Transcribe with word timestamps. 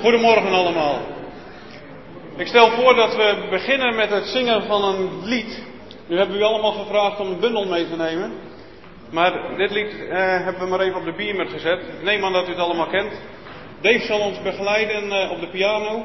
Goedemorgen 0.00 0.52
allemaal. 0.52 1.00
Ik 2.36 2.46
stel 2.46 2.70
voor 2.70 2.94
dat 2.94 3.16
we 3.16 3.46
beginnen 3.50 3.94
met 3.94 4.10
het 4.10 4.24
zingen 4.24 4.62
van 4.62 4.84
een 4.84 5.24
lied. 5.24 5.62
Nu 6.06 6.16
hebben 6.16 6.36
we 6.36 6.42
u 6.42 6.44
allemaal 6.44 6.72
gevraagd 6.72 7.20
om 7.20 7.26
een 7.26 7.40
bundel 7.40 7.66
mee 7.66 7.88
te 7.88 7.96
nemen. 7.96 8.32
Maar 9.10 9.56
dit 9.56 9.70
lied 9.70 9.92
eh, 9.92 10.18
hebben 10.18 10.62
we 10.62 10.66
maar 10.68 10.80
even 10.80 10.98
op 10.98 11.04
de 11.04 11.12
beamer 11.12 11.46
gezet. 11.46 12.02
Neem 12.02 12.24
aan 12.24 12.32
dat 12.32 12.46
u 12.46 12.50
het 12.50 12.58
allemaal 12.58 12.86
kent. 12.86 13.12
Dave 13.80 14.06
zal 14.06 14.20
ons 14.20 14.42
begeleiden 14.42 15.12
eh, 15.12 15.30
op 15.30 15.40
de 15.40 15.48
piano. 15.50 16.04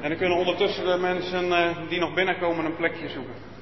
En 0.00 0.08
dan 0.08 0.18
kunnen 0.18 0.38
ondertussen 0.38 0.86
de 0.86 0.98
mensen 0.98 1.52
eh, 1.52 1.76
die 1.88 2.00
nog 2.00 2.14
binnenkomen 2.14 2.64
een 2.64 2.76
plekje 2.76 3.08
zoeken. 3.08 3.53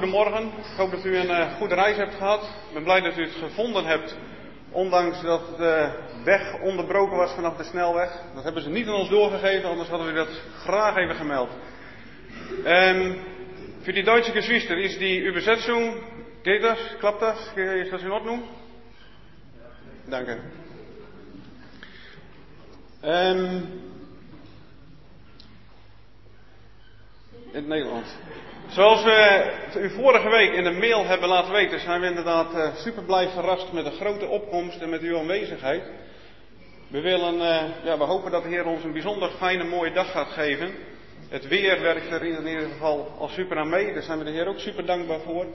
Goedemorgen. 0.00 0.44
Ik 0.46 0.76
hoop 0.76 0.90
dat 0.90 1.04
u 1.04 1.16
een 1.16 1.30
uh, 1.30 1.52
goede 1.56 1.74
reis 1.74 1.96
hebt 1.96 2.14
gehad. 2.14 2.42
Ik 2.42 2.74
ben 2.74 2.82
blij 2.82 3.00
dat 3.00 3.18
u 3.18 3.22
het 3.22 3.32
gevonden 3.32 3.84
hebt, 3.84 4.16
ondanks 4.70 5.22
dat 5.22 5.56
de 5.56 5.92
weg 6.24 6.60
onderbroken 6.60 7.16
was 7.16 7.32
vanaf 7.32 7.56
de 7.56 7.64
snelweg. 7.64 8.22
Dat 8.34 8.44
hebben 8.44 8.62
ze 8.62 8.70
niet 8.70 8.86
aan 8.86 8.94
ons 8.94 9.08
doorgegeven, 9.08 9.68
anders 9.68 9.88
hadden 9.88 10.06
we 10.06 10.12
dat 10.12 10.42
graag 10.58 10.96
even 10.96 11.14
gemeld. 11.14 11.50
Um, 12.64 13.16
für 13.82 13.92
die 13.92 14.04
deutsche 14.04 14.32
Geschwister 14.32 14.76
ist 14.78 14.98
die 14.98 15.18
Übersetzung, 15.18 15.94
geht 16.42 16.62
das, 16.62 16.78
klappt 16.98 17.20
das, 17.20 17.52
ist 17.56 17.92
das 17.92 18.02
in 18.02 18.10
Ordnung? 18.10 18.42
Danke. 20.08 20.38
Um, 23.02 23.68
in 27.52 27.58
het 27.58 27.66
Nederlands. 27.66 28.10
Zoals 28.70 29.02
we 29.02 29.50
u 29.80 29.90
vorige 29.90 30.28
week 30.28 30.52
in 30.52 30.64
de 30.64 30.70
mail 30.70 31.04
hebben 31.04 31.28
laten 31.28 31.52
weten, 31.52 31.80
zijn 31.80 32.00
we 32.00 32.06
inderdaad 32.06 32.54
uh, 32.54 32.74
super 32.74 33.02
blij 33.02 33.28
verrast 33.28 33.72
met 33.72 33.84
de 33.84 33.90
grote 33.90 34.26
opkomst 34.26 34.80
en 34.80 34.90
met 34.90 35.00
uw 35.00 35.18
aanwezigheid. 35.18 35.82
We 36.88 37.00
willen, 37.00 37.34
uh, 37.34 37.62
ja, 37.84 37.98
we 37.98 38.04
hopen 38.04 38.30
dat 38.30 38.42
de 38.42 38.48
Heer 38.48 38.66
ons 38.66 38.84
een 38.84 38.92
bijzonder 38.92 39.30
fijne, 39.30 39.64
mooie 39.64 39.92
dag 39.92 40.10
gaat 40.10 40.28
geven. 40.28 40.74
Het 41.28 41.48
weer 41.48 41.80
werkt 41.80 42.10
er 42.10 42.24
in 42.24 42.46
ieder 42.46 42.68
geval 42.68 43.12
al 43.18 43.28
super 43.28 43.58
aan 43.58 43.68
mee, 43.68 43.92
daar 43.92 44.02
zijn 44.02 44.18
we 44.18 44.24
de 44.24 44.30
Heer 44.30 44.46
ook 44.46 44.58
super 44.58 44.86
dankbaar 44.86 45.20
voor. 45.20 45.46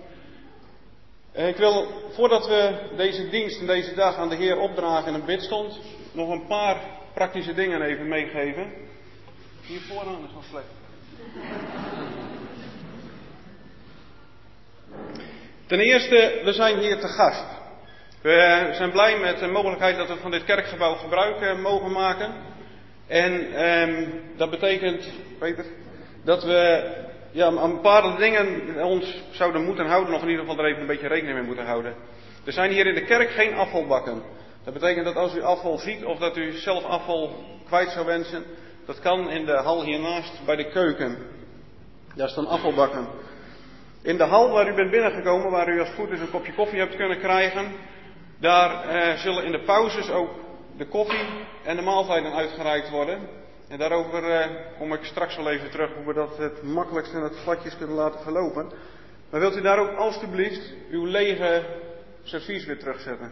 Uh, 1.35 1.47
ik 1.47 1.57
wil, 1.57 1.87
voordat 2.11 2.47
we 2.47 2.89
deze 2.97 3.29
dienst 3.29 3.59
en 3.59 3.67
deze 3.67 3.93
dag 3.93 4.15
aan 4.15 4.29
de 4.29 4.35
Heer 4.35 4.57
opdragen 4.57 5.07
in 5.07 5.13
een 5.13 5.25
bidstond, 5.25 5.79
nog 6.11 6.29
een 6.29 6.47
paar 6.47 6.77
praktische 7.13 7.53
dingen 7.53 7.81
even 7.81 8.07
meegeven. 8.07 8.71
Hier 9.61 9.81
vooraan 9.81 10.25
is 10.25 10.33
nog 10.33 10.43
slecht. 10.43 10.83
Ten 15.67 15.79
eerste, 15.79 16.41
we 16.43 16.53
zijn 16.53 16.79
hier 16.79 16.99
te 16.99 17.07
gast. 17.07 17.45
We 18.21 18.69
zijn 18.71 18.91
blij 18.91 19.19
met 19.19 19.39
de 19.39 19.47
mogelijkheid 19.47 19.97
dat 19.97 20.07
we 20.07 20.15
van 20.15 20.31
dit 20.31 20.43
kerkgebouw 20.43 20.93
gebruik 20.93 21.57
mogen 21.57 21.91
maken. 21.91 22.33
En 23.07 23.53
eh, 23.53 24.07
dat 24.37 24.49
betekent, 24.49 25.09
Peter, 25.39 25.65
dat 26.23 26.43
we 26.43 26.91
ja, 27.31 27.45
aan 27.45 27.73
bepaalde 27.73 28.17
dingen 28.17 28.75
ons 28.83 29.23
zouden 29.31 29.63
moeten 29.63 29.85
houden, 29.85 30.13
of 30.13 30.21
in 30.21 30.29
ieder 30.29 30.45
geval 30.45 30.63
er 30.63 30.69
even 30.69 30.81
een 30.81 30.87
beetje 30.87 31.07
rekening 31.07 31.37
mee 31.37 31.47
moeten 31.47 31.65
houden. 31.65 31.95
Er 32.45 32.53
zijn 32.53 32.71
hier 32.71 32.87
in 32.87 32.95
de 32.95 33.05
kerk 33.05 33.29
geen 33.29 33.53
afvalbakken. 33.53 34.23
Dat 34.63 34.73
betekent 34.73 35.05
dat 35.05 35.15
als 35.15 35.35
u 35.35 35.41
afval 35.41 35.77
ziet 35.77 36.05
of 36.05 36.19
dat 36.19 36.37
u 36.37 36.51
zelf 36.51 36.83
afval 36.83 37.43
kwijt 37.65 37.89
zou 37.89 38.05
wensen, 38.05 38.43
dat 38.85 38.99
kan 38.99 39.29
in 39.29 39.45
de 39.45 39.55
hal 39.57 39.83
hiernaast 39.83 40.45
bij 40.45 40.55
de 40.55 40.69
keuken. 40.69 41.17
Daar 42.15 42.29
staan 42.29 42.47
afvalbakken. 42.47 43.07
In 44.05 44.17
de 44.17 44.23
hal 44.23 44.51
waar 44.51 44.69
u 44.69 44.73
bent 44.73 44.91
binnengekomen, 44.91 45.51
waar 45.51 45.69
u 45.69 45.79
als 45.79 45.89
goed 45.89 46.09
een 46.09 46.31
kopje 46.31 46.53
koffie 46.53 46.79
hebt 46.79 46.95
kunnen 46.95 47.19
krijgen, 47.19 47.71
daar 48.39 48.89
eh, 48.89 49.17
zullen 49.17 49.43
in 49.43 49.51
de 49.51 49.63
pauzes 49.63 50.09
ook 50.09 50.29
de 50.77 50.88
koffie 50.88 51.25
en 51.63 51.75
de 51.75 51.81
maaltijden 51.81 52.33
uitgereikt 52.33 52.89
worden. 52.89 53.19
En 53.69 53.77
daarover 53.77 54.23
eh, 54.23 54.49
kom 54.77 54.94
ik 54.94 55.03
straks 55.03 55.35
wel 55.35 55.49
even 55.49 55.71
terug, 55.71 55.94
hoe 55.94 56.05
we 56.05 56.13
dat 56.13 56.38
het 56.38 56.63
makkelijkst 56.63 57.13
en 57.13 57.21
het 57.21 57.35
gladjes 57.35 57.77
kunnen 57.77 57.95
laten 57.95 58.19
verlopen. 58.19 58.71
Maar 59.29 59.39
wilt 59.39 59.57
u 59.57 59.61
daar 59.61 59.79
ook 59.79 59.95
alstublieft 59.97 60.73
uw 60.91 61.05
lege 61.05 61.63
servies 62.23 62.65
weer 62.65 62.79
terugzetten? 62.79 63.31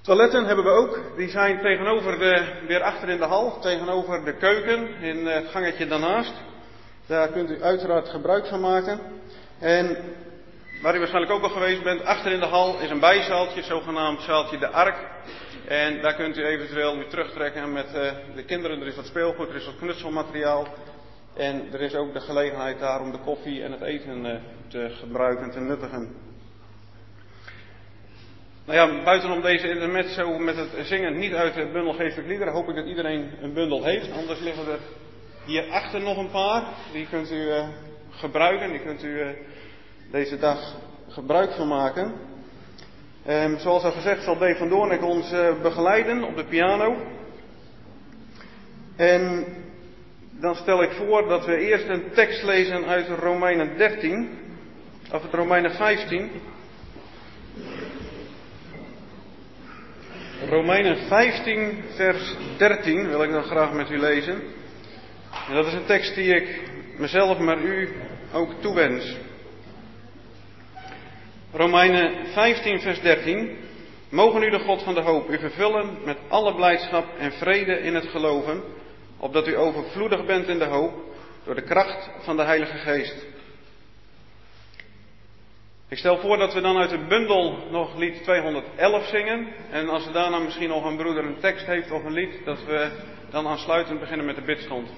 Toiletten 0.00 0.44
hebben 0.44 0.64
we 0.64 0.70
ook. 0.70 1.00
Die 1.16 1.28
zijn 1.28 1.60
tegenover 1.60 2.18
de, 2.18 2.64
weer 2.66 2.82
achter 2.82 3.08
in 3.08 3.18
de 3.18 3.24
hal, 3.24 3.60
tegenover 3.60 4.24
de 4.24 4.36
keuken, 4.36 4.94
in 5.00 5.26
het 5.26 5.48
gangetje 5.48 5.86
daarnaast. 5.86 6.34
Daar 7.08 7.28
kunt 7.28 7.50
u 7.50 7.62
uiteraard 7.62 8.08
gebruik 8.08 8.46
van 8.46 8.60
maken. 8.60 9.00
En 9.58 9.96
waar 10.82 10.94
u 10.94 10.98
waarschijnlijk 10.98 11.32
ook 11.32 11.42
al 11.42 11.48
geweest 11.48 11.82
bent, 11.82 12.04
achter 12.04 12.32
in 12.32 12.40
de 12.40 12.46
hal 12.46 12.80
is 12.80 12.90
een 12.90 13.00
bijzaaltje, 13.00 13.62
zogenaamd 13.62 14.22
zaaltje 14.22 14.58
de 14.58 14.68
Ark. 14.68 14.96
En 15.66 16.00
daar 16.00 16.14
kunt 16.14 16.36
u 16.36 16.44
eventueel 16.44 16.96
nu 16.96 17.06
terugtrekken 17.06 17.72
met 17.72 17.86
uh, 17.86 18.12
de 18.34 18.44
kinderen. 18.44 18.80
Er 18.80 18.86
is 18.86 18.96
wat 18.96 19.06
speelgoed, 19.06 19.48
er 19.48 19.54
is 19.54 19.64
wat 19.64 19.76
knutselmateriaal. 19.76 20.66
En 21.36 21.72
er 21.72 21.80
is 21.80 21.94
ook 21.94 22.12
de 22.12 22.20
gelegenheid 22.20 22.78
daar 22.78 23.00
om 23.00 23.12
de 23.12 23.18
koffie 23.18 23.62
en 23.62 23.72
het 23.72 23.82
eten 23.82 24.24
uh, 24.24 24.34
te 24.68 24.88
gebruiken, 24.90 25.50
te 25.50 25.60
nuttigen. 25.60 26.16
Nou 28.66 28.78
ja, 28.78 29.04
buitenom 29.04 29.42
deze 29.42 29.68
intermezzo 29.68 30.38
met 30.38 30.56
het 30.56 30.86
zingen 30.86 31.18
niet 31.18 31.34
uit 31.34 31.54
de 31.54 31.70
bundel 31.72 31.92
geestelijk 31.92 32.28
liederen, 32.28 32.52
hoop 32.52 32.68
ik 32.68 32.74
dat 32.74 32.86
iedereen 32.86 33.30
een 33.40 33.54
bundel 33.54 33.84
heeft. 33.84 34.12
Anders 34.12 34.40
liggen 34.40 34.72
er 34.72 34.78
hierachter 35.48 36.00
nog 36.00 36.16
een 36.16 36.30
paar. 36.30 36.62
Die 36.92 37.06
kunt 37.10 37.32
u 37.32 37.36
uh, 37.36 37.68
gebruiken, 38.10 38.70
die 38.70 38.80
kunt 38.80 39.02
u 39.04 39.08
uh, 39.08 39.28
deze 40.10 40.38
dag 40.38 40.76
gebruik 41.08 41.52
van 41.52 41.68
maken. 41.68 42.12
Um, 43.28 43.58
zoals 43.58 43.82
al 43.82 43.92
gezegd 43.92 44.22
zal 44.22 44.38
Dave 44.38 44.56
van 44.56 44.68
Doornik 44.68 45.02
ons 45.02 45.32
uh, 45.32 45.62
begeleiden 45.62 46.22
op 46.22 46.36
de 46.36 46.44
piano. 46.44 46.96
En 48.96 49.46
dan 50.30 50.54
stel 50.54 50.82
ik 50.82 50.90
voor 50.90 51.28
dat 51.28 51.44
we 51.44 51.56
eerst 51.56 51.88
een 51.88 52.04
tekst 52.14 52.42
lezen 52.42 52.84
uit 52.84 53.08
Romeinen 53.08 53.76
13, 53.76 54.38
of 55.12 55.22
het 55.22 55.34
Romeinen 55.34 55.74
15. 55.74 56.30
Romeinen 60.48 60.96
15, 60.96 61.82
vers 61.94 62.36
13 62.56 63.08
wil 63.08 63.22
ik 63.22 63.30
dan 63.30 63.42
graag 63.42 63.72
met 63.72 63.90
u 63.90 63.98
lezen. 63.98 64.56
En 65.48 65.54
dat 65.54 65.66
is 65.66 65.72
een 65.72 65.86
tekst 65.86 66.14
die 66.14 66.34
ik 66.34 66.70
mezelf, 66.96 67.38
maar 67.38 67.58
u 67.58 67.92
ook 68.32 68.52
toewens. 68.60 69.16
Romeinen 71.52 72.26
15, 72.26 72.80
vers 72.80 73.00
13. 73.00 73.56
Mogen 74.08 74.42
u 74.42 74.50
de 74.50 74.58
God 74.58 74.82
van 74.82 74.94
de 74.94 75.00
hoop 75.00 75.30
u 75.30 75.38
vervullen 75.38 75.98
met 76.04 76.18
alle 76.28 76.54
blijdschap 76.54 77.06
en 77.18 77.32
vrede 77.32 77.80
in 77.80 77.94
het 77.94 78.06
geloven, 78.06 78.62
opdat 79.16 79.48
u 79.48 79.56
overvloedig 79.56 80.26
bent 80.26 80.48
in 80.48 80.58
de 80.58 80.64
hoop 80.64 80.92
door 81.44 81.54
de 81.54 81.62
kracht 81.62 82.10
van 82.20 82.36
de 82.36 82.42
Heilige 82.42 82.76
Geest. 82.76 83.26
Ik 85.88 85.98
stel 85.98 86.18
voor 86.18 86.36
dat 86.36 86.54
we 86.54 86.60
dan 86.60 86.76
uit 86.76 86.90
de 86.90 87.06
bundel 87.08 87.68
nog 87.70 87.96
lied 87.96 88.22
211 88.22 89.06
zingen. 89.06 89.48
En 89.70 89.88
als 89.88 90.12
daarna 90.12 90.38
misschien 90.38 90.68
nog 90.68 90.84
een 90.84 90.96
broeder 90.96 91.24
een 91.24 91.40
tekst 91.40 91.66
heeft 91.66 91.90
of 91.90 92.04
een 92.04 92.12
lied, 92.12 92.44
dat 92.44 92.64
we 92.64 92.90
dan 93.30 93.46
aansluitend 93.46 94.00
beginnen 94.00 94.26
met 94.26 94.36
de 94.36 94.42
bidstond. 94.42 94.88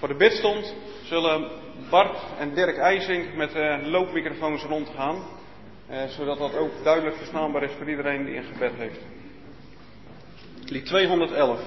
Voor 0.00 0.08
de 0.08 0.14
bidstond 0.14 0.74
zullen 1.04 1.48
Bart 1.90 2.18
en 2.38 2.54
Dirk 2.54 2.76
IJsink 2.76 3.34
met 3.34 3.52
de 3.52 3.80
loopmicrofoons 3.84 4.62
rondgaan. 4.62 5.24
Eh, 5.88 6.06
zodat 6.06 6.38
dat 6.38 6.56
ook 6.56 6.70
duidelijk 6.82 7.16
verstaanbaar 7.16 7.62
is 7.62 7.72
voor 7.78 7.88
iedereen 7.88 8.24
die 8.24 8.36
een 8.36 8.44
gebed 8.44 8.72
heeft. 8.76 9.00
Lied 10.64 10.86
211. 10.86 11.60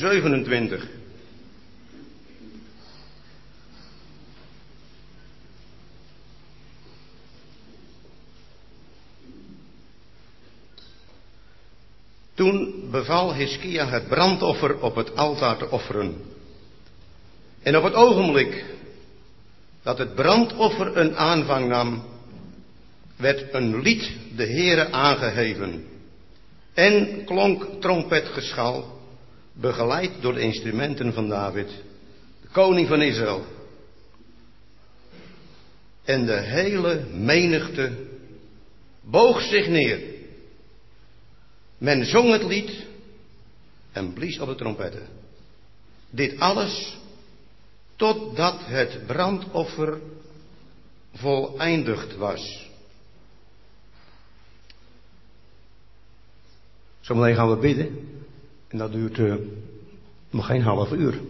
27. 0.00 0.88
Toen 12.34 12.88
beval 12.90 13.34
Hiskia 13.34 13.86
het 13.88 14.08
brandoffer 14.08 14.80
op 14.80 14.94
het 14.94 15.16
altaar 15.16 15.56
te 15.56 15.70
offeren. 15.70 16.16
En 17.62 17.76
op 17.76 17.82
het 17.82 17.94
ogenblik 17.94 18.64
dat 19.82 19.98
het 19.98 20.14
brandoffer 20.14 20.96
een 20.96 21.16
aanvang 21.16 21.68
nam, 21.68 22.04
werd 23.16 23.54
een 23.54 23.80
lied 23.82 24.10
de 24.36 24.46
Heere 24.46 24.90
aangeheven 24.92 25.84
en 26.74 27.24
klonk 27.24 27.66
trompetgeschal, 27.80 28.99
begeleid 29.60 30.10
door 30.20 30.34
de 30.34 30.40
instrumenten 30.40 31.12
van 31.12 31.28
David, 31.28 31.68
de 32.42 32.48
koning 32.52 32.88
van 32.88 33.02
Israël. 33.02 33.44
En 36.04 36.26
de 36.26 36.40
hele 36.40 37.04
menigte 37.12 38.06
boog 39.00 39.40
zich 39.42 39.68
neer. 39.68 40.00
Men 41.78 42.04
zong 42.04 42.32
het 42.32 42.42
lied 42.42 42.86
en 43.92 44.12
blies 44.12 44.38
op 44.38 44.48
de 44.48 44.54
trompetten. 44.54 45.08
Dit 46.10 46.38
alles 46.38 46.98
totdat 47.96 48.56
het 48.64 49.06
brandoffer 49.06 50.00
voleindigd 51.14 52.16
was. 52.16 52.68
Zometeen 57.00 57.34
gaan 57.34 57.50
we 57.50 57.56
bidden 57.56 58.19
en 58.70 58.78
dat 58.78 58.92
duurt 58.92 59.18
uh, 59.18 59.34
nog 60.30 60.46
geen 60.46 60.62
half 60.62 60.92
uur. 60.92 61.20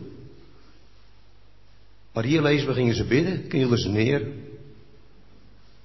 Maar 2.12 2.24
hier 2.24 2.42
lezen 2.42 2.66
we, 2.66 2.74
gingen 2.74 2.94
ze 2.94 3.04
bidden, 3.04 3.48
knielden 3.48 3.78
ze 3.78 3.88
neer 3.88 4.26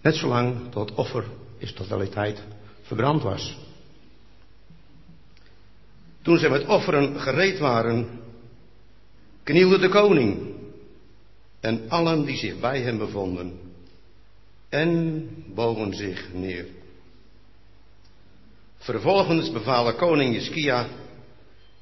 Net 0.05 0.15
zolang 0.15 0.71
tot 0.71 0.93
offer 0.93 1.25
is 1.57 1.73
totaliteit 1.73 2.41
verbrand 2.81 3.23
was. 3.23 3.57
Toen 6.21 6.37
ze 6.37 6.49
met 6.49 6.65
offeren 6.65 7.19
gereed 7.19 7.59
waren, 7.59 8.19
knielde 9.43 9.77
de 9.77 9.89
koning 9.89 10.53
en 11.59 11.89
allen 11.89 12.25
die 12.25 12.37
zich 12.37 12.59
bij 12.59 12.81
hem 12.81 12.97
bevonden 12.97 13.59
en 14.69 15.27
bogen 15.53 15.93
zich 15.93 16.33
neer. 16.33 16.65
Vervolgens 18.77 19.51
bevalen 19.51 19.95
koning 19.95 20.33
Jeskia 20.33 20.87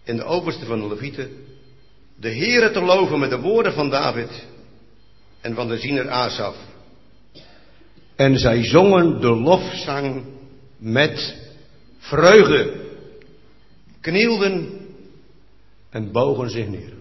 en 0.04 0.16
de 0.16 0.24
overste 0.24 0.66
van 0.66 0.80
de 0.80 0.88
Levieten 0.88 1.30
de 2.16 2.30
Heere 2.36 2.72
te 2.72 2.82
loven 2.82 3.20
met 3.20 3.30
de 3.30 3.40
woorden 3.40 3.74
van 3.74 3.90
David 3.90 4.46
en 5.42 5.56
van 5.56 5.68
de 5.68 5.78
ziener 5.78 6.10
Asaf. 6.10 6.56
En 8.16 8.38
zij 8.38 8.64
zongen 8.64 9.22
de 9.22 9.36
lofzang 9.36 10.24
met 10.78 11.36
vreugde, 11.98 12.82
knielden 14.02 14.80
en 15.90 16.12
bogen 16.12 16.50
zich 16.50 16.68
neer. 16.68 16.94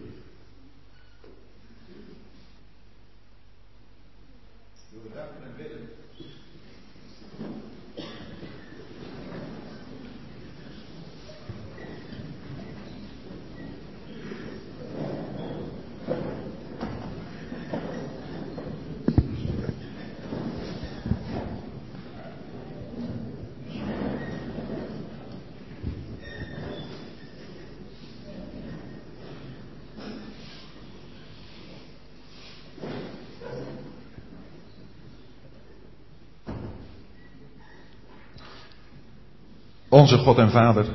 Onze 39.93 40.19
God 40.19 40.39
en 40.39 40.51
Vader, 40.51 40.87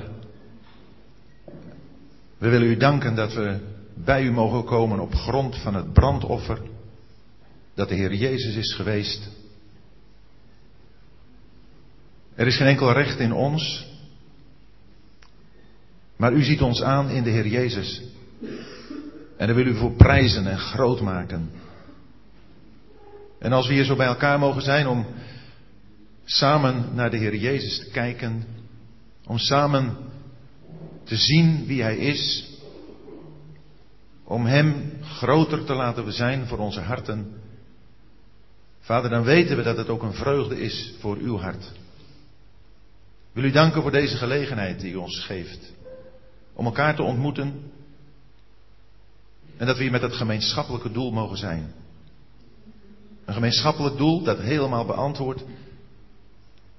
we 2.38 2.50
willen 2.50 2.68
u 2.68 2.78
danken 2.78 3.16
dat 3.16 3.34
we 3.34 3.60
bij 3.94 4.24
u 4.24 4.32
mogen 4.32 4.64
komen 4.64 5.00
op 5.00 5.14
grond 5.14 5.58
van 5.58 5.76
het 5.76 5.94
brandoffer 5.94 6.62
dat 7.74 7.90
de 7.90 7.96
Heer 7.96 8.14
Jezus 8.14 8.56
is 8.56 8.74
geweest. 8.74 9.30
Er 12.36 12.48
is 12.48 12.58
geen 12.58 12.68
enkel 12.68 12.92
recht 12.92 13.20
in 13.20 13.34
ons, 13.34 13.88
maar 16.16 16.34
u 16.34 16.44
ziet 16.44 16.62
ons 16.62 16.82
aan 16.82 17.10
in 17.10 17.24
de 17.24 17.30
Heer 17.30 17.48
Jezus. 17.48 18.04
En 19.38 19.48
daar 19.48 19.56
wil 19.56 19.66
u 19.66 19.76
voor 19.76 19.92
prijzen 19.92 20.48
en 20.48 20.60
groot 20.60 21.02
maken. 21.02 21.52
En 23.40 23.52
als 23.54 23.68
we 23.68 23.74
hier 23.74 23.86
zo 23.86 23.96
bij 23.96 24.08
elkaar 24.08 24.40
mogen 24.40 24.62
zijn 24.62 24.88
om 24.88 25.06
samen 26.26 26.86
naar 26.94 27.10
de 27.10 27.18
Heer 27.18 27.36
Jezus 27.36 27.80
te 27.80 27.90
kijken, 27.90 28.57
om 29.28 29.38
samen 29.38 29.98
te 31.04 31.16
zien 31.16 31.66
wie 31.66 31.82
Hij 31.82 31.98
is. 31.98 32.50
Om 34.24 34.46
Hem 34.46 34.92
groter 35.04 35.64
te 35.64 35.74
laten 35.74 36.14
zijn 36.14 36.48
voor 36.48 36.58
onze 36.58 36.80
harten. 36.80 37.42
Vader, 38.80 39.10
dan 39.10 39.24
weten 39.24 39.58
we 39.58 39.64
dat 39.64 39.78
het 39.78 39.90
ook 39.90 40.04
een 40.04 40.14
vreugde 40.14 40.60
is 40.62 40.94
voor 41.00 41.18
uw 41.18 41.38
hart. 41.38 41.72
Wil 43.32 43.44
u 43.44 43.52
danken 43.52 43.82
voor 43.82 43.92
deze 43.92 44.18
gelegenheid 44.18 44.80
die 44.80 44.92
u 44.92 44.96
ons 44.96 45.26
geeft. 45.26 45.74
Om 46.54 46.66
elkaar 46.66 46.96
te 46.96 47.04
ontmoeten. 47.04 47.72
En 49.58 49.66
dat 49.66 49.76
we 49.78 49.82
hier 49.82 49.92
met 49.92 50.02
het 50.02 50.14
gemeenschappelijke 50.14 50.92
doel 50.92 51.12
mogen 51.12 51.38
zijn. 51.38 51.74
Een 53.26 53.34
gemeenschappelijk 53.34 53.98
doel 53.98 54.24
dat 54.24 54.40
helemaal 54.40 54.86
beantwoordt 54.86 55.44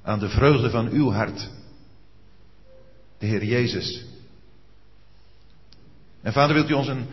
aan 0.02 0.18
de 0.18 0.28
vreugde 0.28 0.70
van 0.70 0.88
uw 0.88 1.10
hart 1.10 1.50
de 3.18 3.26
Heer 3.26 3.44
Jezus. 3.44 4.04
En 6.22 6.32
vader, 6.32 6.54
wilt 6.54 6.70
u 6.70 6.72
ons 6.72 6.88
een, 6.88 7.06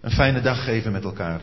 een 0.00 0.10
fijne 0.10 0.40
dag 0.40 0.64
geven 0.64 0.92
met 0.92 1.04
elkaar? 1.04 1.40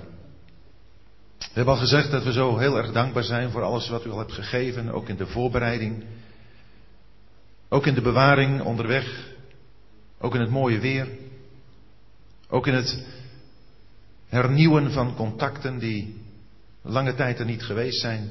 We 1.37 1.61
hebben 1.61 1.73
al 1.73 1.79
gezegd 1.79 2.11
dat 2.11 2.23
we 2.23 2.31
zo 2.31 2.57
heel 2.57 2.77
erg 2.77 2.91
dankbaar 2.91 3.23
zijn 3.23 3.51
voor 3.51 3.61
alles 3.61 3.89
wat 3.89 4.05
u 4.05 4.09
al 4.09 4.17
hebt 4.17 4.33
gegeven, 4.33 4.89
ook 4.89 5.09
in 5.09 5.15
de 5.15 5.27
voorbereiding, 5.27 6.03
ook 7.69 7.85
in 7.85 7.93
de 7.93 8.01
bewaring 8.01 8.61
onderweg, 8.61 9.33
ook 10.19 10.35
in 10.35 10.41
het 10.41 10.49
mooie 10.49 10.79
weer, 10.79 11.07
ook 12.49 12.67
in 12.67 12.73
het 12.73 13.05
hernieuwen 14.27 14.91
van 14.91 15.15
contacten 15.15 15.79
die 15.79 16.21
lange 16.81 17.15
tijd 17.15 17.39
er 17.39 17.45
niet 17.45 17.63
geweest 17.63 17.99
zijn. 17.99 18.29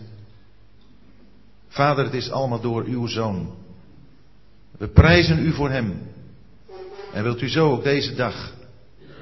Vader, 1.69 2.05
het 2.05 2.15
is 2.15 2.31
allemaal 2.31 2.61
door 2.61 2.85
uw 2.85 3.07
zoon. 3.07 3.64
We 4.79 4.89
prijzen 4.89 5.47
u 5.47 5.53
voor 5.53 5.71
Hem. 5.71 5.99
En 7.13 7.23
wilt 7.23 7.43
u 7.43 7.49
zo 7.49 7.71
ook 7.71 7.85
deze 7.85 8.15
dag 8.15 8.55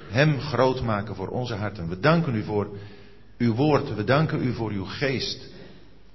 Hem 0.09 0.41
groot 0.41 0.83
maken 0.83 1.15
voor 1.15 1.29
onze 1.29 1.55
harten. 1.55 1.89
We 1.89 2.01
danken 2.01 2.35
u 2.35 2.43
voor 2.43 2.69
uw 3.39 3.55
woord. 3.55 3.95
We 3.95 4.05
danken 4.05 4.43
u 4.43 4.53
voor 4.53 4.71
uw 4.71 4.85
geest. 4.85 5.51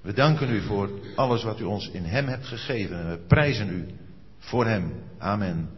We 0.02 0.14
danken 0.14 0.50
u 0.50 0.62
voor 0.62 0.90
alles 1.16 1.44
wat 1.44 1.60
u 1.60 1.64
ons 1.64 1.90
in 1.90 2.04
Hem 2.04 2.28
hebt 2.28 2.46
gegeven. 2.46 3.00
En 3.00 3.10
we 3.10 3.18
prijzen 3.28 3.70
u 3.70 3.86
voor 4.38 4.66
Hem. 4.66 4.94
Amen. 5.18 5.70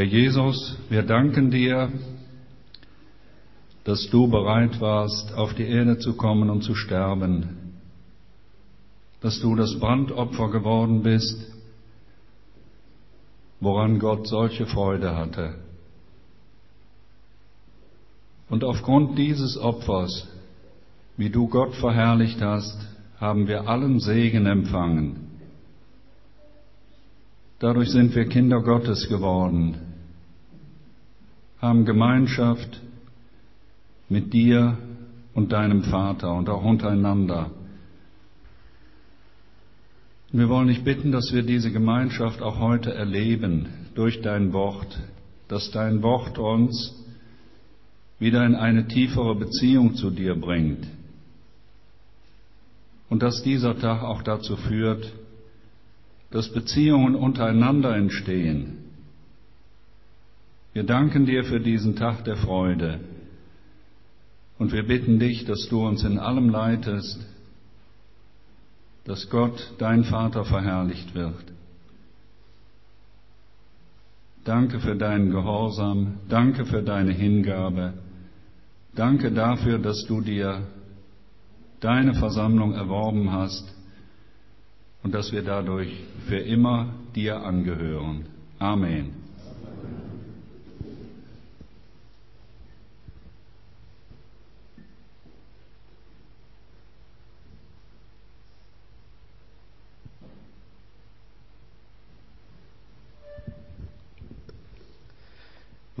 Herr 0.00 0.06
Jesus, 0.06 0.78
wir 0.88 1.02
danken 1.02 1.50
dir, 1.50 1.92
dass 3.84 4.08
du 4.08 4.28
bereit 4.28 4.80
warst, 4.80 5.34
auf 5.34 5.52
die 5.52 5.66
Erde 5.66 5.98
zu 5.98 6.16
kommen 6.16 6.48
und 6.48 6.62
zu 6.62 6.74
sterben, 6.74 7.74
dass 9.20 9.38
du 9.40 9.54
das 9.56 9.78
Brandopfer 9.78 10.48
geworden 10.48 11.02
bist, 11.02 11.52
woran 13.60 13.98
Gott 13.98 14.26
solche 14.26 14.64
Freude 14.64 15.14
hatte. 15.14 15.56
Und 18.48 18.64
aufgrund 18.64 19.18
dieses 19.18 19.58
Opfers, 19.58 20.26
wie 21.18 21.28
du 21.28 21.46
Gott 21.46 21.74
verherrlicht 21.74 22.40
hast, 22.40 22.88
haben 23.18 23.48
wir 23.48 23.68
allen 23.68 24.00
Segen 24.00 24.46
empfangen. 24.46 25.26
Dadurch 27.58 27.90
sind 27.90 28.14
wir 28.14 28.24
Kinder 28.24 28.62
Gottes 28.62 29.06
geworden, 29.06 29.89
haben 31.60 31.84
Gemeinschaft 31.84 32.80
mit 34.08 34.32
dir 34.32 34.78
und 35.34 35.52
deinem 35.52 35.84
Vater 35.84 36.34
und 36.34 36.48
auch 36.48 36.64
untereinander. 36.64 37.50
Wir 40.32 40.48
wollen 40.48 40.68
dich 40.68 40.84
bitten, 40.84 41.12
dass 41.12 41.32
wir 41.32 41.42
diese 41.42 41.70
Gemeinschaft 41.72 42.40
auch 42.40 42.60
heute 42.60 42.94
erleben 42.94 43.68
durch 43.94 44.22
dein 44.22 44.52
Wort, 44.52 44.98
dass 45.48 45.70
dein 45.70 46.02
Wort 46.02 46.38
uns 46.38 46.94
wieder 48.18 48.44
in 48.46 48.54
eine 48.54 48.86
tiefere 48.86 49.34
Beziehung 49.34 49.94
zu 49.96 50.10
dir 50.10 50.34
bringt 50.34 50.86
und 53.08 53.22
dass 53.22 53.42
dieser 53.42 53.78
Tag 53.78 54.02
auch 54.02 54.22
dazu 54.22 54.56
führt, 54.56 55.12
dass 56.30 56.52
Beziehungen 56.52 57.16
untereinander 57.16 57.96
entstehen, 57.96 58.79
wir 60.72 60.84
danken 60.84 61.26
dir 61.26 61.44
für 61.44 61.60
diesen 61.60 61.96
Tag 61.96 62.24
der 62.24 62.36
Freude 62.36 63.00
und 64.58 64.72
wir 64.72 64.86
bitten 64.86 65.18
dich, 65.18 65.44
dass 65.44 65.66
du 65.68 65.86
uns 65.86 66.04
in 66.04 66.18
allem 66.18 66.48
leitest, 66.50 67.26
dass 69.04 69.28
Gott, 69.30 69.72
dein 69.78 70.04
Vater, 70.04 70.44
verherrlicht 70.44 71.14
wird. 71.14 71.44
Danke 74.44 74.80
für 74.80 74.96
deinen 74.96 75.30
Gehorsam, 75.30 76.18
danke 76.28 76.64
für 76.64 76.82
deine 76.82 77.12
Hingabe, 77.12 77.94
danke 78.94 79.32
dafür, 79.32 79.78
dass 79.78 80.04
du 80.06 80.20
dir 80.20 80.66
deine 81.80 82.14
Versammlung 82.14 82.74
erworben 82.74 83.32
hast 83.32 83.74
und 85.02 85.14
dass 85.14 85.32
wir 85.32 85.42
dadurch 85.42 85.92
für 86.28 86.38
immer 86.38 86.94
dir 87.14 87.42
angehören. 87.42 88.26
Amen. 88.58 89.19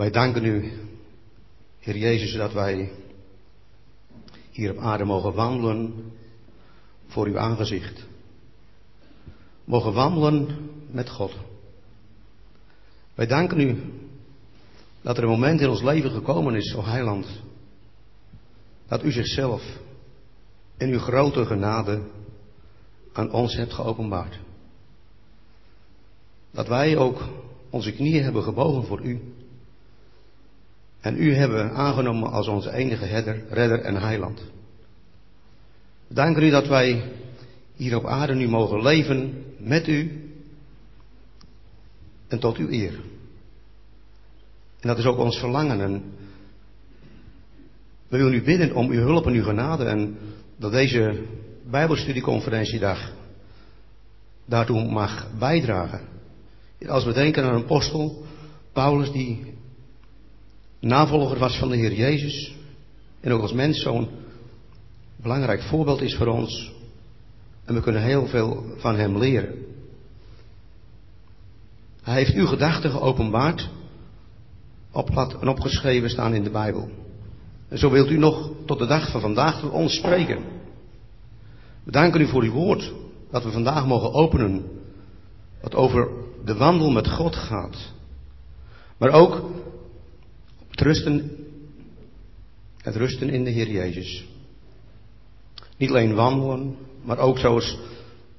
Wij 0.00 0.10
danken 0.10 0.44
u, 0.44 0.72
Heer 1.78 1.96
Jezus, 1.96 2.32
dat 2.32 2.52
wij 2.52 2.90
hier 4.50 4.70
op 4.70 4.78
aarde 4.78 5.04
mogen 5.04 5.34
wandelen 5.34 6.12
voor 7.06 7.26
uw 7.26 7.38
aangezicht. 7.38 8.06
Mogen 9.64 9.92
wandelen 9.92 10.70
met 10.90 11.10
God. 11.10 11.34
Wij 13.14 13.26
danken 13.26 13.60
u 13.60 13.82
dat 15.00 15.16
er 15.16 15.22
een 15.22 15.28
moment 15.28 15.60
in 15.60 15.68
ons 15.68 15.82
leven 15.82 16.10
gekomen 16.10 16.54
is, 16.54 16.74
o 16.74 16.84
Heiland, 16.84 17.26
dat 18.88 19.04
u 19.04 19.12
zichzelf 19.12 19.62
in 20.76 20.88
uw 20.88 20.98
grote 20.98 21.46
genade 21.46 22.02
aan 23.12 23.32
ons 23.32 23.54
hebt 23.54 23.72
geopenbaard. 23.72 24.38
Dat 26.50 26.68
wij 26.68 26.96
ook 26.96 27.28
onze 27.70 27.92
knieën 27.92 28.22
hebben 28.22 28.42
gebogen 28.42 28.84
voor 28.84 29.00
u. 29.00 29.38
En 31.00 31.22
u 31.22 31.34
hebben 31.34 31.72
aangenomen 31.72 32.30
als 32.30 32.48
onze 32.48 32.72
enige 32.72 33.04
herder, 33.04 33.42
redder 33.50 33.80
en 33.80 33.96
heiland. 33.96 34.42
We 36.06 36.14
danken 36.14 36.42
u 36.42 36.50
dat 36.50 36.66
wij 36.66 37.02
hier 37.76 37.96
op 37.96 38.06
aarde 38.06 38.34
nu 38.34 38.48
mogen 38.48 38.82
leven 38.82 39.44
met 39.58 39.88
u 39.88 40.30
en 42.28 42.38
tot 42.38 42.56
uw 42.56 42.68
eer. 42.68 42.92
En 44.80 44.88
dat 44.88 44.98
is 44.98 45.04
ook 45.04 45.18
ons 45.18 45.38
verlangen. 45.38 45.80
En 45.80 46.02
we 48.08 48.16
willen 48.16 48.34
u 48.34 48.42
bidden 48.42 48.74
om 48.74 48.90
uw 48.90 49.00
hulp 49.00 49.26
en 49.26 49.32
uw 49.32 49.42
genade 49.42 49.84
en 49.84 50.18
dat 50.56 50.72
deze 50.72 51.22
Bijbelstudieconferentiedag 51.70 53.12
daartoe 54.44 54.90
mag 54.90 55.28
bijdragen. 55.38 56.00
Als 56.86 57.04
we 57.04 57.12
denken 57.12 57.44
aan 57.44 57.54
een 57.54 57.62
apostel, 57.62 58.24
Paulus, 58.72 59.12
die 59.12 59.54
navolger 60.80 61.38
was 61.38 61.58
van 61.58 61.68
de 61.68 61.76
Heer 61.76 61.92
Jezus 61.92 62.54
en 63.20 63.32
ook 63.32 63.42
als 63.42 63.52
mens 63.52 63.82
zo'n 63.82 64.08
belangrijk 65.16 65.62
voorbeeld 65.62 66.00
is 66.00 66.14
voor 66.14 66.26
ons. 66.26 66.72
En 67.64 67.74
we 67.74 67.80
kunnen 67.80 68.02
heel 68.02 68.26
veel 68.26 68.64
van 68.76 68.96
hem 68.96 69.18
leren. 69.18 69.54
Hij 72.02 72.14
heeft 72.14 72.34
uw 72.34 72.46
gedachten 72.46 72.90
geopenbaard 72.90 73.68
op 74.92 75.10
en 75.40 75.48
opgeschreven 75.48 76.10
staan 76.10 76.34
in 76.34 76.42
de 76.42 76.50
Bijbel. 76.50 76.90
En 77.68 77.78
zo 77.78 77.90
wilt 77.90 78.10
u 78.10 78.18
nog 78.18 78.50
tot 78.66 78.78
de 78.78 78.86
dag 78.86 79.10
van 79.10 79.20
vandaag 79.20 79.60
tot 79.60 79.70
ons 79.70 79.94
spreken. 79.94 80.44
We 81.84 81.90
danken 81.90 82.20
u 82.20 82.26
voor 82.26 82.42
uw 82.42 82.52
woord 82.52 82.92
dat 83.30 83.44
we 83.44 83.50
vandaag 83.50 83.86
mogen 83.86 84.12
openen. 84.12 84.64
Wat 85.62 85.74
over 85.74 86.08
de 86.44 86.56
wandel 86.56 86.90
met 86.90 87.08
God 87.08 87.36
gaat. 87.36 87.92
Maar 88.98 89.10
ook 89.10 89.50
het 90.80 90.88
rusten, 90.88 91.30
het 92.76 92.96
rusten 92.96 93.30
in 93.30 93.44
de 93.44 93.50
Heer 93.50 93.70
Jezus. 93.70 94.24
Niet 95.76 95.90
alleen 95.90 96.14
wandelen, 96.14 96.76
maar 97.04 97.18
ook 97.18 97.38
zoals 97.38 97.78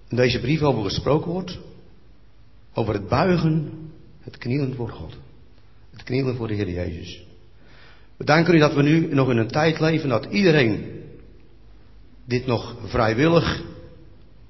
in 0.07 0.15
deze 0.15 0.39
brief 0.39 0.61
over 0.61 0.83
gesproken 0.83 1.31
wordt, 1.31 1.59
over 2.73 2.93
het 2.93 3.07
buigen, 3.07 3.71
het 4.21 4.37
knielen 4.37 4.75
voor 4.75 4.89
God. 4.89 5.17
Het 5.91 6.03
knielen 6.03 6.35
voor 6.35 6.47
de 6.47 6.53
Heer 6.53 6.69
Jezus. 6.69 7.25
We 8.17 8.25
danken 8.25 8.55
u 8.55 8.59
dat 8.59 8.73
we 8.73 8.81
nu 8.81 9.13
nog 9.13 9.29
in 9.29 9.37
een 9.37 9.47
tijd 9.47 9.79
leven 9.79 10.09
dat 10.09 10.25
iedereen 10.25 11.01
dit 12.25 12.45
nog 12.45 12.75
vrijwillig 12.85 13.63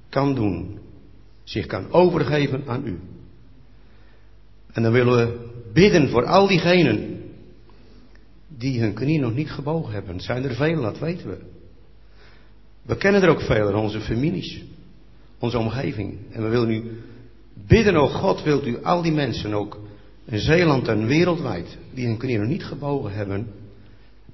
kan 0.10 0.36
doen. 0.36 0.80
Zich 1.43 1.65
kan 1.65 1.91
overgeven 1.91 2.63
aan 2.67 2.88
u. 2.88 2.99
En 4.71 4.84
dan 4.84 4.91
willen 4.91 5.15
we 5.15 5.49
bidden 5.73 6.10
voor 6.10 6.25
al 6.25 6.47
diegenen 6.47 7.11
die 8.62 8.80
hun 8.80 8.93
knie 8.93 9.19
nog 9.19 9.34
niet 9.34 9.52
gebogen 9.52 9.93
hebben. 9.93 10.13
Het 10.13 10.24
zijn 10.24 10.43
er 10.43 10.56
velen, 10.56 10.82
dat 10.82 11.00
weten 11.00 11.30
we. 11.30 11.38
We 12.82 12.95
kennen 12.95 13.21
er 13.21 13.30
ook 13.30 13.41
veel 13.41 13.69
in 13.69 13.76
onze 13.76 14.02
families, 14.02 14.63
onze 15.39 15.58
omgeving. 15.58 16.17
En 16.32 16.43
we 16.43 16.50
willen 16.50 16.67
nu 16.67 17.02
bidden, 17.54 18.02
oh 18.02 18.13
God, 18.15 18.43
wilt 18.43 18.65
u 18.65 18.84
al 18.84 19.02
die 19.02 19.12
mensen 19.12 19.54
ook 19.54 19.80
in 20.26 20.39
Zeeland 20.39 20.88
en 20.88 21.06
wereldwijd, 21.06 21.78
die 21.93 22.06
hun 22.06 22.17
knie 22.17 22.38
nog 22.38 22.47
niet 22.47 22.63
gebogen 22.63 23.12
hebben 23.12 23.47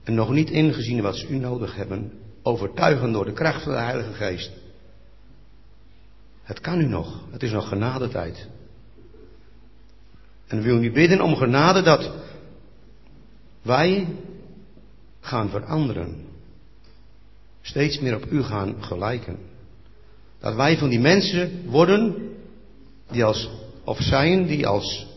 en 0.03 0.13
nog 0.13 0.29
niet 0.29 0.49
ingezien 0.49 1.01
wat 1.01 1.15
ze 1.15 1.27
u 1.27 1.37
nodig 1.37 1.75
hebben, 1.75 2.11
overtuigen 2.43 3.11
door 3.11 3.25
de 3.25 3.33
kracht 3.33 3.63
van 3.63 3.71
de 3.71 3.79
Heilige 3.79 4.13
Geest. 4.13 4.51
Het 6.43 6.59
kan 6.59 6.81
u 6.81 6.85
nog, 6.85 7.23
het 7.31 7.43
is 7.43 7.51
nog 7.51 7.67
genadetijd. 7.67 8.47
En 10.47 10.57
we 10.57 10.63
willen 10.63 10.83
u 10.83 10.91
bidden 10.91 11.21
om 11.21 11.35
genade 11.35 11.81
dat 11.81 12.11
wij 13.67 14.07
gaan 15.19 15.49
veranderen. 15.49 16.25
Steeds 17.61 17.99
meer 17.99 18.15
op 18.15 18.31
u 18.31 18.43
gaan 18.43 18.83
gelijken. 18.83 19.37
Dat 20.39 20.55
wij 20.55 20.77
van 20.77 20.89
die 20.89 20.99
mensen 20.99 21.65
worden 21.65 22.15
die 23.11 23.23
als, 23.23 23.49
of 23.83 24.01
zijn 24.01 24.47
die 24.47 24.67
als 24.67 25.07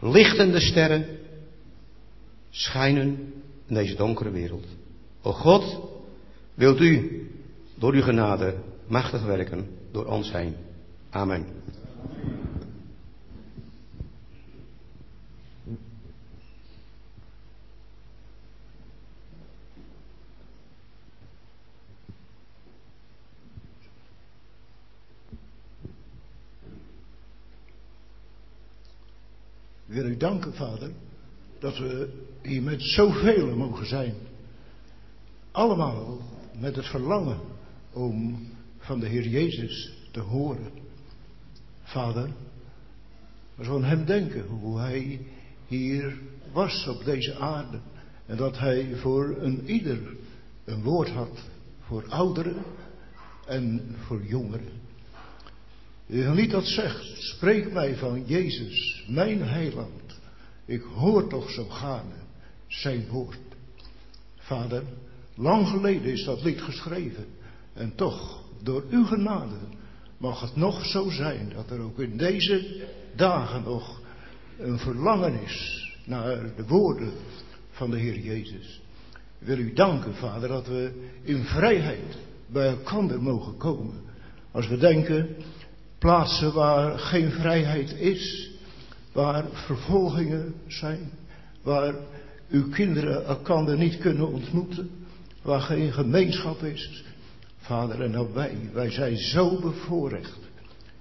lichtende 0.00 0.60
sterren 0.60 1.06
schijnen 2.50 3.32
in 3.66 3.74
deze 3.74 3.94
donkere 3.94 4.30
wereld. 4.30 4.66
O 5.22 5.32
God, 5.32 5.80
wilt 6.54 6.80
u 6.80 7.22
door 7.74 7.92
uw 7.92 8.02
genade 8.02 8.54
machtig 8.86 9.24
werken 9.24 9.66
door 9.92 10.04
ons 10.04 10.32
heen. 10.32 10.54
Amen. 11.10 11.46
Wil 29.86 30.04
u 30.04 30.16
danken, 30.16 30.54
Vader, 30.54 30.90
dat 31.58 31.78
we 31.78 32.22
hier 32.42 32.62
met 32.62 32.82
zoveel 32.82 33.56
mogen 33.56 33.86
zijn. 33.86 34.14
Allemaal 35.50 36.18
met 36.58 36.76
het 36.76 36.86
verlangen 36.86 37.38
om 37.92 38.38
van 38.78 39.00
de 39.00 39.06
Heer 39.06 39.28
Jezus 39.28 39.92
te 40.10 40.20
horen. 40.20 40.70
Vader, 41.82 42.30
we 43.54 43.64
zullen 43.64 43.84
hem 43.84 44.04
denken 44.04 44.46
hoe 44.46 44.78
hij 44.78 45.20
hier 45.66 46.18
was 46.52 46.86
op 46.86 47.04
deze 47.04 47.36
aarde. 47.36 47.80
En 48.26 48.36
dat 48.36 48.58
hij 48.58 48.96
voor 48.96 49.36
een 49.38 49.70
ieder 49.70 50.16
een 50.64 50.82
woord 50.82 51.08
had. 51.08 51.42
Voor 51.80 52.04
ouderen 52.08 52.62
en 53.46 53.94
voor 54.06 54.22
jongeren. 54.22 54.83
Een 56.08 56.34
lied 56.34 56.50
dat 56.50 56.66
zegt, 56.66 57.22
spreek 57.22 57.72
mij 57.72 57.96
van 57.96 58.24
Jezus, 58.26 59.04
mijn 59.08 59.42
heiland. 59.42 60.18
Ik 60.64 60.82
hoor 60.82 61.28
toch 61.28 61.50
zo 61.50 61.64
gaarne 61.64 62.14
zijn 62.66 63.06
woord. 63.08 63.38
Vader, 64.36 64.82
lang 65.34 65.68
geleden 65.68 66.12
is 66.12 66.24
dat 66.24 66.42
lied 66.42 66.62
geschreven. 66.62 67.26
En 67.72 67.94
toch, 67.94 68.42
door 68.62 68.84
uw 68.90 69.04
genade, 69.04 69.56
mag 70.18 70.40
het 70.40 70.56
nog 70.56 70.84
zo 70.84 71.10
zijn 71.10 71.52
dat 71.54 71.70
er 71.70 71.80
ook 71.80 71.98
in 71.98 72.16
deze 72.16 72.86
dagen 73.16 73.62
nog 73.62 74.00
een 74.58 74.78
verlangen 74.78 75.42
is 75.42 75.88
naar 76.04 76.54
de 76.56 76.66
woorden 76.66 77.12
van 77.70 77.90
de 77.90 77.98
Heer 77.98 78.18
Jezus. 78.18 78.82
Ik 79.38 79.46
wil 79.46 79.58
u 79.58 79.72
danken, 79.72 80.14
Vader, 80.14 80.48
dat 80.48 80.66
we 80.66 81.10
in 81.22 81.44
vrijheid 81.44 82.18
bij 82.46 82.68
elkaar 82.68 83.22
mogen 83.22 83.56
komen. 83.56 84.02
Als 84.50 84.68
we 84.68 84.76
denken 84.76 85.36
Plaatsen 86.04 86.52
waar 86.52 86.98
geen 86.98 87.30
vrijheid 87.30 87.92
is, 87.92 88.50
waar 89.12 89.44
vervolgingen 89.52 90.54
zijn, 90.66 91.10
waar 91.62 91.94
uw 92.50 92.68
kinderen 92.68 93.24
elkaar 93.24 93.76
niet 93.76 93.98
kunnen 93.98 94.28
ontmoeten, 94.28 94.90
waar 95.42 95.60
geen 95.60 95.92
gemeenschap 95.92 96.62
is. 96.62 97.04
Vader, 97.58 98.02
en 98.02 98.10
nou 98.10 98.28
wij, 98.34 98.56
wij 98.72 98.90
zijn 98.90 99.16
zo 99.16 99.60
bevoorrecht. 99.60 100.38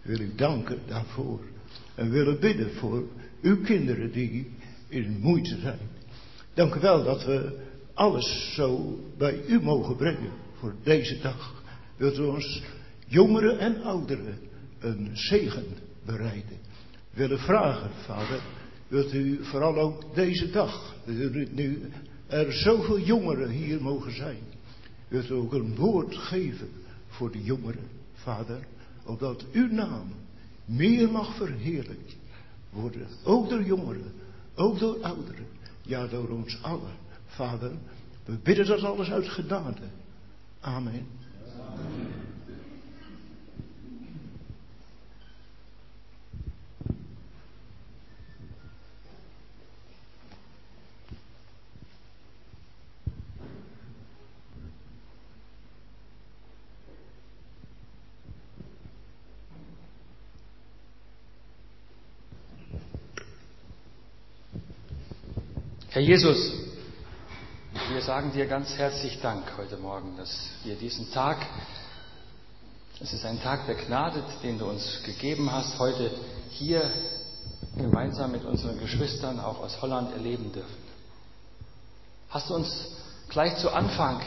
Wil 0.02 0.20
u 0.20 0.36
danken 0.36 0.80
daarvoor. 0.88 1.40
En 1.96 2.10
willen 2.10 2.40
bidden 2.40 2.74
voor 2.74 3.04
uw 3.42 3.62
kinderen 3.62 4.12
die 4.12 4.52
in 4.88 5.18
moeite 5.22 5.60
zijn. 5.60 5.90
Dank 6.54 6.76
u 6.76 6.80
wel 6.80 7.04
dat 7.04 7.26
we 7.26 7.60
alles 7.94 8.54
zo 8.56 9.00
bij 9.18 9.42
u 9.48 9.62
mogen 9.62 9.96
brengen 9.96 10.32
voor 10.60 10.74
deze 10.84 11.20
dag. 11.20 11.64
Wilt 11.98 12.18
u 12.18 12.22
ons 12.22 12.64
jongeren 13.08 13.60
en 13.60 13.82
ouderen 13.82 14.52
een 14.84 15.10
zegen 15.14 15.66
bereiden. 16.06 16.58
Willen 17.10 17.40
vragen, 17.40 17.90
vader, 18.06 18.42
wilt 18.88 19.14
u 19.14 19.46
vooral 19.46 19.78
ook 19.78 20.16
deze 20.16 20.50
dag, 20.50 20.96
nu 21.52 21.92
er 22.28 22.54
zoveel 22.54 23.00
jongeren 23.00 23.50
hier 23.50 23.82
mogen 23.82 24.16
zijn, 24.16 24.44
wilt 25.08 25.30
u 25.30 25.34
ook 25.34 25.54
een 25.54 25.76
woord 25.76 26.18
geven 26.18 26.70
voor 27.08 27.32
de 27.32 27.44
jongeren, 27.44 27.88
vader, 28.14 28.68
opdat 29.06 29.46
uw 29.52 29.68
naam 29.72 30.08
meer 30.66 31.12
mag 31.12 31.36
verheerlijkt 31.36 32.16
worden, 32.70 33.08
ook 33.24 33.50
door 33.50 33.64
jongeren, 33.64 34.12
ook 34.56 34.80
door 34.80 34.98
ouderen, 35.02 35.48
ja 35.82 36.08
door 36.08 36.30
ons 36.30 36.62
allen, 36.62 36.96
vader. 37.26 37.72
We 38.26 38.38
bidden 38.44 38.66
dat 38.66 38.84
alles 38.84 39.12
uit 39.12 39.30
genade. 39.30 39.82
Amen. 40.60 41.08
Herr 65.94 66.02
Jesus, 66.02 66.52
wir 67.92 68.02
sagen 68.02 68.34
dir 68.34 68.48
ganz 68.48 68.76
herzlich 68.76 69.22
Dank 69.22 69.44
heute 69.60 69.78
Morgen, 69.78 70.18
dass 70.18 70.50
wir 70.64 70.74
diesen 70.76 71.12
Tag, 71.12 71.38
es 73.00 73.14
ist 73.14 73.24
ein 73.24 73.40
Tag 73.44 73.68
der 73.68 73.76
Gnade, 73.76 74.24
den 74.42 74.58
du 74.58 74.66
uns 74.66 75.04
gegeben 75.06 75.52
hast, 75.52 75.78
heute 75.78 76.10
hier 76.50 76.90
gemeinsam 77.78 78.32
mit 78.32 78.44
unseren 78.44 78.80
Geschwistern 78.80 79.40
auch 79.40 79.60
aus 79.60 79.80
Holland 79.84 80.12
erleben 80.14 80.52
dürfen. 80.52 80.84
Hast 82.28 82.50
du 82.50 82.56
uns 82.56 82.98
gleich 83.30 83.56
zu 83.58 83.70
Anfang 83.70 84.20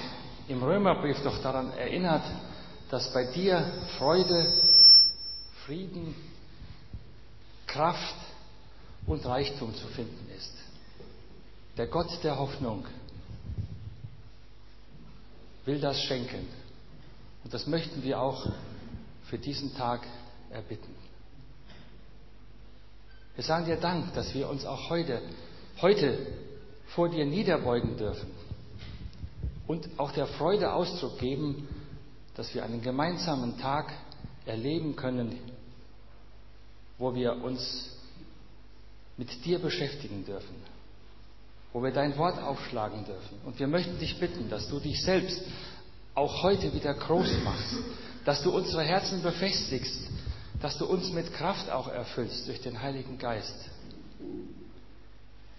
im 0.47 0.63
Römerbrief 0.63 1.21
doch 1.25 1.43
daran 1.43 1.73
erinnert, 1.73 2.23
dass 2.93 3.13
bei 3.13 3.25
dir 3.25 3.73
Freude, 3.99 4.63
Frieden, 5.65 6.15
Kraft 7.67 8.15
und 9.09 9.27
Reichtum 9.27 9.75
zu 9.75 9.89
finden 9.89 10.26
der 11.77 11.87
Gott 11.89 12.23
der 12.23 12.39
Hoffnung 12.39 12.87
will 15.65 15.81
das 15.81 16.01
schenken. 16.03 16.47
Und 17.45 17.53
das 17.53 17.67
möchten 17.67 18.03
wir 18.03 18.21
auch 18.21 18.47
für 19.25 19.39
diesen 19.39 19.75
Tag 19.75 20.07
erbitten. 20.51 20.95
Wir 23.35 23.45
sagen 23.45 23.67
dir 23.67 23.77
Dank, 23.77 24.15
dass 24.15 24.33
wir 24.35 24.49
uns 24.49 24.65
auch 24.65 24.89
heute, 24.89 25.21
heute 25.83 26.19
vor 26.87 27.09
dir 27.11 27.27
niederbeugen 27.27 27.97
dürfen 27.99 28.31
und 29.67 29.89
auch 29.99 30.13
der 30.13 30.27
Freude 30.27 30.73
Ausdruck 30.73 31.19
geben, 31.19 31.69
dass 32.35 32.55
wir 32.55 32.65
einen 32.65 32.81
gemeinsamen 32.81 33.59
Tag 33.59 33.93
erleben 34.47 34.97
können, 34.97 35.39
wo 36.99 37.15
wir 37.15 37.43
uns 37.43 37.91
mit 39.19 39.45
dir 39.45 39.59
beschäftigen 39.59 40.25
dürfen 40.25 40.76
wo 41.77 41.83
wir 41.83 41.91
dein 41.91 42.17
Wort 42.17 42.39
aufschlagen 42.39 43.05
dürfen. 43.05 43.39
Und 43.45 43.59
wir 43.59 43.67
möchten 43.67 43.99
dich 43.99 44.19
bitten, 44.19 44.49
dass 44.49 44.67
du 44.71 44.81
dich 44.81 45.03
selbst 45.03 45.43
auch 46.15 46.43
heute 46.43 46.73
wieder 46.73 46.95
groß 46.95 47.31
machst, 47.45 47.75
dass 48.25 48.43
du 48.43 48.51
unsere 48.51 48.83
Herzen 48.83 49.23
befestigst, 49.23 50.09
dass 50.63 50.79
du 50.79 50.87
uns 50.87 51.11
mit 51.13 51.35
Kraft 51.35 51.71
auch 51.71 51.89
erfüllst 51.89 52.49
durch 52.49 52.63
den 52.63 52.81
Heiligen 52.81 53.19
Geist, 53.19 53.55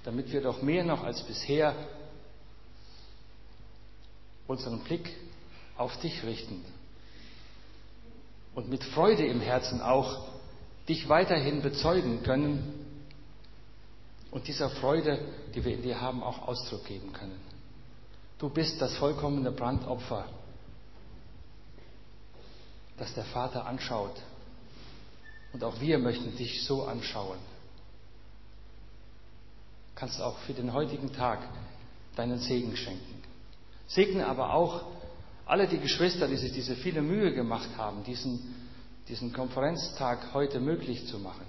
damit 0.05 0.31
wir 0.31 0.41
doch 0.41 0.63
mehr 0.63 0.83
noch 0.83 1.03
als 1.03 1.21
bisher 1.21 1.75
unseren 4.47 4.79
Blick 4.79 5.15
auf 5.77 5.99
dich 5.99 6.23
richten 6.23 6.65
und 8.55 8.69
mit 8.69 8.83
Freude 8.83 9.27
im 9.27 9.39
Herzen 9.39 9.81
auch 9.81 10.29
dich 10.89 11.07
weiterhin 11.09 11.61
bezeugen 11.61 12.23
können 12.23 12.86
und 14.37 14.47
dieser 14.47 14.69
Freude, 14.69 15.17
die 15.55 15.65
wir 15.65 15.73
in 15.73 15.81
dir 15.81 15.99
haben, 15.99 16.21
auch 16.21 16.47
Ausdruck 16.47 16.85
geben 16.85 17.11
können. 17.11 17.39
Du 18.37 18.49
bist 18.49 18.79
das 18.79 18.95
vollkommene 18.97 19.51
Brandopfer, 19.51 20.27
das 22.99 23.11
der 23.15 23.23
Vater 23.23 23.65
anschaut. 23.65 24.15
Und 25.53 25.63
auch 25.63 25.81
wir 25.81 25.97
möchten 25.97 26.37
dich 26.37 26.63
so 26.65 26.83
anschauen. 26.83 27.39
Kannst 29.95 30.21
auch 30.21 30.37
für 30.45 30.53
den 30.53 30.71
heutigen 30.71 31.11
Tag 31.13 31.39
deinen 32.15 32.37
Segen 32.37 32.77
schenken. 32.77 33.23
Segne 33.87 34.27
aber 34.27 34.53
auch 34.53 34.83
alle 35.47 35.67
die 35.67 35.79
Geschwister, 35.79 36.27
die 36.27 36.37
sich 36.37 36.53
diese 36.53 36.75
viele 36.75 37.01
Mühe 37.01 37.33
gemacht 37.33 37.69
haben, 37.75 38.03
diesen, 38.03 38.53
diesen 39.07 39.33
Konferenztag 39.33 40.31
heute 40.35 40.59
möglich 40.59 41.07
zu 41.07 41.17
machen. 41.17 41.47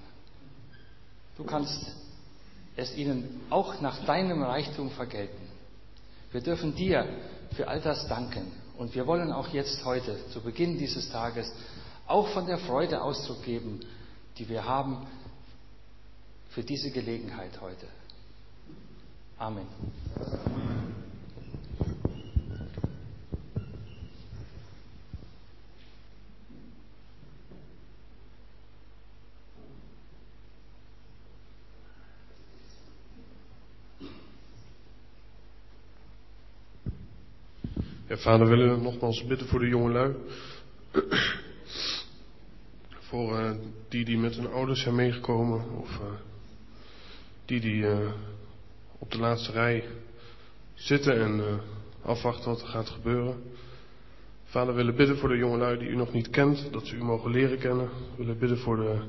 Du 1.37 1.45
kannst 1.45 2.08
es 2.79 2.95
ihnen 2.95 3.41
auch 3.51 3.81
nach 3.81 4.05
deinem 4.07 4.41
Reichtum 4.43 4.91
vergelten. 4.91 5.49
Wir 6.31 6.41
dürfen 6.41 6.77
dir 6.77 7.07
für 7.57 7.67
all 7.67 7.81
das 7.81 8.07
danken. 8.07 8.53
Und 8.79 8.95
wir 8.95 9.07
wollen 9.07 9.33
auch 9.33 9.49
jetzt 9.49 9.85
heute, 9.85 10.17
zu 10.29 10.41
Beginn 10.41 10.79
dieses 10.79 11.11
Tages, 11.11 11.53
auch 12.07 12.29
von 12.29 12.47
der 12.47 12.59
Freude 12.59 13.03
Ausdruck 13.03 13.43
geben, 13.43 13.81
die 14.39 14.49
wir 14.49 14.65
haben 14.65 15.07
für 16.51 16.63
diese 16.63 16.93
Gelegenheit 16.93 17.61
heute. 17.61 17.89
Amen. 19.39 19.67
Ja, 38.09 38.17
vader, 38.17 38.49
willen 38.49 38.75
we 38.75 38.83
nogmaals 38.83 39.27
bidden 39.27 39.47
voor 39.47 39.59
de 39.59 39.69
jongelui. 39.69 40.15
voor 43.09 43.41
uh, 43.41 43.51
die 43.89 44.05
die 44.05 44.19
met 44.19 44.37
hun 44.37 44.47
ouders 44.47 44.83
zijn 44.83 44.95
meegekomen. 44.95 45.71
Of 45.81 45.91
uh, 45.91 46.07
die 47.45 47.61
die 47.61 47.83
uh, 47.83 48.11
op 48.99 49.11
de 49.11 49.19
laatste 49.19 49.53
rij 49.53 49.85
zitten 50.75 51.21
en 51.21 51.61
afwachten 52.03 52.51
wat 52.51 52.63
er 52.63 52.69
gaat 52.69 52.89
gebeuren. 52.89 53.43
Vader, 54.45 54.75
willen 54.75 54.97
bidden 54.97 55.19
voor 55.19 55.29
de 55.29 55.37
jongelui 55.37 55.79
die 55.79 55.89
u 55.89 55.97
nog 55.97 56.13
niet 56.13 56.31
kent. 56.31 56.69
Dat 56.73 56.87
ze 56.87 56.97
u 56.97 57.05
mogen 57.05 57.31
leren 57.31 57.59
kennen. 57.59 57.89
We 57.89 58.17
willen 58.17 58.39
bidden 58.39 58.59
voor 58.59 58.77
de 58.77 59.01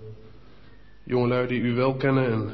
jongelui 1.04 1.48
die 1.48 1.62
u 1.62 1.74
wel 1.74 1.96
kennen. 1.96 2.32
En 2.32 2.52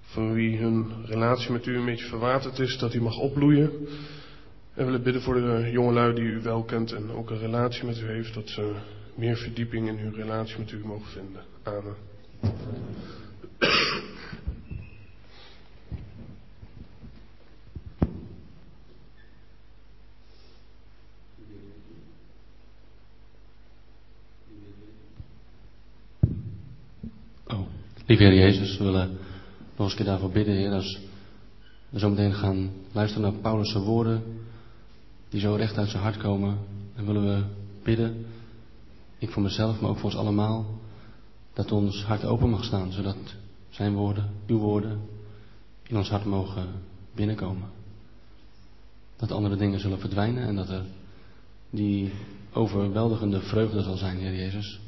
van 0.00 0.32
wie 0.32 0.58
hun 0.58 1.06
relatie 1.06 1.52
met 1.52 1.66
u 1.66 1.76
een 1.76 1.84
beetje 1.84 2.08
verwaterd 2.08 2.58
is. 2.58 2.78
Dat 2.78 2.92
die 2.92 3.00
mag 3.00 3.18
opbloeien. 3.18 3.88
En 4.74 4.78
we 4.78 4.84
willen 4.84 5.02
bidden 5.02 5.22
voor 5.22 5.34
de 5.34 5.68
jongelui 5.72 6.14
die 6.14 6.24
u 6.24 6.40
wel 6.40 6.62
kent 6.62 6.92
en 6.92 7.10
ook 7.10 7.30
een 7.30 7.38
relatie 7.38 7.84
met 7.84 8.00
u 8.00 8.06
heeft, 8.06 8.34
dat 8.34 8.48
ze 8.48 8.74
meer 9.14 9.36
verdieping 9.36 9.88
in 9.88 9.98
hun 9.98 10.14
relatie 10.14 10.58
met 10.58 10.70
u 10.70 10.86
mogen 10.86 11.10
vinden. 11.10 11.42
Amen. 11.62 11.94
Oh, 27.46 27.66
lieve 28.06 28.22
Heer 28.22 28.34
Jezus, 28.34 28.78
we 28.78 28.84
willen 28.84 29.08
nog 29.08 29.18
eens 29.76 29.90
een 29.90 29.96
keer 29.96 30.06
daarvoor 30.06 30.30
bidden, 30.30 30.54
Heer, 30.54 30.70
als 30.70 31.00
we 31.90 31.98
zo 31.98 32.10
meteen 32.10 32.34
gaan 32.34 32.70
luisteren 32.92 33.32
naar 33.32 33.40
Paulus' 33.40 33.72
woorden 33.72 34.41
die 35.32 35.40
zo 35.40 35.54
recht 35.54 35.78
uit 35.78 35.88
zijn 35.88 36.02
hart 36.02 36.16
komen. 36.16 36.58
En 36.94 37.06
willen 37.06 37.24
we 37.24 37.44
bidden, 37.82 38.26
ik 39.18 39.30
voor 39.30 39.42
mezelf, 39.42 39.80
maar 39.80 39.90
ook 39.90 39.96
voor 39.96 40.10
ons 40.10 40.18
allemaal, 40.18 40.66
dat 41.52 41.72
ons 41.72 42.04
hart 42.04 42.24
open 42.24 42.50
mag 42.50 42.64
staan, 42.64 42.92
zodat 42.92 43.16
zijn 43.70 43.94
woorden, 43.94 44.30
uw 44.46 44.58
woorden, 44.58 45.00
in 45.82 45.96
ons 45.96 46.08
hart 46.10 46.24
mogen 46.24 46.68
binnenkomen. 47.14 47.68
Dat 49.16 49.32
andere 49.32 49.56
dingen 49.56 49.80
zullen 49.80 49.98
verdwijnen 49.98 50.46
en 50.46 50.56
dat 50.56 50.68
er 50.68 50.84
die 51.70 52.12
overweldigende 52.52 53.40
vreugde 53.40 53.82
zal 53.82 53.96
zijn, 53.96 54.18
Heer 54.18 54.34
Jezus. 54.34 54.80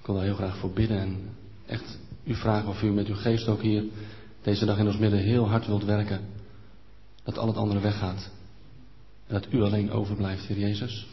Ik 0.00 0.06
wil 0.06 0.14
daar 0.14 0.24
heel 0.24 0.34
graag 0.34 0.56
voor 0.56 0.70
bidden 0.70 0.98
en 0.98 1.16
echt 1.66 1.98
u 2.24 2.34
vragen 2.34 2.68
of 2.68 2.82
u 2.82 2.90
met 2.90 3.06
uw 3.06 3.14
geest 3.14 3.48
ook 3.48 3.62
hier 3.62 3.84
deze 4.42 4.64
dag 4.64 4.78
in 4.78 4.86
ons 4.86 4.98
midden 4.98 5.18
heel 5.18 5.48
hard 5.48 5.66
wilt 5.66 5.84
werken. 5.84 6.20
Dat 7.22 7.38
al 7.38 7.46
het 7.46 7.56
andere 7.56 7.80
weggaat. 7.80 8.30
En 9.28 9.34
dat 9.34 9.52
u 9.52 9.62
alleen 9.62 9.90
overblijft, 9.90 10.46
Heer 10.46 10.58
Jezus. 10.58 11.06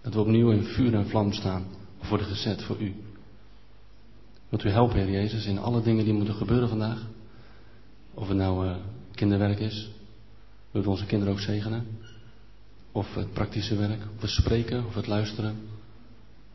Dat 0.00 0.14
we 0.14 0.20
opnieuw 0.20 0.50
in 0.50 0.64
vuur 0.64 0.94
en 0.94 1.08
vlam 1.08 1.32
staan 1.32 1.66
worden 2.08 2.26
gezet 2.26 2.62
voor 2.62 2.80
u. 2.80 2.94
Wilt 4.48 4.64
u 4.64 4.68
helpen, 4.68 4.96
Heer 4.96 5.10
Jezus, 5.10 5.46
in 5.46 5.58
alle 5.58 5.82
dingen 5.82 6.04
die 6.04 6.12
moeten 6.12 6.34
gebeuren 6.34 6.68
vandaag? 6.68 7.06
Of 8.14 8.28
het 8.28 8.36
nou 8.36 8.66
uh, 8.66 8.76
kinderwerk 9.14 9.58
is, 9.58 9.90
wilt 10.70 10.84
u 10.84 10.88
onze 10.88 11.06
kinderen 11.06 11.34
ook 11.34 11.40
zegenen? 11.40 11.86
Of 12.92 13.14
het 13.14 13.32
praktische 13.32 13.76
werk, 13.76 14.00
of 14.16 14.20
het 14.20 14.30
spreken, 14.30 14.86
of 14.86 14.94
het 14.94 15.06
luisteren, 15.06 15.56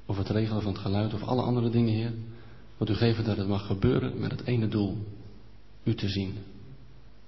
of 0.05 0.17
het 0.17 0.29
regelen 0.29 0.61
van 0.61 0.71
het 0.71 0.81
geluid, 0.81 1.13
of 1.13 1.23
alle 1.23 1.41
andere 1.41 1.69
dingen, 1.69 1.93
Heer. 1.93 2.13
Wilt 2.77 2.89
u 2.89 2.93
geven 2.93 3.23
dat 3.23 3.37
het 3.37 3.47
mag 3.47 3.65
gebeuren 3.65 4.19
met 4.19 4.31
het 4.31 4.43
ene 4.43 4.67
doel, 4.67 4.97
u 5.83 5.95
te 5.95 6.09
zien 6.09 6.35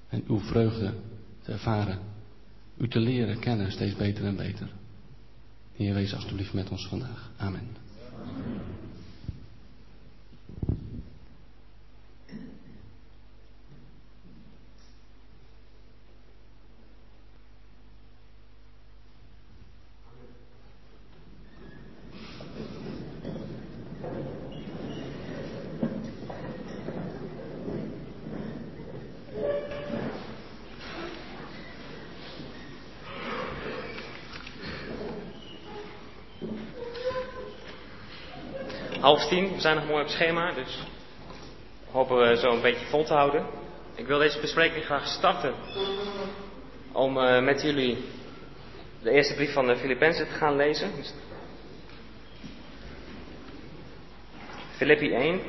en 0.08 0.24
uw 0.28 0.40
vreugde 0.40 0.94
te 1.42 1.52
ervaren, 1.52 2.00
u 2.80 2.88
te 2.88 3.00
leren 3.00 3.40
kennen 3.40 3.72
steeds 3.72 3.96
beter 3.96 4.26
en 4.26 4.36
beter. 4.36 4.70
Heer, 5.76 5.94
wees 5.94 6.14
alstublieft 6.14 6.54
met 6.54 6.70
ons 6.70 6.88
vandaag. 6.88 7.32
Amen. 7.38 7.68
Half 39.20 39.32
tien. 39.32 39.54
We 39.54 39.62
zijn 39.62 39.76
nog 39.76 39.88
mooi 39.88 40.04
op 40.04 40.10
schema, 40.10 40.52
dus 40.52 40.84
hopen 41.92 42.18
we 42.18 42.38
zo 42.38 42.50
een 42.52 42.62
beetje 42.62 42.86
vol 42.86 43.04
te 43.04 43.14
houden. 43.14 43.46
Ik 43.96 44.08
wil 44.08 44.18
deze 44.18 44.40
bespreking 44.40 44.86
graag 44.86 45.08
starten 45.08 45.54
om 46.92 47.18
uh, 47.18 47.44
met 47.44 47.62
jullie 47.62 47.98
de 49.02 49.12
eerste 49.12 49.34
brief 49.34 49.54
van 49.54 49.68
de 49.68 49.78
Filippenzen 49.78 50.28
te 50.28 50.34
gaan 50.34 50.56
lezen. 50.56 50.92
Filippi 54.72 55.12
1. 55.14 55.42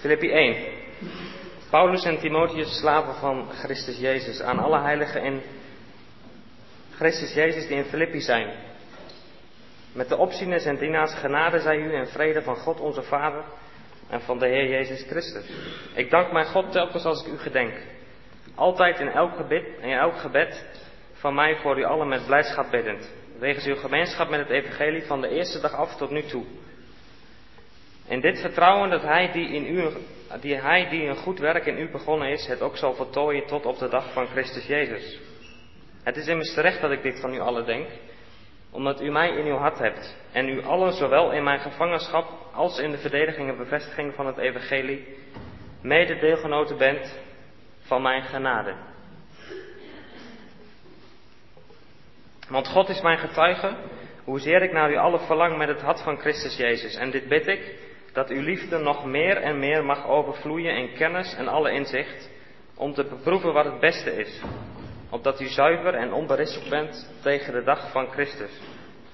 Filippi 0.00 0.30
1. 0.30 0.56
Paulus 1.70 2.04
en 2.04 2.18
Timotheus, 2.18 2.78
slaven 2.78 3.14
van 3.14 3.48
Christus 3.50 3.98
Jezus, 3.98 4.40
aan 4.40 4.58
alle 4.58 4.80
heiligen 4.80 5.22
in 5.22 5.42
Christus 6.94 7.34
Jezus 7.34 7.66
die 7.66 7.76
in 7.76 7.84
Filippi 7.84 8.20
zijn. 8.20 8.54
Met 9.92 10.08
de 10.08 10.16
opzieners 10.16 10.64
en 10.64 10.76
dienaars 10.76 11.14
genade 11.14 11.58
zij 11.58 11.76
u 11.76 11.94
en 11.94 12.06
vrede 12.06 12.42
van 12.42 12.56
God 12.56 12.80
onze 12.80 13.02
Vader 13.02 13.44
en 14.08 14.20
van 14.20 14.38
de 14.38 14.46
Heer 14.46 14.68
Jezus 14.68 15.02
Christus. 15.02 15.44
Ik 15.94 16.10
dank 16.10 16.32
mijn 16.32 16.46
God 16.46 16.72
telkens 16.72 17.04
als 17.04 17.26
ik 17.26 17.32
u 17.32 17.38
gedenk. 17.38 17.74
Altijd 18.54 19.00
in 19.00 19.08
elk 19.08 19.36
gebed, 19.36 19.64
in 19.80 19.92
elk 19.92 20.18
gebed 20.18 20.64
van 21.12 21.34
mij 21.34 21.56
voor 21.56 21.78
u 21.78 21.84
allen 21.84 22.08
met 22.08 22.26
blijdschap 22.26 22.70
biddend. 22.70 23.10
Wegens 23.38 23.66
uw 23.66 23.76
gemeenschap 23.76 24.28
met 24.28 24.40
het 24.40 24.50
evangelie 24.50 25.06
van 25.06 25.20
de 25.20 25.28
eerste 25.28 25.60
dag 25.60 25.72
af 25.72 25.96
tot 25.96 26.10
nu 26.10 26.22
toe 26.22 26.44
en 28.10 28.20
dit 28.20 28.40
vertrouwen 28.40 28.90
dat 28.90 29.02
hij 29.02 29.32
die, 29.32 29.48
in 29.48 29.76
u, 29.76 29.88
die 30.40 30.54
hij 30.54 30.88
die 30.88 31.06
een 31.06 31.16
goed 31.16 31.38
werk 31.38 31.66
in 31.66 31.78
u 31.78 31.90
begonnen 31.90 32.28
is, 32.28 32.46
het 32.46 32.62
ook 32.62 32.76
zal 32.76 32.94
voltooien 32.94 33.46
tot 33.46 33.66
op 33.66 33.78
de 33.78 33.88
dag 33.88 34.12
van 34.12 34.26
Christus 34.26 34.66
Jezus. 34.66 35.20
Het 36.02 36.16
is 36.16 36.26
immers 36.26 36.54
terecht 36.54 36.80
dat 36.80 36.90
ik 36.90 37.02
dit 37.02 37.20
van 37.20 37.34
u 37.34 37.40
allen 37.40 37.66
denk, 37.66 37.88
omdat 38.70 39.02
u 39.02 39.10
mij 39.10 39.30
in 39.30 39.46
uw 39.46 39.56
hart 39.56 39.78
hebt 39.78 40.16
en 40.32 40.48
u 40.48 40.62
allen 40.62 40.92
zowel 40.92 41.32
in 41.32 41.42
mijn 41.42 41.60
gevangenschap 41.60 42.28
als 42.52 42.78
in 42.78 42.90
de 42.90 42.98
verdediging 42.98 43.48
en 43.48 43.56
bevestiging 43.56 44.14
van 44.14 44.26
het 44.26 44.36
evangelie 44.36 45.16
mede 45.82 46.18
deelgenoten 46.18 46.78
bent 46.78 47.20
van 47.80 48.02
mijn 48.02 48.22
genade. 48.22 48.74
Want 52.48 52.68
God 52.68 52.88
is 52.88 53.00
mijn 53.00 53.18
getuige, 53.18 53.76
hoezeer 54.24 54.62
ik 54.62 54.72
naar 54.72 54.90
u 54.90 54.96
allen 54.96 55.20
verlang 55.20 55.56
met 55.56 55.68
het 55.68 55.80
hart 55.80 56.02
van 56.02 56.18
Christus 56.18 56.56
Jezus. 56.56 56.94
En 56.94 57.10
dit 57.10 57.28
bid 57.28 57.46
ik, 57.46 57.88
dat 58.12 58.28
uw 58.28 58.40
liefde 58.40 58.78
nog 58.78 59.04
meer 59.04 59.36
en 59.36 59.58
meer 59.58 59.84
mag 59.84 60.06
overvloeien 60.06 60.76
in 60.76 60.94
kennis 60.94 61.34
en 61.34 61.48
alle 61.48 61.70
inzicht, 61.70 62.30
om 62.74 62.94
te 62.94 63.04
beproeven 63.04 63.52
wat 63.52 63.64
het 63.64 63.80
beste 63.80 64.16
is, 64.16 64.42
opdat 65.10 65.40
u 65.40 65.46
zuiver 65.46 65.94
en 65.94 66.12
onberispelijk 66.12 66.70
bent 66.70 67.12
tegen 67.22 67.52
de 67.52 67.62
dag 67.62 67.90
van 67.90 68.06
Christus, 68.06 68.60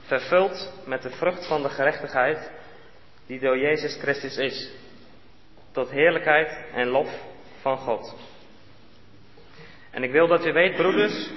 vervuld 0.01 0.83
met 0.87 1.03
de 1.03 1.11
vrucht 1.11 1.47
van 1.47 1.63
de 1.63 1.69
gerechtigheid 1.69 2.51
die 3.27 3.41
door 3.41 3.59
Jezus 3.59 3.99
Christus 4.01 4.37
is, 4.37 4.71
tot 5.73 5.91
heerlijkheid 5.91 6.65
en 6.73 6.87
lof 6.87 7.09
van 7.61 7.79
God. 7.79 8.17
En 9.91 10.03
ik 10.03 10.11
wil 10.11 10.27
dat 10.27 10.47
u 10.47 10.53
weet, 10.53 10.77
broeders, 10.77 11.31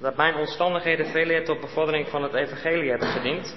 dat 0.00 0.16
mijn 0.16 0.34
omstandigheden 0.34 1.06
veel 1.06 1.30
eer 1.30 1.44
tot 1.44 1.60
bevordering 1.60 2.08
van 2.08 2.22
het 2.22 2.34
evangelie 2.34 2.90
hebben 2.90 3.08
gediend, 3.08 3.56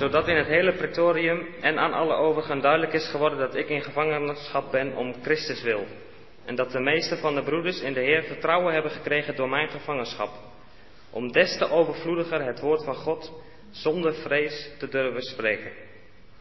zodat 0.00 0.28
in 0.28 0.36
het 0.36 0.46
hele 0.46 0.72
pretorium 0.72 1.46
en 1.60 1.78
aan 1.78 1.92
alle 1.92 2.14
overigen 2.14 2.60
duidelijk 2.60 2.92
is 2.92 3.08
geworden 3.10 3.38
dat 3.38 3.54
ik 3.54 3.68
in 3.68 3.82
gevangenschap 3.82 4.70
ben 4.70 4.96
om 4.96 5.14
Christus 5.22 5.62
wil. 5.62 5.86
En 6.44 6.54
dat 6.54 6.70
de 6.70 6.80
meeste 6.80 7.16
van 7.16 7.34
de 7.34 7.42
broeders 7.42 7.80
in 7.80 7.92
de 7.92 8.00
Heer 8.00 8.22
vertrouwen 8.22 8.72
hebben 8.72 8.90
gekregen 8.90 9.36
door 9.36 9.48
mijn 9.48 9.68
gevangenschap. 9.68 10.30
Om 11.10 11.32
des 11.32 11.58
te 11.58 11.70
overvloediger 11.70 12.44
het 12.44 12.60
woord 12.60 12.84
van 12.84 12.94
God 12.94 13.32
zonder 13.70 14.14
vrees 14.14 14.70
te 14.78 14.88
durven 14.88 15.22
spreken. 15.22 15.72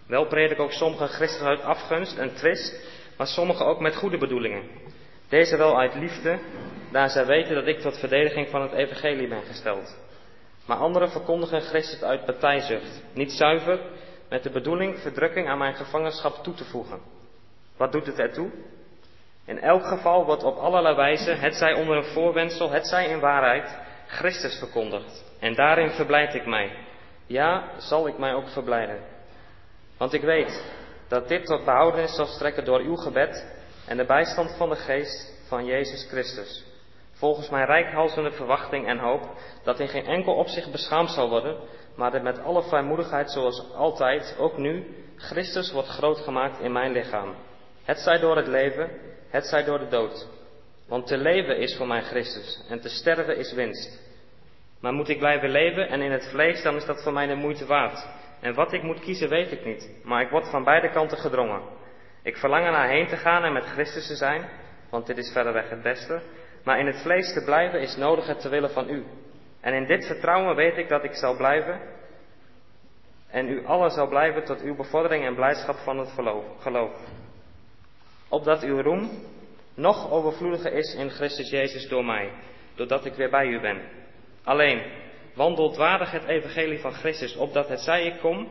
Wel 0.08 0.26
predik 0.26 0.60
ook 0.60 0.72
sommigen 0.72 1.08
Christus 1.08 1.48
uit 1.48 1.62
afgunst 1.62 2.18
en 2.18 2.36
twist, 2.36 2.88
maar 3.18 3.28
sommigen 3.28 3.66
ook 3.66 3.80
met 3.80 3.96
goede 3.96 4.18
bedoelingen. 4.18 4.64
Deze 5.30 5.58
wel 5.58 5.80
uit 5.80 5.96
liefde, 5.96 6.40
daar 6.92 7.10
zij 7.10 7.26
weten 7.26 7.56
dat 7.56 7.68
ik 7.68 7.80
tot 7.80 8.00
verdediging 8.00 8.50
van 8.50 8.62
het 8.62 8.72
evangelie 8.72 9.28
ben 9.28 9.44
gesteld. 9.44 9.98
Maar 10.70 10.78
anderen 10.78 11.10
verkondigen 11.10 11.62
Christus 11.62 12.04
uit 12.04 12.26
partijzucht, 12.26 13.04
niet 13.14 13.32
zuiver, 13.32 13.80
met 14.30 14.44
de 14.44 14.50
bedoeling 14.50 15.00
verdrukking 15.00 15.48
aan 15.48 15.58
mijn 15.58 15.76
gevangenschap 15.76 16.44
toe 16.44 16.54
te 16.54 16.66
voegen. 16.66 17.00
Wat 17.78 17.92
doet 17.92 18.06
het 18.06 18.20
ertoe? 18.20 18.52
In 19.46 19.60
elk 19.60 19.86
geval 19.86 20.26
wordt 20.26 20.44
op 20.44 20.58
allerlei 20.58 20.96
wijze, 20.96 21.32
het 21.32 21.56
zij 21.56 21.74
onder 21.74 21.98
een 21.98 22.12
voorwendsel, 22.14 22.70
het 22.70 22.88
zij 22.88 23.08
in 23.08 23.20
waarheid, 23.20 23.78
Christus 24.08 24.58
verkondigd. 24.60 25.24
En 25.40 25.56
daarin 25.56 25.90
verblijd 25.90 26.34
ik 26.34 26.46
mij. 26.46 26.72
Ja, 27.26 27.70
zal 27.78 28.08
ik 28.08 28.18
mij 28.18 28.34
ook 28.34 28.48
verblijden. 28.48 29.00
Want 29.98 30.14
ik 30.14 30.22
weet 30.22 30.74
dat 31.08 31.28
dit 31.28 31.46
tot 31.46 31.66
behoudenis 31.66 32.16
zal 32.16 32.26
strekken 32.26 32.66
door 32.66 32.80
uw 32.80 32.96
gebed 32.96 33.46
en 33.88 33.98
de 33.98 34.06
bijstand 34.06 34.56
van 34.58 34.70
de 34.70 34.76
geest 34.76 35.34
van 35.48 35.66
Jezus 35.66 36.08
Christus 36.10 36.69
volgens 37.20 37.50
mijn 37.50 37.66
rijkhalzende 37.66 38.32
verwachting 38.32 38.88
en 38.88 38.98
hoop, 38.98 39.30
dat 39.64 39.80
in 39.80 39.88
geen 39.88 40.06
enkel 40.06 40.34
opzicht 40.34 40.72
beschaamd 40.72 41.10
zal 41.10 41.30
worden, 41.30 41.58
maar 41.96 42.12
dat 42.12 42.22
met 42.22 42.40
alle 42.40 42.64
vrijmoedigheid 42.64 43.32
zoals 43.32 43.74
altijd, 43.76 44.36
ook 44.40 44.58
nu, 44.58 44.96
Christus 45.16 45.72
wordt 45.72 45.88
groot 45.88 46.18
gemaakt 46.18 46.60
in 46.60 46.72
mijn 46.72 46.92
lichaam. 46.92 47.36
Het 47.84 48.00
zij 48.00 48.20
door 48.20 48.36
het 48.36 48.48
leven, 48.48 48.90
het 49.30 49.46
zij 49.46 49.64
door 49.64 49.80
de 49.80 49.88
dood. 49.88 50.28
Want 50.88 51.08
te 51.08 51.18
leven 51.18 51.58
is 51.58 51.76
voor 51.78 51.88
mij 51.88 52.02
Christus 52.02 52.64
en 52.70 52.80
te 52.80 52.90
sterven 52.90 53.38
is 53.38 53.54
winst. 53.54 54.08
Maar 54.82 54.94
moet 54.94 55.10
ik 55.10 55.20
blijven 55.20 55.50
leven 55.50 55.88
en 55.88 56.02
in 56.02 56.12
het 56.12 56.30
vlees, 56.32 56.64
dan 56.64 56.76
is 56.76 56.86
dat 56.86 57.04
voor 57.04 57.14
mij 57.14 57.28
de 57.28 57.36
moeite 57.36 57.66
waard. 57.66 58.08
En 58.42 58.54
wat 58.54 58.74
ik 58.74 58.84
moet 58.84 59.00
kiezen, 59.00 59.30
weet 59.30 59.52
ik 59.52 59.66
niet, 59.66 59.90
maar 60.04 60.22
ik 60.22 60.30
word 60.30 60.50
van 60.50 60.64
beide 60.64 60.90
kanten 60.90 61.18
gedrongen. 61.18 61.62
Ik 62.24 62.38
verlang 62.38 62.66
er 62.66 62.72
naar 62.72 62.90
heen 62.90 63.08
te 63.08 63.18
gaan 63.18 63.44
en 63.44 63.54
met 63.54 63.66
Christus 63.66 64.08
te 64.08 64.16
zijn, 64.16 64.50
want 64.90 65.08
dit 65.08 65.18
is 65.18 65.32
verreweg 65.32 65.70
het 65.70 65.82
beste. 65.82 66.22
Maar 66.70 66.80
in 66.80 66.88
het 66.88 67.02
vlees 67.02 67.34
te 67.34 67.44
blijven 67.44 67.82
is 67.82 67.96
nodig 67.96 68.28
het 68.28 68.42
te 68.42 68.50
willen 68.50 68.70
van 68.70 68.90
u. 68.90 69.06
En 69.62 69.74
in 69.74 69.86
dit 69.86 70.06
vertrouwen 70.06 70.56
weet 70.56 70.78
ik 70.78 70.90
dat 70.90 71.04
ik 71.04 71.14
zal 71.14 71.36
blijven. 71.36 71.82
En 73.30 73.48
u 73.48 73.66
allen 73.66 73.92
zal 73.92 74.08
blijven 74.08 74.44
tot 74.44 74.62
uw 74.62 74.76
bevordering 74.76 75.26
en 75.26 75.36
blijdschap 75.36 75.76
van 75.76 76.00
het 76.00 76.14
geloof. 76.60 76.94
Opdat 78.28 78.64
uw 78.64 78.82
roem 78.82 79.10
nog 79.76 80.12
overvloediger 80.12 80.74
is 80.74 80.96
in 80.96 81.10
Christus 81.10 81.50
Jezus 81.50 81.88
door 81.88 82.06
mij, 82.06 82.32
doordat 82.76 83.06
ik 83.06 83.14
weer 83.14 83.30
bij 83.30 83.48
u 83.48 83.60
ben. 83.60 83.82
Alleen, 84.44 84.82
wandelt 85.36 85.78
waardig 85.78 86.12
het 86.12 86.26
evangelie 86.26 86.80
van 86.80 86.94
Christus, 86.94 87.36
opdat 87.36 87.68
het 87.68 87.80
zij 87.80 88.06
ik 88.06 88.20
kom 88.20 88.48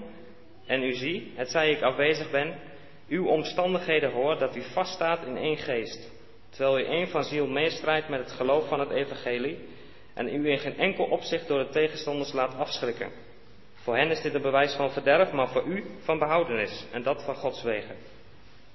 en 0.66 0.82
u 0.82 0.92
zie, 0.92 1.32
het 1.36 1.50
zij 1.50 1.70
ik 1.70 1.82
afwezig 1.82 2.30
ben, 2.30 2.54
uw 3.08 3.26
omstandigheden 3.26 4.12
hoor, 4.12 4.38
dat 4.38 4.56
u 4.56 4.62
vaststaat 4.62 5.26
in 5.26 5.36
één 5.36 5.56
geest 5.56 6.16
terwijl 6.50 6.78
u 6.78 6.84
één 6.84 7.08
van 7.08 7.24
ziel 7.24 7.46
meestrijdt 7.46 8.08
met 8.08 8.20
het 8.20 8.30
geloof 8.30 8.68
van 8.68 8.80
het 8.80 8.90
evangelie 8.90 9.58
en 10.14 10.34
u 10.34 10.50
in 10.50 10.58
geen 10.58 10.78
enkel 10.78 11.04
opzicht 11.04 11.48
door 11.48 11.58
de 11.58 11.68
tegenstanders 11.68 12.32
laat 12.32 12.54
afschrikken. 12.54 13.10
Voor 13.74 13.96
hen 13.96 14.10
is 14.10 14.20
dit 14.20 14.34
een 14.34 14.42
bewijs 14.42 14.74
van 14.74 14.90
verderf, 14.90 15.32
maar 15.32 15.48
voor 15.48 15.64
u 15.64 15.84
van 15.98 16.18
behoudenis, 16.18 16.86
en 16.92 17.02
dat 17.02 17.24
van 17.24 17.34
Gods 17.34 17.62
wegen. 17.62 17.96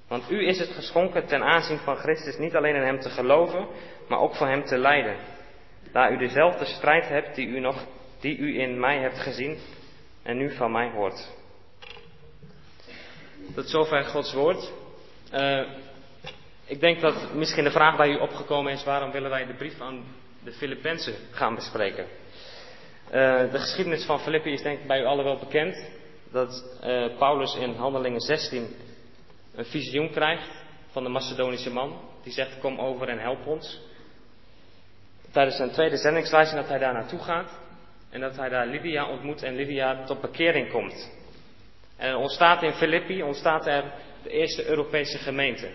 Want 0.08 0.32
u 0.32 0.48
is 0.48 0.60
het 0.60 0.70
geschonken 0.70 1.26
ten 1.26 1.44
aanzien 1.44 1.78
van 1.78 1.96
Christus 1.96 2.38
niet 2.38 2.56
alleen 2.56 2.76
in 2.76 2.82
Hem 2.82 3.00
te 3.00 3.10
geloven, 3.10 3.68
maar 4.08 4.20
ook 4.20 4.36
voor 4.36 4.48
Hem 4.48 4.64
te 4.64 4.78
lijden. 4.78 5.18
Daar 5.92 6.12
u 6.12 6.18
dezelfde 6.18 6.66
strijd 6.66 7.08
hebt 7.08 7.36
die 7.36 7.48
u, 7.48 7.60
nog, 7.60 7.86
die 8.20 8.38
u 8.38 8.60
in 8.60 8.80
mij 8.80 9.00
hebt 9.00 9.20
gezien 9.20 9.58
en 10.24 10.38
nu 10.38 10.56
van 10.56 10.72
mij 10.72 10.90
hoort. 10.90 11.32
Tot 13.56 13.70
zover 13.70 14.04
Gods 14.04 14.34
woord. 14.34 14.72
Uh, 15.34 15.70
ik 16.66 16.80
denk 16.80 17.02
dat 17.02 17.34
misschien 17.34 17.64
de 17.64 17.72
vraag 17.72 17.98
bij 17.98 18.10
u 18.10 18.18
opgekomen 18.18 18.72
is: 18.72 18.84
waarom 18.84 19.12
willen 19.12 19.30
wij 19.30 19.46
de 19.46 19.54
brief 19.54 19.82
aan 19.82 20.04
de 20.44 20.52
Filippenzen 20.52 21.14
gaan 21.32 21.56
bespreken? 21.56 22.06
Uh, 23.06 23.52
de 23.52 23.60
geschiedenis 23.60 24.06
van 24.06 24.20
Filippi 24.20 24.52
is 24.52 24.62
denk 24.62 24.80
ik 24.80 24.88
bij 24.88 25.02
u 25.02 25.06
allen 25.06 25.24
wel 25.24 25.38
bekend. 25.38 25.90
Dat 26.32 26.80
uh, 26.84 27.18
Paulus 27.18 27.56
in 27.56 27.74
Handelingen 27.74 28.22
16 28.22 28.76
een 29.56 29.66
visioen 29.66 30.12
krijgt 30.12 30.50
van 30.92 31.04
de 31.04 31.10
Macedonische 31.10 31.70
man. 31.70 32.00
Die 32.24 32.34
zegt: 32.34 32.60
Kom 32.60 32.80
over 32.80 33.10
en 33.10 33.20
help 33.20 33.48
ons. 33.48 33.82
Tijdens 35.32 35.56
zijn 35.56 35.72
tweede 35.72 35.98
zendingsreis 35.98 36.50
en 36.50 36.56
dat 36.56 36.68
hij 36.68 36.80
daar 36.80 36.94
naartoe 36.94 37.20
gaat. 37.20 37.60
En 38.10 38.20
dat 38.20 38.36
hij 38.36 38.50
daar 38.50 38.68
Lydia 38.68 39.10
ontmoet 39.10 39.44
en 39.44 39.56
Lydia 39.56 40.04
tot 40.06 40.22
bekering 40.22 40.72
komt. 40.72 41.12
En 41.98 42.10
er 42.10 42.18
ontstaat 42.18 42.64
in 42.64 42.74
Filippi 42.74 43.24
ontstaat 43.24 43.68
er 43.68 43.94
de 44.24 44.30
eerste 44.30 44.66
Europese 44.66 45.18
gemeente. 45.18 45.70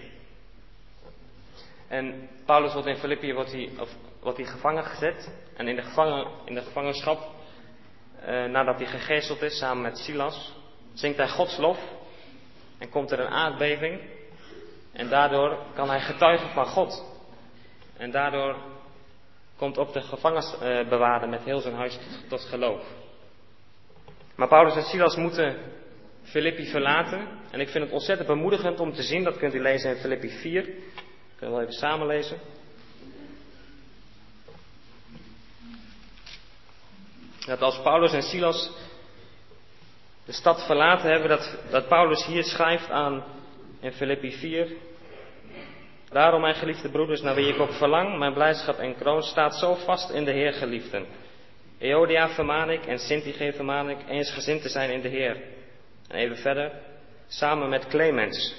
En 1.89 2.29
Paulus 2.47 2.73
wordt 2.73 2.89
in 2.89 2.97
Filippi 2.97 3.35
wordt 3.35 3.53
hij, 3.53 3.71
of, 4.23 4.37
hij 4.37 4.45
gevangen 4.45 4.85
gezet. 4.85 5.35
En 5.57 5.69
in 5.69 5.77
de, 5.77 5.83
gevangen, 5.83 6.27
in 6.45 6.55
de 6.55 6.63
gevangenschap, 6.63 7.31
eh, 8.21 8.45
nadat 8.45 8.79
hij 8.79 8.87
gegezeld 8.87 9.43
is 9.43 9.59
samen 9.59 9.83
met 9.83 9.99
Silas, 9.99 10.55
zingt 10.93 11.17
hij 11.17 11.29
Gods 11.29 11.57
lof. 11.57 11.79
En 12.79 12.91
komt 12.91 13.11
er 13.11 13.21
een 13.21 13.33
aardbeving. 13.33 14.01
En 14.93 15.09
daardoor 15.09 15.59
kan 15.75 15.89
hij 15.89 16.01
getuigen 16.01 16.51
van 16.51 16.67
God. 16.67 17.05
En 17.97 18.11
daardoor 18.11 18.57
komt 19.57 19.79
ook 19.79 19.93
de 19.93 20.01
gevangenisbewaarder 20.01 21.29
met 21.29 21.45
heel 21.45 21.61
zijn 21.61 21.75
huis 21.75 21.99
tot 22.29 22.41
geloof. 22.41 22.83
Maar 24.37 24.49
Paulus 24.49 24.77
en 24.77 24.83
Silas 24.83 25.17
moeten 25.17 25.57
Filippi 26.23 26.67
verlaten. 26.67 27.29
En 27.51 27.61
ik 27.61 27.69
vind 27.69 27.85
het 27.85 27.93
ontzettend 27.93 28.29
bemoedigend 28.29 28.81
om 28.81 28.93
te 28.93 29.03
zien, 29.03 29.25
dat 29.25 29.37
kunt 29.37 29.55
u 29.55 29.61
lezen 29.61 29.91
in 29.91 30.01
Filippi 30.01 30.31
4. 30.31 30.75
Kunnen 31.39 31.57
we 31.57 31.63
even 31.63 31.75
samen 31.75 32.07
lezen. 32.07 32.39
Dat 37.47 37.61
als 37.61 37.83
Paulus 37.83 38.13
en 38.13 38.23
Silas 38.23 38.71
de 40.25 40.33
stad 40.33 40.67
verlaten 40.67 41.11
hebben, 41.11 41.29
dat, 41.29 41.59
dat 41.71 41.89
Paulus 41.89 42.27
hier 42.27 42.45
schrijft 42.45 42.91
aan 42.91 43.25
in 43.81 43.93
Filippi 43.93 44.33
4. 44.33 44.73
Daarom, 46.11 46.41
mijn 46.41 46.55
geliefde 46.55 46.91
broeders, 46.91 47.21
naar 47.21 47.35
wie 47.35 47.55
ik 47.55 47.61
ook 47.61 47.73
verlang, 47.73 48.19
mijn 48.19 48.33
blijdschap 48.33 48.79
en 48.79 48.97
kroon, 48.97 49.23
staat 49.23 49.55
zo 49.55 49.75
vast 49.75 50.11
in 50.11 50.25
de 50.25 50.33
Heer, 50.33 50.53
geliefden. 50.53 51.07
Eodia 51.79 52.29
vermaan 52.29 52.71
ik 52.71 52.87
en 52.87 52.99
Sintige 52.99 53.53
vermaan 53.53 53.91
ik 53.91 53.99
eensgezind 54.09 54.63
te 54.63 54.69
zijn 54.69 54.91
in 54.91 55.01
de 55.01 55.09
Heer. 55.09 55.37
En 56.09 56.17
even 56.17 56.37
verder, 56.37 56.73
samen 57.27 57.69
met 57.69 57.87
Clemens. 57.87 58.55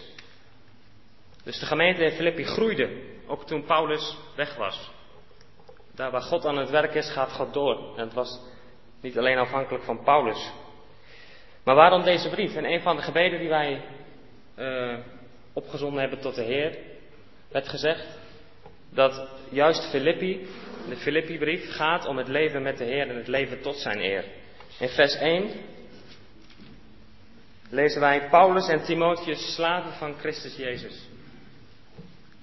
Dus 1.49 1.59
de 1.59 1.65
gemeente 1.65 2.03
in 2.03 2.11
Filippi 2.11 2.43
groeide, 2.43 2.89
ook 3.27 3.45
toen 3.45 3.63
Paulus 3.63 4.17
weg 4.35 4.55
was. 4.55 4.91
Daar 5.95 6.11
waar 6.11 6.21
God 6.21 6.45
aan 6.45 6.57
het 6.57 6.69
werk 6.69 6.93
is, 6.93 7.11
gaat 7.11 7.31
God 7.31 7.53
door. 7.53 7.97
En 7.97 8.03
het 8.03 8.13
was 8.13 8.41
niet 9.01 9.17
alleen 9.17 9.37
afhankelijk 9.37 9.83
van 9.83 10.03
Paulus. 10.03 10.51
Maar 11.63 11.75
waarom 11.75 12.03
deze 12.03 12.29
brief? 12.29 12.55
En 12.55 12.65
een 12.65 12.81
van 12.81 12.95
de 12.95 13.01
gebeden 13.01 13.39
die 13.39 13.49
wij 13.49 13.81
uh, 14.57 14.97
opgezonden 15.53 15.99
hebben 15.99 16.19
tot 16.19 16.35
de 16.35 16.43
Heer, 16.43 16.77
werd 17.51 17.69
gezegd 17.69 18.05
dat 18.89 19.27
juist 19.49 19.89
Filippi, 19.89 20.47
de 20.89 20.95
Filippi-brief, 20.95 21.75
gaat 21.75 22.05
om 22.05 22.17
het 22.17 22.27
leven 22.27 22.61
met 22.61 22.77
de 22.77 22.85
Heer 22.85 23.09
en 23.09 23.15
het 23.15 23.27
leven 23.27 23.61
tot 23.61 23.75
zijn 23.75 23.99
eer. 23.99 24.25
In 24.79 24.89
vers 24.89 25.15
1 25.15 25.51
lezen 27.69 28.01
wij 28.01 28.29
Paulus 28.29 28.67
en 28.67 28.83
Timotheus, 28.83 29.53
slaven 29.53 29.93
van 29.93 30.13
Christus 30.13 30.55
Jezus. 30.55 31.08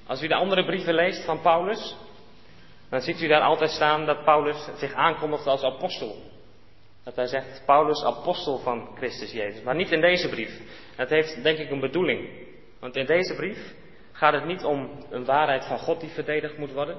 Als 0.07 0.23
u 0.23 0.29
de 0.29 0.35
andere 0.35 0.65
brieven 0.65 0.95
leest 0.95 1.25
van 1.25 1.41
Paulus, 1.41 1.97
dan 2.91 3.01
ziet 3.01 3.23
u 3.23 3.27
daar 3.27 3.41
altijd 3.41 3.71
staan 3.71 4.07
dat 4.07 4.25
Paulus 4.25 4.69
zich 4.77 4.93
aankondigt 4.93 5.47
als 5.47 5.63
apostel. 5.63 6.17
Dat 7.05 7.17
hij 7.17 7.27
zegt, 7.27 7.63
Paulus, 7.67 8.05
apostel 8.05 8.59
van 8.59 8.89
Christus 8.97 9.33
Jezus. 9.33 9.63
Maar 9.63 9.75
niet 9.75 9.93
in 9.93 10.01
deze 10.01 10.29
brief. 10.29 10.61
Dat 10.97 11.09
heeft 11.09 11.43
denk 11.43 11.59
ik 11.59 11.71
een 11.71 11.81
bedoeling. 11.81 12.29
Want 12.81 12.97
in 12.97 13.07
deze 13.07 13.35
brief 13.35 13.75
gaat 14.13 14.33
het 14.33 14.45
niet 14.45 14.65
om 14.65 14.91
een 15.11 15.25
waarheid 15.25 15.65
van 15.65 15.79
God 15.79 16.01
die 16.01 16.11
verdedigd 16.11 16.59
moet 16.59 16.73
worden. 16.73 16.97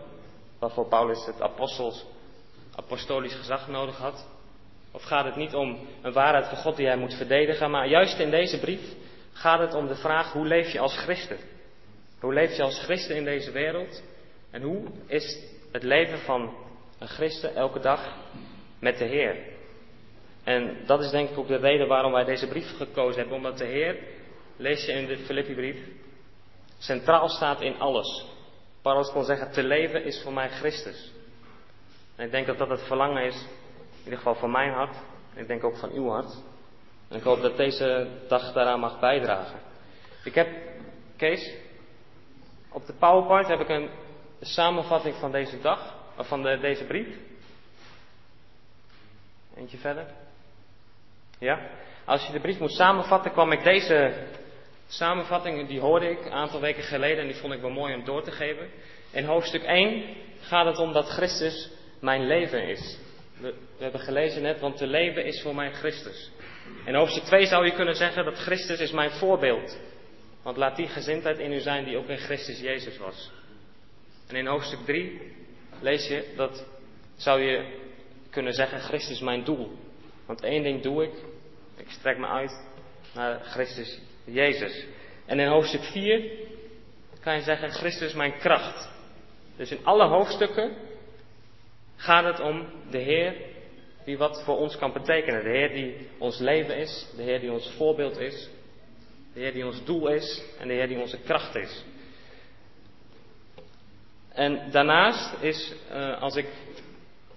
Waarvoor 0.59 0.87
Paulus 0.87 1.25
het 1.25 1.41
apostels, 1.41 2.05
apostolisch 2.75 3.35
gezag 3.35 3.67
nodig 3.67 3.97
had. 3.97 4.27
Of 4.91 5.03
gaat 5.03 5.25
het 5.25 5.35
niet 5.35 5.53
om 5.53 5.87
een 6.01 6.13
waarheid 6.13 6.47
van 6.47 6.57
God 6.57 6.75
die 6.75 6.87
hij 6.87 6.97
moet 6.97 7.13
verdedigen. 7.13 7.71
Maar 7.71 7.87
juist 7.87 8.19
in 8.19 8.31
deze 8.31 8.59
brief 8.59 8.81
gaat 9.33 9.59
het 9.59 9.73
om 9.73 9.87
de 9.87 9.95
vraag, 9.95 10.31
hoe 10.31 10.45
leef 10.45 10.71
je 10.71 10.79
als 10.79 10.97
christen? 10.97 11.37
Hoe 12.19 12.34
leef 12.34 12.56
je 12.56 12.63
als 12.63 12.84
christen 12.84 13.15
in 13.15 13.23
deze 13.23 13.51
wereld? 13.51 14.03
En 14.51 14.62
hoe 14.62 14.84
is 15.06 15.38
het 15.71 15.84
leven 15.84 16.19
van 16.19 16.56
een 16.99 17.08
christen 17.08 17.56
elke 17.56 17.80
dag 17.80 18.15
met 18.80 18.97
de 18.97 19.06
Heer? 19.06 19.36
En 20.43 20.77
dat 20.86 21.01
is 21.01 21.10
denk 21.10 21.30
ik 21.30 21.38
ook 21.38 21.47
de 21.47 21.58
reden 21.58 21.88
waarom 21.88 22.12
wij 22.12 22.23
deze 22.23 22.47
brief 22.47 22.77
gekozen 22.77 23.19
hebben. 23.19 23.38
Omdat 23.38 23.58
de 23.58 23.65
Heer, 23.65 23.97
lees 24.56 24.86
je 24.86 24.91
in 24.91 25.08
de 25.08 25.17
Filippi-brief, 25.17 25.77
centraal 26.77 27.30
staat 27.30 27.62
in 27.62 27.80
alles. 27.80 28.25
Paulus 28.82 29.12
kon 29.12 29.23
zeggen, 29.23 29.51
te 29.51 29.63
leven 29.63 30.03
is 30.03 30.21
voor 30.21 30.34
mij 30.34 30.49
Christus. 30.49 31.12
En 32.15 32.25
ik 32.25 32.32
denk 32.32 32.47
dat 32.47 32.58
dat 32.58 32.69
het 32.69 32.82
verlangen 32.82 33.23
is, 33.23 33.36
in 33.89 34.03
ieder 34.03 34.17
geval 34.17 34.36
van 34.36 34.51
mijn 34.51 34.71
hart. 34.71 34.95
En 35.34 35.41
ik 35.41 35.47
denk 35.47 35.63
ook 35.63 35.77
van 35.77 35.91
uw 35.91 36.10
hart. 36.10 36.36
En 37.10 37.17
ik 37.17 37.23
hoop 37.23 37.41
dat 37.41 37.58
deze 37.58 38.08
dag 38.27 38.53
daaraan 38.53 38.80
mag 38.80 38.99
bijdragen. 38.99 39.60
Ik 40.23 40.36
heb, 40.36 40.47
Kees, 41.17 41.53
op 42.71 42.86
de 42.86 42.93
PowerPoint 42.93 43.47
heb 43.47 43.60
ik 43.60 43.69
een 43.69 43.89
samenvatting 44.41 45.15
van 45.15 45.32
deze 45.32 45.62
dag, 45.62 45.95
van 46.17 46.43
de, 46.43 46.60
deze 46.60 46.84
brief. 46.84 47.08
Eentje 49.56 49.77
verder. 49.77 50.06
Ja? 51.39 51.69
Als 52.06 52.25
je 52.25 52.32
de 52.32 52.39
brief 52.39 52.60
moet 52.60 52.71
samenvatten, 52.71 53.32
kwam 53.32 53.51
ik 53.51 53.63
deze 53.63 54.27
samenvatting, 54.88 55.67
die 55.67 55.80
hoorde 55.80 56.10
ik 56.10 56.25
een 56.25 56.32
aantal 56.32 56.60
weken 56.60 56.84
geleden 56.84 57.19
en 57.19 57.27
die 57.27 57.36
vond 57.36 57.53
ik 57.53 57.62
wel 57.62 57.69
mooi 57.69 57.95
om 57.95 58.06
door 58.06 58.23
te 58.23 58.32
geven. 58.32 58.69
In 59.12 59.25
hoofdstuk 59.25 59.63
1 59.63 60.03
gaat 60.39 60.65
het 60.65 60.77
om 60.77 60.93
dat 60.93 61.10
Christus 61.10 61.71
mijn 61.99 62.27
leven 62.27 62.67
is. 62.67 62.99
We, 63.39 63.53
we 63.77 63.84
hebben 63.84 64.01
gelezen 64.01 64.41
net, 64.41 64.60
want 64.60 64.77
te 64.77 64.88
leven 64.88 65.25
is 65.25 65.41
voor 65.41 65.56
mij 65.56 65.71
Christus. 65.71 66.32
In 66.86 66.95
hoofdstuk 66.95 67.23
2 67.23 67.45
zou 67.45 67.65
je 67.65 67.73
kunnen 67.73 67.95
zeggen 67.95 68.25
dat 68.25 68.38
Christus 68.38 68.80
is 68.80 68.91
mijn 68.91 69.12
voorbeeld. 69.12 69.77
Want 70.47 70.60
laat 70.60 70.75
die 70.75 70.88
gezindheid 70.88 71.39
in 71.39 71.51
u 71.51 71.60
zijn 71.60 71.86
die 71.86 71.97
ook 71.97 72.07
in 72.07 72.17
Christus 72.17 72.60
Jezus 72.60 72.97
was. 72.97 73.31
En 74.27 74.36
in 74.36 74.45
hoofdstuk 74.45 74.79
3 74.86 75.21
lees 75.81 76.07
je 76.07 76.33
dat, 76.36 76.65
zou 77.15 77.41
je 77.41 77.79
kunnen 78.29 78.53
zeggen, 78.53 78.79
Christus 78.79 79.19
mijn 79.19 79.43
doel. 79.43 79.71
Want 80.25 80.41
één 80.41 80.63
ding 80.63 80.81
doe 80.81 81.03
ik. 81.03 81.13
Ik 81.77 81.89
strek 81.89 82.17
me 82.17 82.27
uit 82.27 82.65
naar 83.13 83.39
Christus 83.39 83.99
Jezus. 84.23 84.86
En 85.25 85.39
in 85.39 85.47
hoofdstuk 85.47 85.83
4 85.83 86.31
kan 87.21 87.36
je 87.36 87.41
zeggen, 87.41 87.71
Christus 87.71 88.13
mijn 88.13 88.38
kracht. 88.38 88.89
Dus 89.57 89.71
in 89.71 89.86
alle 89.86 90.07
hoofdstukken 90.07 90.77
gaat 91.95 92.23
het 92.23 92.39
om 92.39 92.67
de 92.89 93.00
Heer 93.00 93.35
die 94.06 94.17
wat 94.17 94.43
voor 94.43 94.58
ons 94.58 94.77
kan 94.77 94.93
betekenen. 94.93 95.43
De 95.43 95.50
Heer 95.50 95.73
die 95.73 96.08
ons 96.17 96.39
leven 96.39 96.77
is, 96.77 97.08
de 97.15 97.23
Heer 97.23 97.39
die 97.39 97.52
ons 97.52 97.73
voorbeeld 97.77 98.19
is, 98.19 98.50
de 99.38 99.44
Heer 99.44 99.54
die 99.54 99.65
ons 99.65 99.83
doel 99.83 100.08
is 100.08 100.44
en 100.60 100.67
de 100.67 100.73
Heer 100.73 100.88
die 100.88 101.00
onze 101.00 101.19
kracht 101.19 101.56
is. 101.56 101.85
En 104.29 104.71
daarnaast 104.71 105.42
is, 105.42 105.73
uh, 105.92 106.21
als 106.21 106.35
ik 106.35 106.48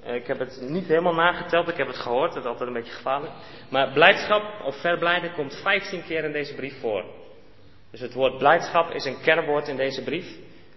eh, 0.03 0.15
ik 0.15 0.27
heb 0.27 0.39
het 0.39 0.61
niet 0.61 0.87
helemaal 0.87 1.15
nageteld, 1.15 1.69
ik 1.69 1.77
heb 1.77 1.87
het 1.87 1.97
gehoord, 1.97 2.33
dat 2.33 2.43
is 2.43 2.49
altijd 2.49 2.69
een 2.69 2.75
beetje 2.75 2.93
gevaarlijk. 2.93 3.33
Maar 3.69 3.93
blijdschap 3.93 4.43
of 4.65 4.81
verblijden 4.81 5.33
komt 5.33 5.61
15 5.63 6.03
keer 6.05 6.25
in 6.25 6.33
deze 6.33 6.55
brief 6.55 6.81
voor. 6.81 7.05
Dus 7.91 8.01
het 8.01 8.15
woord 8.15 8.39
blijdschap 8.39 8.91
is 8.91 9.05
een 9.05 9.21
kernwoord 9.21 9.69
in 9.69 9.77
deze 9.77 10.03
brief. 10.03 10.27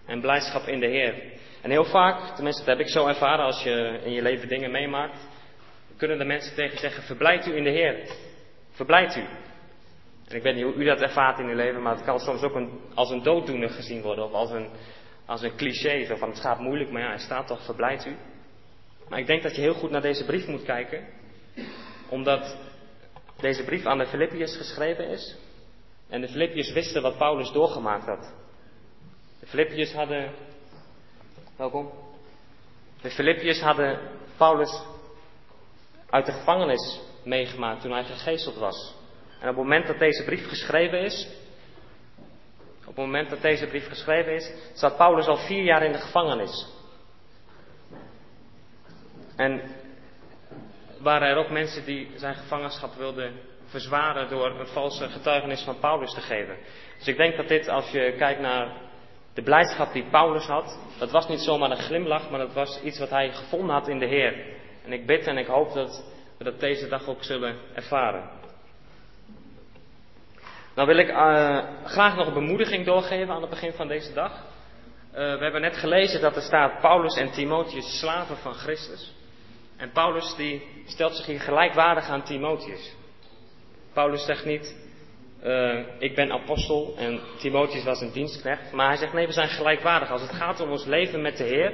En 0.05 0.21
blijdschap 0.21 0.67
in 0.67 0.80
de 0.80 0.88
Heer. 0.88 1.24
En 1.61 1.69
heel 1.69 1.86
vaak, 1.86 2.36
tenminste 2.36 2.65
dat 2.65 2.78
heb 2.78 2.86
ik 2.86 2.91
zo 2.91 3.07
ervaren 3.07 3.45
als 3.45 3.63
je 3.63 3.99
in 4.03 4.11
je 4.11 4.21
leven 4.21 4.47
dingen 4.47 4.71
meemaakt, 4.71 5.28
kunnen 5.97 6.17
de 6.17 6.26
mensen 6.26 6.55
tegen 6.55 6.78
zeggen, 6.78 7.03
verblijd 7.03 7.47
u 7.47 7.55
in 7.55 7.63
de 7.63 7.69
Heer. 7.69 8.07
Verblijd 8.71 9.15
u. 9.15 9.24
Ik 10.28 10.43
weet 10.43 10.55
niet 10.55 10.63
hoe 10.63 10.74
u 10.74 10.84
dat 10.84 11.01
ervaart 11.01 11.39
in 11.39 11.47
uw 11.47 11.55
leven, 11.55 11.82
maar 11.82 11.95
het 11.95 12.05
kan 12.05 12.19
soms 12.19 12.41
ook 12.41 12.55
een, 12.55 12.80
als 12.93 13.09
een 13.09 13.24
dooddoener 13.24 13.69
gezien 13.69 14.01
worden. 14.01 14.26
Of 14.26 14.32
als 14.32 14.51
een, 14.51 14.69
als 15.26 15.41
een 15.41 15.55
cliché, 15.55 16.05
zo 16.05 16.15
van 16.15 16.30
het 16.30 16.39
gaat 16.39 16.59
moeilijk, 16.59 16.91
maar 16.91 17.01
ja, 17.01 17.07
hij 17.07 17.17
staat 17.17 17.47
toch, 17.47 17.65
verblijd 17.65 18.05
u. 18.05 18.15
Maar 19.09 19.19
ik 19.19 19.28
denk 19.28 19.43
dat 19.43 19.55
je 19.55 19.61
heel 19.61 19.74
goed 19.74 19.89
naar 19.89 20.01
deze 20.01 20.26
brief 20.26 20.47
moet 20.47 20.63
kijken, 20.63 21.07
omdat 22.09 22.57
deze 23.39 23.63
brief 23.63 23.86
aan 23.86 23.97
de 23.97 24.05
Filippiërs 24.05 24.57
geschreven 24.57 25.07
is. 25.07 25.38
En 26.09 26.21
de 26.21 26.28
Filippiërs 26.28 26.71
wisten 26.71 27.01
wat 27.01 27.17
Paulus 27.17 27.51
doorgemaakt 27.51 28.05
had. 28.05 28.34
De 29.39 29.45
Filippiërs 29.45 29.93
hadden. 29.93 30.32
Welkom. 31.55 31.91
De 33.01 33.09
Filippiërs 33.09 33.61
hadden 33.61 33.99
Paulus 34.38 34.82
uit 36.09 36.26
de 36.26 36.32
gevangenis 36.32 37.01
meegemaakt 37.24 37.82
toen 37.82 37.91
hij 37.91 38.03
gegezeld 38.03 38.55
was. 38.55 38.95
En 39.43 39.49
op 39.49 39.55
het 39.55 39.63
moment 39.63 39.87
dat 39.87 39.99
deze 39.99 40.23
brief 40.23 40.47
geschreven 40.47 40.99
is, 40.99 41.27
op 42.79 42.95
het 42.95 43.05
moment 43.05 43.29
dat 43.29 43.41
deze 43.41 43.67
brief 43.67 43.87
geschreven 43.87 44.33
is, 44.33 44.53
zat 44.73 44.97
Paulus 44.97 45.27
al 45.27 45.37
vier 45.37 45.63
jaar 45.63 45.83
in 45.83 45.91
de 45.91 45.97
gevangenis. 45.97 46.67
En 49.35 49.61
waren 50.99 51.27
er 51.27 51.37
ook 51.37 51.49
mensen 51.49 51.85
die 51.85 52.11
zijn 52.15 52.35
gevangenschap 52.35 52.93
wilden 52.93 53.39
verzwaren 53.65 54.29
door 54.29 54.59
een 54.59 54.67
valse 54.67 55.09
getuigenis 55.09 55.61
van 55.61 55.79
Paulus 55.79 56.13
te 56.13 56.21
geven. 56.21 56.57
Dus 56.97 57.07
ik 57.07 57.17
denk 57.17 57.37
dat 57.37 57.47
dit, 57.47 57.67
als 57.67 57.91
je 57.91 58.15
kijkt 58.17 58.41
naar 58.41 58.77
de 59.33 59.41
blijdschap 59.41 59.93
die 59.93 60.09
Paulus 60.09 60.45
had, 60.45 60.79
dat 60.99 61.11
was 61.11 61.27
niet 61.27 61.41
zomaar 61.41 61.71
een 61.71 61.77
glimlach, 61.77 62.29
maar 62.29 62.39
dat 62.39 62.53
was 62.53 62.81
iets 62.81 62.99
wat 62.99 63.09
hij 63.09 63.31
gevonden 63.31 63.75
had 63.75 63.87
in 63.87 63.99
de 63.99 64.07
Heer. 64.07 64.45
En 64.85 64.93
ik 64.93 65.05
bid 65.05 65.27
en 65.27 65.37
ik 65.37 65.47
hoop 65.47 65.73
dat 65.73 66.05
we 66.37 66.43
dat 66.43 66.59
deze 66.59 66.87
dag 66.87 67.07
ook 67.07 67.23
zullen 67.23 67.57
ervaren. 67.73 68.42
Nou 70.76 70.88
wil 70.88 70.97
ik 70.97 71.09
uh, 71.09 71.59
graag 71.84 72.15
nog 72.15 72.28
een 72.28 72.34
bemoediging 72.34 72.86
doorgeven 72.86 73.34
aan 73.34 73.41
het 73.41 73.49
begin 73.49 73.74
van 73.74 73.88
deze 73.88 74.13
dag. 74.13 74.32
Uh, 74.32 75.17
we 75.17 75.43
hebben 75.43 75.61
net 75.61 75.78
gelezen 75.78 76.21
dat 76.21 76.36
er 76.36 76.41
staat 76.41 76.82
Paulus 76.82 77.15
en 77.15 77.32
Timotheus 77.32 77.99
slaven 77.99 78.38
van 78.38 78.53
Christus. 78.53 79.13
En 79.78 79.91
Paulus 79.91 80.36
die 80.36 80.84
stelt 80.86 81.15
zich 81.15 81.26
hier 81.26 81.39
gelijkwaardig 81.39 82.07
aan 82.07 82.24
Timotheus. 82.24 82.95
Paulus 83.93 84.26
zegt 84.26 84.45
niet, 84.45 84.76
uh, 85.43 85.80
ik 85.99 86.15
ben 86.15 86.32
apostel 86.32 86.93
en 86.97 87.19
Timotheus 87.38 87.84
was 87.84 88.01
een 88.01 88.11
dienstknecht. 88.11 88.71
Maar 88.71 88.88
hij 88.88 88.97
zegt 88.97 89.13
nee, 89.13 89.28
we 89.28 89.34
zijn 89.34 89.49
gelijkwaardig. 89.49 90.11
Als 90.11 90.21
het 90.21 90.32
gaat 90.32 90.59
om 90.59 90.71
ons 90.71 90.86
leven 90.86 91.21
met 91.21 91.38
de 91.38 91.43
Heer, 91.43 91.74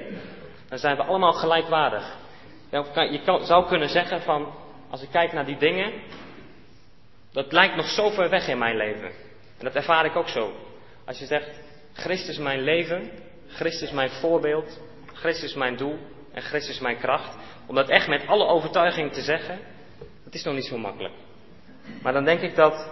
dan 0.70 0.78
zijn 0.78 0.96
we 0.96 1.04
allemaal 1.04 1.34
gelijkwaardig. 1.34 2.18
Je 3.12 3.22
kan, 3.26 3.46
zou 3.46 3.68
kunnen 3.68 3.90
zeggen 3.90 4.22
van, 4.22 4.54
als 4.90 5.02
ik 5.02 5.10
kijk 5.12 5.34
naar 5.34 5.46
die 5.46 5.58
dingen, 5.58 5.94
dat 7.32 7.52
lijkt 7.52 7.76
nog 7.76 7.90
zo 7.90 8.10
ver 8.10 8.30
weg 8.30 8.48
in 8.48 8.58
mijn 8.58 8.76
leven. 8.76 9.12
En 9.58 9.66
dat 9.66 9.76
ervaar 9.76 10.06
ik 10.06 10.16
ook 10.16 10.28
zo. 10.28 10.54
Als 11.06 11.20
je 11.20 11.26
zegt, 11.26 11.50
Christus 11.94 12.38
mijn 12.38 12.62
leven, 12.62 13.12
Christus 13.48 13.92
mijn 13.92 14.10
voorbeeld, 14.10 14.80
Christus 15.14 15.54
mijn 15.54 15.78
doel 15.78 15.98
en 16.32 16.42
Christus 16.42 16.80
mijn 16.80 16.98
kracht. 16.98 17.38
Om 17.68 17.76
dat 17.76 17.90
echt 17.90 18.08
met 18.08 18.28
alle 18.28 18.46
overtuiging 18.46 19.14
te 19.14 19.22
zeggen, 19.22 19.60
dat 20.24 20.34
is 20.34 20.44
nog 20.44 20.54
niet 20.54 20.66
zo 20.66 20.78
makkelijk. 20.78 21.14
Maar 22.02 22.14
dan 22.14 22.24
denk 22.24 22.42
ik 22.42 22.56
dat, 22.56 22.90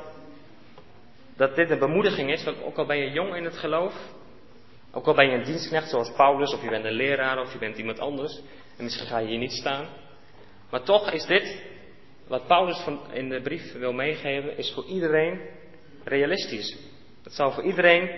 dat 1.35 1.55
dit 1.55 1.69
een 1.69 1.79
bemoediging 1.79 2.31
is, 2.31 2.43
want 2.43 2.63
ook 2.63 2.77
al 2.77 2.85
ben 2.85 2.97
je 2.97 3.11
jong 3.11 3.35
in 3.35 3.43
het 3.43 3.57
geloof, 3.57 3.93
ook 4.91 5.05
al 5.05 5.13
ben 5.13 5.29
je 5.29 5.38
een 5.38 5.43
dienstknecht 5.43 5.89
zoals 5.89 6.11
Paulus, 6.15 6.53
of 6.53 6.63
je 6.63 6.69
bent 6.69 6.85
een 6.85 6.91
leraar, 6.91 7.39
of 7.41 7.53
je 7.53 7.59
bent 7.59 7.77
iemand 7.77 7.99
anders, 7.99 8.41
en 8.77 8.83
misschien 8.83 9.07
ga 9.07 9.17
je 9.17 9.27
hier 9.27 9.38
niet 9.38 9.51
staan. 9.51 9.88
Maar 10.69 10.83
toch 10.83 11.11
is 11.11 11.25
dit, 11.25 11.61
wat 12.28 12.47
Paulus 12.47 12.80
van, 12.80 12.99
in 13.13 13.30
de 13.30 13.41
brief 13.41 13.73
wil 13.73 13.93
meegeven, 13.93 14.57
is 14.57 14.73
voor 14.73 14.86
iedereen 14.86 15.41
realistisch. 16.03 16.78
Het 17.23 17.34
zou 17.34 17.53
voor 17.53 17.63
iedereen 17.63 18.09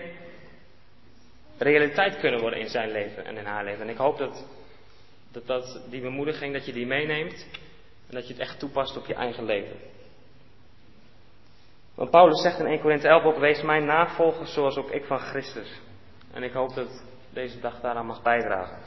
realiteit 1.58 2.20
kunnen 2.20 2.40
worden 2.40 2.60
in 2.60 2.70
zijn 2.70 2.92
leven 2.92 3.26
en 3.26 3.38
in 3.38 3.46
haar 3.46 3.64
leven. 3.64 3.82
En 3.82 3.90
ik 3.90 3.98
hoop 3.98 4.18
dat, 4.18 4.48
dat, 5.32 5.48
dat 5.48 5.82
die 5.90 6.02
bemoediging, 6.02 6.54
dat 6.54 6.66
je 6.66 6.74
die 6.74 6.86
meeneemt 6.86 7.48
en 8.08 8.16
dat 8.16 8.28
je 8.28 8.34
het 8.34 8.42
echt 8.42 8.60
toepast 8.60 8.98
op 8.98 9.06
je 9.06 9.14
eigen 9.14 9.46
leven. 9.46 9.76
Want 11.96 12.12
Paulus 12.12 12.42
zegt 12.42 12.60
in 12.60 12.66
1 12.66 12.82
Korinthe 12.82 13.08
11 13.08 13.24
ook, 13.24 13.38
wees 13.38 13.62
mijn 13.62 13.86
navolger 13.86 14.48
zoals 14.48 14.78
ook 14.78 14.92
ik 14.92 15.06
van 15.06 15.20
Christus. 15.20 15.80
En 16.34 16.44
ik 16.44 16.52
hoop 16.52 16.74
dat 16.74 17.04
deze 17.34 17.60
dag 17.60 17.82
daaraan 17.82 18.06
mag 18.06 18.22
bijdragen. 18.22 18.78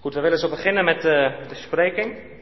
Goed, 0.00 0.14
we 0.14 0.20
willen 0.20 0.38
zo 0.38 0.48
beginnen 0.48 0.84
met 0.84 1.02
de, 1.02 1.44
de 1.48 1.54
spreking. 1.54 2.37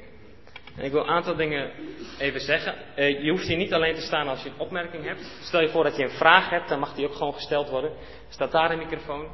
En 0.76 0.84
ik 0.84 0.92
wil 0.92 1.00
een 1.00 1.08
aantal 1.08 1.36
dingen 1.36 1.70
even 2.18 2.40
zeggen. 2.40 2.74
Uh, 2.96 3.22
je 3.22 3.30
hoeft 3.30 3.46
hier 3.46 3.56
niet 3.56 3.72
alleen 3.72 3.94
te 3.94 4.00
staan 4.00 4.28
als 4.28 4.42
je 4.42 4.48
een 4.48 4.58
opmerking 4.58 5.04
hebt. 5.04 5.20
Stel 5.40 5.60
je 5.60 5.68
voor 5.68 5.84
dat 5.84 5.96
je 5.96 6.02
een 6.02 6.10
vraag 6.10 6.50
hebt, 6.50 6.68
dan 6.68 6.78
mag 6.78 6.94
die 6.94 7.06
ook 7.06 7.14
gewoon 7.14 7.34
gesteld 7.34 7.68
worden. 7.68 7.92
Staat 8.28 8.52
daar 8.52 8.70
een 8.70 8.78
microfoon, 8.78 9.26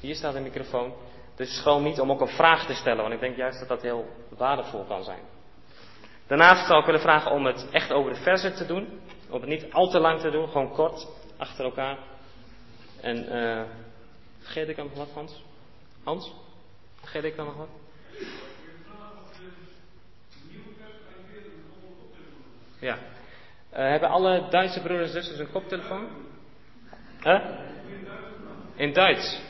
hier 0.00 0.14
staat 0.14 0.34
een 0.34 0.42
microfoon. 0.42 0.94
Dus 1.36 1.60
gewoon 1.60 1.82
niet 1.82 2.00
om 2.00 2.10
ook 2.10 2.20
een 2.20 2.28
vraag 2.28 2.66
te 2.66 2.74
stellen, 2.74 3.02
want 3.02 3.14
ik 3.14 3.20
denk 3.20 3.36
juist 3.36 3.58
dat 3.58 3.68
dat 3.68 3.82
heel 3.82 4.08
waardevol 4.36 4.84
kan 4.84 5.04
zijn. 5.04 5.20
Daarnaast 6.26 6.66
zou 6.66 6.80
ik 6.80 6.86
willen 6.86 7.00
vragen 7.00 7.30
om 7.30 7.46
het 7.46 7.68
echt 7.70 7.92
over 7.92 8.12
de 8.12 8.20
verzen 8.20 8.54
te 8.54 8.66
doen. 8.66 9.00
Om 9.30 9.40
het 9.40 9.50
niet 9.50 9.72
al 9.72 9.88
te 9.88 9.98
lang 9.98 10.20
te 10.20 10.30
doen, 10.30 10.48
gewoon 10.48 10.72
kort, 10.72 11.06
achter 11.36 11.64
elkaar. 11.64 11.98
En 13.00 13.16
uh, 13.16 13.62
vergeet 14.38 14.68
ik 14.68 14.76
dan 14.76 14.86
nog 14.86 14.96
wat, 14.96 15.10
Hans? 15.14 15.42
Hans? 16.04 16.32
Vergeet 16.98 17.24
ik 17.24 17.36
dan 17.36 17.46
nog 17.46 17.56
wat? 17.56 17.68
Ja. 22.78 22.94
Uh, 23.72 23.78
hebben 23.78 24.08
alle 24.08 24.46
Duitse 24.50 24.80
broeders 24.82 25.14
en 25.14 25.22
zusters 25.22 25.38
een 25.38 25.52
koptelefoon? 25.52 26.06
Huh? 27.22 27.40
In 28.74 28.92
Duits? 28.92 29.40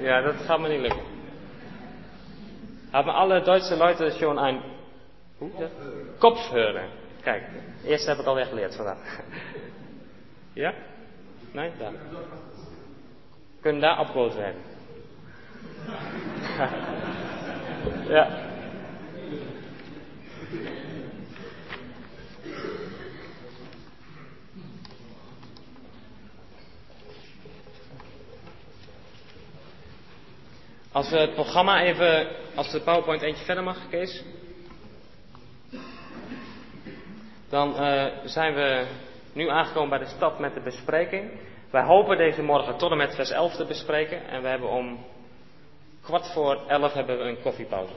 Ja, 0.00 0.20
dat 0.20 0.34
gaat 0.34 0.60
me 0.60 0.68
niet 0.68 0.80
lukken. 0.80 1.02
Hebben 2.90 3.14
alle 3.14 3.42
Duitse 3.42 3.76
Leute 3.76 4.10
schon 4.10 4.38
ein 4.38 4.62
hoe? 5.38 5.50
Kijk, 7.22 7.42
eerst 7.84 8.06
heb 8.06 8.18
ik 8.18 8.26
alweer 8.26 8.46
geleerd 8.46 8.76
vandaag. 8.76 8.98
Ja? 10.52 10.74
Nee? 11.52 11.70
Daar. 11.78 11.92
Kunnen 13.60 13.80
daar 13.80 14.00
opgelost 14.00 14.36
werden. 14.36 14.60
ja. 18.16 18.28
Als 30.94 31.10
we 31.10 31.18
het 31.18 31.34
programma 31.34 31.82
even, 31.82 32.28
als 32.54 32.70
de 32.70 32.80
PowerPoint 32.80 33.22
eentje 33.22 33.44
verder 33.44 33.64
mag, 33.64 33.88
Kees. 33.88 34.24
Dan 37.48 37.82
uh, 37.82 38.04
zijn 38.24 38.54
we 38.54 38.86
nu 39.32 39.48
aangekomen 39.48 39.88
bij 39.88 39.98
de 39.98 40.14
stap 40.16 40.38
met 40.38 40.54
de 40.54 40.60
bespreking. 40.60 41.30
Wij 41.70 41.82
hopen 41.82 42.16
deze 42.16 42.42
morgen 42.42 42.76
tot 42.76 42.90
en 42.90 42.96
met 42.96 43.14
vers 43.14 43.30
11 43.30 43.56
te 43.56 43.64
bespreken. 43.64 44.28
En 44.28 44.42
we 44.42 44.48
hebben 44.48 44.68
om 44.68 45.04
kwart 46.02 46.32
voor 46.32 46.60
11 46.66 46.92
hebben 46.92 47.18
we 47.18 47.24
een 47.24 47.40
koffiepauze. 47.42 47.94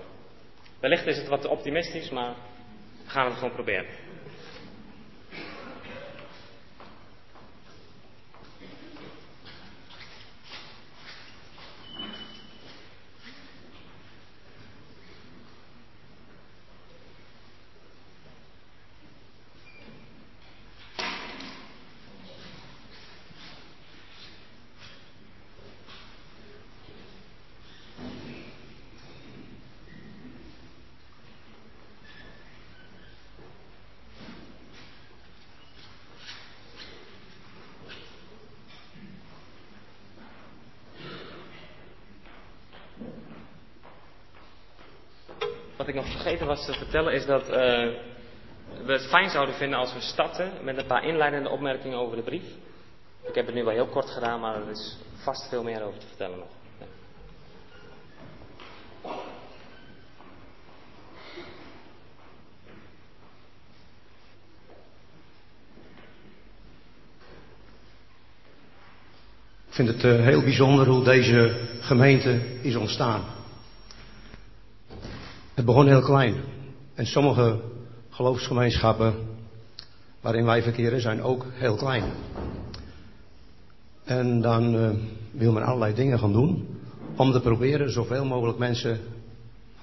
Wellicht 0.80 1.06
is 1.06 1.18
het 1.18 1.28
wat 1.28 1.48
optimistisch, 1.48 2.10
maar 2.10 2.34
we 3.04 3.10
gaan 3.10 3.26
het 3.26 3.36
gewoon 3.36 3.54
proberen. 3.54 3.86
Wat 45.78 45.95
ik 45.95 45.95
nog 45.95 46.12
vergeten 46.12 46.48
was 46.48 46.57
te 46.68 46.74
vertellen 46.74 47.13
is 47.13 47.26
dat 47.26 47.41
uh, 47.41 47.55
we 48.86 48.91
het 48.91 49.07
fijn 49.07 49.30
zouden 49.30 49.55
vinden 49.55 49.80
als 49.80 49.93
we 49.93 50.01
starten 50.01 50.51
met 50.63 50.78
een 50.78 50.86
paar 50.86 51.03
inleidende 51.03 51.49
opmerkingen 51.49 51.97
over 51.97 52.15
de 52.15 52.24
brief. 52.24 52.45
Ik 53.28 53.36
heb 53.36 53.45
het 53.45 53.55
nu 53.55 53.63
wel 53.63 53.74
heel 53.74 53.88
kort 53.88 54.09
gedaan, 54.09 54.39
maar 54.39 54.55
er 54.55 54.70
is 54.70 54.97
vast 55.24 55.49
veel 55.49 55.63
meer 55.63 55.84
over 55.84 55.99
te 55.99 56.07
vertellen 56.07 56.38
nog. 56.38 56.47
Ik 69.68 69.86
vind 69.86 69.88
het 69.88 70.03
uh, 70.03 70.26
heel 70.26 70.41
bijzonder 70.41 70.88
hoe 70.88 71.03
deze 71.03 71.68
gemeente 71.80 72.59
is 72.61 72.76
ontstaan. 72.76 73.24
Het 75.53 75.65
begon 75.65 75.88
heel 75.88 76.01
klein. 76.01 76.57
En 76.98 77.06
sommige 77.06 77.60
geloofsgemeenschappen 78.10 79.16
waarin 80.22 80.45
wij 80.45 80.62
verkeren 80.62 81.02
zijn 81.02 81.22
ook 81.22 81.45
heel 81.52 81.76
klein. 81.76 82.04
En 84.04 84.41
dan 84.41 84.76
uh, 84.76 84.89
wil 85.32 85.52
men 85.52 85.64
allerlei 85.64 85.93
dingen 85.93 86.20
gaan 86.20 86.32
doen 86.32 86.68
om 87.16 87.32
te 87.32 87.41
proberen 87.41 87.91
zoveel 87.91 88.26
mogelijk 88.26 88.58
mensen, 88.58 89.00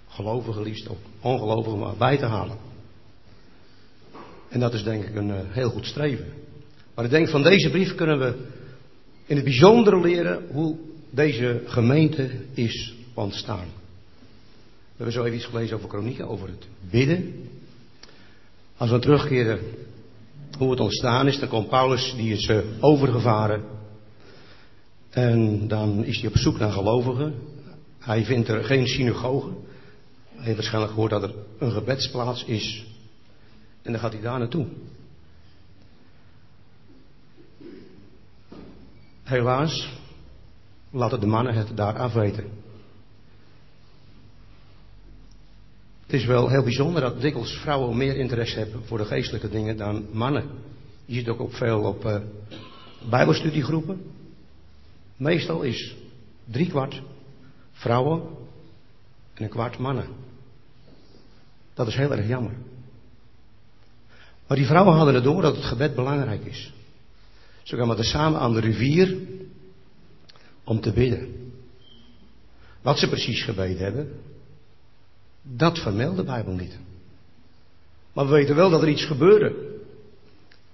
gelovigen 0.09 0.63
liefst 0.63 0.89
of 0.89 0.97
ongelovigen, 1.21 1.79
maar 1.79 1.97
bij 1.97 2.17
te 2.17 2.27
halen. 2.27 2.57
En 4.49 4.61
dat 4.61 4.75
is 4.75 4.83
denk 4.83 5.05
ik 5.05 5.15
een 5.15 5.29
uh, 5.29 5.37
heel 5.49 5.71
goed 5.71 5.87
streven. 5.87 6.27
Maar 6.95 7.05
ik 7.05 7.11
denk 7.11 7.29
van 7.29 7.43
deze 7.43 7.71
brief 7.71 7.95
kunnen 7.95 8.19
we 8.19 8.35
in 9.27 9.37
het 9.37 9.45
bijzonder 9.45 10.01
leren 10.01 10.47
hoe 10.53 10.77
deze 11.11 11.63
gemeente 11.67 12.31
is 12.55 12.95
ontstaan. 13.15 13.69
We 14.97 15.03
hebben 15.03 15.15
zo 15.15 15.25
even 15.25 15.37
iets 15.37 15.47
gelezen 15.47 15.77
over 15.77 15.89
kronieken, 15.89 16.29
over 16.29 16.49
het 16.49 16.67
bidden. 16.91 17.49
Als 18.77 18.91
we 18.91 18.99
terugkeren 18.99 19.61
hoe 20.59 20.71
het 20.71 20.81
ontstaan 20.81 21.27
is, 21.27 21.39
dan 21.39 21.49
komt 21.49 21.69
Paulus, 21.69 22.15
die 22.17 22.33
is 22.33 22.49
uh, 22.49 22.59
overgevaren. 22.81 23.65
En 25.11 25.69
dan 25.69 26.05
is 26.05 26.21
hij 26.21 26.29
op 26.29 26.37
zoek 26.37 26.59
naar 26.59 26.73
gelovigen. 26.73 27.35
Hij 27.99 28.25
vindt 28.25 28.49
er 28.49 28.65
geen 28.65 28.87
synagoge. 28.87 29.49
Hij 30.35 30.45
heeft 30.45 30.57
waarschijnlijk 30.57 30.93
gehoord 30.93 31.11
dat 31.11 31.23
er 31.23 31.35
een 31.59 31.73
gebedsplaats 31.73 32.45
is. 32.45 32.87
En 33.83 33.93
dan 33.93 34.01
gaat 34.01 34.13
hij 34.13 34.23
daar 34.23 34.39
naartoe. 34.39 34.67
Helaas 39.23 39.89
laten 40.91 41.21
de 41.21 41.27
mannen 41.27 41.55
het 41.55 41.77
daar 41.77 41.99
afweten. 41.99 42.64
Is 46.15 46.25
wel 46.25 46.49
heel 46.49 46.63
bijzonder 46.63 47.01
dat 47.01 47.21
dikwijls 47.21 47.53
vrouwen 47.53 47.97
meer 47.97 48.17
interesse 48.17 48.59
hebben 48.59 48.85
voor 48.85 48.99
de 48.99 49.05
geestelijke 49.05 49.49
dingen 49.49 49.77
dan 49.77 50.07
mannen. 50.13 50.45
Je 51.05 51.15
ziet 51.15 51.29
ook 51.29 51.41
op 51.41 51.55
veel 51.55 51.81
op 51.81 52.05
uh, 52.05 52.17
bijbelstudiegroepen. 53.11 54.01
Meestal 55.17 55.63
is 55.63 55.97
drie 56.45 56.69
kwart 56.69 57.03
vrouwen 57.73 58.23
en 59.35 59.43
een 59.43 59.49
kwart 59.49 59.79
mannen. 59.79 60.07
Dat 61.75 61.87
is 61.87 61.95
heel 61.95 62.13
erg 62.13 62.29
jammer. 62.29 62.53
Maar 64.47 64.57
die 64.57 64.67
vrouwen 64.67 64.95
hadden 64.95 65.15
het 65.15 65.25
door 65.25 65.43
dat 65.43 65.57
het 65.57 65.65
gebed 65.65 65.95
belangrijk 65.95 66.45
is. 66.45 66.73
Ze 67.63 67.77
kwamen 67.77 67.99
er 67.99 68.05
samen 68.05 68.41
aan 68.41 68.53
de 68.53 68.61
rivier 68.61 69.17
om 70.65 70.81
te 70.81 70.93
bidden. 70.93 71.53
Wat 72.83 72.99
ze 72.99 73.09
precies 73.09 73.45
gebeden 73.45 73.85
hebben, 73.85 74.21
dat 75.47 75.79
vermeldt 75.79 76.17
de 76.17 76.25
Bijbel 76.25 76.53
niet. 76.53 76.79
Maar 78.13 78.25
we 78.25 78.33
weten 78.33 78.55
wel 78.55 78.71
dat 78.71 78.83
er 78.83 78.89
iets 78.89 79.05
gebeurde. 79.05 79.81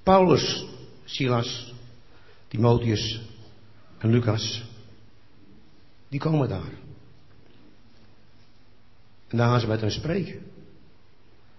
Paulus, 0.03 0.65
Silas, 1.05 1.75
Timotheus 2.49 3.21
en 3.99 4.11
Lucas, 4.11 4.65
die 6.09 6.21
komen 6.21 6.49
daar. 6.49 6.73
En 9.29 9.37
daar 9.37 9.49
gaan 9.49 9.61
ze 9.61 9.67
met 9.67 9.81
hen 9.81 9.91
spreken. 9.91 10.41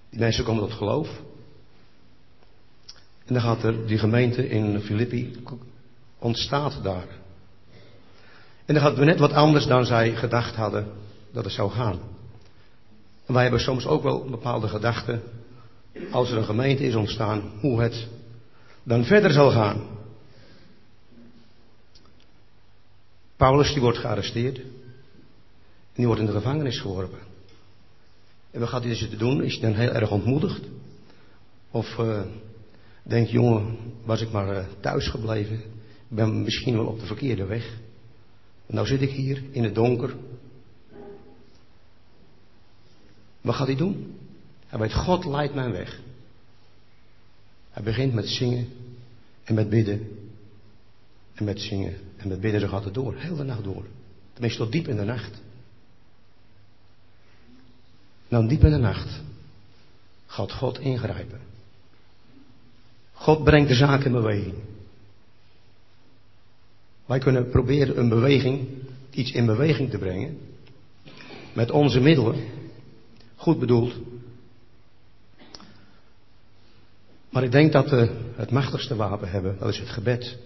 Die 0.10 0.20
mensen 0.20 0.44
komen 0.44 0.64
tot 0.64 0.78
geloof. 0.78 1.22
En 3.26 3.34
dan 3.34 3.42
gaat 3.42 3.64
er 3.64 3.88
die 3.88 3.98
gemeente 3.98 4.50
in 4.50 4.82
Filippi 4.82 5.44
ontstaat 6.20 6.84
daar. 6.84 7.08
En 8.66 8.74
dan 8.74 8.84
gaat 8.84 8.98
het 8.98 9.06
net 9.06 9.20
wat 9.20 9.32
anders 9.32 9.66
dan 9.66 9.86
zij 9.86 10.16
gedacht 10.16 10.56
hadden 10.56 10.92
dat 11.32 11.44
het 11.44 11.54
zou 11.54 11.72
gaan. 11.72 12.00
Wij 13.26 13.42
hebben 13.42 13.60
soms 13.60 13.86
ook 13.86 14.04
wel 14.04 14.30
bepaalde 14.30 14.68
gedachten, 14.68 15.22
als 16.12 16.32
er 16.32 16.38
een 16.38 16.44
gemeente 16.44 16.84
is 16.84 16.96
ontstaan, 16.96 17.52
hoe 17.60 17.82
het 17.82 18.08
dan 18.84 19.04
verder 19.04 19.32
zal 19.32 19.52
gaan. 19.52 19.82
Paulus 23.36 23.74
die 23.74 23.82
wordt 23.82 23.98
gearresteerd. 23.98 24.58
En 24.58 25.98
die 25.98 26.06
wordt 26.06 26.22
in 26.22 26.28
de 26.28 26.32
gevangenis 26.32 26.80
geworpen. 26.80 27.20
En 28.52 28.60
wat 28.60 28.70
gaat 28.70 28.82
hij 28.82 28.90
dus 28.90 29.10
te 29.10 29.18
doen? 29.18 29.44
Is 29.44 29.58
hij 29.58 29.70
dan 29.70 29.80
heel 29.80 29.92
erg 29.92 30.12
ontmoedigd? 30.12 30.62
Of 31.72 31.98
uh, 32.00 32.22
denkt, 33.04 33.30
jongen, 33.30 33.78
was 34.06 34.22
ik 34.22 34.32
maar 34.32 34.56
uh, 34.56 34.66
thuis 34.80 35.08
gebleven? 35.08 35.56
Ik 35.56 35.64
ben 36.18 36.44
misschien 36.44 36.76
wel 36.76 36.86
op 36.86 37.00
de 37.00 37.06
verkeerde 37.06 37.46
weg. 37.46 37.78
Nou 38.66 38.88
zit 38.88 39.02
ik 39.02 39.10
hier 39.10 39.44
in 39.52 39.64
het 39.64 39.76
donker. 39.76 40.16
Wat 43.42 43.56
gaat 43.56 43.68
hij 43.68 43.76
doen? 43.76 44.18
Hij 44.68 44.80
weet, 44.80 44.94
God 44.94 45.26
leidt 45.26 45.54
mijn 45.54 45.72
weg. 45.72 46.00
Hij 47.72 47.84
begint 47.84 48.14
met 48.14 48.28
zingen 48.28 48.68
en 49.44 49.56
met 49.56 49.70
bidden. 49.70 50.08
En 51.34 51.46
met 51.46 51.62
zingen 51.62 51.98
en 52.18 52.28
met 52.28 52.42
bidden, 52.42 52.62
zo 52.62 52.68
gaat 52.68 52.84
het 52.84 52.94
door. 52.94 53.16
Heel 53.16 53.36
de 53.36 53.44
nacht 53.44 53.64
door. 53.64 53.86
Tenminste 54.34 54.60
tot 54.60 54.72
diep 54.72 54.88
in 54.88 54.96
de 54.96 55.04
nacht. 55.04 55.42
Nou, 58.28 58.48
diep 58.48 58.64
in 58.64 58.72
de 58.72 58.78
nacht 58.78 59.22
gaat 60.26 60.52
God 60.52 60.80
ingrijpen. 60.80 61.40
God 63.14 63.44
brengt 63.44 63.70
de 63.70 63.76
zaak 63.76 64.04
in 64.04 64.12
beweging. 64.12 64.56
Wij 67.06 67.20
kunnen 67.20 67.50
proberen 67.50 67.98
een 67.98 68.10
beweging, 68.10 68.68
iets 69.10 69.32
in 69.32 69.46
beweging 69.46 69.90
te 69.90 69.98
brengen. 69.98 70.38
Met 71.54 71.72
onze 71.72 72.00
middelen. 72.00 72.61
Goed 73.42 73.60
bedoeld. 73.60 73.94
Maar 77.30 77.44
ik 77.44 77.52
denk 77.52 77.72
dat 77.72 77.90
we 77.90 78.32
het 78.36 78.52
machtigste 78.52 78.96
wapen 78.96 79.30
hebben. 79.30 79.58
Dat 79.60 79.70
is 79.70 79.80
het 79.80 79.90
gebed. 79.90 80.38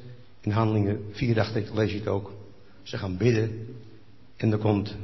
In 0.41 0.51
handelingen 0.51 1.03
4 1.11 1.35
dacht 1.35 1.55
ik, 1.55 1.73
lees 1.73 1.91
je 1.91 1.97
het 1.97 2.07
ook. 2.07 2.31
Ze 2.83 2.97
gaan 2.97 3.17
bidden. 3.17 3.67
En 4.35 4.51
er 4.51 4.57
komt 4.57 4.95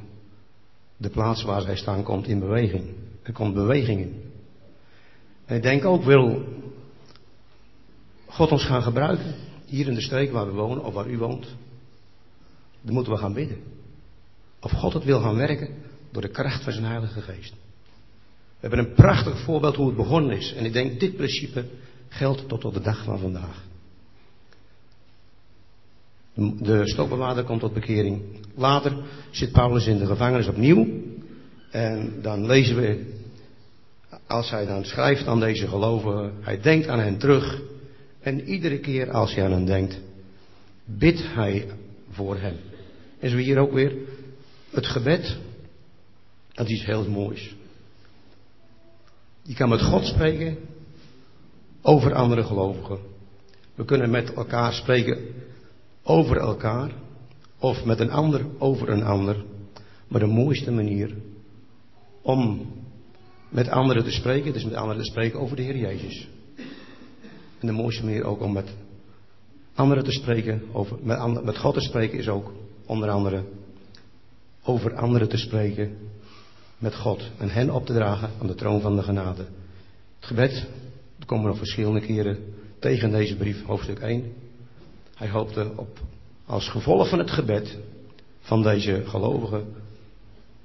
de 0.98 1.10
plaats 1.10 1.44
waar 1.44 1.62
zij 1.62 1.76
staan, 1.76 2.04
komt 2.04 2.28
in 2.28 2.40
beweging. 2.40 2.94
Er 3.24 3.34
komt 3.34 3.54
beweging 3.54 4.00
in. 4.00 4.22
En 5.46 5.56
ik 5.56 5.62
denk 5.62 5.86
ook, 5.86 6.04
wil 6.04 6.46
God 8.26 8.52
ons 8.52 8.66
gaan 8.66 8.84
gebruiken. 8.84 9.36
Hier 9.66 9.88
in 9.88 9.96
de 9.96 10.02
streek 10.02 10.32
waar 10.32 10.46
we 10.46 10.52
wonen, 10.52 10.84
of 10.84 10.94
waar 10.94 11.10
u 11.10 11.18
woont. 11.18 11.48
Dan 12.82 12.94
moeten 12.94 13.14
we 13.14 13.20
gaan 13.20 13.34
bidden. 13.34 13.64
Of 14.60 14.72
God 14.72 14.94
het 14.94 15.04
wil 15.04 15.22
gaan 15.22 15.36
werken 15.36 15.76
door 16.12 16.22
de 16.22 16.32
kracht 16.32 16.64
van 16.64 16.74
zijn 16.74 16.86
Heilige 16.86 17.22
Geest. 17.22 17.54
We 18.62 18.68
hebben 18.68 18.80
een 18.80 18.94
prachtig 18.94 19.40
voorbeeld 19.40 19.76
hoe 19.76 19.88
het 19.88 19.96
begonnen 19.96 20.38
is. 20.38 20.54
En 20.54 20.66
ik 20.66 20.74
denk, 20.74 21.00
dit 21.00 21.16
principe 21.16 21.66
geldt 22.10 22.48
tot 22.48 22.66
op 22.66 22.74
de 22.74 22.82
dag 22.82 23.04
van 23.04 23.20
vandaag. 23.20 23.64
De 26.60 26.82
stokbewaarder 26.84 27.44
komt 27.44 27.60
tot 27.60 27.74
bekering. 27.74 28.22
Later 28.56 28.98
zit 29.32 29.52
Paulus 29.52 29.88
in 29.88 29.98
de 29.98 30.06
gevangenis 30.06 30.48
opnieuw. 30.48 30.88
En 31.72 32.22
dan 32.22 32.46
lezen 32.46 32.76
we, 32.76 33.14
als 34.28 34.50
hij 34.50 34.66
dan 34.66 34.86
schrijft 34.86 35.28
aan 35.28 35.40
deze 35.40 35.68
gelovigen, 35.68 36.34
hij 36.42 36.62
denkt 36.62 36.88
aan 36.88 37.00
hen 37.00 37.18
terug. 37.18 37.62
En 38.20 38.42
iedere 38.42 38.80
keer 38.80 39.12
als 39.12 39.36
hij 39.36 39.44
aan 39.46 39.52
hen 39.52 39.66
denkt, 39.66 40.00
bidt 40.86 41.34
hij 41.34 41.68
voor 42.12 42.38
hen. 42.38 42.58
En 43.20 43.30
zo 43.30 43.38
hier 43.38 43.58
ook 43.58 43.74
weer, 43.74 43.96
het 44.70 44.86
gebed, 44.86 45.38
dat 46.54 46.66
is 46.70 46.72
iets 46.72 46.86
heel 46.86 47.10
moois. 47.10 47.56
Je 49.42 49.54
kan 49.54 49.70
met 49.70 49.82
God 49.82 50.06
spreken 50.06 50.58
over 51.82 52.14
andere 52.14 52.44
gelovigen. 52.44 53.00
We 53.76 53.86
kunnen 53.86 54.10
met 54.10 54.34
elkaar 54.34 54.74
spreken 54.74 55.18
over 56.04 56.38
elkaar 56.38 56.92
of 57.60 57.86
met 57.86 58.00
een 58.00 58.12
ander 58.12 58.46
over 58.58 58.90
een 58.90 59.04
ander. 59.04 59.44
Maar 60.08 60.20
de 60.20 60.28
mooiste 60.28 60.72
manier 60.72 61.16
om 62.22 62.72
met 63.50 63.70
anderen 63.70 64.04
te 64.04 64.12
spreken, 64.12 64.56
is 64.56 64.64
met 64.64 64.74
anderen 64.74 65.04
te 65.04 65.10
spreken 65.10 65.40
over 65.40 65.56
de 65.56 65.62
Heer 65.62 65.78
Jezus. 65.78 66.28
En 67.60 67.68
de 67.68 67.72
mooiste 67.74 68.04
manier 68.04 68.24
ook 68.24 68.42
om 68.42 68.54
met 68.54 68.76
anderen 69.76 70.04
te 70.04 70.12
spreken, 70.12 70.64
over, 70.72 70.98
met 71.44 71.58
God 71.58 71.74
te 71.74 71.82
spreken, 71.82 72.20
is 72.20 72.28
ook 72.28 72.54
onder 72.86 73.10
andere 73.10 73.44
over 74.64 74.96
anderen 74.96 75.30
te 75.30 75.38
spreken 75.38 75.98
met 76.82 76.96
God 76.96 77.30
en 77.38 77.50
hen 77.50 77.70
op 77.70 77.86
te 77.86 77.94
dragen 77.94 78.30
aan 78.40 78.48
de 78.48 78.56
troon 78.56 78.82
van 78.82 78.96
de 78.96 79.04
genade. 79.04 79.42
Het 80.20 80.26
gebed, 80.26 80.68
dat 81.18 81.28
komen 81.28 81.44
we 81.44 81.50
nog 81.50 81.58
verschillende 81.58 82.02
keren 82.02 82.38
tegen 82.80 83.12
deze 83.12 83.36
brief, 83.36 83.64
hoofdstuk 83.64 84.00
1. 84.00 84.34
Hij 85.16 85.30
hoopte 85.30 85.72
op, 85.76 86.00
als 86.46 86.70
gevolg 86.70 87.10
van 87.10 87.20
het 87.20 87.32
gebed 87.32 87.78
van 88.40 88.64
deze 88.64 89.04
gelovigen 89.06 89.74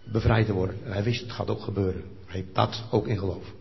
bevrijd 0.05 0.47
te 0.47 0.53
worden. 0.53 0.77
En 0.85 0.93
hij 0.93 1.03
wist, 1.03 1.21
het 1.21 1.33
gaat 1.33 1.51
ook 1.51 1.63
gebeuren. 1.63 2.03
Hij 2.27 2.45
bad 2.53 2.85
ook 2.91 3.07
in 3.07 3.19
geloof. 3.19 3.55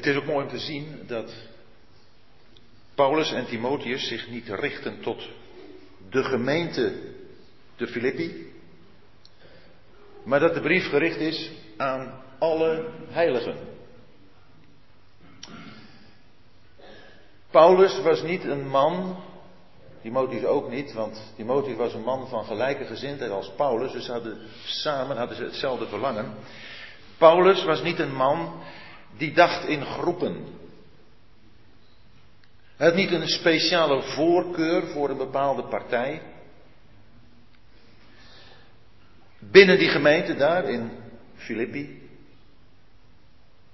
is 0.11 0.17
ook 0.17 0.25
mooi 0.25 0.45
om 0.45 0.51
te 0.51 0.59
zien 0.59 1.03
dat 1.07 1.33
Paulus 2.95 3.31
en 3.31 3.45
Timotheus 3.45 4.07
zich 4.07 4.29
niet 4.29 4.47
richten 4.47 5.01
tot 5.01 5.29
de 6.09 6.23
gemeente 6.23 6.93
de 7.75 7.87
Filippi, 7.87 8.51
maar 10.23 10.39
dat 10.39 10.53
de 10.53 10.61
brief 10.61 10.89
gericht 10.89 11.19
is 11.19 11.51
aan 11.77 12.21
alle 12.39 12.89
heiligen. 13.09 13.55
Paulus 17.51 18.01
was 18.01 18.21
niet 18.21 18.43
een 18.43 18.67
man, 18.67 19.23
Timotheus 20.01 20.43
ook 20.43 20.69
niet, 20.69 20.93
want 20.93 21.33
Timotheus 21.35 21.77
was 21.77 21.93
een 21.93 22.03
man 22.03 22.27
van 22.27 22.45
gelijke 22.45 22.85
gezindheid 22.85 23.31
als 23.31 23.51
Paulus, 23.55 23.91
dus 23.91 24.07
hadden 24.07 24.37
samen 24.65 25.17
hadden 25.17 25.37
ze 25.37 25.43
hetzelfde 25.43 25.87
verlangen. 25.87 26.33
Paulus 27.17 27.63
was 27.63 27.81
niet 27.81 27.99
een 27.99 28.15
man 28.15 28.61
die 29.17 29.33
dacht 29.33 29.67
in 29.67 29.85
groepen. 29.85 30.45
Hij 32.77 32.87
had 32.87 32.95
niet 32.95 33.11
een 33.11 33.27
speciale 33.27 34.01
voorkeur 34.01 34.87
voor 34.87 35.09
een 35.09 35.17
bepaalde 35.17 35.63
partij. 35.63 36.21
Binnen 39.39 39.77
die 39.77 39.89
gemeente 39.89 40.35
daar 40.35 40.69
in 40.69 40.91
Filippi. 41.35 42.09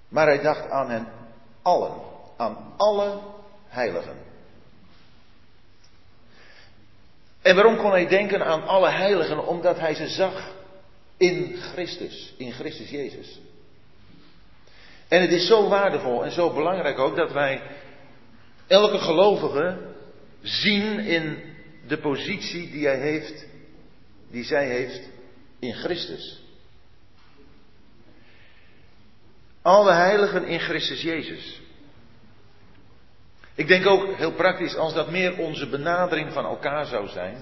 Maar 0.07 0.25
hij 0.25 0.41
dacht 0.41 0.69
aan 0.69 0.89
hen 0.89 1.07
allen, 1.61 1.93
aan 2.37 2.73
alle 2.77 3.19
heiligen. 3.67 4.15
En 7.41 7.55
waarom 7.55 7.77
kon 7.77 7.91
hij 7.91 8.07
denken 8.07 8.45
aan 8.45 8.67
alle 8.67 8.89
heiligen? 8.89 9.47
Omdat 9.47 9.79
hij 9.79 9.93
ze 9.93 10.07
zag 10.07 10.53
in 11.17 11.57
Christus, 11.57 12.33
in 12.37 12.51
Christus 12.51 12.89
Jezus. 12.89 13.39
En 15.07 15.21
het 15.21 15.31
is 15.31 15.47
zo 15.47 15.69
waardevol 15.69 16.23
en 16.23 16.31
zo 16.31 16.53
belangrijk 16.53 16.99
ook 16.99 17.15
dat 17.15 17.31
wij 17.31 17.61
elke 18.67 18.97
gelovige 18.97 19.77
zien 20.41 20.99
in 20.99 21.43
de 21.87 21.97
positie 21.97 22.71
die 22.71 22.85
hij 22.85 22.99
heeft, 22.99 23.45
die 24.31 24.43
zij 24.43 24.67
heeft 24.67 25.09
in 25.59 25.73
Christus. 25.73 26.41
Alle 29.61 29.91
heiligen 29.91 30.45
in 30.45 30.59
Christus 30.59 31.01
Jezus. 31.01 31.61
Ik 33.55 33.67
denk 33.67 33.85
ook 33.85 34.15
heel 34.15 34.33
praktisch, 34.33 34.75
als 34.75 34.93
dat 34.93 35.11
meer 35.11 35.37
onze 35.37 35.69
benadering 35.69 36.33
van 36.33 36.45
elkaar 36.45 36.85
zou 36.85 37.07
zijn, 37.07 37.37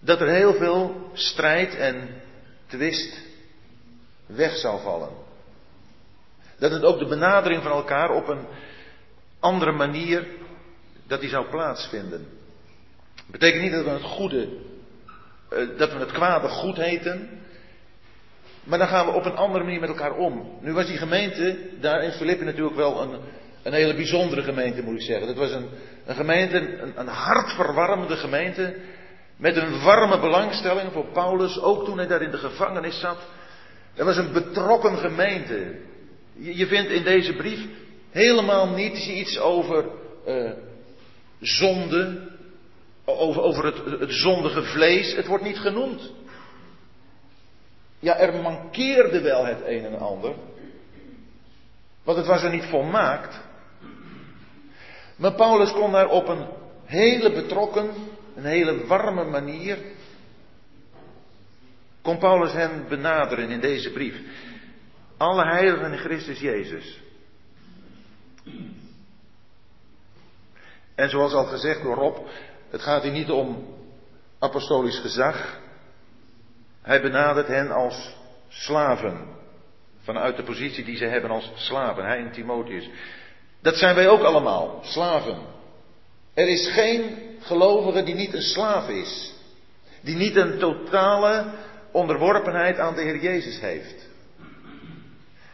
dat 0.00 0.20
er 0.20 0.28
heel 0.28 0.54
veel 0.54 1.10
strijd 1.12 1.74
en 1.74 2.22
twist 2.66 3.20
weg 4.34 4.56
zou 4.56 4.80
vallen. 4.80 5.10
Dat 6.58 6.70
het 6.70 6.84
ook 6.84 6.98
de 6.98 7.06
benadering 7.06 7.62
van 7.62 7.72
elkaar 7.72 8.10
op 8.10 8.28
een 8.28 8.46
andere 9.40 9.72
manier, 9.72 10.26
dat 11.06 11.20
die 11.20 11.30
zou 11.30 11.46
plaatsvinden. 11.46 12.26
Betekent 13.26 13.62
niet 13.62 13.72
dat 13.72 13.84
we 13.84 13.90
het 13.90 14.02
goede, 14.02 14.48
eh, 15.50 15.58
dat 15.76 15.92
we 15.92 15.98
het 15.98 16.12
kwade 16.12 16.48
goed 16.48 16.76
heten, 16.76 17.40
maar 18.64 18.78
dan 18.78 18.88
gaan 18.88 19.06
we 19.06 19.12
op 19.12 19.24
een 19.24 19.36
andere 19.36 19.64
manier 19.64 19.80
met 19.80 19.88
elkaar 19.88 20.16
om. 20.16 20.58
Nu 20.60 20.72
was 20.72 20.86
die 20.86 20.96
gemeente 20.96 21.58
daar 21.80 22.02
in 22.02 22.12
Filippi 22.12 22.44
natuurlijk 22.44 22.76
wel 22.76 23.02
een, 23.02 23.18
een 23.62 23.72
hele 23.72 23.94
bijzondere 23.94 24.42
gemeente, 24.42 24.82
moet 24.82 24.94
ik 24.94 25.02
zeggen. 25.02 25.26
Dat 25.26 25.36
was 25.36 25.50
een, 25.50 25.68
een 26.06 26.14
gemeente, 26.14 26.56
een, 26.56 26.92
een 26.96 27.08
hartverwarmende 27.08 28.16
gemeente. 28.16 28.74
Met 29.36 29.56
een 29.56 29.82
warme 29.82 30.20
belangstelling 30.20 30.92
voor 30.92 31.06
Paulus, 31.12 31.60
ook 31.60 31.84
toen 31.84 31.96
hij 31.96 32.06
daar 32.06 32.22
in 32.22 32.30
de 32.30 32.38
gevangenis 32.38 33.00
zat. 33.00 33.18
Het 33.94 34.04
was 34.04 34.16
een 34.16 34.32
betrokken 34.32 34.98
gemeente. 34.98 35.76
Je, 36.32 36.66
vindt 36.66 36.90
in 36.90 37.04
deze 37.04 37.32
brief 37.32 37.66
helemaal 38.10 38.68
niet 38.68 39.06
iets 39.06 39.38
over 39.38 39.84
uh, 40.26 40.50
zonde, 41.40 42.30
over, 43.04 43.42
over 43.42 43.64
het, 43.64 44.00
het 44.00 44.12
zondige 44.12 44.62
vlees. 44.62 45.14
Het 45.14 45.26
wordt 45.26 45.44
niet 45.44 45.58
genoemd. 45.58 46.12
Ja, 47.98 48.16
er 48.16 48.42
mankeerde 48.42 49.20
wel 49.20 49.44
het 49.44 49.60
een 49.66 49.84
en 49.84 49.98
ander. 49.98 50.34
Want 52.02 52.18
het 52.18 52.26
was 52.26 52.42
er 52.42 52.50
niet 52.50 52.64
volmaakt. 52.64 53.40
Maar 55.16 55.32
Paulus 55.32 55.72
kon 55.72 55.92
daar 55.92 56.08
op 56.08 56.28
een 56.28 56.46
hele 56.84 57.32
betrokken, 57.32 57.90
een 58.36 58.44
hele 58.44 58.86
warme 58.86 59.24
manier. 59.24 59.78
Kon 62.02 62.18
Paulus 62.18 62.52
hen 62.52 62.88
benaderen 62.88 63.50
in 63.50 63.60
deze 63.60 63.90
brief. 63.90 64.20
Alle 65.16 65.44
heiligen 65.44 65.92
in 65.92 65.98
Christus 65.98 66.40
Jezus. 66.40 67.00
En 70.94 71.10
zoals 71.10 71.32
al 71.32 71.44
gezegd 71.44 71.82
door 71.82 71.94
Rob, 71.94 72.16
het 72.70 72.82
gaat 72.82 73.02
hier 73.02 73.12
niet 73.12 73.30
om 73.30 73.74
apostolisch 74.38 74.98
gezag. 74.98 75.60
Hij 76.82 77.00
benadert 77.00 77.48
hen 77.48 77.70
als 77.70 78.16
slaven. 78.48 79.26
Vanuit 80.02 80.36
de 80.36 80.42
positie 80.42 80.84
die 80.84 80.96
ze 80.96 81.04
hebben 81.04 81.30
als 81.30 81.50
slaven. 81.54 82.04
Hij 82.04 82.18
en 82.18 82.32
Timotheus. 82.32 82.88
Dat 83.60 83.76
zijn 83.76 83.94
wij 83.94 84.08
ook 84.08 84.22
allemaal, 84.22 84.80
slaven. 84.82 85.38
Er 86.34 86.48
is 86.48 86.72
geen 86.72 87.18
gelovige 87.40 88.02
die 88.02 88.14
niet 88.14 88.34
een 88.34 88.42
slaaf 88.42 88.88
is. 88.88 89.34
Die 90.00 90.16
niet 90.16 90.36
een 90.36 90.58
totale 90.58 91.54
onderworpenheid 91.92 92.78
aan 92.78 92.94
de 92.94 93.02
Heer 93.02 93.22
Jezus 93.22 93.60
heeft. 93.60 94.10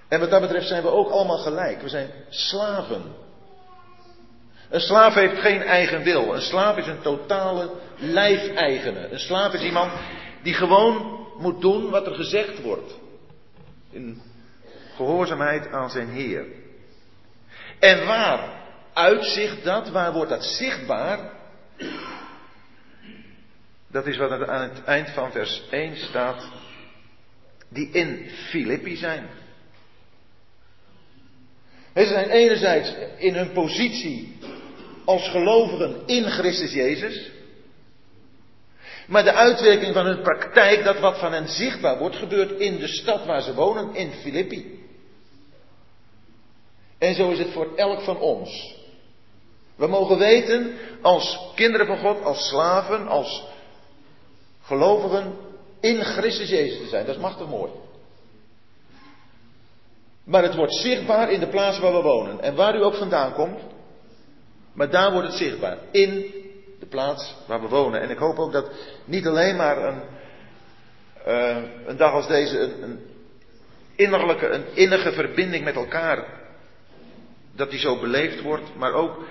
En 0.09 0.21
wat 0.21 0.31
dat 0.31 0.41
betreft 0.41 0.67
zijn 0.67 0.83
we 0.83 0.89
ook 0.89 1.11
allemaal 1.11 1.39
gelijk. 1.39 1.83
We 1.83 1.89
zijn 1.89 2.11
slaven. 2.29 3.03
Een 4.71 4.81
slaaf 4.81 5.15
heeft 5.15 5.41
geen 5.41 5.63
eigen 5.63 6.03
wil. 6.03 6.35
Een 6.35 6.41
slaaf 6.41 6.77
is 6.77 6.87
een 6.87 7.01
totale 7.01 7.71
lijfeigene. 7.97 9.09
Een 9.09 9.19
slaaf 9.19 9.53
is 9.53 9.63
iemand 9.63 9.93
die 10.43 10.55
gewoon 10.55 11.27
moet 11.39 11.61
doen 11.61 11.91
wat 11.91 12.07
er 12.07 12.15
gezegd 12.15 12.63
wordt. 12.63 12.99
In 13.91 14.23
gehoorzaamheid 14.97 15.73
aan 15.73 15.91
zijn 15.91 16.09
Heer. 16.09 16.45
En 17.79 18.07
waar 18.07 18.63
uitzicht 18.93 19.65
dat? 19.65 19.89
Waar 19.89 20.13
wordt 20.13 20.31
dat 20.31 20.45
zichtbaar? 20.45 21.19
Dat 23.91 24.07
is 24.07 24.17
wat 24.17 24.49
aan 24.49 24.71
het 24.71 24.85
eind 24.85 25.11
van 25.11 25.33
vers 25.33 25.63
1 25.71 25.97
staat. 25.97 26.49
Die 27.69 27.91
in 27.91 28.31
Filippi 28.49 28.97
zijn. 28.97 29.29
Ze 31.95 32.07
zijn 32.07 32.31
enerzijds 32.31 32.93
in 33.19 33.35
hun 33.35 33.53
positie 33.53 34.39
als 35.05 35.29
gelovigen 35.29 36.03
in 36.07 36.25
Christus 36.25 36.73
Jezus. 36.73 37.31
Maar 39.07 39.25
de 39.25 39.33
uitwerking 39.33 39.95
van 39.95 40.07
hun 40.07 40.23
praktijk, 40.23 40.85
dat 40.85 40.99
wat 40.99 41.19
van 41.19 41.33
hen 41.33 41.49
zichtbaar 41.49 41.99
wordt, 41.99 42.17
gebeurt 42.17 42.61
in 42.61 42.79
de 42.79 42.89
stad 42.89 43.25
waar 43.25 43.43
ze 43.43 43.55
wonen, 43.55 43.95
in 43.95 44.13
Filippi. 44.13 44.79
En 46.99 47.15
zo 47.15 47.31
is 47.31 47.39
het 47.39 47.53
voor 47.53 47.77
elk 47.77 48.01
van 48.01 48.19
ons. 48.19 48.77
We 49.77 49.87
mogen 49.87 50.19
weten, 50.19 50.75
als 51.03 51.39
kinderen 51.55 51.87
van 51.87 51.99
God, 51.99 52.23
als 52.23 52.49
slaven, 52.49 53.07
als 53.07 53.45
gelovigen, 54.69 55.37
in 55.81 56.05
Christus 56.05 56.49
Jezus 56.49 56.79
te 56.79 56.89
zijn. 56.89 57.07
Dat 57.07 57.15
is 57.15 57.21
machtig 57.21 57.49
mooi. 57.49 57.71
Maar 60.25 60.43
het 60.43 60.55
wordt 60.55 60.75
zichtbaar 60.75 61.33
in 61.33 61.41
de 61.41 61.49
plaats 61.49 61.79
waar 61.79 61.93
we 61.93 62.03
wonen. 62.03 62.41
En 62.41 62.55
waar 62.55 62.77
u 62.77 62.83
ook 62.83 62.95
vandaan 62.95 63.33
komt. 63.33 63.61
Maar 64.73 64.91
daar 64.91 65.13
wordt 65.13 65.29
het 65.29 65.37
zichtbaar. 65.37 65.79
In 65.91 66.35
de 66.79 66.87
plaats 66.87 67.35
waar 67.47 67.61
we 67.61 67.69
wonen. 67.69 68.01
En 68.01 68.11
ik 68.11 68.19
hoop 68.19 68.39
ook 68.39 68.53
dat 68.53 68.71
niet 69.05 69.27
alleen 69.27 69.57
maar 69.57 69.85
een, 69.85 70.03
uh, 71.27 71.57
een 71.87 71.97
dag 71.97 72.13
als 72.13 72.27
deze 72.27 72.59
een, 72.59 72.83
een, 72.83 73.01
innerlijke, 73.97 74.49
een 74.49 74.75
innige 74.75 75.13
verbinding 75.13 75.65
met 75.65 75.75
elkaar, 75.75 76.25
dat 77.57 77.71
die 77.71 77.79
zo 77.79 78.01
beleefd 78.01 78.43
wordt, 78.43 78.75
maar 78.77 78.93
ook 78.93 79.25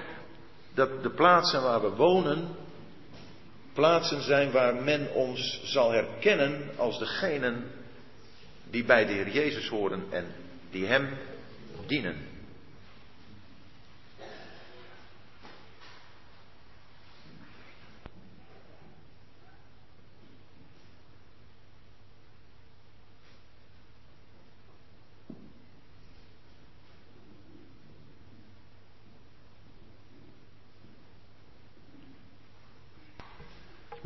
dat 0.74 1.04
de 1.04 1.10
plaatsen 1.10 1.62
waar 1.62 1.82
we 1.82 1.90
wonen, 1.90 2.56
plaatsen 3.78 4.22
zijn 4.22 4.52
waar 4.52 4.76
men 4.76 5.14
ons 5.14 5.62
zal 5.64 5.92
herkennen 5.92 6.70
als 6.76 7.00
degenen 7.00 7.64
die 8.70 8.84
bij 8.84 9.06
de 9.06 9.14
Heer 9.14 9.30
Jezus 9.30 9.68
horen 9.68 10.04
en 10.10 10.26
die 10.72 10.86
Hem 10.86 11.10
dienen. 11.86 12.27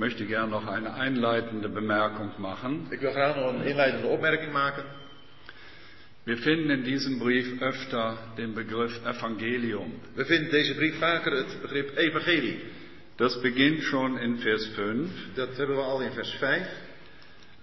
Möchte 0.02 0.26
gern 0.26 0.50
noch 0.50 0.68
eine 0.68 0.96
einleitende 0.96 1.70
Bemerkung 1.70 2.32
machen. 2.38 2.88
Ik 2.90 3.00
wil 3.00 3.12
graag 3.12 3.36
nog 3.36 3.54
een 3.54 3.66
inleidende 3.66 4.08
opmerking 4.08 4.52
maken. 4.52 4.84
Wir 6.24 6.38
finden 6.38 6.70
in 6.70 6.84
diesem 6.84 7.20
Brief 7.20 7.62
öfter 7.62 8.18
den 8.36 8.54
Begriff 8.54 9.00
Evangelium. 9.06 9.92
We 10.16 10.26
vinden 10.26 10.52
deze 10.52 10.76
brief 10.76 10.98
vaker 10.98 11.32
het 11.32 11.62
begrip 11.62 11.98
evangelie. 11.98 12.60
Das 13.16 13.42
beginnt 13.42 13.84
schon 13.84 14.18
in 14.18 14.38
Vers 14.38 14.68
5. 14.76 15.10
Dat 15.36 15.58
hebben 15.58 15.76
we 15.76 15.82
al 15.82 16.02
in 16.02 16.12
vers 16.12 16.32
5. 16.40 16.68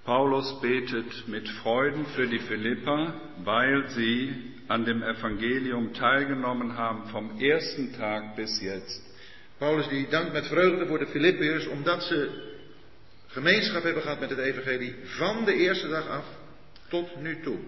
Paulus 0.05 0.61
betet 0.61 1.27
mit 1.27 1.49
Freuden 1.49 2.07
für 2.07 2.27
die 2.27 2.41
Philipper, 2.41 3.15
weil 3.45 3.89
sie 3.89 4.33
an 4.69 4.85
dem 4.85 5.03
Evangelium 5.03 5.93
teilgenommen 5.93 6.77
haben 6.77 7.09
vom 7.11 7.41
ersten 7.41 7.93
Tag 7.93 8.37
bis 8.37 8.61
jetzt. 8.61 9.08
Paulus 9.59 9.89
die 9.89 10.07
dankt 10.09 10.33
met 10.33 10.47
vreugde 10.47 10.87
voor 10.87 10.99
de 10.99 11.07
Filippiërs 11.07 11.67
omdat 11.67 12.03
ze 12.03 12.31
gemeenschap 13.27 13.83
hebben 13.83 14.03
gehad 14.03 14.21
met 14.21 14.31
het 14.31 14.39
evangelie 14.39 14.95
van 15.05 15.45
de 15.45 15.55
eerste 15.55 15.89
dag 15.89 16.09
af 16.09 16.25
tot 16.89 17.21
nu 17.21 17.41
toe. 17.43 17.59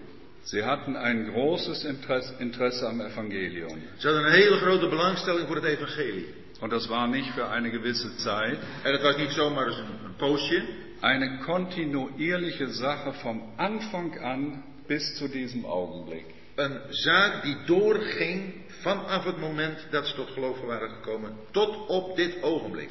Sie 0.43 0.63
hatten 0.63 0.95
ein 0.95 1.31
großes 1.31 1.83
Interesse, 1.83 2.33
Interesse 2.39 2.85
am 2.85 3.01
Evangelium. 3.01 3.81
Ze 3.97 4.07
hadden 4.07 4.25
een 4.25 4.31
hele 4.31 4.57
grote 4.57 4.87
belangstelling 4.87 5.47
voor 5.47 5.55
het 5.55 5.65
evangelie. 5.65 6.33
Und 6.59 6.71
das 6.71 6.87
war 6.87 7.07
nicht 7.07 7.33
für 7.33 7.49
eine 7.49 7.69
gewisse 7.69 8.15
Zeit. 8.15 8.57
En 8.83 8.91
het 8.91 9.01
was 9.01 9.17
niet 9.17 9.31
zomaar 9.31 9.67
een, 9.67 10.05
een 10.05 10.15
poosje. 10.17 10.63
Eine 10.99 11.37
kontinuierliche 11.37 12.67
Sache 12.73 13.13
vom 13.13 13.53
Anfang 13.57 14.19
an 14.19 14.63
bis 14.87 15.17
zu 15.17 15.27
diesem 15.27 15.65
Augenblick. 15.65 16.25
Een 16.55 16.79
zaak 16.89 17.43
die 17.43 17.57
doorging 17.65 18.53
vanaf 18.81 19.23
het 19.23 19.37
moment 19.37 19.87
dat 19.89 20.07
ze 20.07 20.15
tot 20.15 20.29
geloven 20.29 20.67
waren 20.67 20.89
gekomen 20.89 21.31
tot 21.51 21.87
op 21.87 22.15
dit 22.15 22.41
ogenblik. 22.41 22.89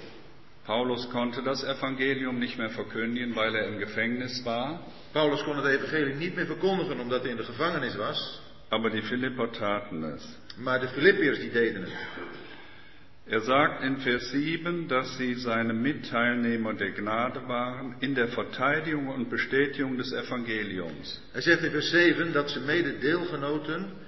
Paulus 0.64 1.08
konnte 1.08 1.42
das 1.42 1.64
Evangelium 1.64 2.38
nicht 2.38 2.58
mehr 2.58 2.70
verkündigen, 2.70 3.34
weil 3.34 3.54
er 3.54 3.66
im 3.66 3.78
Gefängnis 3.78 4.44
war. 4.44 4.80
Paulus 5.12 5.42
kon 5.42 5.56
het 5.56 5.64
evangelie 5.64 6.14
niet 6.14 6.34
meer 6.34 6.46
verkondigen 6.46 7.00
omdat 7.00 7.22
hij 7.22 7.30
in 7.30 7.36
de 7.36 7.44
gevangenis 7.44 7.96
was. 7.96 8.40
Aber 8.68 8.90
die 8.90 9.02
Philipper 9.02 9.50
taten 9.50 10.14
es. 10.14 10.38
Maar 10.56 10.80
de 10.80 10.88
Filippiërs 10.88 11.38
die 11.38 11.50
deden 11.50 11.82
het. 11.82 11.92
Er 13.26 13.40
sagt 13.40 13.82
in 13.82 14.00
Vers 14.00 14.30
7, 14.30 14.88
dass 14.88 15.16
sie 15.16 15.34
seine 15.34 15.72
Mitteilnehmer 15.72 16.74
der 16.74 16.90
Gnade 16.90 17.46
waren 17.46 17.94
in 18.00 18.14
der 18.14 18.28
Verteidigung 18.28 19.08
und 19.08 19.30
Bestätigung 19.30 19.96
des 19.96 20.12
Evangeliums. 20.12 21.20
Hij 21.32 21.40
zegt 21.40 21.62
in 21.62 21.70
vers 21.70 21.90
7 21.90 22.32
dat 22.32 22.50
ze 22.50 22.60
mede 22.60 22.98
deelgenoten 22.98 23.99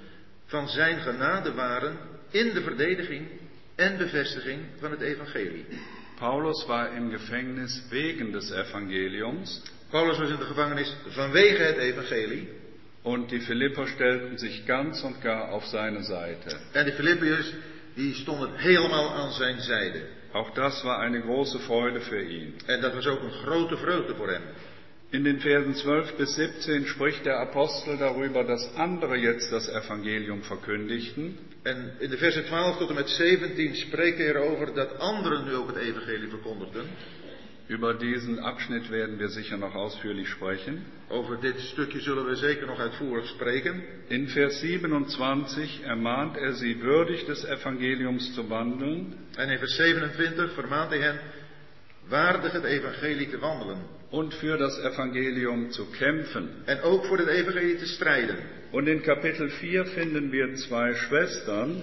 van 0.53 0.69
zijn 0.69 0.99
genade 0.99 1.53
waren 1.53 1.97
in 2.31 2.53
de 2.53 2.61
verdediging 2.61 3.27
en 3.75 3.97
bevestiging 3.97 4.59
van 4.79 4.91
het 4.91 5.01
evangelie. 5.01 5.65
Paulus 6.15 6.65
war 6.65 6.93
im 6.95 7.11
Gefängnis 7.11 7.83
wegen 7.89 8.31
des 8.31 8.51
Evangeliums 8.51 9.61
Paulus 9.89 10.17
was 10.17 10.29
in 10.29 10.37
de 10.37 10.45
gevangenis 10.45 10.95
vanwege 11.07 11.63
het 11.63 11.77
evangelie. 11.77 12.47
und 13.01 13.31
die 13.31 13.41
Philipper 13.41 13.87
stellten 13.87 14.37
sich 14.37 14.65
ganz 14.65 15.03
und 15.03 15.21
gar 15.21 15.49
auf 15.49 15.65
seine 15.65 16.03
Seite. 16.03 16.59
En 16.71 16.85
de 16.85 16.91
Filippiërs 16.91 17.53
die 17.95 18.13
stonden 18.13 18.55
helemaal 18.55 19.13
aan 19.13 19.31
zijn 19.31 19.61
zijde. 19.61 20.01
Auch 20.31 20.53
das 20.53 20.83
war 20.83 20.99
eine 20.99 21.21
große 21.21 21.59
Freude 21.59 22.01
für 22.01 22.23
ihn. 22.23 22.53
En 22.65 22.81
dat 22.81 22.93
was 22.93 23.07
ook 23.07 23.21
een 23.21 23.31
grote 23.31 23.77
vreugde 23.77 24.15
voor 24.15 24.29
hem. 24.29 24.43
In 25.13 25.23
den 25.23 25.39
Versen 25.41 25.75
12 25.75 26.17
bis 26.17 26.33
17 26.33 26.87
spricht 26.87 27.23
der 27.23 27.37
Apostel 27.39 27.97
darüber, 27.97 28.43
dass 28.43 28.75
andere 28.75 29.15
jetzt 29.15 29.51
das 29.51 29.69
Evangelium 29.69 30.41
verkündigten. 30.41 31.37
En 31.63 31.91
in 31.99 32.09
de 32.09 32.17
versen 32.17 32.45
12 32.45 32.77
tot 32.77 32.89
en 32.89 32.95
met 32.95 33.09
17 33.09 33.75
spreekt 33.75 34.17
hij 34.17 34.27
erover 34.27 34.73
dat 34.73 34.99
anderen 34.99 35.45
nu 35.45 35.53
ook 35.55 35.67
het 35.67 35.77
evangelie 35.77 36.29
verkondigden. 36.29 36.85
Über 37.67 37.93
diesen 37.93 38.39
Abschnitt 38.39 38.89
werden 38.89 39.19
wir 39.19 39.29
sicher 39.29 39.57
noch 39.57 39.75
ausführlich 39.75 40.29
sprechen. 40.29 40.83
Over 41.09 41.39
dit 41.39 41.59
stukje 41.59 42.01
zullen 42.01 42.25
we 42.25 42.35
zeker 42.35 42.67
nog 42.67 42.79
uitvoerig 42.79 43.27
spreken. 43.27 43.83
In 44.07 44.27
Vers 44.27 44.59
27 44.59 45.81
ermahnt 45.83 46.37
er 46.37 46.53
sie, 46.53 46.81
würdig 46.81 47.25
des 47.25 47.45
Evangeliums 47.45 48.33
zu 48.33 48.49
wandeln 48.49 49.15
En 49.35 49.49
in 49.49 49.57
vers 49.57 49.75
27 49.75 50.53
vermaant 50.53 50.89
hij 50.89 50.99
hen 50.99 51.19
waardig 52.07 52.51
het 52.51 52.63
evangelie 52.63 53.29
te 53.29 53.39
wandelen. 53.39 54.01
und 54.09 54.33
für 54.35 54.57
das 54.57 54.77
Evangelium 54.79 55.71
zu 55.71 55.85
kämpfen. 55.85 56.49
En 56.65 56.81
ook 56.81 57.05
voor 57.05 57.17
het 57.17 57.27
evangelie 57.27 57.75
te 57.75 57.85
strijden. 57.85 58.37
Und 58.71 58.87
in 58.87 59.01
Kapitel 59.01 59.49
4 59.49 59.85
finden 59.85 60.31
wir 60.31 60.55
zwei 60.55 60.93
Schwestern, 60.93 61.81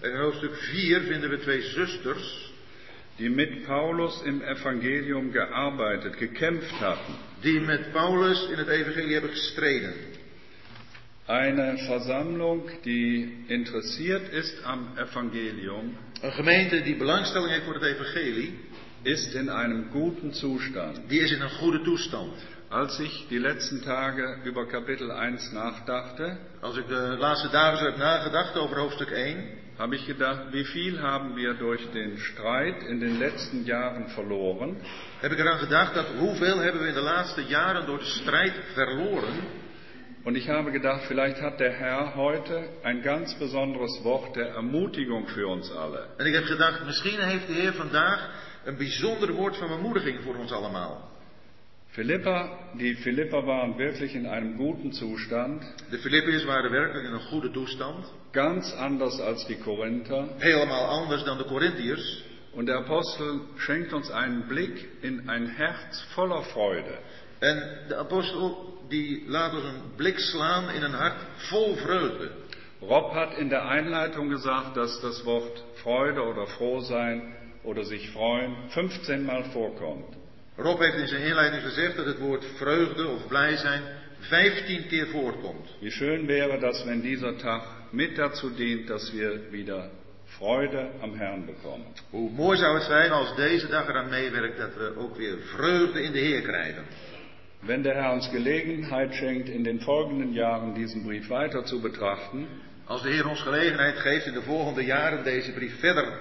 En 0.00 0.10
in 0.10 0.16
hoofdstuk 0.18 0.54
4 0.54 1.00
vinden 1.00 1.30
we 1.30 1.38
twee 1.38 1.62
zusters 1.62 2.54
die 3.16 3.30
mit 3.30 3.64
Paulus 3.66 4.22
im 4.24 4.42
Evangelium 4.42 5.32
gearbeitet, 5.32 6.16
gekämpft 6.16 6.80
hatten. 6.80 7.14
die 7.40 7.60
met 7.60 7.92
Paulus 7.92 8.48
in 8.48 8.58
het 8.58 8.68
evangelie 8.68 9.12
hebben 9.12 9.30
gestreden. 9.30 9.92
Eine 11.26 11.78
Versammlung, 11.78 12.70
die 12.82 13.44
interessiert 13.46 14.32
ist 14.32 14.64
am 14.64 14.88
Evangelium, 14.96 15.96
Een 16.22 16.32
gemeente 16.32 16.82
die 16.82 16.96
belangstelling 16.96 17.50
heeft 17.50 17.64
voor 17.64 17.74
het 17.74 17.82
evangelie, 17.82 18.58
ist 19.06 19.34
in 19.34 19.48
einem 19.48 19.90
guten 19.90 20.32
Zustand. 20.32 21.08
die 21.08 21.20
is 21.20 21.32
in 21.32 21.40
een 21.40 21.50
goede 21.50 21.82
toestand. 21.82 22.32
Als 22.68 22.98
ich 22.98 23.26
die 23.28 23.38
letzten 23.38 23.82
Tage 23.82 24.38
über 24.44 24.66
Kapitel 24.66 25.10
1 25.10 25.52
nachdachte, 25.52 26.36
Als 26.60 26.76
ik 26.76 26.88
de 26.88 27.16
laatste 27.18 27.48
dagen 27.48 27.78
zo 27.78 27.84
heb 27.84 27.96
nagedacht 27.96 28.56
over 28.56 28.76
hoofdstuk 28.76 29.10
1, 29.10 29.44
habe 29.78 29.94
ich 29.94 30.06
gedacht, 30.06 30.52
wie 30.52 30.64
viel 30.64 31.00
haben 31.00 31.36
wir 31.36 31.54
durch 31.54 31.86
den 31.92 32.18
Streit 32.18 32.82
in 32.88 33.00
den 33.00 33.18
letzten 33.18 33.64
Jahren 33.64 34.08
verloren, 34.08 34.76
heb 35.20 35.32
ik 35.32 35.38
eraan 35.38 35.58
gedacht 35.58 35.94
dat 35.94 36.06
hoeveel 36.18 36.58
hebben 36.58 36.82
we 36.82 36.88
in 36.88 36.94
de 36.94 37.00
laatste 37.00 37.42
jaren 37.44 37.86
door 37.86 37.98
de 37.98 38.04
strijd 38.04 38.54
verloren. 38.74 39.64
Und 40.24 40.36
ich 40.36 40.48
habe 40.48 40.72
gedacht, 40.72 41.04
vielleicht 41.06 41.40
hat 41.40 41.60
der 41.60 41.72
Herr 41.72 42.16
heute 42.16 42.68
ein 42.82 43.02
ganz 43.02 43.38
besonderes 43.38 44.02
Wort 44.02 44.34
der 44.34 44.54
Ermutigung 44.56 45.28
für 45.28 45.46
uns 45.46 45.70
alle. 45.70 46.06
En 46.16 46.26
ik 46.26 46.34
heb 46.34 46.44
gedacht, 46.44 46.84
misschien 46.84 47.20
heeft 47.20 47.46
de 47.46 47.52
Heer 47.52 47.72
vandaag 47.72 48.30
een 48.66 48.76
bijzonder 48.76 49.32
woord 49.32 49.56
van 49.56 49.68
bemoediging 49.68 50.22
voor 50.22 50.34
ons 50.36 50.52
allemaal. 50.52 51.10
Philippa, 51.90 52.48
die 52.72 52.96
Philipper 52.96 53.44
waren 53.44 53.76
wirklich 53.76 54.12
in 54.12 54.26
einem 54.26 54.56
guten 54.56 54.92
Zustand, 54.92 55.74
De 55.90 55.98
Filippiërs 55.98 56.44
waren 56.44 56.70
werkelijk 56.70 57.06
in 57.06 57.12
een 57.12 57.28
goede 57.28 57.50
toestand. 57.50 58.12
ganz 58.32 58.72
anders 58.72 59.20
als 59.20 59.46
die 59.46 59.58
Korinther. 59.58 60.24
Helemaal 60.38 60.86
anders 60.86 61.24
dan 61.24 61.38
de 61.38 61.44
Corinthiërs. 61.44 62.24
Und 62.52 62.66
der 62.66 62.76
Apostel 62.76 63.40
schenkt 63.56 63.92
uns 63.92 64.10
einen 64.10 64.46
Blick 64.46 64.88
in 65.00 65.28
ein 65.28 65.46
Herz 65.46 66.02
voller 66.14 66.42
Freude. 66.42 66.98
En 67.38 67.84
de 67.88 67.96
apostel 67.96 68.74
die 68.88 69.24
laat 69.28 69.54
ons 69.54 69.64
een 69.64 69.82
blik 69.96 70.18
slaan 70.18 70.70
in 70.70 70.82
een 70.82 70.94
hart 70.94 71.24
vol 71.36 71.76
vreugde. 71.76 72.30
Rob 72.80 73.12
hat 73.12 73.38
in 73.38 73.48
der 73.48 73.62
Einleitung 73.68 74.28
gesagt, 74.28 74.76
dass 74.76 75.00
das 75.00 75.24
Wort 75.24 75.64
Freude 75.74 76.22
oder 76.22 76.46
Frohsein 76.46 77.34
oder 77.66 77.84
sich 77.84 78.10
freuen 78.10 78.54
15 78.68 79.24
Mal 79.24 79.44
vorkommt. 79.52 80.16
Rob 80.56 80.80
heeft 80.80 80.96
in 80.96 81.08
zijn 81.08 81.22
inleiding 81.22 81.62
gezegd 81.62 81.96
dat 81.96 82.06
het 82.06 82.18
woord 82.18 82.44
vreugde 82.56 83.06
of 83.06 83.26
blij 83.26 83.56
zijn 83.56 83.82
15 84.18 84.86
keer 84.86 85.06
voorkomt. 85.06 85.76
Wie 85.80 85.90
schön 85.90 86.26
wäre 86.26 86.58
das, 86.58 86.84
wenn 86.84 87.02
dieser 87.02 87.36
Tag 87.36 87.62
mit 87.90 88.16
dazu 88.16 88.50
dient, 88.50 88.88
dass 88.88 89.12
wir 89.12 89.50
wieder 89.50 89.90
Freude 90.24 90.90
am 91.00 91.14
Herrn 91.14 91.46
bekommen. 91.46 91.86
Hoe 92.10 92.30
mooi 92.30 92.58
zou 92.58 92.74
het 92.74 92.84
zijn 92.84 93.10
als 93.10 93.36
deze 93.36 93.66
dag 93.66 93.88
eraan 93.88 94.08
meewerkt 94.08 94.58
dat 94.58 94.74
we 94.74 94.96
ook 94.96 95.16
weer 95.16 95.36
vreugde 95.38 96.02
in 96.02 96.12
de 96.12 96.18
Heer 96.18 96.42
krijgen. 96.42 96.84
Wenn 97.60 97.82
der 97.82 97.94
Herr 97.94 98.12
uns 98.12 98.28
Gelegenheit 98.28 99.14
schenkt, 99.14 99.48
in 99.48 99.62
den 99.62 99.80
folgenden 99.80 100.32
Jahren 100.32 100.74
diesen 100.74 101.02
Brief 101.02 101.28
weiter 101.28 101.66
zu 101.66 101.80
betrachten, 101.80 102.46
Als 102.86 103.02
de 103.02 103.08
Heer 103.08 103.28
ons 103.28 103.42
gelegenheid 103.42 103.98
geeft 103.98 104.26
in 104.26 104.32
de 104.32 104.42
volgende 104.42 104.84
jaren 104.84 105.24
deze 105.24 105.52
brief 105.52 105.78
verder 105.78 106.18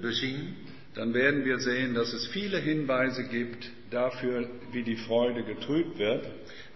bezien, 0.00 0.56
dann 0.94 1.12
werden 1.12 1.44
wir 1.44 1.58
sehen, 1.58 1.94
dass 1.94 2.12
es 2.12 2.26
viele 2.28 2.58
Hinweise 2.58 3.24
gibt 3.24 3.70
dafür, 3.90 4.48
wie 4.72 4.82
die 4.82 4.96
Freude 4.96 5.42
getrübt 5.44 5.98
wird. 5.98 6.26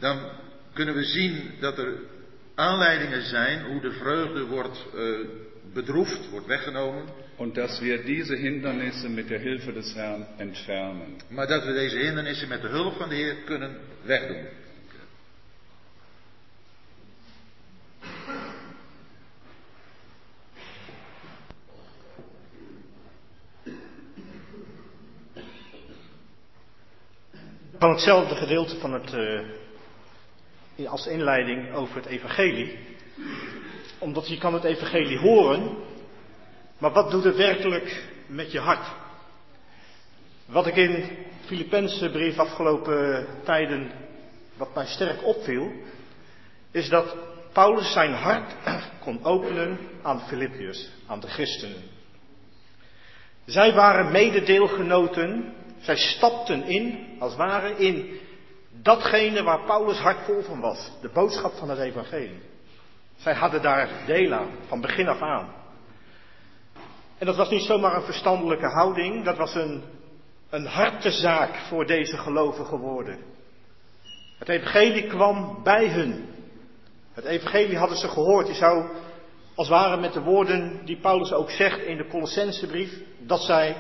dan 0.01 0.31
kunnen 0.75 0.95
we 0.95 1.05
zien 1.05 1.53
dat 1.61 1.79
er 1.79 1.93
aanleidingen 2.55 3.23
zijn 3.23 3.64
hoe 3.64 3.81
de 3.81 3.93
vreugde 3.93 4.45
wordt 4.45 4.87
eh, 4.95 5.03
bedroefd, 5.73 6.31
wordt 6.31 6.47
weggenomen. 6.47 7.05
Und 7.37 7.57
dass 7.57 7.81
wir 7.81 8.05
diese 8.05 8.37
Hindernisse 8.37 9.09
mit 9.09 9.31
der 9.31 9.39
Hilfe 9.39 9.73
des 9.73 9.95
Herrn 9.95 10.27
entfernen. 10.39 11.16
Maar 11.29 11.47
dat 11.47 11.64
we 11.64 11.73
deze 11.73 11.99
hindernissen 11.99 12.49
met 12.49 12.62
de 12.62 12.68
hulp 12.68 12.97
van 12.97 13.09
de 13.09 13.14
Heer 13.14 13.35
kunnen 13.45 13.77
wegdoen. 14.03 14.47
Van 27.81 27.91
hetzelfde 27.91 28.35
gedeelte 28.35 28.78
van 28.78 28.93
het, 28.93 29.14
eh, 30.76 30.91
als 30.91 31.07
inleiding 31.07 31.72
over 31.74 31.97
het 31.97 32.07
evangelie. 32.07 32.78
Omdat 33.99 34.28
je 34.28 34.39
kan 34.39 34.55
het 34.55 34.64
evangelie 34.64 35.18
horen, 35.18 35.76
maar 36.78 36.93
wat 36.93 37.11
doet 37.11 37.24
het 37.24 37.37
werkelijk 37.37 38.05
met 38.26 38.53
je 38.53 38.59
hart? 38.59 38.87
Wat 40.47 40.66
ik 40.66 40.76
in 40.76 41.09
Filippense 41.45 42.11
brief 42.11 42.39
afgelopen 42.39 43.26
tijden, 43.45 43.91
wat 44.57 44.74
mij 44.74 44.87
sterk 44.87 45.24
opviel, 45.24 45.72
is 46.70 46.89
dat 46.89 47.16
Paulus 47.53 47.93
zijn 47.93 48.12
hart 48.12 48.55
kon 49.05 49.24
openen 49.24 49.78
aan 50.03 50.20
Filippiërs, 50.20 50.89
aan 51.07 51.20
de 51.20 51.28
christenen. 51.28 51.83
Zij 53.45 53.72
waren 53.72 54.12
mededeelgenoten, 54.12 55.55
zij 55.81 55.97
stapten 55.97 56.64
in, 56.64 57.09
als 57.18 57.31
het 57.31 57.39
ware, 57.39 57.76
in 57.76 58.18
datgene 58.83 59.43
waar 59.43 59.64
Paulus 59.64 59.99
hart 59.99 60.24
vol 60.24 60.43
van 60.43 60.61
was, 60.61 60.91
de 61.01 61.09
boodschap 61.09 61.53
van 61.53 61.70
het 61.70 61.78
evangelie. 61.78 62.43
Zij 63.16 63.35
hadden 63.35 63.62
daar 63.62 63.89
deel 64.07 64.33
aan, 64.33 64.51
van 64.66 64.81
begin 64.81 65.09
af 65.09 65.20
aan. 65.22 65.55
En 67.18 67.26
dat 67.26 67.37
was 67.37 67.51
niet 67.51 67.62
zomaar 67.62 67.97
een 67.97 68.03
verstandelijke 68.03 68.66
houding, 68.66 69.24
dat 69.24 69.37
was 69.37 69.55
een, 69.55 69.83
een 70.51 70.66
hartezaak 70.66 71.57
voor 71.57 71.87
deze 71.87 72.16
gelovigen 72.16 72.66
geworden. 72.66 73.18
Het 74.39 74.49
evangelie 74.49 75.07
kwam 75.07 75.62
bij 75.62 75.89
hun. 75.89 76.28
Het 77.12 77.24
evangelie 77.24 77.76
hadden 77.76 77.99
ze 77.99 78.09
gehoord. 78.09 78.47
Je 78.47 78.55
zou 78.55 78.89
als 79.55 79.68
het 79.68 79.78
ware 79.78 80.01
met 80.01 80.12
de 80.12 80.22
woorden 80.22 80.81
die 80.85 80.97
Paulus 80.97 81.33
ook 81.33 81.51
zegt 81.51 81.83
in 81.83 81.97
de 81.97 82.07
Colossensebrief, 82.07 82.93
dat 83.18 83.41
zij 83.41 83.76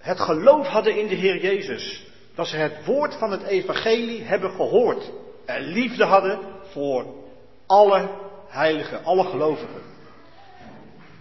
het 0.00 0.20
geloof 0.20 0.66
hadden 0.66 0.98
in 0.98 1.08
de 1.08 1.14
Heer 1.14 1.40
Jezus. 1.40 2.08
Dat 2.34 2.46
ze 2.46 2.56
het 2.56 2.84
woord 2.84 3.14
van 3.14 3.30
het 3.30 3.42
evangelie 3.42 4.22
hebben 4.22 4.50
gehoord. 4.50 5.10
En 5.46 5.62
liefde 5.62 6.04
hadden 6.04 6.38
voor 6.72 7.06
alle 7.66 8.08
heiligen, 8.48 9.04
alle 9.04 9.24
gelovigen. 9.24 9.82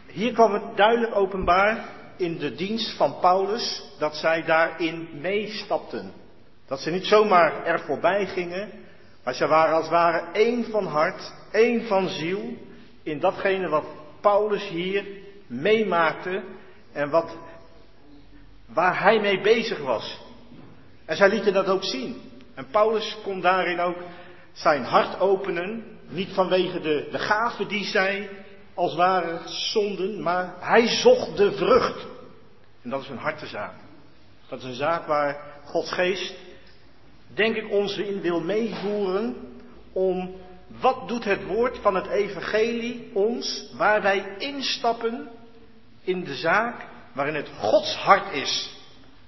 Hier 0.08 0.34
kwam 0.34 0.54
het 0.54 0.78
duidelijk 0.78 1.16
openbaar 1.16 1.86
in 2.18 2.38
de 2.38 2.56
dienst 2.56 2.98
van 2.98 3.20
Paulus 3.20 3.84
dat 4.00 4.16
zij 4.16 4.44
daarin 4.44 5.10
meestapten. 5.22 6.12
Dat 6.68 6.80
ze 6.80 6.92
niet 6.92 7.06
zomaar 7.06 7.66
er 7.66 7.80
voorbij 7.80 8.26
gingen, 8.26 8.70
maar 9.24 9.34
ze 9.34 9.48
waren 9.48 9.76
als 9.76 9.84
het 9.84 9.94
ware 9.94 10.24
één 10.34 10.66
van 10.66 10.86
hart, 10.86 11.34
één 11.52 11.88
van 11.88 12.08
ziel 12.08 12.54
in 13.04 13.20
datgene 13.20 13.70
wat 13.70 13.86
Paulus 14.22 14.68
hier 14.68 15.06
meemaakte 15.48 16.44
en 16.92 17.10
wat, 17.10 17.38
waar 18.74 19.02
hij 19.02 19.20
mee 19.20 19.42
bezig 19.42 19.80
was. 19.80 20.20
En 21.06 21.16
zij 21.16 21.30
lieten 21.30 21.54
dat 21.54 21.68
ook 21.68 21.84
zien. 21.84 22.22
En 22.54 22.68
Paulus 22.72 23.18
kon 23.24 23.42
daarin 23.42 23.80
ook 23.80 23.98
zijn 24.52 24.84
hart 24.84 25.20
openen, 25.20 25.84
niet 26.08 26.34
vanwege 26.34 26.80
de, 26.80 27.08
de 27.12 27.20
gaven 27.20 27.68
die 27.68 27.86
zij 27.86 28.30
als 28.74 28.96
ware 28.96 29.40
zonden, 29.46 30.22
maar 30.22 30.54
hij 30.60 30.88
zocht 30.88 31.38
de 31.38 31.52
vrucht. 31.52 32.08
En 32.82 32.90
dat 32.90 33.02
is 33.02 33.10
een 33.10 33.18
hartezaak. 33.18 33.74
Dat 34.48 34.60
is 34.60 34.66
een 34.66 34.74
zaak 34.74 35.06
waar 35.06 35.42
Gods 35.64 35.92
geest, 35.92 36.34
denk 37.28 37.56
ik, 37.56 37.72
ons 37.72 37.98
in 37.98 38.22
wil 38.22 38.42
meevoeren 38.42 39.36
om 39.94 40.36
wat 40.82 41.08
doet 41.08 41.24
het 41.24 41.46
woord 41.46 41.78
van 41.78 41.96
het 41.96 42.08
evangelie 42.08 43.10
ons, 43.14 43.72
waar 43.78 44.02
wij 44.02 44.36
instappen 44.38 45.30
in 46.04 46.24
de 46.24 46.36
zaak 46.36 46.86
waarin 47.20 47.36
het 47.36 47.50
Gods 47.60 47.96
hart 47.96 48.34
is. 48.34 48.78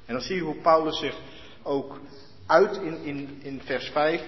En 0.05 0.13
dan 0.13 0.21
zie 0.23 0.35
je 0.35 0.41
hoe 0.41 0.61
Paulus 0.61 0.99
zich 0.99 1.15
ook 1.63 1.99
uit 2.47 2.75
in, 2.75 3.03
in, 3.03 3.39
in 3.43 3.61
vers 3.65 3.89
5, 3.89 4.21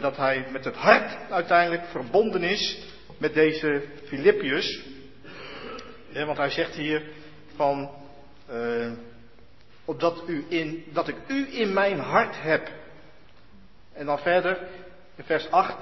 dat 0.00 0.16
hij 0.16 0.46
met 0.52 0.64
het 0.64 0.76
hart 0.76 1.30
uiteindelijk 1.30 1.84
verbonden 1.84 2.42
is 2.42 2.78
met 3.18 3.34
deze 3.34 3.84
Filippius. 4.06 4.84
want 6.12 6.36
hij 6.36 6.50
zegt 6.50 6.74
hier 6.74 7.02
van, 7.56 7.90
uh, 8.50 8.92
opdat 9.84 10.22
u 10.26 10.46
in, 10.48 10.84
dat 10.92 11.08
ik 11.08 11.16
u 11.26 11.60
in 11.60 11.72
mijn 11.72 11.98
hart 11.98 12.42
heb. 12.42 12.68
En 13.92 14.06
dan 14.06 14.18
verder 14.18 14.68
in 15.16 15.24
vers 15.24 15.50
8, 15.50 15.76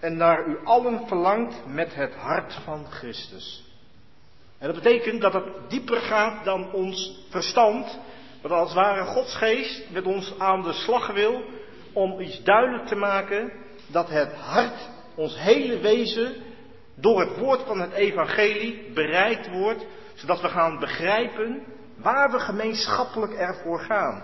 en 0.00 0.16
naar 0.16 0.46
u 0.46 0.58
allen 0.64 1.06
verlangt 1.06 1.66
met 1.66 1.94
het 1.94 2.14
hart 2.14 2.54
van 2.54 2.86
Christus. 2.90 3.69
En 4.60 4.66
dat 4.66 4.82
betekent 4.82 5.20
dat 5.20 5.32
het 5.32 5.44
dieper 5.68 6.00
gaat 6.00 6.44
dan 6.44 6.72
ons 6.72 7.26
verstand, 7.30 7.98
dat 8.42 8.50
als 8.50 8.68
het 8.68 8.78
ware 8.78 9.04
Gods 9.04 9.36
geest 9.36 9.90
met 9.90 10.04
ons 10.04 10.34
aan 10.38 10.62
de 10.62 10.72
slag 10.72 11.12
wil 11.12 11.42
om 11.92 12.20
iets 12.20 12.42
duidelijk 12.42 12.86
te 12.86 12.94
maken 12.94 13.52
dat 13.86 14.08
het 14.08 14.32
hart, 14.34 14.88
ons 15.14 15.38
hele 15.38 15.78
wezen, 15.78 16.34
door 16.94 17.20
het 17.20 17.38
woord 17.38 17.62
van 17.66 17.80
het 17.80 17.92
evangelie 17.92 18.90
bereikt 18.94 19.50
wordt, 19.50 19.86
zodat 20.14 20.40
we 20.40 20.48
gaan 20.48 20.78
begrijpen 20.78 21.62
waar 21.96 22.30
we 22.30 22.38
gemeenschappelijk 22.38 23.32
ervoor 23.32 23.80
gaan. 23.80 24.22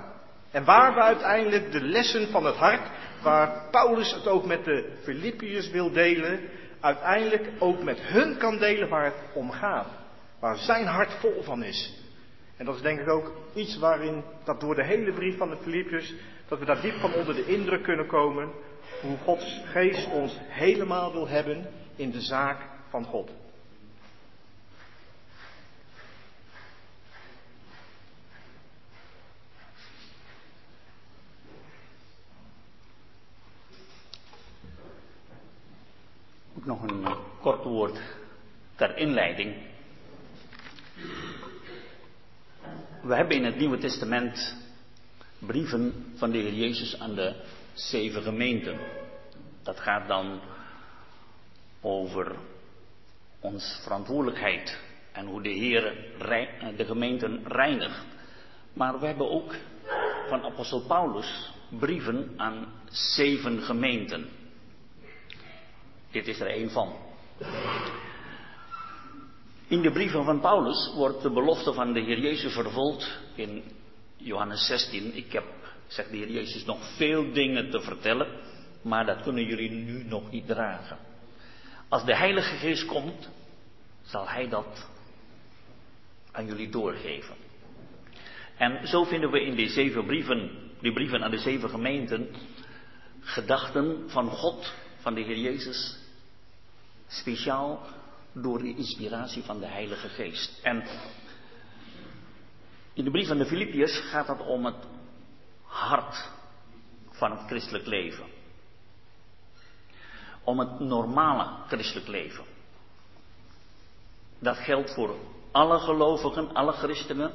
En 0.50 0.64
waar 0.64 0.94
we 0.94 1.00
uiteindelijk 1.00 1.72
de 1.72 1.80
lessen 1.80 2.28
van 2.28 2.44
het 2.44 2.56
hart, 2.56 2.90
waar 3.22 3.68
Paulus 3.70 4.12
het 4.12 4.26
ook 4.26 4.44
met 4.44 4.64
de 4.64 4.98
Filippiërs 5.02 5.70
wil 5.70 5.92
delen, 5.92 6.40
uiteindelijk 6.80 7.50
ook 7.58 7.82
met 7.82 8.00
hun 8.00 8.36
kan 8.38 8.58
delen 8.58 8.88
waar 8.88 9.04
het 9.04 9.20
om 9.34 9.50
gaat. 9.50 10.04
Waar 10.38 10.56
zijn 10.56 10.86
hart 10.86 11.12
vol 11.12 11.42
van 11.42 11.62
is. 11.62 12.04
En 12.56 12.64
dat 12.64 12.74
is 12.74 12.82
denk 12.82 13.00
ik 13.00 13.08
ook 13.08 13.32
iets 13.54 13.78
waarin, 13.78 14.22
dat 14.44 14.60
door 14.60 14.74
de 14.74 14.84
hele 14.84 15.12
brief 15.12 15.36
van 15.36 15.50
de 15.50 15.56
Filippiërs, 15.56 16.14
dat 16.48 16.58
we 16.58 16.64
daar 16.64 16.80
diep 16.80 16.94
van 16.94 17.14
onder 17.14 17.34
de 17.34 17.46
indruk 17.46 17.82
kunnen 17.82 18.06
komen, 18.06 18.50
hoe 19.00 19.16
Gods 19.24 19.60
geest 19.64 20.10
ons 20.10 20.38
helemaal 20.40 21.12
wil 21.12 21.28
hebben 21.28 21.66
in 21.96 22.10
de 22.10 22.20
zaak 22.20 22.58
van 22.88 23.04
God. 23.04 23.30
Nog 36.52 36.82
een 36.82 37.06
kort 37.40 37.64
woord 37.64 38.00
ter 38.74 38.96
inleiding. 38.96 39.54
We 43.06 43.14
hebben 43.14 43.36
in 43.36 43.44
het 43.44 43.56
Nieuwe 43.56 43.78
Testament 43.78 44.56
brieven 45.38 46.12
van 46.16 46.30
de 46.30 46.38
Heer 46.38 46.52
Jezus 46.52 46.98
aan 46.98 47.14
de 47.14 47.34
zeven 47.72 48.22
gemeenten. 48.22 48.78
Dat 49.62 49.80
gaat 49.80 50.08
dan 50.08 50.40
over 51.80 52.36
ons 53.40 53.80
verantwoordelijkheid 53.82 54.78
en 55.12 55.26
hoe 55.26 55.42
de 55.42 55.48
Heer 55.48 55.82
de 56.76 56.84
gemeenten 56.84 57.48
reinigt. 57.48 58.04
Maar 58.72 59.00
we 59.00 59.06
hebben 59.06 59.30
ook 59.30 59.54
van 60.28 60.44
apostel 60.44 60.80
Paulus 60.80 61.52
brieven 61.68 62.32
aan 62.36 62.66
zeven 62.90 63.62
gemeenten. 63.62 64.28
Dit 66.10 66.26
is 66.26 66.40
er 66.40 66.46
één 66.46 66.70
van. 66.70 66.92
In 69.68 69.82
de 69.82 69.90
brieven 69.90 70.24
van 70.24 70.40
Paulus 70.40 70.92
wordt 70.94 71.22
de 71.22 71.30
belofte 71.30 71.72
van 71.72 71.92
de 71.92 72.00
Heer 72.00 72.18
Jezus 72.18 72.52
vervuld 72.52 73.18
in 73.34 73.62
Johannes 74.16 74.66
16. 74.66 75.16
Ik 75.16 75.32
heb, 75.32 75.44
zegt 75.86 76.10
de 76.10 76.16
Heer 76.16 76.30
Jezus, 76.30 76.64
nog 76.64 76.96
veel 76.96 77.32
dingen 77.32 77.70
te 77.70 77.80
vertellen, 77.80 78.26
maar 78.82 79.06
dat 79.06 79.22
kunnen 79.22 79.44
jullie 79.44 79.70
nu 79.70 80.04
nog 80.04 80.30
niet 80.30 80.46
dragen. 80.46 80.98
Als 81.88 82.04
de 82.04 82.16
Heilige 82.16 82.56
Geest 82.56 82.86
komt, 82.86 83.28
zal 84.02 84.28
Hij 84.28 84.48
dat 84.48 84.88
aan 86.32 86.46
jullie 86.46 86.70
doorgeven. 86.70 87.34
En 88.56 88.86
zo 88.86 89.04
vinden 89.04 89.30
we 89.30 89.40
in 89.40 89.54
die 89.54 89.68
zeven 89.68 90.06
brieven, 90.06 90.50
die 90.80 90.92
brieven 90.92 91.24
aan 91.24 91.30
de 91.30 91.38
zeven 91.38 91.70
gemeenten, 91.70 92.28
gedachten 93.20 94.10
van 94.10 94.28
God, 94.28 94.74
van 94.96 95.14
de 95.14 95.20
Heer 95.20 95.38
Jezus, 95.38 95.98
speciaal 97.06 97.95
door 98.42 98.58
de 98.58 98.74
inspiratie 98.74 99.42
van 99.42 99.60
de 99.60 99.66
Heilige 99.66 100.08
Geest. 100.08 100.60
En 100.62 100.84
in 102.92 103.04
de 103.04 103.10
brief 103.10 103.28
van 103.28 103.38
de 103.38 103.46
Filippiërs 103.46 103.98
gaat 103.98 104.26
het 104.26 104.40
om 104.40 104.64
het 104.64 104.86
hart 105.62 106.30
van 107.10 107.30
het 107.30 107.46
christelijk 107.46 107.86
leven. 107.86 108.26
Om 110.44 110.58
het 110.58 110.80
normale 110.80 111.66
christelijk 111.66 112.08
leven. 112.08 112.44
Dat 114.38 114.56
geldt 114.56 114.94
voor 114.94 115.14
alle 115.52 115.78
gelovigen, 115.78 116.54
alle 116.54 116.72
christenen 116.72 117.32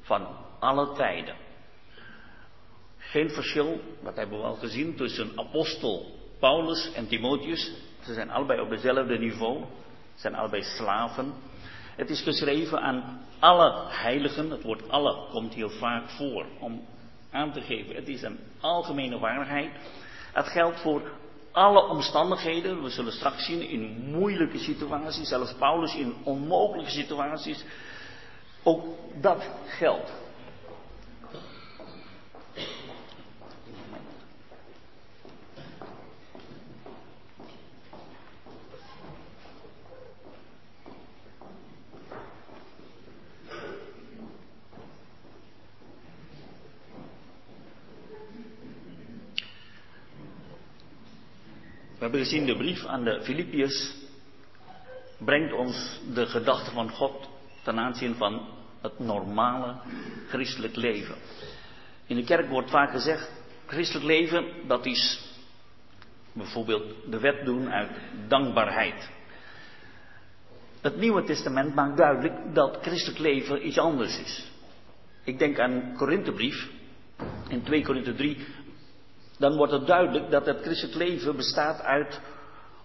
van 0.00 0.26
alle 0.58 0.94
tijden. 0.94 1.36
Geen 2.96 3.30
verschil, 3.30 3.80
dat 4.02 4.16
hebben 4.16 4.38
we 4.38 4.44
al 4.44 4.54
gezien, 4.54 4.96
tussen 4.96 5.38
apostel 5.38 6.14
Paulus 6.38 6.92
en 6.92 7.08
Timotheus. 7.08 7.72
Ze 8.04 8.14
zijn 8.14 8.30
allebei 8.30 8.60
op 8.60 8.68
dezelfde 8.68 9.18
niveau, 9.18 9.64
zijn 10.18 10.34
allebei 10.34 10.62
slaven. 10.62 11.34
Het 11.96 12.10
is 12.10 12.22
geschreven 12.22 12.80
aan 12.80 13.20
alle 13.38 13.84
heiligen, 13.88 14.50
het 14.50 14.62
woord 14.62 14.90
alle 14.90 15.28
komt 15.30 15.54
heel 15.54 15.70
vaak 15.70 16.08
voor 16.08 16.46
om 16.60 16.86
aan 17.30 17.52
te 17.52 17.60
geven. 17.60 17.94
Het 17.94 18.08
is 18.08 18.22
een 18.22 18.38
algemene 18.60 19.18
waarheid. 19.18 19.70
Het 20.32 20.46
geldt 20.46 20.80
voor 20.80 21.02
alle 21.52 21.88
omstandigheden. 21.88 22.82
We 22.82 22.90
zullen 22.90 23.12
straks 23.12 23.44
zien 23.44 23.68
in 23.68 24.10
moeilijke 24.10 24.58
situaties, 24.58 25.28
zelfs 25.28 25.54
Paulus 25.54 25.94
in 25.94 26.14
onmogelijke 26.24 26.90
situaties. 26.90 27.64
Ook 28.62 28.84
dat 29.20 29.50
geldt. 29.66 30.12
Hebben 52.08 52.26
gezien, 52.26 52.46
de 52.46 52.56
brief 52.56 52.84
aan 52.84 53.04
de 53.04 53.20
Filippiërs 53.22 53.94
brengt 55.18 55.52
ons 55.52 56.00
de 56.14 56.26
gedachte 56.26 56.70
van 56.70 56.90
God 56.90 57.28
ten 57.62 57.78
aanzien 57.78 58.14
van 58.14 58.48
het 58.80 58.98
normale 58.98 59.76
christelijk 60.28 60.76
leven. 60.76 61.14
In 62.06 62.16
de 62.16 62.24
kerk 62.24 62.48
wordt 62.48 62.70
vaak 62.70 62.90
gezegd, 62.90 63.32
christelijk 63.66 64.06
leven, 64.06 64.44
dat 64.66 64.86
is 64.86 65.30
bijvoorbeeld 66.32 66.94
de 67.10 67.20
wet 67.20 67.44
doen 67.44 67.70
uit 67.70 67.90
dankbaarheid. 68.28 69.10
Het 70.80 70.96
Nieuwe 70.96 71.24
Testament 71.24 71.74
maakt 71.74 71.96
duidelijk 71.96 72.54
dat 72.54 72.78
christelijk 72.80 73.18
leven 73.18 73.66
iets 73.66 73.78
anders 73.78 74.18
is. 74.18 74.50
Ik 75.24 75.38
denk 75.38 75.58
aan 75.58 75.94
Korinthebrief, 75.96 76.68
in 77.48 77.62
2 77.62 77.84
Korinthe 77.84 78.14
3, 78.14 78.46
dan 79.38 79.56
wordt 79.56 79.72
het 79.72 79.86
duidelijk 79.86 80.30
dat 80.30 80.46
het 80.46 80.60
christelijk 80.62 80.96
leven 80.96 81.36
bestaat 81.36 81.82
uit 81.82 82.20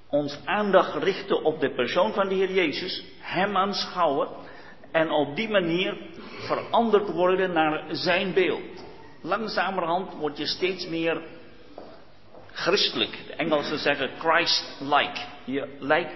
ons 0.09 0.39
aandacht 0.45 1.03
richten 1.03 1.43
op 1.43 1.59
de 1.59 1.73
persoon 1.73 2.13
van 2.13 2.27
de 2.27 2.35
Heer 2.35 2.51
Jezus, 2.51 3.03
Hem 3.19 3.57
aanschouwen 3.57 4.27
en 4.91 5.11
op 5.11 5.35
die 5.35 5.49
manier 5.49 5.97
veranderd 6.39 7.09
worden 7.09 7.53
naar 7.53 7.83
Zijn 7.89 8.33
beeld. 8.33 8.85
Langzamerhand 9.21 10.13
word 10.13 10.37
je 10.37 10.45
steeds 10.45 10.87
meer 10.87 11.21
christelijk. 12.51 13.17
De 13.27 13.33
Engelsen 13.33 13.77
zeggen 13.77 14.09
Christ-like. 14.19 15.19
Je, 15.45 15.67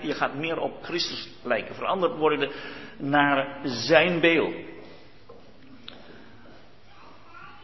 je 0.01 0.13
gaat 0.13 0.35
meer 0.35 0.59
op 0.59 0.83
Christus 0.83 1.29
lijken. 1.43 1.75
Veranderd 1.75 2.17
worden 2.17 2.51
naar 2.97 3.59
Zijn 3.63 4.19
beeld. 4.19 4.55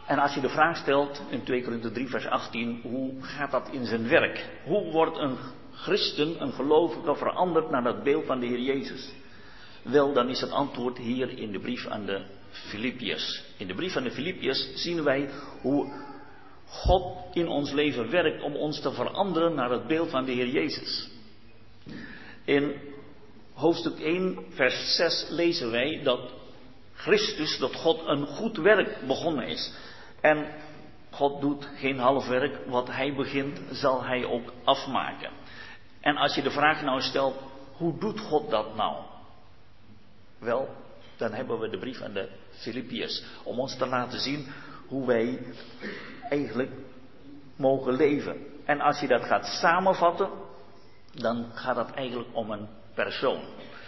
En 0.06 0.18
als 0.18 0.34
je 0.34 0.40
de 0.40 0.48
vraag 0.48 0.76
stelt 0.76 1.22
in 1.28 1.44
2 1.44 1.62
Korinther 1.62 1.92
3 1.92 2.08
vers 2.08 2.26
18, 2.26 2.80
hoe 2.82 3.22
gaat 3.22 3.50
dat 3.50 3.68
in 3.70 3.86
zijn 3.86 4.08
werk? 4.08 4.50
Hoe 4.64 4.92
wordt 4.92 5.18
een 5.18 5.36
christen, 5.72 6.42
een 6.42 6.52
gelovige, 6.52 7.14
veranderd 7.14 7.70
naar 7.70 7.82
dat 7.82 8.02
beeld 8.02 8.26
van 8.26 8.40
de 8.40 8.46
Heer 8.46 8.60
Jezus? 8.60 9.12
Wel, 9.82 10.12
dan 10.12 10.28
is 10.28 10.40
het 10.40 10.50
antwoord 10.50 10.98
hier 10.98 11.38
in 11.38 11.52
de 11.52 11.60
brief 11.60 11.86
aan 11.86 12.06
de 12.06 12.24
Filippiërs. 12.50 13.42
In 13.56 13.66
de 13.66 13.74
brief 13.74 13.96
aan 13.96 14.02
de 14.02 14.10
Filippiërs 14.10 14.68
zien 14.74 15.02
wij 15.02 15.30
hoe 15.60 15.92
God 16.66 17.16
in 17.32 17.48
ons 17.48 17.72
leven 17.72 18.10
werkt 18.10 18.42
om 18.42 18.56
ons 18.56 18.80
te 18.80 18.92
veranderen 18.92 19.54
naar 19.54 19.70
het 19.70 19.86
beeld 19.86 20.10
van 20.10 20.24
de 20.24 20.32
Heer 20.32 20.48
Jezus. 20.48 21.08
In 22.44 22.72
hoofdstuk 23.54 23.98
1, 23.98 24.38
vers 24.48 24.96
6 24.96 25.26
lezen 25.30 25.70
wij 25.70 26.00
dat 26.02 26.20
Christus, 26.94 27.58
dat 27.58 27.74
God 27.74 28.00
een 28.06 28.26
goed 28.26 28.56
werk 28.56 29.06
begonnen 29.06 29.46
is. 29.46 29.72
En 30.24 30.46
God 31.10 31.40
doet 31.40 31.68
geen 31.76 31.98
half 31.98 32.26
werk. 32.26 32.58
Wat 32.66 32.88
hij 32.88 33.14
begint, 33.14 33.60
zal 33.70 34.04
hij 34.04 34.24
ook 34.24 34.52
afmaken. 34.64 35.30
En 36.00 36.16
als 36.16 36.34
je 36.34 36.42
de 36.42 36.50
vraag 36.50 36.82
nou 36.82 37.00
stelt, 37.00 37.34
hoe 37.72 37.98
doet 37.98 38.20
God 38.20 38.50
dat 38.50 38.76
nou? 38.76 39.04
Wel, 40.38 40.68
dan 41.16 41.32
hebben 41.32 41.58
we 41.58 41.68
de 41.68 41.78
brief 41.78 42.02
aan 42.02 42.12
de 42.12 42.28
Filippiërs. 42.50 43.24
Om 43.42 43.58
ons 43.58 43.76
te 43.76 43.86
laten 43.86 44.20
zien 44.20 44.46
hoe 44.86 45.06
wij 45.06 45.46
eigenlijk 46.28 46.72
mogen 47.56 47.92
leven. 47.92 48.36
En 48.64 48.80
als 48.80 49.00
je 49.00 49.06
dat 49.06 49.24
gaat 49.24 49.46
samenvatten, 49.46 50.28
dan 51.12 51.50
gaat 51.54 51.76
het 51.76 51.90
eigenlijk 51.90 52.28
om 52.32 52.50
een 52.50 52.68
persoon. 52.94 53.44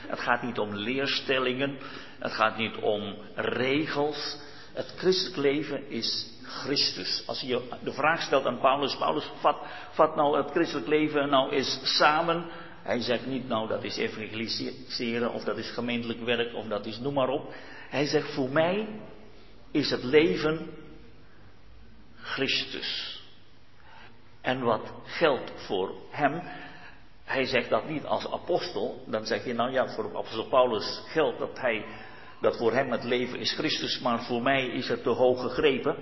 Het 0.06 0.20
gaat 0.20 0.42
niet 0.42 0.58
om 0.58 0.74
leerstellingen, 0.74 1.78
het 2.18 2.32
gaat 2.32 2.56
niet 2.56 2.76
om 2.76 3.16
regels. 3.34 4.44
Het 4.76 4.92
christelijk 4.96 5.36
leven 5.36 5.90
is 5.90 6.26
Christus. 6.42 7.22
Als 7.26 7.40
je 7.40 7.78
de 7.82 7.92
vraag 7.92 8.22
stelt 8.22 8.46
aan 8.46 8.60
Paulus, 8.60 8.96
Paulus, 8.96 9.30
vat, 9.40 9.56
vat 9.90 10.16
nou 10.16 10.36
het 10.36 10.50
christelijk 10.50 10.86
leven 10.86 11.28
nou 11.28 11.50
eens 11.50 11.80
samen. 11.82 12.46
Hij 12.82 13.00
zegt 13.00 13.26
niet, 13.26 13.48
nou 13.48 13.68
dat 13.68 13.84
is 13.84 13.96
evangeliseren, 13.96 15.32
of 15.32 15.44
dat 15.44 15.56
is 15.56 15.70
gemeentelijk 15.70 16.20
werk, 16.20 16.54
of 16.54 16.66
dat 16.66 16.86
is 16.86 16.98
noem 16.98 17.14
maar 17.14 17.28
op. 17.28 17.54
Hij 17.88 18.06
zegt, 18.06 18.34
voor 18.34 18.48
mij 18.50 18.88
is 19.70 19.90
het 19.90 20.02
leven 20.02 20.70
Christus. 22.16 23.22
En 24.40 24.62
wat 24.62 24.92
geldt 25.04 25.52
voor 25.56 25.94
hem, 26.10 26.42
hij 27.24 27.44
zegt 27.44 27.70
dat 27.70 27.88
niet 27.88 28.04
als 28.04 28.30
apostel, 28.30 29.04
dan 29.06 29.26
zeg 29.26 29.44
je 29.44 29.54
nou 29.54 29.72
ja, 29.72 29.88
voor 29.88 30.04
apostel 30.04 30.48
Paulus 30.48 31.02
geldt 31.06 31.38
dat 31.38 31.60
hij, 31.60 31.84
dat 32.40 32.56
voor 32.56 32.72
hem 32.72 32.90
het 32.90 33.04
leven 33.04 33.38
is 33.38 33.52
Christus, 33.52 33.98
maar 33.98 34.24
voor 34.24 34.42
mij 34.42 34.66
is 34.66 34.88
het 34.88 35.02
te 35.02 35.08
hoog 35.08 35.40
gegrepen. 35.40 35.96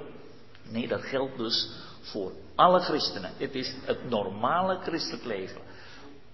Nee, 0.68 0.88
dat 0.88 1.02
geldt 1.02 1.38
dus 1.38 1.70
voor 2.00 2.32
alle 2.54 2.80
christenen. 2.80 3.30
Het 3.36 3.54
is 3.54 3.74
het 3.84 4.08
normale 4.10 4.78
christelijk 4.82 5.24
leven. 5.24 5.60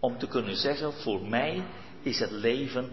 Om 0.01 0.19
te 0.19 0.27
kunnen 0.27 0.57
zeggen, 0.57 0.93
voor 0.93 1.29
mij 1.29 1.65
is 2.03 2.19
het 2.19 2.31
leven 2.31 2.91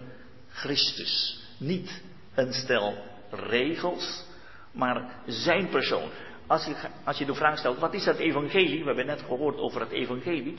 Christus. 0.49 1.39
Niet 1.57 2.01
een 2.35 2.53
stel 2.53 2.95
regels, 3.29 4.23
maar 4.71 5.21
zijn 5.25 5.69
persoon. 5.69 6.09
Als 6.47 6.65
je, 6.65 6.75
als 7.03 7.17
je 7.17 7.25
de 7.25 7.35
vraag 7.35 7.57
stelt, 7.57 7.79
wat 7.79 7.93
is 7.93 8.05
het 8.05 8.17
evangelie? 8.17 8.79
We 8.79 8.85
hebben 8.85 9.05
net 9.05 9.21
gehoord 9.21 9.57
over 9.57 9.81
het 9.81 9.91
evangelie. 9.91 10.55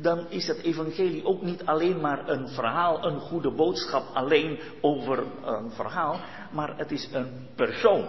Dan 0.00 0.26
is 0.28 0.46
het 0.46 0.62
evangelie 0.62 1.24
ook 1.24 1.42
niet 1.42 1.64
alleen 1.64 2.00
maar 2.00 2.28
een 2.28 2.48
verhaal, 2.48 3.04
een 3.04 3.20
goede 3.20 3.50
boodschap 3.50 4.14
alleen 4.14 4.58
over 4.80 5.24
een 5.44 5.70
verhaal. 5.70 6.20
Maar 6.52 6.76
het 6.76 6.90
is 6.90 7.08
een 7.12 7.48
persoon. 7.54 8.06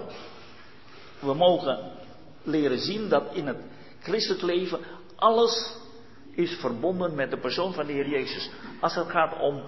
We 1.20 1.34
mogen 1.34 1.92
leren 2.44 2.80
zien 2.80 3.10
dat 3.10 3.24
in 3.34 3.48
het 3.48 3.58
christelijk 4.02 4.42
leven 4.42 4.80
alles 5.16 5.78
is 6.32 6.58
verbonden 6.60 7.16
met 7.16 7.32
de 7.32 7.38
persoon 7.38 7.74
van 7.74 7.86
de 7.86 7.94
Heer 7.94 8.10
Jezus. 8.10 8.50
Als 8.80 8.96
het 8.96 9.10
gaat 9.10 9.40
om 9.40 9.64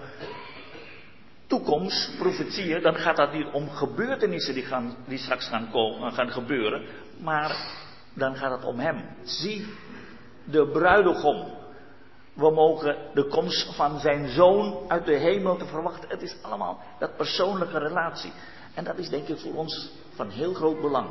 toekomst, 1.46 2.16
profetieën, 2.18 2.82
dan 2.82 2.94
gaat 2.94 3.16
dat 3.16 3.32
niet 3.32 3.46
om 3.52 3.70
gebeurtenissen 3.70 4.54
die, 4.54 4.62
gaan, 4.62 4.96
die 5.06 5.18
straks 5.18 5.48
gaan, 5.48 5.70
komen, 5.70 6.12
gaan 6.12 6.30
gebeuren, 6.30 6.82
maar 7.20 7.56
dan 8.14 8.36
gaat 8.36 8.50
het 8.50 8.64
om 8.64 8.78
Hem. 8.78 9.04
Zie 9.22 9.66
de 10.44 10.68
bruidegom. 10.72 11.60
We 12.34 12.50
mogen 12.50 12.96
de 13.14 13.26
komst 13.26 13.74
van 13.74 13.98
zijn 13.98 14.28
zoon 14.28 14.84
uit 14.88 15.06
de 15.06 15.16
hemel 15.16 15.56
te 15.56 15.66
verwachten. 15.66 16.08
Het 16.08 16.22
is 16.22 16.36
allemaal 16.42 16.80
dat 16.98 17.16
persoonlijke 17.16 17.78
relatie. 17.78 18.32
En 18.74 18.84
dat 18.84 18.98
is 18.98 19.08
denk 19.08 19.28
ik 19.28 19.38
voor 19.38 19.54
ons 19.54 19.90
van 20.14 20.30
heel 20.30 20.54
groot 20.54 20.80
belang. 20.80 21.08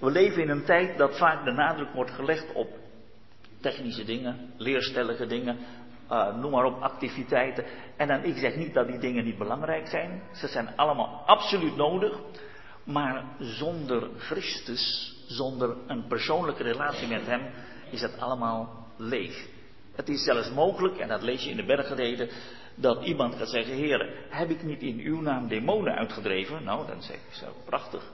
We 0.00 0.10
leven 0.10 0.42
in 0.42 0.48
een 0.48 0.64
tijd 0.64 0.98
dat 0.98 1.16
vaak 1.16 1.44
de 1.44 1.52
nadruk 1.52 1.92
wordt 1.92 2.10
gelegd 2.10 2.52
op 2.52 2.68
technische 3.60 4.04
dingen, 4.04 4.52
leerstellige 4.56 5.26
dingen, 5.26 5.58
uh, 6.10 6.36
noem 6.36 6.50
maar 6.50 6.64
op, 6.64 6.82
activiteiten. 6.82 7.64
En 7.96 8.08
dan, 8.08 8.24
ik 8.24 8.36
zeg 8.36 8.56
niet 8.56 8.74
dat 8.74 8.86
die 8.86 8.98
dingen 8.98 9.24
niet 9.24 9.38
belangrijk 9.38 9.86
zijn. 9.86 10.22
Ze 10.32 10.48
zijn 10.48 10.76
allemaal 10.76 11.22
absoluut 11.26 11.76
nodig. 11.76 12.18
Maar 12.84 13.24
zonder 13.38 14.08
Christus, 14.18 15.14
zonder 15.26 15.76
een 15.86 16.06
persoonlijke 16.06 16.62
relatie 16.62 17.08
met 17.08 17.26
Hem, 17.26 17.50
is 17.90 18.00
het 18.00 18.20
allemaal 18.20 18.86
leeg. 18.96 19.46
Het 19.96 20.08
is 20.08 20.24
zelfs 20.24 20.50
mogelijk, 20.50 20.98
en 20.98 21.08
dat 21.08 21.22
lees 21.22 21.44
je 21.44 21.50
in 21.50 21.56
de 21.56 21.64
bergreden, 21.64 22.28
dat 22.74 23.04
iemand 23.04 23.34
gaat 23.34 23.48
zeggen, 23.48 23.74
heren, 23.74 24.08
heb 24.28 24.50
ik 24.50 24.62
niet 24.62 24.82
in 24.82 24.98
uw 24.98 25.20
naam 25.20 25.48
demonen 25.48 25.94
uitgedreven? 25.94 26.64
Nou, 26.64 26.86
dan 26.86 27.02
zeg 27.02 27.16
ik 27.16 27.34
zo, 27.34 27.46
prachtig. 27.64 28.12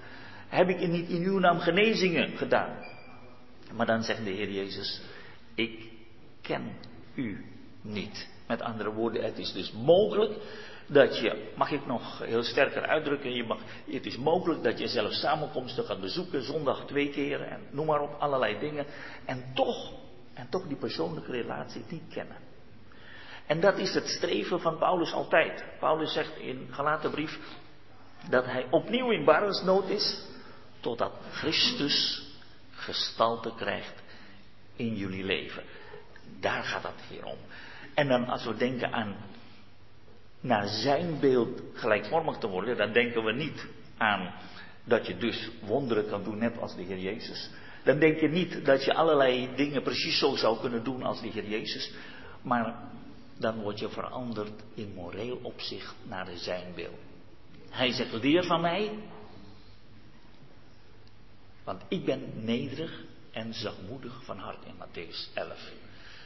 Heb 0.48 0.68
ik 0.68 0.88
niet 0.88 1.08
in 1.08 1.22
uw 1.22 1.38
naam 1.38 1.58
genezingen 1.58 2.36
gedaan? 2.36 2.76
Maar 3.72 3.86
dan 3.86 4.02
zegt 4.02 4.24
de 4.24 4.30
Heer 4.30 4.50
Jezus, 4.50 5.02
ik 5.54 5.90
ken 6.40 6.72
u 7.14 7.44
niet. 7.82 8.30
Met 8.46 8.62
andere 8.62 8.92
woorden, 8.92 9.24
het 9.24 9.38
is 9.38 9.52
dus 9.52 9.72
mogelijk 9.72 10.32
dat 10.86 11.18
je, 11.18 11.52
mag 11.56 11.70
ik 11.70 11.86
nog 11.86 12.18
heel 12.18 12.42
sterker 12.42 12.86
uitdrukken, 12.86 13.34
je 13.34 13.44
mag, 13.44 13.58
het 13.90 14.06
is 14.06 14.16
mogelijk 14.16 14.62
dat 14.62 14.78
je 14.78 14.88
zelf 14.88 15.12
samenkomsten 15.12 15.84
gaat 15.84 16.00
bezoeken, 16.00 16.42
zondag 16.42 16.86
twee 16.86 17.10
keer 17.10 17.40
en 17.40 17.60
noem 17.70 17.86
maar 17.86 18.00
op, 18.00 18.16
allerlei 18.18 18.58
dingen. 18.58 18.86
En 19.24 19.44
toch, 19.54 19.92
en 20.34 20.48
toch 20.48 20.66
die 20.66 20.76
persoonlijke 20.76 21.30
relatie 21.30 21.84
niet 21.88 22.12
kennen. 22.12 22.36
En 23.46 23.60
dat 23.60 23.78
is 23.78 23.94
het 23.94 24.08
streven 24.08 24.60
van 24.60 24.78
Paulus 24.78 25.12
altijd. 25.12 25.64
Paulus 25.78 26.12
zegt 26.12 26.36
in 26.36 26.68
Galatenbrief 26.70 27.38
dat 28.28 28.44
hij 28.44 28.66
opnieuw 28.70 29.10
in 29.10 29.24
barensnood 29.24 29.88
is, 29.88 30.26
totdat 30.80 31.12
Christus 31.30 32.26
gestalte 32.70 33.52
krijgt 33.56 34.02
in 34.76 34.94
jullie 34.94 35.24
leven. 35.24 35.62
Daar 36.40 36.62
gaat 36.62 36.82
het 36.82 37.02
hier 37.08 37.24
om. 37.24 37.38
En 37.94 38.08
dan 38.08 38.28
als 38.28 38.44
we 38.44 38.56
denken 38.56 38.92
aan 38.92 39.16
naar 40.40 40.66
zijn 40.66 41.20
beeld 41.20 41.62
gelijkvormig 41.74 42.38
te 42.38 42.48
worden, 42.48 42.76
dan 42.76 42.92
denken 42.92 43.24
we 43.24 43.32
niet 43.32 43.66
aan 43.96 44.34
dat 44.84 45.06
je 45.06 45.16
dus 45.16 45.50
wonderen 45.60 46.08
kan 46.08 46.24
doen 46.24 46.38
net 46.38 46.58
als 46.58 46.76
de 46.76 46.82
Heer 46.82 46.98
Jezus. 46.98 47.50
Dan 47.84 47.98
denk 47.98 48.20
je 48.20 48.28
niet 48.28 48.64
dat 48.64 48.84
je 48.84 48.94
allerlei 48.94 49.48
dingen 49.56 49.82
precies 49.82 50.18
zo 50.18 50.36
zou 50.36 50.60
kunnen 50.60 50.84
doen 50.84 51.02
als 51.02 51.20
de 51.20 51.28
Heer 51.28 51.48
Jezus. 51.48 51.92
Maar 52.42 52.74
dan 53.38 53.60
word 53.60 53.78
je 53.78 53.88
veranderd 53.88 54.62
in 54.74 54.92
moreel 54.94 55.40
opzicht 55.42 55.94
naar 56.08 56.28
zijn 56.34 56.72
beeld. 56.74 56.98
Hij 57.70 57.92
zegt, 57.92 58.12
leer 58.12 58.44
van 58.44 58.60
mij. 58.60 58.90
Want 61.64 61.82
ik 61.88 62.04
ben 62.04 62.30
nederig 62.34 63.02
en 63.32 63.54
zachtmoedig 63.54 64.24
van 64.24 64.38
hart 64.38 64.64
in 64.66 64.74
Matthäus 64.74 65.34
11. 65.34 65.72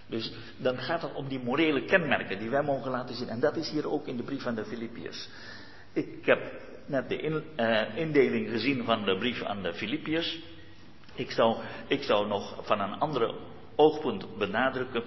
Dus 0.07 0.33
dan 0.57 0.79
gaat 0.79 1.03
het 1.03 1.15
om 1.15 1.29
die 1.29 1.39
morele 1.39 1.85
kenmerken 1.85 2.39
die 2.39 2.51
wij 2.51 2.63
mogen 2.63 2.91
laten 2.91 3.15
zien. 3.15 3.29
En 3.29 3.41
dat 3.41 3.57
is 3.57 3.71
hier 3.71 3.91
ook 3.91 4.07
in 4.07 4.17
de 4.17 4.23
brief 4.23 4.47
aan 4.47 4.55
de 4.55 4.65
Filippiërs. 4.65 5.29
Ik 5.93 6.27
heb 6.27 6.63
net 6.87 7.09
de 7.09 7.43
uh, 7.57 7.97
indeling 7.97 8.51
gezien 8.51 8.85
van 8.85 9.05
de 9.05 9.19
brief 9.19 9.43
aan 9.43 9.63
de 9.63 9.75
Filippiërs. 9.75 10.39
Ik 11.17 11.31
zou, 11.31 11.57
ik 11.87 12.03
zou 12.03 12.27
nog 12.27 12.57
van 12.63 12.81
een 12.81 12.99
andere 12.99 13.35
oogpunt 13.77 14.39
benadrukken. 14.39 15.03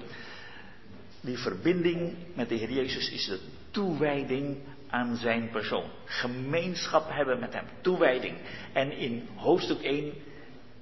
Die 1.22 1.38
verbinding 1.38 2.18
met 2.34 2.49
de 2.49 2.55
Heer 2.55 2.72
Jezus 2.72 3.10
is 3.10 3.26
de 3.26 3.39
toewijding 3.72 4.57
aan 4.89 5.16
zijn 5.16 5.49
persoon. 5.49 5.89
Gemeenschap 6.05 7.10
hebben 7.10 7.39
met 7.39 7.53
hem. 7.53 7.66
Toewijding. 7.82 8.38
En 8.74 8.91
in 8.91 9.28
hoofdstuk 9.36 9.82
1 9.82 10.14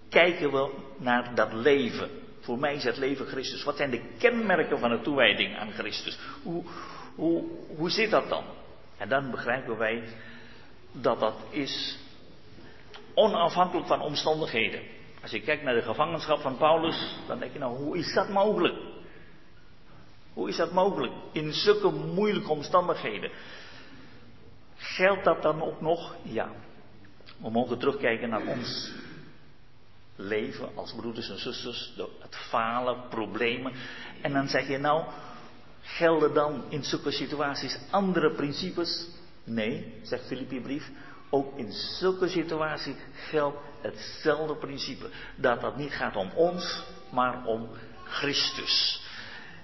kijken 0.09 0.51
we 0.51 0.71
naar 0.97 1.36
dat 1.36 1.53
leven. 1.53 2.09
Voor 2.39 2.59
mij 2.59 2.75
is 2.75 2.84
het 2.84 2.97
leven 2.97 3.25
Christus. 3.25 3.63
Wat 3.63 3.78
zijn 3.78 3.89
de 3.89 4.01
kenmerken 4.17 4.80
van 4.80 4.89
de 4.89 5.01
toewijding 5.01 5.57
aan 5.57 5.71
Christus? 5.71 6.19
Hoe, 6.43 6.63
hoe, 7.15 7.43
hoe 7.75 7.89
zit 7.89 8.11
dat 8.11 8.30
dan? 8.30 8.43
En 8.97 9.09
dan 9.09 9.32
begrijpen 9.32 9.78
wij 9.78 10.03
dat 10.91 11.19
dat 11.19 11.36
is 11.49 11.97
onafhankelijk 13.13 13.88
van 13.88 14.01
omstandigheden. 14.01 14.82
Als 15.28 15.36
je 15.36 15.41
kijkt 15.41 15.63
naar 15.63 15.73
de 15.73 15.82
gevangenschap 15.82 16.39
van 16.39 16.57
Paulus, 16.57 17.17
dan 17.28 17.39
denk 17.39 17.53
je 17.53 17.59
nou, 17.59 17.78
hoe 17.78 17.97
is 17.97 18.13
dat 18.13 18.30
mogelijk? 18.30 18.75
Hoe 20.34 20.49
is 20.49 20.55
dat 20.55 20.71
mogelijk? 20.71 21.13
In 21.32 21.53
zulke 21.53 21.91
moeilijke 21.91 22.49
omstandigheden. 22.49 23.32
Geldt 24.75 25.23
dat 25.23 25.41
dan 25.41 25.61
ook 25.61 25.82
nog? 25.82 26.15
Ja. 26.21 26.49
We 27.38 27.49
mogen 27.49 27.80
terugkijken 27.80 28.30
naar 28.30 28.45
ons 28.45 28.91
leven 30.15 30.69
als 30.75 30.93
broeders 30.93 31.30
en 31.30 31.39
zusters, 31.39 31.93
het 32.19 32.36
falen, 32.36 33.07
problemen. 33.09 33.73
En 34.21 34.34
dan 34.34 34.47
zeg 34.47 34.67
je 34.67 34.78
nou, 34.78 35.05
gelden 35.82 36.34
dan 36.34 36.63
in 36.69 36.84
zulke 36.84 37.11
situaties 37.11 37.80
andere 37.91 38.32
principes? 38.36 39.09
Nee, 39.43 39.99
zegt 40.03 40.28
Filippi 40.28 40.61
brief, 40.61 40.91
ook 41.30 41.57
in 41.57 41.71
zulke 41.71 42.28
situaties 42.28 42.95
geldt 43.13 43.57
hetzelfde 43.88 44.55
principe. 44.55 45.09
Dat 45.35 45.61
dat 45.61 45.77
niet 45.77 45.91
gaat 45.91 46.15
om 46.15 46.31
ons, 46.35 46.83
maar 47.11 47.45
om 47.45 47.69
Christus. 48.03 49.01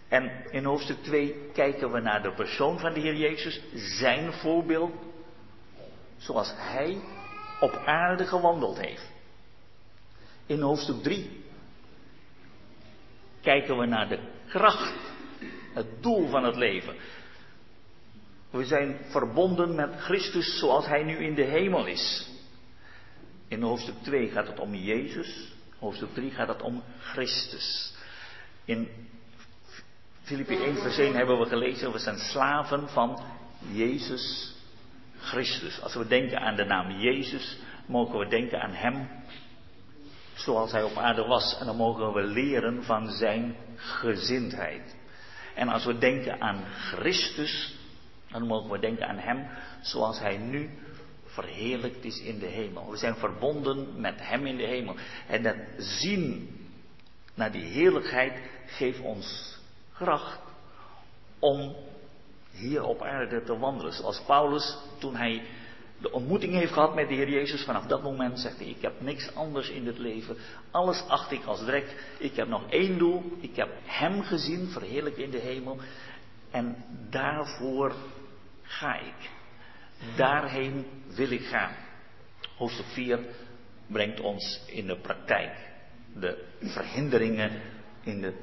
En 0.08 0.52
in 0.52 0.64
hoofdstuk 0.64 1.04
2 1.04 1.50
kijken 1.54 1.92
we 1.92 2.00
naar 2.00 2.22
de 2.22 2.34
persoon 2.34 2.80
van 2.80 2.94
de 2.94 3.00
Heer 3.00 3.16
Jezus, 3.16 3.62
zijn 3.74 4.34
voorbeeld, 4.34 4.94
zoals 6.18 6.54
Hij 6.56 7.02
op 7.60 7.82
aarde 7.86 8.26
gewandeld 8.26 8.80
heeft. 8.80 9.12
In 10.46 10.62
hoofdstuk 10.62 11.04
3 11.04 11.44
kijken 13.42 13.78
we 13.78 13.86
naar 13.86 14.10
de 14.10 14.20
kracht, 14.48 14.94
het 15.74 16.04
doel 16.04 16.28
van 16.28 16.44
het 16.44 16.56
leven. 16.56 16.96
We 18.50 18.66
zijn 18.66 18.98
verbonden 19.10 19.76
met 19.76 20.02
Christus 20.02 20.60
zoals 20.60 20.86
Hij 20.86 21.04
nu 21.04 21.18
in 21.18 21.36
de 21.36 21.44
hemel 21.44 21.86
is. 21.86 22.33
In 23.54 23.62
hoofdstuk 23.62 23.96
2 24.02 24.30
gaat 24.30 24.48
het 24.48 24.60
om 24.60 24.76
Jezus, 24.76 25.54
hoofdstuk 25.80 26.14
3 26.14 26.32
gaat 26.32 26.48
het 26.48 26.62
om 26.62 26.84
Christus. 27.00 27.94
In 28.66 28.88
Filippi 30.22 30.56
1 30.56 30.78
vers 30.78 30.98
1 30.98 31.16
hebben 31.16 31.40
we 31.40 31.46
gelezen, 31.46 31.92
we 31.92 32.00
zijn 32.00 32.18
slaven 32.18 32.90
van 32.90 33.24
Jezus 33.72 34.56
Christus. 35.18 35.82
Als 35.82 35.94
we 35.94 36.08
denken 36.08 36.40
aan 36.40 36.56
de 36.56 36.64
naam 36.64 36.92
Jezus, 36.92 37.58
mogen 37.86 38.20
we 38.20 38.28
denken 38.28 38.62
aan 38.62 38.74
Hem 38.74 39.10
zoals 40.34 40.72
Hij 40.72 40.84
op 40.84 40.98
aarde 40.98 41.26
was. 41.26 41.58
En 41.60 41.66
dan 41.66 41.76
mogen 41.76 42.14
we 42.14 42.24
leren 42.24 42.84
van 42.84 43.10
Zijn 43.10 43.56
gezindheid. 43.76 44.96
En 45.56 45.68
als 45.68 45.86
we 45.86 45.98
denken 45.98 46.42
aan 46.42 46.64
Christus, 46.66 47.76
dan 48.32 48.48
mogen 48.48 48.72
we 48.72 48.80
denken 48.80 49.08
aan 49.08 49.20
Hem 49.20 49.48
zoals 49.82 50.20
Hij 50.20 50.38
nu 50.38 50.70
verheerlijkt 51.34 52.06
is 52.06 52.22
in 52.22 52.40
de 52.40 52.46
hemel. 52.46 52.92
We 52.92 52.98
zijn 52.98 53.16
verbonden 53.16 54.02
met 54.02 54.16
Hem 54.18 54.46
in 54.46 54.58
de 54.58 54.66
hemel. 54.66 54.96
En 55.28 55.44
dat 55.44 55.56
zien 55.78 56.50
naar 57.34 57.52
die 57.52 57.64
heerlijkheid 57.64 58.40
geeft 58.66 59.00
ons 59.00 59.58
kracht 59.94 60.40
om 61.40 61.76
hier 62.52 62.84
op 62.84 63.02
aarde 63.02 63.44
te 63.44 63.58
wandelen. 63.58 63.94
Zoals 63.94 64.22
Paulus 64.26 64.78
toen 65.00 65.16
hij 65.16 65.42
de 66.04 66.12
ontmoeting 66.12 66.54
heeft 66.54 66.74
gehad 66.74 66.96
met 66.96 67.08
de 67.08 67.14
Heer 67.14 67.30
Jezus, 67.30 67.64
vanaf 67.64 67.86
dat 67.86 68.04
moment 68.04 68.40
zegt 68.40 68.58
hij, 68.58 68.68
ik 68.68 68.82
heb 68.82 69.02
niks 69.02 69.36
anders 69.36 69.70
in 69.70 69.86
het 69.86 69.98
leven. 69.98 70.38
Alles 70.72 71.04
acht 71.08 71.32
ik 71.32 71.44
als 71.46 71.66
drek. 71.66 72.16
Ik 72.18 72.36
heb 72.36 72.48
nog 72.48 72.70
één 72.70 72.98
doel. 72.98 73.24
Ik 73.40 73.56
heb 73.56 73.70
Hem 73.84 74.22
gezien, 74.22 74.68
verheerlijk 74.68 75.18
in 75.18 75.30
de 75.30 75.38
hemel. 75.38 75.78
En 76.52 76.76
daarvoor 77.10 77.96
ga 78.62 78.96
ik. 78.96 79.30
Daarheen 80.16 80.86
wil 81.16 81.32
ik 81.32 81.46
gaan. 81.46 81.76
Hoofdstuk 82.58 82.86
4 82.86 83.20
brengt 83.88 84.20
ons 84.20 84.62
in 84.68 84.88
de 84.88 84.98
praktijk 84.98 85.72
de 86.20 86.46
verhinderingen 86.60 87.62
in 88.04 88.22
de 88.22 88.34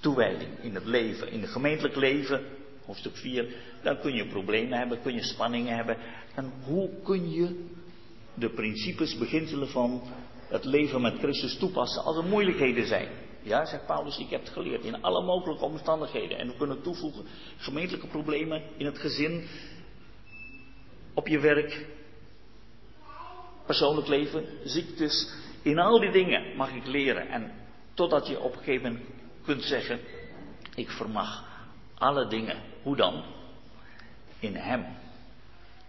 toewijding, 0.00 0.50
in 0.60 0.74
het 0.74 0.84
leven, 0.84 1.30
in 1.30 1.40
het 1.40 1.50
gemeentelijk 1.50 1.96
leven. 1.96 2.44
Hoofdstuk 2.84 3.16
4, 3.16 3.54
dan 3.82 4.00
kun 4.00 4.14
je 4.14 4.26
problemen 4.26 4.78
hebben, 4.78 5.02
kun 5.02 5.14
je 5.14 5.22
spanningen 5.22 5.76
hebben. 5.76 5.96
En 6.34 6.52
hoe 6.64 6.90
kun 7.02 7.30
je 7.30 7.68
de 8.34 8.50
principes, 8.50 9.18
beginselen 9.18 9.68
van 9.68 10.02
het 10.48 10.64
leven 10.64 11.00
met 11.00 11.18
Christus 11.18 11.56
toepassen 11.56 12.02
als 12.02 12.16
er 12.16 12.24
moeilijkheden 12.24 12.86
zijn? 12.86 13.08
Ja, 13.42 13.64
zegt 13.64 13.86
Paulus, 13.86 14.18
ik 14.18 14.30
heb 14.30 14.40
het 14.40 14.52
geleerd 14.52 14.84
in 14.84 15.02
alle 15.02 15.24
mogelijke 15.24 15.64
omstandigheden. 15.64 16.38
En 16.38 16.46
we 16.46 16.56
kunnen 16.56 16.82
toevoegen 16.82 17.24
gemeentelijke 17.56 18.06
problemen 18.06 18.62
in 18.76 18.86
het 18.86 18.98
gezin, 18.98 19.48
op 21.14 21.28
je 21.28 21.38
werk, 21.38 21.86
persoonlijk 23.66 24.06
leven, 24.06 24.46
ziektes. 24.64 25.34
In 25.62 25.78
al 25.78 26.00
die 26.00 26.10
dingen 26.10 26.56
mag 26.56 26.72
ik 26.72 26.86
leren. 26.86 27.28
En 27.28 27.52
totdat 27.94 28.26
je 28.26 28.40
op 28.40 28.52
een 28.52 28.58
gegeven 28.58 28.92
moment 28.92 29.10
kunt 29.44 29.62
zeggen, 29.62 30.00
ik 30.74 30.90
vermag 30.90 31.44
alle 31.98 32.28
dingen. 32.28 32.62
Hoe 32.82 32.96
dan? 32.96 33.24
In 34.38 34.54
Hem, 34.54 34.86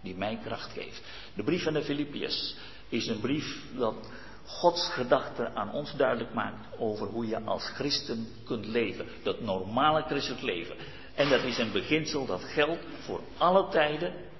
die 0.00 0.16
mij 0.16 0.38
kracht 0.44 0.72
geeft. 0.72 1.02
De 1.34 1.42
brief 1.42 1.62
van 1.62 1.72
de 1.72 1.82
Filippiërs 1.82 2.56
is 2.88 3.06
een 3.06 3.20
brief 3.20 3.62
dat 3.76 4.10
Gods 4.46 4.88
gedachte 4.88 5.54
aan 5.54 5.72
ons 5.72 5.96
duidelijk 5.96 6.34
maakt 6.34 6.78
over 6.78 7.06
hoe 7.06 7.26
je 7.26 7.40
als 7.40 7.68
christen 7.68 8.28
kunt 8.44 8.66
leven. 8.66 9.06
Dat 9.22 9.40
normale 9.40 10.02
christelijk 10.02 10.42
leven. 10.42 10.76
En 11.14 11.28
dat 11.28 11.42
is 11.42 11.58
een 11.58 11.72
beginsel 11.72 12.26
dat 12.26 12.44
geldt 12.44 12.84
voor 13.00 13.20
alle 13.38 13.68
tijden 13.68 14.08
en 14.08 14.33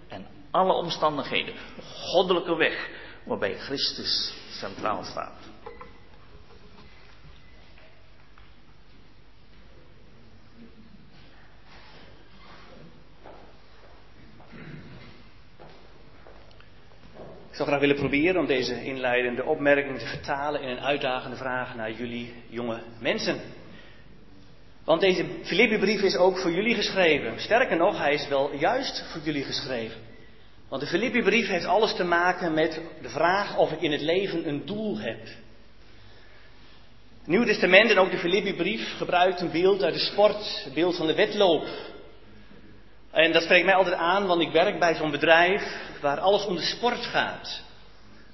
alle 0.55 0.73
omstandigheden. 0.73 1.55
Goddelijke 1.83 2.57
weg 2.57 2.89
waarbij 3.25 3.55
Christus 3.59 4.35
centraal 4.51 5.05
staat. 5.05 5.53
Ik 17.49 17.61
zou 17.61 17.69
graag 17.69 17.81
willen 17.81 17.97
proberen 17.97 18.41
om 18.41 18.47
deze 18.47 18.85
inleidende 18.85 19.45
opmerking 19.45 19.99
te 19.99 20.07
vertalen 20.07 20.61
in 20.63 20.69
een 20.69 20.81
uitdagende 20.81 21.37
vraag 21.37 21.75
naar 21.75 21.93
jullie 21.93 22.35
jonge 22.49 22.83
mensen. 22.99 23.41
Want 24.85 25.01
deze 25.01 25.27
Filippi-brief 25.43 26.01
is 26.03 26.17
ook 26.17 26.39
voor 26.39 26.51
jullie 26.51 26.75
geschreven. 26.75 27.41
Sterker 27.41 27.77
nog, 27.77 27.99
hij 27.99 28.15
is 28.15 28.29
wel 28.29 28.55
juist 28.55 29.05
voor 29.13 29.21
jullie 29.21 29.45
geschreven. 29.45 30.14
Want 30.69 30.83
de 30.83 30.89
Filippi-brief 30.89 31.49
heeft 31.49 31.67
alles 31.67 31.95
te 31.95 32.05
maken 32.05 32.55
met 32.55 32.81
de 33.03 33.09
vraag 33.09 33.57
of 33.57 33.73
ik 33.73 33.81
in 33.81 33.93
het 33.93 34.01
leven 34.01 34.49
een 34.49 34.67
doel 34.67 34.99
heb. 34.99 35.21
Het 37.19 37.33
Nieuw 37.33 37.45
Testament 37.45 37.91
en 37.91 37.99
ook 37.99 38.11
de 38.11 38.19
Filippi-brief 38.19 38.97
gebruikt 38.97 39.41
een 39.41 39.51
beeld 39.51 39.83
uit 39.83 39.95
de 39.95 40.01
sport, 40.01 40.63
het 40.65 40.75
beeld 40.75 40.97
van 40.97 41.07
de 41.07 41.15
wedloop. 41.15 41.67
En 43.11 43.33
dat 43.33 43.43
spreekt 43.43 43.65
mij 43.65 43.75
altijd 43.75 43.95
aan, 43.95 44.27
want 44.27 44.41
ik 44.41 44.53
werk 44.53 44.79
bij 44.79 44.95
zo'n 44.95 45.11
bedrijf 45.11 45.63
waar 46.01 46.21
alles 46.21 46.47
om 46.47 46.57
de 46.57 46.63
sport 46.63 47.05
gaat. 47.05 47.63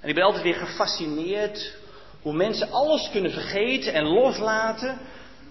En 0.01 0.09
ik 0.09 0.15
ben 0.15 0.25
altijd 0.25 0.43
weer 0.43 0.55
gefascineerd 0.55 1.77
hoe 2.23 2.33
mensen 2.33 2.71
alles 2.71 3.11
kunnen 3.11 3.31
vergeten 3.31 3.93
en 3.93 4.05
loslaten 4.05 4.99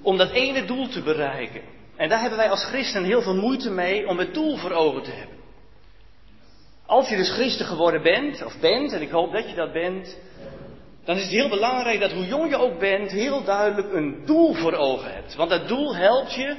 om 0.01 0.17
dat 0.17 0.31
ene 0.31 0.65
doel 0.65 0.87
te 0.87 1.01
bereiken. 1.01 1.61
En 1.95 2.09
daar 2.09 2.19
hebben 2.19 2.37
wij 2.37 2.49
als 2.49 2.63
christen 2.63 3.03
heel 3.03 3.21
veel 3.21 3.35
moeite 3.35 3.69
mee 3.69 4.07
om 4.07 4.19
het 4.19 4.33
doel 4.33 4.57
voor 4.57 4.71
ogen 4.71 5.03
te 5.03 5.11
hebben. 5.11 5.38
Als 6.89 7.09
je 7.09 7.15
dus 7.15 7.31
christen 7.31 7.65
geworden 7.65 8.01
bent, 8.01 8.45
of 8.45 8.59
bent, 8.59 8.93
en 8.93 9.01
ik 9.01 9.09
hoop 9.09 9.31
dat 9.31 9.49
je 9.49 9.55
dat 9.55 9.73
bent, 9.73 10.17
dan 11.03 11.15
is 11.15 11.21
het 11.21 11.31
heel 11.31 11.49
belangrijk 11.49 11.99
dat 11.99 12.11
hoe 12.11 12.25
jong 12.25 12.49
je 12.49 12.57
ook 12.57 12.79
bent, 12.79 13.11
heel 13.11 13.43
duidelijk 13.43 13.93
een 13.93 14.25
doel 14.25 14.53
voor 14.53 14.73
ogen 14.73 15.13
hebt. 15.13 15.35
Want 15.35 15.49
dat 15.49 15.67
doel 15.67 15.95
helpt 15.95 16.33
je 16.33 16.55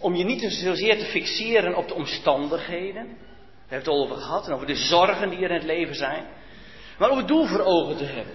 om 0.00 0.14
je 0.14 0.24
niet 0.24 0.42
zozeer 0.42 0.98
te 0.98 1.04
fixeren 1.04 1.76
op 1.76 1.88
de 1.88 1.94
omstandigheden. 1.94 3.04
We 3.04 3.74
hebben 3.74 3.78
het 3.78 3.88
al 3.88 4.02
over 4.02 4.16
gehad 4.16 4.46
en 4.46 4.54
over 4.54 4.66
de 4.66 4.74
zorgen 4.74 5.30
die 5.30 5.38
er 5.38 5.50
in 5.50 5.56
het 5.56 5.64
leven 5.64 5.94
zijn. 5.94 6.26
Maar 6.98 7.10
om 7.10 7.16
het 7.16 7.28
doel 7.28 7.46
voor 7.46 7.64
ogen 7.64 7.96
te 7.96 8.04
hebben. 8.04 8.34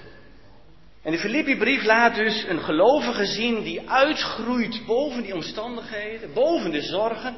En 1.04 1.12
de 1.12 1.20
Filippi-brief 1.20 1.86
laat 1.86 2.16
dus 2.16 2.46
een 2.48 2.62
gelovige 2.62 3.26
zien 3.26 3.64
die 3.64 3.90
uitgroeit 3.90 4.82
boven 4.86 5.24
die 5.24 5.34
omstandigheden, 5.34 6.34
boven 6.34 6.72
de 6.72 6.82
zorgen. 6.82 7.36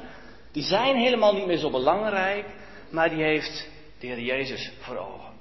Die 0.51 0.63
zijn 0.63 0.95
helemaal 0.95 1.33
niet 1.33 1.45
meer 1.45 1.57
zo 1.57 1.69
belangrijk, 1.69 2.45
maar 2.91 3.09
die 3.09 3.23
heeft 3.23 3.67
de 3.99 4.07
Heer 4.07 4.19
Jezus 4.19 4.71
voor 4.79 4.97
ogen. 4.97 5.31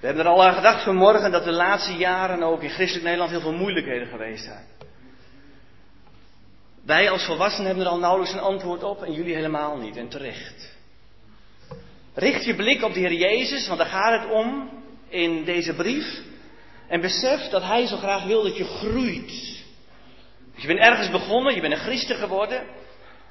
We 0.00 0.06
hebben 0.06 0.24
er 0.24 0.30
al 0.30 0.44
aan 0.44 0.54
gedacht 0.54 0.84
vanmorgen 0.84 1.30
dat 1.30 1.44
de 1.44 1.52
laatste 1.52 1.92
jaren 1.92 2.42
ook 2.42 2.62
in 2.62 2.70
christelijk 2.70 3.04
Nederland 3.04 3.30
heel 3.30 3.40
veel 3.40 3.52
moeilijkheden 3.52 4.08
geweest 4.08 4.44
zijn. 4.44 4.64
Wij 6.84 7.10
als 7.10 7.24
volwassenen 7.24 7.66
hebben 7.66 7.84
er 7.84 7.90
al 7.90 7.98
nauwelijks 7.98 8.34
een 8.34 8.40
antwoord 8.40 8.82
op 8.82 9.02
en 9.02 9.12
jullie 9.12 9.34
helemaal 9.34 9.76
niet 9.76 9.96
en 9.96 10.08
terecht. 10.08 10.74
Richt 12.14 12.44
je 12.44 12.54
blik 12.54 12.82
op 12.82 12.92
de 12.92 13.00
Heer 13.00 13.12
Jezus, 13.12 13.66
want 13.66 13.78
daar 13.78 13.88
gaat 13.88 14.22
het 14.22 14.30
om 14.30 14.70
in 15.08 15.44
deze 15.44 15.74
brief. 15.74 16.20
En 16.88 17.00
besef 17.00 17.48
dat 17.48 17.62
Hij 17.62 17.86
zo 17.86 17.96
graag 17.96 18.24
wil 18.24 18.42
dat 18.42 18.56
je 18.56 18.64
groeit. 18.64 19.64
Je 20.54 20.66
bent 20.66 20.78
ergens 20.78 21.10
begonnen, 21.10 21.54
je 21.54 21.60
bent 21.60 21.72
een 21.72 21.78
christen 21.78 22.16
geworden. 22.16 22.66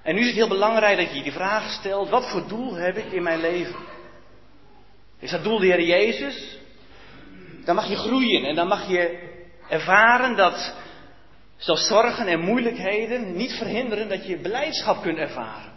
En 0.06 0.16
nu 0.16 0.22
is 0.22 0.28
het 0.28 0.36
heel 0.36 0.48
belangrijk 0.48 0.98
dat 0.98 1.10
je 1.10 1.16
je 1.16 1.24
die 1.24 1.32
vraag 1.32 1.72
stelt: 1.72 2.10
wat 2.10 2.30
voor 2.30 2.48
doel 2.48 2.74
heb 2.74 2.98
ik 2.98 3.12
in 3.12 3.24
mijn 3.24 3.40
leven? 3.40 3.76
Is 5.20 5.32
dat 5.32 5.44
doel 5.44 5.60
de 5.60 5.66
Heer 5.66 5.82
Jezus? 5.82 6.58
Dan 7.64 7.76
mag 7.76 7.90
je 7.90 7.96
groeien 7.96 8.44
en 8.44 8.56
dan 8.56 8.68
mag 8.68 8.90
je 8.90 9.30
ervaren 9.70 10.36
dat 10.36 10.76
zelfs 11.58 11.88
zorgen 11.88 12.28
en 12.28 12.40
moeilijkheden 12.40 13.36
niet 13.36 13.52
verhinderen 13.52 14.10
dat 14.10 14.28
je 14.28 14.38
beleidschap 14.38 15.02
kunt 15.02 15.18
ervaren. 15.18 15.72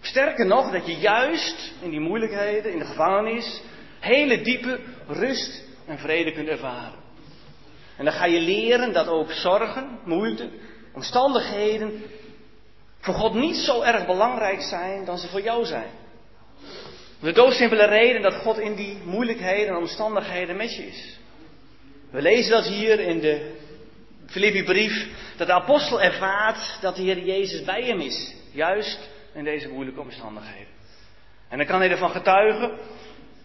Sterker 0.00 0.46
nog, 0.46 0.72
dat 0.72 0.86
je 0.86 0.96
juist 0.96 1.72
in 1.80 1.90
die 1.90 2.00
moeilijkheden, 2.00 2.72
in 2.72 2.78
de 2.78 2.84
gevangenis, 2.84 3.62
hele 3.98 4.40
diepe 4.40 4.80
rust 5.06 5.64
en 5.86 5.98
vrede 5.98 6.32
kunt 6.32 6.48
ervaren. 6.48 6.98
En 7.96 8.04
dan 8.04 8.14
ga 8.14 8.24
je 8.24 8.40
leren 8.40 8.92
dat 8.92 9.08
ook 9.08 9.32
zorgen, 9.32 9.98
moeite, 10.04 10.48
omstandigheden 10.92 12.02
voor 13.00 13.14
God 13.14 13.34
niet 13.34 13.56
zo 13.56 13.82
erg 13.82 14.06
belangrijk 14.06 14.62
zijn 14.62 15.04
dan 15.04 15.18
ze 15.18 15.28
voor 15.28 15.42
jou 15.42 15.64
zijn. 15.64 15.90
De 17.20 17.32
doodsimpele 17.32 17.84
reden 17.84 18.22
dat 18.22 18.34
God 18.34 18.58
in 18.58 18.74
die 18.74 18.98
moeilijkheden 19.04 19.68
en 19.68 19.76
omstandigheden 19.76 20.56
met 20.56 20.74
je 20.76 20.86
is. 20.86 21.18
We 22.10 22.22
lezen 22.22 22.50
dat 22.50 22.66
hier 22.66 23.00
in 23.00 23.20
de 23.20 23.54
Filippi-brief, 24.26 25.08
dat 25.36 25.46
de 25.46 25.52
apostel 25.52 26.02
ervaart 26.02 26.78
dat 26.80 26.96
de 26.96 27.02
Heer 27.02 27.24
Jezus 27.24 27.64
bij 27.64 27.82
hem 27.82 28.00
is. 28.00 28.34
Juist 28.52 29.08
in 29.34 29.44
deze 29.44 29.68
moeilijke 29.68 30.00
omstandigheden. 30.00 30.72
En 31.48 31.58
dan 31.58 31.66
kan 31.66 31.80
hij 31.80 31.90
ervan 31.90 32.10
getuigen, 32.10 32.78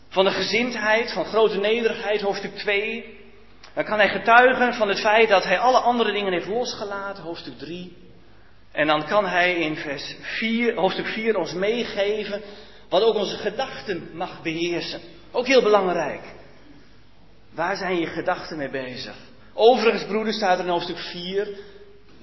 van 0.10 0.26
de 0.26 0.32
gezindheid, 0.32 1.14
van 1.14 1.26
grote 1.26 1.58
nederigheid, 1.58 2.22
hoofdstuk 2.22 2.56
2. 2.56 3.20
Dan 3.74 3.84
kan 3.84 3.98
hij 3.98 4.10
getuigen 4.10 4.74
van 4.74 4.88
het 4.88 5.00
feit 5.00 5.30
dat 5.30 5.44
hij 5.44 5.60
alle 5.60 5.80
andere 5.80 6.12
dingen 6.12 6.34
heeft 6.34 6.48
losgelaten, 6.48 7.24
hoofdstuk 7.24 7.58
3. 7.58 8.05
En 8.76 8.88
dan 8.88 9.06
kan 9.06 9.26
hij 9.26 9.56
in 9.56 9.76
vers 9.76 10.16
4, 10.22 10.76
hoofdstuk 10.76 11.06
4 11.06 11.38
ons 11.38 11.54
meegeven 11.54 12.42
wat 12.90 13.04
ook 13.04 13.16
onze 13.16 13.38
gedachten 13.38 14.10
mag 14.14 14.42
beheersen. 14.42 15.02
Ook 15.32 15.48
heel 15.48 15.62
belangrijk. 15.62 16.22
Waar 17.54 17.76
zijn 17.76 18.00
je 18.00 18.06
gedachten 18.06 18.58
mee 18.58 18.70
bezig? 18.70 19.16
Overigens, 19.54 20.06
broeder, 20.06 20.34
staat 20.34 20.58
er 20.60 20.66
in 20.66 20.72
hoofdstuk 20.72 20.98
4. 20.98 21.48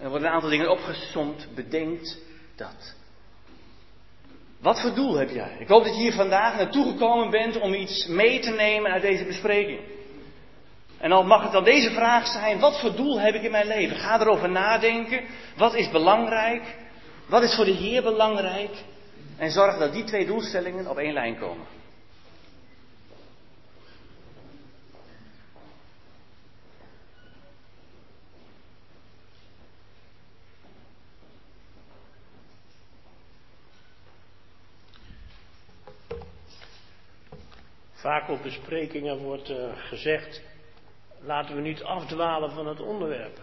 Er 0.01 0.09
worden 0.09 0.29
een 0.29 0.35
aantal 0.35 0.51
dingen 0.51 0.71
opgesomd. 0.71 1.49
Bedenkt 1.55 2.19
dat. 2.57 2.95
Wat 4.61 4.81
voor 4.81 4.95
doel 4.95 5.15
heb 5.15 5.31
jij? 5.31 5.57
Ik 5.59 5.69
hoop 5.69 5.85
dat 5.85 5.95
je 5.95 6.01
hier 6.01 6.13
vandaag 6.13 6.57
naartoe 6.57 6.93
gekomen 6.93 7.31
bent 7.31 7.61
om 7.61 7.75
iets 7.75 8.07
mee 8.07 8.41
te 8.41 8.51
nemen 8.51 8.91
uit 8.91 9.03
deze 9.03 9.25
bespreking. 9.25 9.81
En 11.03 11.11
dan 11.11 11.27
mag 11.27 11.43
het 11.43 11.53
dan 11.53 11.65
deze 11.65 11.91
vraag 11.91 12.27
zijn: 12.27 12.59
wat 12.59 12.81
voor 12.81 12.95
doel 12.97 13.21
heb 13.21 13.35
ik 13.35 13.43
in 13.43 13.51
mijn 13.51 13.67
leven? 13.67 13.97
Ga 13.97 14.21
erover 14.21 14.51
nadenken. 14.51 15.25
Wat 15.57 15.75
is 15.75 15.91
belangrijk? 15.91 16.77
Wat 17.27 17.43
is 17.43 17.55
voor 17.55 17.65
de 17.65 17.71
Heer 17.71 18.03
belangrijk? 18.03 18.71
En 19.37 19.51
zorg 19.51 19.79
dat 19.79 19.93
die 19.93 20.05
twee 20.05 20.27
doelstellingen 20.27 20.89
op 20.89 20.99
één 20.99 21.13
lijn 21.13 21.39
komen. 21.39 21.67
Vaak 37.93 38.29
op 38.29 38.43
besprekingen 38.43 39.19
wordt 39.19 39.51
uh, 39.51 39.57
gezegd, 39.77 40.43
laten 41.25 41.55
we 41.55 41.61
niet 41.61 41.83
afdwalen 41.83 42.51
van 42.51 42.67
het 42.67 42.81
onderwerp. 42.81 43.41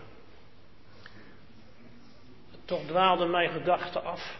Toch 2.66 2.86
dwaalde 2.86 3.26
mijn 3.26 3.50
gedachten 3.50 4.04
af. 4.04 4.38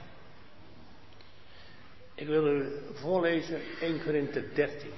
Ik 2.16 2.28
wil 2.28 2.48
u 2.48 2.72
voorlezen 2.94 3.62
1 3.82 4.04
Korinthe 4.04 4.54
13. 4.54 4.92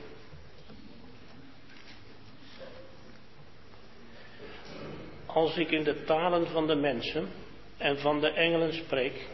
Als 5.25 5.57
ik 5.57 5.71
in 5.71 5.83
de 5.83 6.03
talen 6.03 6.47
van 6.47 6.67
de 6.67 6.75
mensen 6.75 7.29
en 7.77 7.99
van 7.99 8.19
de 8.19 8.29
engelen 8.29 8.73
spreek, 8.73 9.27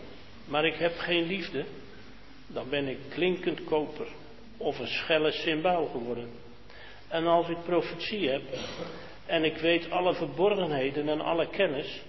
maar 0.46 0.66
ik 0.66 0.76
heb 0.76 0.98
geen 0.98 1.24
liefde, 1.24 1.66
dan 2.48 2.70
ben 2.70 2.88
ik 2.88 2.98
klinkend 3.10 3.64
koper 3.64 4.08
of 4.58 4.80
een 4.80 4.88
schelle 4.88 5.32
symbool 5.32 5.88
geworden. 5.88 6.30
En 7.08 7.28
als 7.28 7.50
ik 7.50 7.64
profetie 7.64 8.30
heb 8.30 8.42
en 9.26 9.44
ik 9.44 9.58
weet 9.58 9.92
alle 9.92 10.14
verborgenheden 10.14 11.10
en 11.10 11.22
alle 11.22 11.50
kennis, 11.50 12.04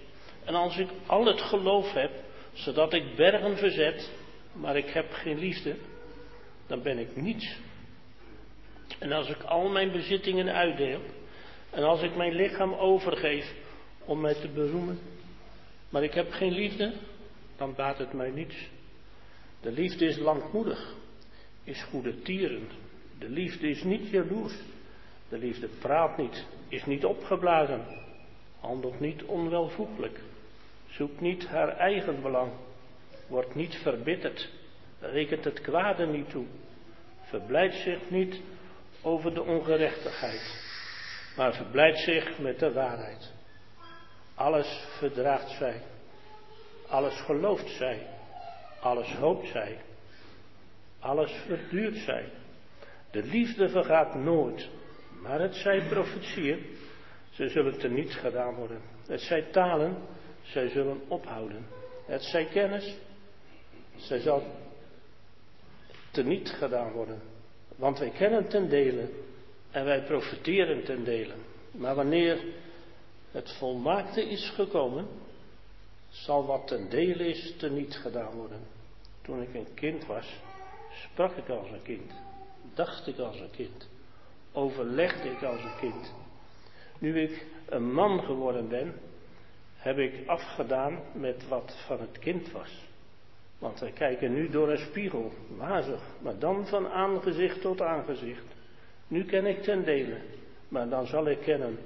en 0.45 0.55
als 0.55 0.79
ik 0.79 0.89
al 1.07 1.27
het 1.27 1.41
geloof 1.41 1.93
heb, 1.93 2.11
zodat 2.53 2.93
ik 2.93 3.17
bergen 3.17 3.57
verzet, 3.57 4.11
maar 4.53 4.77
ik 4.77 4.89
heb 4.89 5.13
geen 5.13 5.39
liefde, 5.39 5.77
dan 6.67 6.83
ben 6.83 6.99
ik 6.99 7.17
niets. 7.17 7.57
En 8.99 9.13
als 9.13 9.29
ik 9.29 9.43
al 9.43 9.69
mijn 9.69 9.93
bezittingen 9.93 10.53
uitdeel, 10.55 11.01
en 11.71 11.83
als 11.83 12.03
ik 12.03 12.17
mijn 12.17 12.33
lichaam 12.33 12.75
overgeef 12.75 13.55
om 14.05 14.21
mij 14.21 14.35
te 14.35 14.49
beroemen, 14.49 14.99
maar 15.89 16.03
ik 16.03 16.15
heb 16.15 16.33
geen 16.33 16.53
liefde, 16.53 16.93
dan 17.57 17.75
baat 17.75 17.99
het 17.99 18.13
mij 18.13 18.31
niets. 18.31 18.69
De 19.61 19.73
liefde 19.73 20.05
is 20.05 20.19
langmoedig 20.19 20.95
is 21.65 21.83
goedertierend. 21.83 22.73
De 23.19 23.29
liefde 23.29 23.69
is 23.69 23.83
niet 23.83 24.11
jaloers. 24.11 24.55
De 25.29 25.39
liefde 25.39 25.69
praat 25.69 26.17
niet, 26.17 26.47
is 26.69 26.85
niet 26.85 27.05
opgeblazen, 27.05 27.85
handelt 28.61 29.01
niet 29.01 29.23
onwelvoeglijk, 29.23 30.21
zoekt 30.89 31.21
niet 31.21 31.47
haar 31.47 31.77
eigen 31.77 32.23
belang, 32.23 32.53
wordt 33.27 33.55
niet 33.55 33.75
verbitterd, 33.75 34.49
rekent 35.01 35.45
het 35.45 35.61
kwade 35.61 36.07
niet 36.07 36.31
toe, 36.31 36.47
verblijdt 37.23 37.75
zich 37.75 38.11
niet 38.11 38.41
over 39.03 39.35
de 39.35 39.43
ongerechtigheid, 39.43 40.65
maar 41.37 41.55
verblijdt 41.55 41.99
zich 41.99 42.39
met 42.39 42.59
de 42.59 42.73
waarheid. 42.73 43.33
Alles 44.35 44.85
verdraagt 44.99 45.51
zij, 45.51 45.83
alles 46.89 47.21
gelooft 47.21 47.71
zij, 47.71 48.07
alles 48.81 49.13
hoopt 49.13 49.49
zij, 49.49 49.79
alles 50.99 51.33
verduurt 51.47 51.97
zij. 51.97 52.29
De 53.11 53.23
liefde 53.23 53.69
vergaat 53.69 54.15
nooit. 54.15 54.69
Maar 55.29 55.41
het 55.41 55.55
zij 55.55 55.87
profetieën, 55.89 56.67
ze 57.31 57.49
zullen 57.49 57.79
te 57.79 57.89
niets 57.89 58.15
gedaan 58.15 58.55
worden. 58.55 58.81
Het 59.07 59.21
zij 59.21 59.43
talen, 59.43 59.97
zij 60.43 60.69
zullen 60.69 61.01
ophouden. 61.09 61.67
Het 62.07 62.23
zij 62.23 62.45
kennis, 62.45 62.97
zij 63.97 64.19
zal 64.19 64.43
te 66.11 66.23
niet 66.23 66.49
gedaan 66.49 66.93
worden. 66.93 67.21
Want 67.77 67.99
wij 67.99 68.11
kennen 68.11 68.49
ten 68.49 68.69
dele 68.69 69.09
en 69.71 69.85
wij 69.85 70.03
profiteren 70.03 70.85
ten 70.85 71.05
dele. 71.05 71.35
Maar 71.71 71.95
wanneer 71.95 72.45
het 73.31 73.57
volmaakte 73.59 74.23
is 74.29 74.51
gekomen, 74.51 75.07
zal 76.09 76.47
wat 76.47 76.67
ten 76.67 76.89
dele 76.89 77.29
is 77.29 77.55
te 77.57 77.71
niet 77.71 77.97
gedaan 77.97 78.35
worden. 78.35 78.61
Toen 79.23 79.43
ik 79.43 79.55
een 79.55 79.75
kind 79.75 80.07
was, 80.07 80.37
sprak 80.91 81.37
ik 81.37 81.49
als 81.49 81.71
een 81.71 81.83
kind, 81.83 82.13
dacht 82.75 83.07
ik 83.07 83.19
als 83.19 83.41
een 83.41 83.51
kind, 83.51 83.89
overlegde 84.59 85.31
ik 85.31 85.43
als 85.43 85.63
een 85.63 85.79
kind. 85.81 86.15
Nu 86.99 87.21
ik 87.21 87.47
een 87.69 87.93
man 87.93 88.23
geworden 88.23 88.69
ben, 88.69 88.95
heb 89.77 89.99
ik 89.99 90.27
afgedaan 90.27 91.01
met 91.13 91.49
wat 91.49 91.85
van 91.87 92.01
het 92.01 92.19
kind 92.19 92.51
was. 92.51 92.87
Want 93.59 93.81
wij 93.81 93.93
kijken 93.93 94.33
nu 94.33 94.49
door 94.49 94.71
een 94.71 94.87
spiegel, 94.87 95.33
wazig, 95.57 96.03
maar 96.23 96.39
dan 96.39 96.67
van 96.67 96.89
aangezicht 96.89 97.61
tot 97.61 97.81
aangezicht. 97.81 98.45
Nu 99.09 99.25
ken 99.25 99.47
ik 99.47 99.63
ten 99.63 99.85
dele, 99.85 100.21
maar 100.69 100.89
dan 100.89 101.07
zal 101.07 101.29
ik 101.29 101.39
kennen 101.39 101.79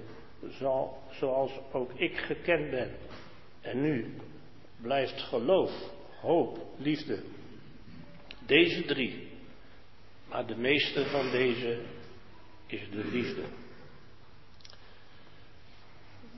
zoals 1.11 1.61
ook 1.73 1.91
ik 1.95 2.17
gekend 2.17 2.71
ben. 2.71 2.91
En 3.61 3.81
nu 3.81 4.15
blijft 4.81 5.21
geloof, 5.21 5.71
hoop, 6.21 6.59
liefde, 6.77 7.23
deze 8.47 8.85
drie. 8.85 9.29
Maar 10.29 10.47
de 10.47 10.57
meeste 10.57 11.05
van 11.05 11.31
deze 11.31 11.81
is 12.73 12.91
de 12.91 13.05
liefde. 13.13 13.43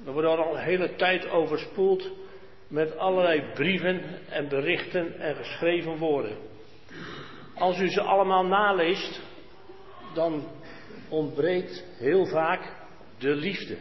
We 0.04 0.10
worden 0.10 0.30
al 0.30 0.56
een 0.56 0.62
hele 0.62 0.94
tijd 0.96 1.28
overspoeld 1.28 2.10
met 2.68 2.96
allerlei 2.96 3.42
brieven 3.54 4.02
en 4.28 4.48
berichten 4.48 5.18
en 5.18 5.36
geschreven 5.36 5.96
woorden. 5.96 6.36
Als 7.54 7.78
u 7.78 7.88
ze 7.88 8.00
allemaal 8.00 8.44
naleest, 8.44 9.20
dan 10.14 10.48
ontbreekt 11.08 11.84
heel 11.98 12.26
vaak 12.26 12.72
de 13.18 13.34
liefde. 13.34 13.76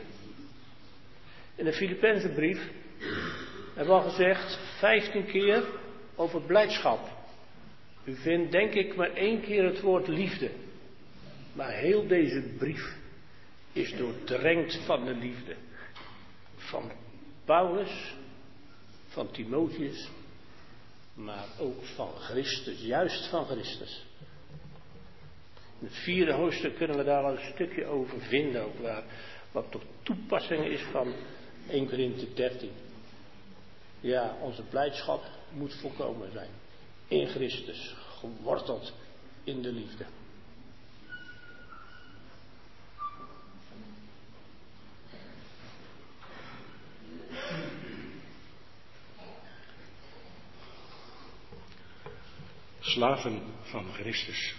In 1.56 1.66
de 1.66 1.74
Filipijnse 1.74 2.30
brief 2.30 2.72
hebben 3.76 3.96
we 3.96 4.02
al 4.02 4.10
gezegd, 4.10 4.60
15 4.78 5.26
keer 5.26 5.64
over 6.16 6.42
blijdschap. 6.42 7.00
U 8.06 8.16
vindt 8.16 8.52
denk 8.52 8.74
ik 8.74 8.96
maar 8.96 9.12
één 9.12 9.42
keer 9.42 9.64
het 9.64 9.82
woord 9.82 10.08
liefde. 10.08 10.50
Maar 11.54 11.72
heel 11.72 12.08
deze 12.08 12.42
brief 12.58 12.98
is 13.72 13.96
doordrenkt 13.98 14.86
van 14.86 15.06
de 15.06 15.16
liefde. 15.16 15.56
Van 16.56 16.92
Paulus, 17.46 18.16
van 19.08 19.32
Timotheus, 19.32 20.10
maar 21.14 21.46
ook 21.60 21.86
van 21.86 22.10
Christus, 22.16 22.80
juist 22.80 23.28
van 23.30 23.46
Christus. 23.46 24.06
In 25.80 25.88
het 25.88 25.96
vierde 25.96 26.34
hoofdstuk 26.34 26.76
kunnen 26.76 26.98
we 26.98 27.04
daar 27.04 27.24
al 27.24 27.32
een 27.32 27.54
stukje 27.54 27.86
over 27.86 28.22
vinden, 28.22 28.64
ook 28.64 28.80
waar, 28.80 29.04
wat 29.52 29.72
tot 29.72 29.84
toepassing 30.04 30.66
is 30.66 30.82
van 30.82 31.14
1 31.70 31.88
Korinthe 31.88 32.34
13. 32.34 32.72
Ja, 34.00 34.36
onze 34.42 34.64
blijdschap 34.64 35.24
moet 35.52 35.74
volkomen 35.74 36.32
zijn. 36.32 36.50
In 37.08 37.28
Christus, 37.28 37.96
geworteld 38.20 38.94
in 39.44 39.62
de 39.62 39.72
liefde. 39.72 40.06
Slaven 52.84 53.42
van 53.62 53.94
Christus. 53.94 54.56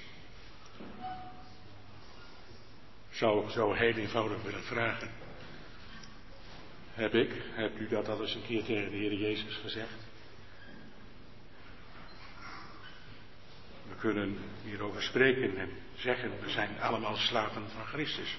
Zou 3.10 3.44
ik 3.44 3.50
zo 3.50 3.72
heel 3.72 3.94
eenvoudig 3.94 4.42
willen 4.42 4.62
vragen. 4.62 5.10
Heb 6.92 7.14
ik, 7.14 7.30
hebt 7.52 7.80
u 7.80 7.88
dat 7.88 8.08
al 8.08 8.20
eens 8.20 8.34
een 8.34 8.46
keer 8.46 8.64
tegen 8.64 8.90
de 8.90 8.96
Heer 8.96 9.14
Jezus 9.14 9.56
gezegd? 9.56 9.94
We 13.88 13.94
kunnen 13.98 14.38
hierover 14.62 15.02
spreken 15.02 15.56
en 15.56 15.70
zeggen, 15.94 16.40
we 16.40 16.50
zijn 16.50 16.80
allemaal 16.80 17.16
slaven 17.16 17.70
van 17.70 17.84
Christus. 17.84 18.36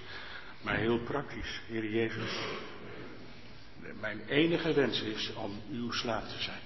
Maar 0.61 0.75
heel 0.75 0.99
praktisch, 0.99 1.61
Heer 1.67 1.89
Jezus, 1.89 2.39
mijn 3.99 4.27
enige 4.27 4.73
wens 4.73 5.01
is 5.01 5.33
om 5.33 5.61
uw 5.71 5.91
slaaf 5.91 6.23
te 6.23 6.41
zijn. 6.41 6.61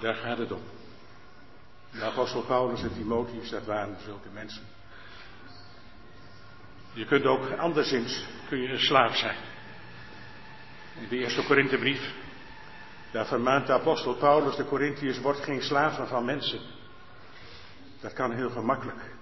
Daar 0.00 0.14
gaat 0.14 0.38
het 0.38 0.52
om. 0.52 0.62
De 1.90 2.02
apostel 2.02 2.42
Paulus 2.42 2.82
en 2.82 2.94
Timotheus, 2.94 3.50
dat 3.50 3.64
waren 3.64 3.96
zulke 4.04 4.28
mensen. 4.32 4.62
Je 6.92 7.04
kunt 7.04 7.24
ook 7.24 7.50
anderszins 7.50 8.26
kun 8.48 8.58
je 8.58 8.68
een 8.68 8.80
slaaf 8.80 9.16
zijn. 9.16 9.36
In 11.00 11.08
de 11.08 11.16
eerste 11.16 11.44
Korinthebrief, 11.44 12.14
daar 13.10 13.26
vermaant 13.26 13.66
de 13.66 13.72
apostel 13.72 14.14
Paulus 14.14 14.56
de 14.56 14.64
Corinthiërs, 14.64 15.20
wordt 15.20 15.40
geen 15.40 15.62
slaven 15.62 16.08
van 16.08 16.24
mensen. 16.24 16.60
Dat 18.00 18.12
kan 18.12 18.32
heel 18.32 18.50
gemakkelijk. 18.50 19.14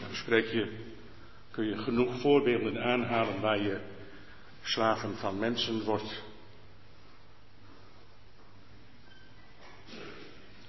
Dan 0.00 0.14
spreek 0.14 0.46
je, 0.46 0.86
kun 1.50 1.64
je 1.64 1.78
genoeg 1.78 2.20
voorbeelden 2.20 2.82
aanhalen 2.82 3.40
waar 3.40 3.58
je 3.58 3.80
slaven 4.68 5.16
van 5.16 5.38
mensen 5.38 5.84
wordt. 5.84 6.22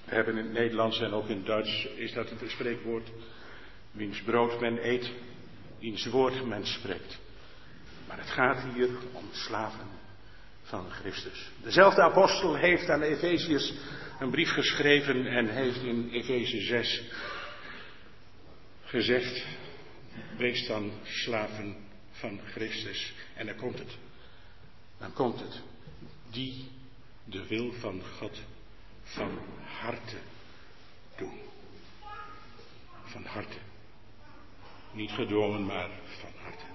We 0.05 0.15
hebben 0.15 0.38
in 0.38 0.43
het 0.43 0.53
Nederlands 0.53 0.99
en 0.99 1.13
ook 1.13 1.27
in 1.27 1.38
het 1.38 1.45
Duits 1.45 1.85
is 1.85 2.13
dat 2.13 2.30
het 2.30 2.49
spreekwoord. 2.49 3.11
Wiens 3.91 4.21
brood 4.21 4.59
men 4.59 4.88
eet, 4.88 5.11
wiens 5.80 6.05
woord 6.05 6.45
men 6.45 6.65
spreekt. 6.65 7.19
Maar 8.07 8.17
het 8.17 8.30
gaat 8.30 8.73
hier 8.73 8.89
om 9.11 9.26
slaven 9.31 9.88
van 10.61 10.89
Christus. 10.89 11.51
Dezelfde 11.63 12.01
apostel 12.01 12.55
heeft 12.55 12.89
aan 12.89 13.01
Efeziërs 13.01 13.73
een 14.19 14.31
brief 14.31 14.49
geschreven 14.49 15.26
en 15.26 15.47
heeft 15.47 15.81
in 15.81 16.09
Efeze 16.11 16.61
6 16.61 17.03
gezegd: 18.84 19.45
Wees 20.38 20.67
dan 20.67 20.91
slaven 21.03 21.89
van 22.19 22.39
Christus. 22.51 23.13
En 23.35 23.45
dan 23.45 23.55
komt 23.55 23.79
het. 23.79 23.97
Dan 24.97 25.13
komt 25.13 25.39
het. 25.39 25.61
Die 26.31 26.67
de 27.23 27.47
wil 27.47 27.73
van 27.73 28.01
God 28.17 28.41
van 29.03 29.39
harte 29.65 30.17
doen. 31.17 31.39
Van 33.03 33.25
harte. 33.25 33.57
Niet 34.91 35.11
gedwongen, 35.11 35.65
maar 35.65 35.89
van 36.19 36.31
harte. 36.43 36.65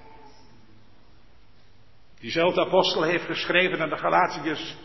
Diezelfde 2.20 2.60
apostel 2.60 3.02
heeft 3.02 3.24
geschreven 3.24 3.80
aan 3.80 3.88
de 3.88 3.96
Galatiërs, 3.96 4.76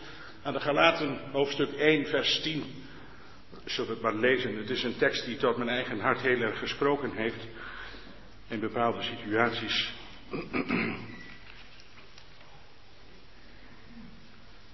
aan 0.42 0.52
de 0.52 0.60
Galaten, 0.60 1.30
hoofdstuk 1.32 1.72
1, 1.72 2.06
vers 2.06 2.40
10. 2.42 2.64
Zullen 3.64 3.88
we 3.88 3.94
het 3.94 4.02
maar 4.02 4.14
lezen? 4.14 4.56
Het 4.56 4.70
is 4.70 4.82
een 4.82 4.96
tekst 4.96 5.24
die 5.24 5.36
tot 5.36 5.56
mijn 5.56 5.68
eigen 5.68 6.00
hart 6.00 6.20
heel 6.20 6.40
erg 6.40 6.58
gesproken 6.58 7.12
heeft. 7.12 7.46
In 8.48 8.60
bepaalde 8.60 9.02
situaties. 9.02 9.99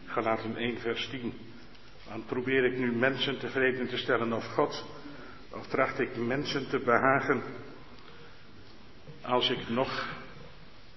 Galaten 0.06 0.56
1, 0.56 0.80
vers 0.80 1.08
10. 1.08 1.32
Dan 2.08 2.24
probeer 2.24 2.64
ik 2.64 2.78
nu 2.78 2.92
mensen 2.92 3.38
tevreden 3.38 3.88
te 3.88 3.96
stellen 3.96 4.32
of 4.32 4.44
God, 4.44 4.84
of 5.50 5.66
tracht 5.66 5.98
ik 5.98 6.16
mensen 6.16 6.68
te 6.68 6.78
behagen. 6.78 7.42
Als 9.22 9.50
ik 9.50 9.68
nog 9.68 10.08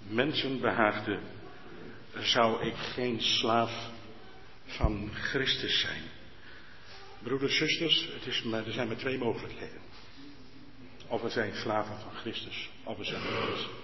mensen 0.08 0.60
behaagde, 0.60 1.20
zou 2.18 2.64
ik 2.66 2.76
geen 2.76 3.22
slaaf 3.22 3.90
van 4.66 5.10
Christus 5.14 5.80
zijn. 5.80 6.02
Broeders, 7.24 7.58
zusters, 7.58 8.10
het 8.14 8.26
is 8.26 8.44
er 8.44 8.72
zijn 8.72 8.88
maar 8.88 8.98
twee 8.98 9.18
mogelijkheden. 9.18 9.82
Of 11.08 11.22
we 11.22 11.30
zijn 11.30 11.56
slaven 11.56 12.00
van 12.00 12.14
Christus, 12.14 12.70
of 12.84 12.98
we 12.98 13.04
zijn 13.04 13.22
mensen. 13.22 13.79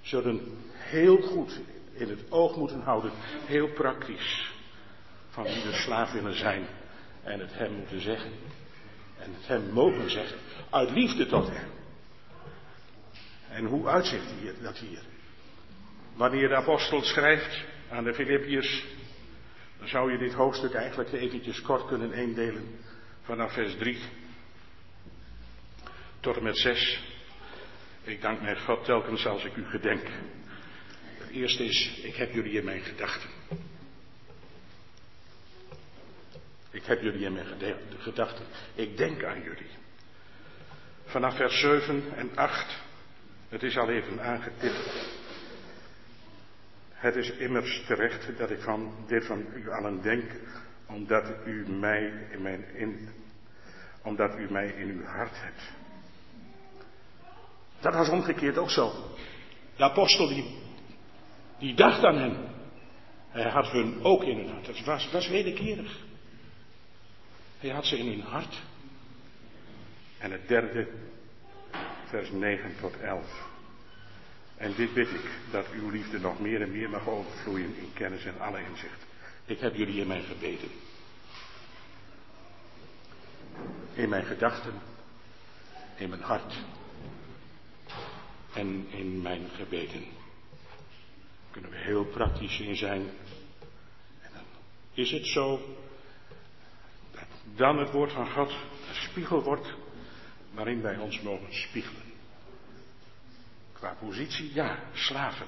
Zullen 0.00 0.40
heel 0.72 1.16
goed 1.16 1.60
in 1.92 2.08
het 2.08 2.32
oog 2.32 2.56
moeten 2.56 2.80
houden, 2.80 3.12
heel 3.46 3.72
praktisch 3.72 4.52
van 5.28 5.44
wie 5.44 5.62
de 5.62 5.72
slaaf 5.72 6.12
willen 6.12 6.36
zijn 6.36 6.66
en 7.22 7.40
het 7.40 7.52
hem 7.52 7.72
moeten 7.72 8.00
zeggen. 8.00 8.30
En 9.18 9.34
het 9.34 9.46
hem 9.46 9.72
mogen 9.72 10.10
zeggen, 10.10 10.38
uit 10.70 10.90
liefde 10.90 11.26
tot 11.26 11.48
hem. 11.48 11.70
En 13.48 13.64
hoe 13.64 13.88
uitzicht 13.88 14.24
dat 14.62 14.78
hier? 14.78 15.02
Wanneer 16.14 16.48
de 16.48 16.56
apostel 16.56 17.02
schrijft 17.02 17.64
aan 17.90 18.04
de 18.04 18.14
Filippiërs, 18.14 18.86
dan 19.78 19.88
zou 19.88 20.12
je 20.12 20.18
dit 20.18 20.32
hoofdstuk 20.32 20.72
eigenlijk 20.72 21.12
eventjes 21.12 21.62
kort 21.62 21.86
kunnen 21.86 22.12
eendelen 22.12 22.78
vanaf 23.22 23.52
vers 23.52 23.76
3 23.76 23.98
tot 26.20 26.36
en 26.36 26.42
met 26.42 26.58
6. 26.58 27.09
Ik 28.10 28.20
dank 28.20 28.40
mijn 28.40 28.60
God 28.60 28.84
telkens 28.84 29.26
als 29.26 29.44
ik 29.44 29.56
u 29.56 29.64
gedenk. 29.64 30.02
Het 31.18 31.30
eerste 31.30 31.64
is, 31.64 32.00
ik 32.02 32.14
heb 32.14 32.32
jullie 32.32 32.52
in 32.52 32.64
mijn 32.64 32.80
gedachten. 32.80 33.28
Ik 36.70 36.84
heb 36.84 37.02
jullie 37.02 37.24
in 37.24 37.32
mijn 37.32 37.46
gedachten. 37.98 38.44
Ik 38.74 38.96
denk 38.96 39.24
aan 39.24 39.42
jullie. 39.42 39.70
Vanaf 41.04 41.36
vers 41.36 41.60
7 41.60 42.16
en 42.16 42.36
8. 42.36 42.82
Het 43.48 43.62
is 43.62 43.76
al 43.76 43.88
even 43.88 44.22
aangetipt. 44.22 45.12
Het 46.90 47.16
is 47.16 47.30
immers 47.30 47.84
terecht 47.86 48.38
dat 48.38 48.50
ik 48.50 48.60
van 48.60 49.04
dit 49.06 49.26
van 49.26 49.46
u 49.54 49.70
allen 49.70 50.02
denk, 50.02 50.30
omdat 50.86 51.46
u 51.46 51.68
mij 51.68 52.26
in 52.30 52.42
mijn 52.42 52.74
in, 52.74 53.08
omdat 54.02 54.38
u 54.38 54.50
mij 54.50 54.68
in 54.68 54.88
uw 54.88 55.04
hart 55.04 55.40
hebt. 55.40 55.78
Dat 57.80 57.94
was 57.94 58.08
omgekeerd 58.08 58.58
ook 58.58 58.70
zo. 58.70 58.92
De 59.76 59.84
apostel 59.84 60.28
die, 60.28 60.58
die 61.58 61.74
dacht 61.74 62.04
aan 62.04 62.16
hen. 62.16 62.36
Hij 63.28 63.50
had 63.50 63.70
hun 63.70 64.04
ook 64.04 64.22
in 64.22 64.36
hun 64.36 64.48
hart. 64.48 64.66
Dat 64.66 64.80
was, 64.80 65.10
was 65.10 65.28
wederkerig. 65.28 65.98
Hij 67.58 67.70
had 67.70 67.86
ze 67.86 67.98
in 67.98 68.06
hun 68.06 68.20
hart. 68.22 68.62
En 70.18 70.30
het 70.30 70.48
derde, 70.48 70.88
vers 72.04 72.30
9 72.30 72.74
tot 72.80 73.00
11. 73.00 73.48
En 74.56 74.74
dit 74.74 74.94
bid 74.94 75.08
ik, 75.10 75.30
dat 75.50 75.66
uw 75.70 75.90
liefde 75.90 76.18
nog 76.18 76.40
meer 76.40 76.62
en 76.62 76.72
meer 76.72 76.90
mag 76.90 77.08
overvloeien 77.08 77.76
in 77.76 77.92
kennis 77.94 78.24
en 78.24 78.40
alle 78.40 78.60
inzicht. 78.70 79.06
Ik 79.44 79.60
heb 79.60 79.74
jullie 79.74 80.00
in 80.00 80.06
mijn 80.06 80.22
gebeden. 80.22 80.70
In 83.94 84.08
mijn 84.08 84.24
gedachten, 84.24 84.72
in 85.96 86.08
mijn 86.08 86.22
hart, 86.22 86.54
en 88.54 88.86
in 88.90 89.22
mijn 89.22 89.48
gebeden. 89.48 90.04
Kunnen 91.50 91.70
we 91.70 91.76
heel 91.76 92.04
praktisch 92.04 92.60
in 92.60 92.76
zijn. 92.76 93.10
En 94.20 94.30
dan 94.32 94.44
is 94.92 95.10
het 95.10 95.26
zo 95.26 95.76
dat 97.10 97.26
dan 97.54 97.78
het 97.78 97.90
woord 97.90 98.12
van 98.12 98.30
God 98.30 98.50
een 98.88 98.94
spiegel 99.10 99.42
wordt 99.42 99.74
waarin 100.50 100.82
wij 100.82 100.96
ons 100.96 101.20
mogen 101.20 101.54
spiegelen. 101.54 102.12
Qua 103.72 103.94
positie, 103.94 104.54
ja, 104.54 104.78
slaven. 104.92 105.46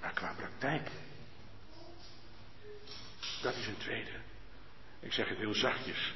Maar 0.00 0.12
qua 0.12 0.34
praktijk, 0.36 0.90
dat 3.42 3.54
is 3.54 3.66
een 3.66 3.76
tweede. 3.76 4.10
Ik 5.00 5.12
zeg 5.12 5.28
het 5.28 5.38
heel 5.38 5.54
zachtjes. 5.54 6.14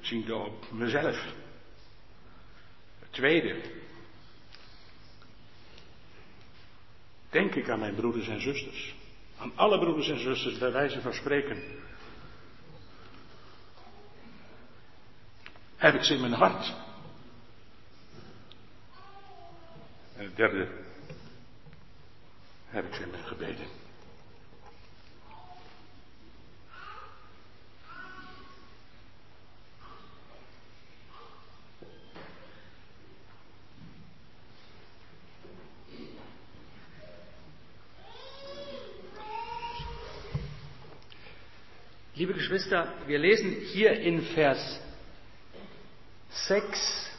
Ziende 0.00 0.34
op 0.34 0.72
mezelf. 0.72 1.24
Het 2.98 3.12
tweede. 3.12 3.79
Denk 7.30 7.54
ik 7.54 7.68
aan 7.68 7.78
mijn 7.78 7.94
broeders 7.94 8.28
en 8.28 8.40
zusters. 8.40 8.94
Aan 9.38 9.52
alle 9.54 9.78
broeders 9.78 10.08
en 10.08 10.20
zusters 10.20 10.58
bij 10.58 10.72
wijze 10.72 11.00
van 11.00 11.12
spreken. 11.12 11.62
Heb 15.76 15.94
ik 15.94 16.04
ze 16.04 16.14
in 16.14 16.20
mijn 16.20 16.32
hart. 16.32 16.74
En 20.16 20.24
het 20.24 20.36
derde. 20.36 20.68
Heb 22.66 22.86
ik 22.86 22.94
ze 22.94 23.02
in 23.02 23.10
mijn 23.10 23.24
gebeden. 23.24 23.79
Liebe 42.20 42.34
Geschwister, 42.34 42.92
wir 43.06 43.18
lesen 43.18 43.50
hier 43.72 43.92
in 43.92 44.20
Vers 44.20 44.78
6, 46.28 47.10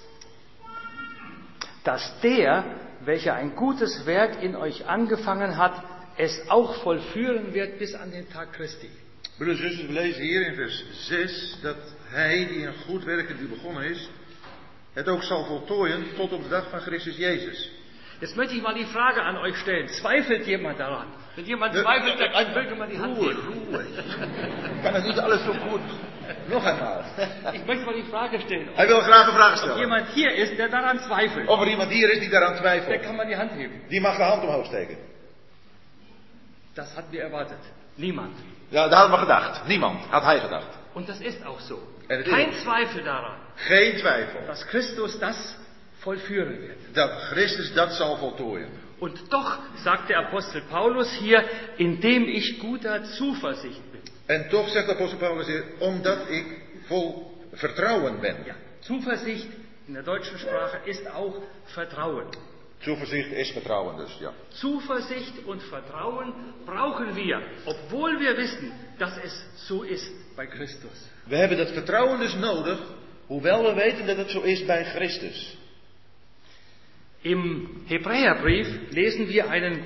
dass 1.84 2.20
der, 2.22 2.64
welcher 3.04 3.34
ein 3.34 3.56
gutes 3.56 4.06
Werk 4.06 4.44
in 4.44 4.56
euch 4.56 4.86
angefangen 4.86 5.58
hat, 5.58 5.84
es 6.18 6.48
auch 6.50 6.84
vollführen 6.84 7.52
wird 7.52 7.80
bis 7.80 7.96
an 7.96 8.12
den 8.12 8.30
Tag 8.30 8.54
Christi. 8.54 8.92
Broeders 9.40 9.60
en 9.60 9.70
zusters, 9.70 9.88
we 9.88 9.94
lezen 9.94 10.22
hier 10.22 10.48
in 10.48 10.56
vers 10.56 10.84
6 11.08 11.58
dat 11.64 11.78
hij 12.10 12.48
die 12.48 12.66
een 12.68 12.76
goed 12.86 13.04
werk 13.04 13.30
in 13.30 13.40
u 13.40 13.48
begonnen 13.48 13.84
is, 13.84 14.10
het 14.94 15.08
ook 15.08 15.24
zal 15.24 15.46
voltooien 15.46 16.06
tot 16.16 16.32
op 16.32 16.44
de 16.44 16.50
dag 16.50 16.70
van 16.70 16.80
Christus 16.80 17.18
Jezus. 17.18 17.72
Jetzt 18.22 18.38
möchte 18.38 18.56
ich 18.56 18.62
mal 18.62 18.76
die 18.76 18.86
Frage 18.86 19.22
an 19.24 19.36
euch 19.38 19.58
stellen. 19.58 19.88
Zweifelt 19.88 20.46
jemand 20.46 20.80
daran? 20.80 21.08
Wenn 21.36 21.46
jemand 21.46 21.74
zweifelt, 21.76 22.20
dann 22.20 22.54
möge 22.54 22.76
man 22.76 22.90
die 22.90 23.00
Hand 23.00 23.18
Ruhe, 23.18 23.30
heben. 23.32 23.66
Ruhe. 23.74 23.86
Kann 24.84 24.94
das 24.94 25.04
nicht 25.06 25.20
alles 25.20 25.44
so 25.44 25.54
gut? 25.54 25.82
Nog 26.50 26.64
einmal. 26.64 27.04
Ich 27.54 27.66
möchte 27.66 27.84
mal 27.86 27.96
die 27.96 28.04
Frage 28.04 28.40
stellen. 28.42 28.70
Hij 28.76 28.88
wil 28.88 29.02
graag 29.02 29.28
een 29.28 29.34
vraag 29.34 29.54
Ob 29.54 29.58
stellen. 29.58 29.78
jemand 29.80 30.08
hier 30.14 30.32
ist, 30.36 30.56
der 30.58 30.70
daran 30.70 31.00
zweifelt, 31.00 31.48
Of 31.50 31.60
er 31.62 31.68
iemand 31.68 31.92
hier 31.92 32.10
is 32.12 32.20
die 32.20 32.30
daaraan 32.30 32.54
der 32.54 32.62
twijfelt. 32.62 33.02
kann 33.04 33.16
man 33.16 33.28
die 33.28 33.36
Hand 33.36 33.52
heben. 33.54 33.82
Die 33.90 34.00
mag 34.00 34.18
de 34.18 34.24
hand 34.24 34.44
omhoog 34.44 34.66
steken. 34.68 34.98
Das 36.76 36.96
hatten 36.96 37.12
wir 37.12 37.24
erwartet. 37.24 37.60
Niemand. 37.98 38.36
Ja, 38.70 38.88
dat 38.88 38.98
hadden 39.00 39.14
we 39.14 39.18
gedacht. 39.20 39.68
Niemand 39.68 40.00
had 40.12 40.24
hij 40.24 40.40
gedacht. 40.40 40.70
Und 40.94 41.08
das 41.10 41.20
ist 41.22 41.44
auch 41.46 41.60
so. 41.60 41.80
Kein. 42.08 42.54
Zweifel 42.64 43.04
daran, 43.04 43.38
Geen 43.68 43.98
twijfel 43.98 44.46
dass 44.48 44.64
Christus 44.68 45.18
das 45.20 45.58
vollführen 46.02 46.60
wird. 46.62 46.78
dat 46.94 47.12
Christus 47.32 47.74
dat 47.74 47.94
zal 47.94 48.18
voltooien. 48.18 48.70
Und 49.00 49.20
doch 49.30 49.60
sagt 49.84 50.10
der 50.10 50.18
Apostel 50.18 50.62
Paulus 50.70 51.12
hier, 51.20 51.44
indem 51.78 52.28
ich 52.28 52.60
guter 52.60 53.04
Zuversicht 53.04 53.92
bin. 53.92 54.02
En 54.28 54.50
toch 54.50 54.70
zegt 54.70 54.88
de 54.88 54.96
apostel 54.96 55.18
Paulus 55.18 55.48
hier, 55.48 55.64
omdat 55.80 56.30
ik 56.30 56.46
vol 56.88 57.32
vertrouwen 57.54 58.20
ben. 58.20 58.36
Ja, 58.46 58.56
Zuversicht 58.80 59.48
in 59.88 59.94
der 59.94 60.04
deutschen 60.04 60.38
Sprache 60.38 60.78
ist 60.86 61.08
auch 61.08 61.42
Vertrauen. 61.66 62.28
Zuversicht 62.84 63.32
is 63.32 63.52
vertrouwen 63.52 63.98
dus, 63.98 64.18
ja. 64.20 64.34
Zuversicht 64.50 65.46
und 65.46 65.62
Vertrauen 65.62 66.34
brauchen 66.66 67.16
wir, 67.16 67.42
obwohl 67.66 68.20
wir 68.20 68.38
wissen, 68.38 68.72
dass 68.98 69.18
es 69.24 69.46
so 69.68 69.84
ist 69.84 70.12
bei 70.36 70.48
Christus. 70.48 71.10
We 71.26 71.36
hebben 71.36 71.58
dat 71.58 71.72
vertrouwen 71.72 72.20
dus 72.20 72.36
nodig, 72.36 72.80
hoewel 73.28 73.64
we 73.64 73.74
weten 73.74 74.08
dat 74.08 74.18
het 74.18 74.30
zo 74.30 74.42
is 74.42 74.66
bij 74.66 74.86
Christus. 74.86 75.58
Im 77.24 77.84
Hebräerbrief 77.88 78.68
lesen 78.92 79.30
wir 79.30 79.50
einen 79.50 79.86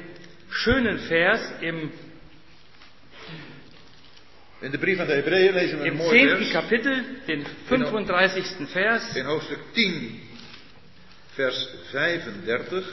schönen 0.50 1.00
Vers 1.00 1.42
im, 1.62 1.92
In 4.62 4.72
de 4.72 4.80
brief 4.80 5.00
aan 5.00 5.08
de 5.08 5.14
Hebreeën 5.14 5.54
lezen 5.54 5.80
we 5.80 5.86
een 5.86 5.92
im 5.92 5.98
mooi 5.98 6.10
10. 6.10 6.28
vers. 6.28 6.52
Kapitel, 6.52 7.04
den 7.26 7.46
35. 7.68 8.70
Vers. 8.72 9.16
In 9.16 9.26
hoofdstuk 9.26 9.60
10, 9.74 10.20
vers 11.36 11.70
35. 11.92 12.86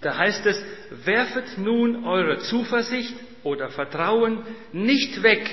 Da 0.00 0.16
heißt 0.16 0.46
es, 0.46 0.62
werfet 1.04 1.58
nun 1.58 2.04
eure 2.04 2.38
Zuversicht 2.38 3.14
oder 3.42 3.70
Vertrauen 3.70 4.44
nicht 4.72 5.22
weg, 5.22 5.50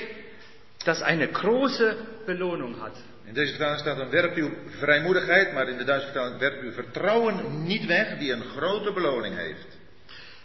das 0.86 1.02
eine 1.02 1.28
große 1.28 1.98
Belohnung 2.26 2.80
hat. 2.82 2.96
In 3.26 3.34
deze 3.34 3.50
vertaling 3.50 3.80
staat 3.80 3.98
dan 3.98 4.10
werpt 4.10 4.38
uw 4.38 4.50
vrijmoedigheid, 4.68 5.54
maar 5.54 5.70
in 5.70 5.78
de 5.78 5.84
Duitse 5.84 6.08
vertaling 6.08 6.40
werpt 6.40 6.64
uw 6.64 6.72
vertrouwen 6.72 7.64
niet 7.64 7.86
weg, 7.86 8.18
die 8.18 8.32
een 8.32 8.44
grote 8.44 8.94
beloning 8.94 9.36
heeft. 9.36 9.78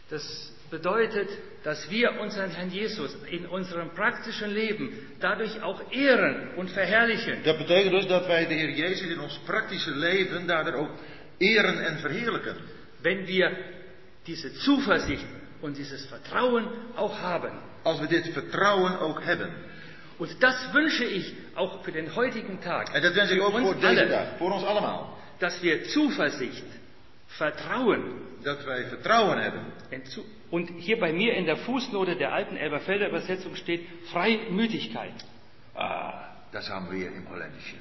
Das 0.09 0.53
bedeutet, 0.71 1.39
dass 1.63 1.89
wir 1.89 2.21
unseren 2.21 2.51
Herrn 2.51 2.71
Jesus 2.71 3.17
in 3.25 3.49
unserem 3.49 3.91
praktischen 3.91 4.51
Leben 4.51 4.91
dadurch 5.19 5.63
auch 5.63 5.83
ehren 5.91 6.55
und 6.57 6.71
verherrlichen. 6.71 7.43
Dat 7.43 7.59
betekent 7.59 7.93
dus 7.93 8.07
dat 8.07 8.27
wij 8.27 8.47
de 8.47 8.55
Heer 8.55 8.71
Jezus 8.71 9.09
in 9.09 9.21
ons 9.21 9.41
praktische 9.45 9.91
leven 9.91 10.47
daardoor 10.47 10.75
ook 10.75 10.91
eren 11.39 11.85
en 11.85 11.99
verheerlijken. 11.99 12.57
wenn 13.03 13.27
wir 13.27 13.51
diese 14.27 14.53
Zuversicht 14.55 15.27
und 15.63 15.77
dieses 15.77 16.07
Vertrauen 16.07 16.67
auch 16.97 17.21
haben. 17.21 17.53
Als 17.85 18.01
we 18.01 18.07
dit 18.07 18.33
vertrouwen 18.33 18.99
ook 19.01 19.23
hebben. 19.23 19.51
Und 20.19 20.43
das 20.43 20.73
wünsche 20.73 21.05
ich 21.05 21.33
auch 21.55 21.83
für 21.85 21.93
den 21.93 22.15
heutigen 22.17 22.61
Tag. 22.61 22.93
En 22.95 23.03
dat 23.03 23.15
wens 23.15 23.31
ik 23.31 23.39
Für 23.39 23.45
ook 23.47 23.55
uns 23.55 23.65
voor 23.65 23.75
deze 23.81 23.87
alle, 24.01 24.09
dag, 24.09 24.27
voor 24.39 24.53
ons 24.53 24.65
allemaal. 24.65 25.17
dass 25.39 25.61
wir 25.63 25.85
Zuversicht, 25.85 26.65
Vertrauen 27.27 28.03
Dat 28.43 28.65
wij 28.65 28.85
vertrouwen 28.89 29.39
hebben. 29.43 29.61
und 29.93 30.07
zu- 30.09 30.25
und 30.51 30.71
hier 30.79 30.99
bei 30.99 31.13
mir 31.13 31.35
in 31.35 31.45
der 31.45 31.57
Fußnote 31.57 32.17
der 32.17 32.33
alten 32.33 32.57
Elberfelder 32.57 33.09
Übersetzung 33.09 33.55
steht 33.57 33.87
Freimütigkeit. 34.13 35.13
Ah, 35.75 36.13
dat 36.53 36.69
haben 36.69 36.91
wir 36.91 37.07
im 37.07 37.29
Holländischen. 37.29 37.79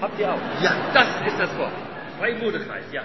Habt 0.00 0.18
ihr 0.18 0.28
auch? 0.32 0.62
Ja. 0.62 0.90
Das 0.94 1.08
ist 1.26 1.38
das 1.38 1.56
Wort. 1.56 1.72
Freimutigkeit, 2.18 2.84
ja. 2.92 3.02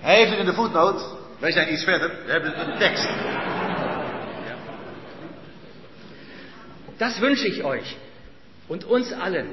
Hij 0.00 0.16
heeft 0.16 0.30
het 0.30 0.38
in 0.40 0.46
de 0.46 0.54
voetnoot. 0.54 1.16
Wij 1.38 1.52
zijn 1.52 1.72
iets 1.72 1.84
verder. 1.84 2.10
We 2.26 2.30
hebben 2.32 2.52
het 2.52 2.66
in 2.66 2.72
de 2.72 2.78
tekst. 2.78 3.08
Das 6.98 7.20
wünsche 7.20 7.46
ich 7.46 7.62
euch 7.64 7.96
und 8.68 8.84
uns 8.84 9.12
allen, 9.12 9.48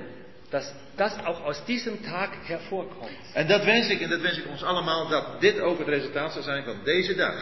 dass 0.52 0.74
das 0.98 1.18
auch 1.26 1.44
aus 1.44 1.66
diesem 1.66 2.04
Tag 2.04 2.32
hervorkommt. 2.46 3.12
En 3.34 3.48
dat 3.48 3.66
wens 3.66 3.90
ik, 3.90 4.02
en 4.02 4.10
dat 4.10 4.22
wens 4.22 4.38
ik 4.38 4.48
ons 4.48 4.64
allemaal, 4.64 5.08
dat 5.08 5.42
dit 5.42 5.60
ook 5.60 5.80
het 5.80 5.88
resultaat 5.88 6.34
zal 6.34 6.42
zijn 6.42 6.64
van 6.64 6.76
deze 6.84 7.16
dag. 7.16 7.36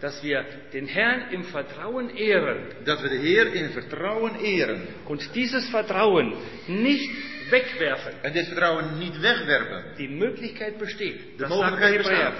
Dass 0.00 0.22
wir 0.22 0.44
den 0.72 0.86
Herrn 0.86 1.30
im 1.30 1.44
Vertrauen 1.44 2.16
ehren 2.16 2.84
Dat 2.84 3.00
we 3.00 3.08
de 3.08 3.18
Heer 3.18 3.54
in 3.54 3.70
vertrouwen 3.70 4.34
eren. 4.40 4.86
und 5.06 5.34
dieses 5.34 5.68
Vertrauen 5.68 6.34
nicht 6.66 7.10
wegwerfen. 7.50 8.12
En 8.22 8.32
dit 8.32 8.46
vertrouwen 8.46 8.98
niet 8.98 9.20
wegwerpen. 9.20 9.84
Die 9.96 10.08
Möglichkeit 10.08 10.78
besteht. 10.78 11.20
De 11.36 11.36
Das 11.36 11.48
sagt 11.48 11.48
der 11.48 11.48
mogelijkheid 11.48 11.96
bestaat. 11.96 12.34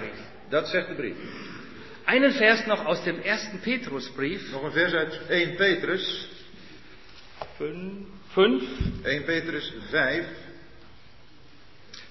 Dat 0.49 0.69
zegt 0.69 0.89
de 0.89 0.95
brief. 0.95 1.17
Einen 2.07 2.33
Vers 2.33 2.67
noch 2.67 2.85
aus 2.87 3.05
dem 3.05 3.21
ersten 3.23 3.61
Petrusbrief. 3.61 4.51
Nog 4.53 4.63
een 4.63 4.73
vers 4.73 4.93
uit 4.93 5.21
1 5.29 5.57
Petrus. 5.57 6.29
5, 7.57 7.75
1 8.35 9.25
Petrus 9.27 9.73
5, 9.91 10.25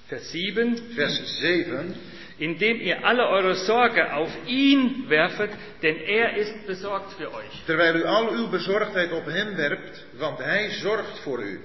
Vers 0.10 0.32
7. 0.32 0.78
vers 0.96 1.40
7. 1.42 1.96
Indem 2.40 2.80
ihr 2.82 3.06
alle 3.06 3.28
eure 3.28 3.56
Sorge 3.56 4.14
auf 4.14 4.32
ihn 4.48 5.10
werfet, 5.10 5.52
denn 5.82 5.98
er 5.98 6.38
ist 6.38 6.66
besorgt 6.66 7.14
für 7.14 7.34
euch. 7.34 7.66
Terwijl 7.66 7.96
u 7.98 8.04
al 8.06 8.30
uw 8.32 8.50
bezorgdheid 8.50 9.12
op 9.12 9.26
hem 9.26 9.56
werpt, 9.56 10.06
want 10.18 10.38
hij 10.40 10.70
zorgt 10.70 11.20
voor 11.20 11.44
u. 11.44 11.60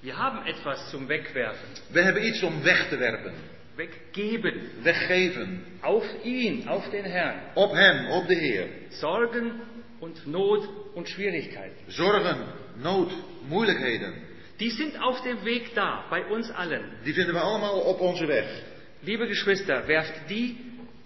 Wir 0.00 0.14
haben 0.16 0.46
etwas 0.46 0.90
zum 0.90 1.06
Wegwerfen, 1.08 1.68
We 1.92 2.02
hebben 2.02 2.24
iets 2.26 2.42
om 2.42 2.62
weg 2.62 2.88
te 2.88 2.96
werpen. 2.96 3.32
weggeben. 3.76 4.70
Weggeven. 4.82 5.64
Auf 5.82 6.04
ihn, 6.24 6.68
auf 6.68 6.88
den 6.90 7.04
Herrn. 7.04 7.40
Op 7.54 7.72
hem, 7.72 8.10
op 8.10 8.26
de 8.26 8.34
Heer. 8.34 8.66
Sorgen 8.90 9.60
und 10.00 10.26
Not 10.26 10.68
und 10.94 11.08
Schwierigkeit. 11.08 11.72
Zorgen, 11.88 12.36
nood, 12.82 13.10
moeilijkheden. 13.48 14.14
Die 14.56 14.70
sind 14.70 14.96
auf 15.00 15.20
dem 15.22 15.44
Weg 15.44 15.74
da, 15.74 16.04
bei 16.10 16.24
uns 16.26 16.50
allen. 16.50 16.84
Die 17.04 17.14
vinden 17.14 17.34
we 17.34 17.40
allemaal 17.40 17.80
op 17.80 18.00
onze 18.00 18.26
weg. 18.26 18.62
Liebe 19.00 19.26
Geschwister, 19.26 19.86
werft 19.86 20.28
die 20.28 20.56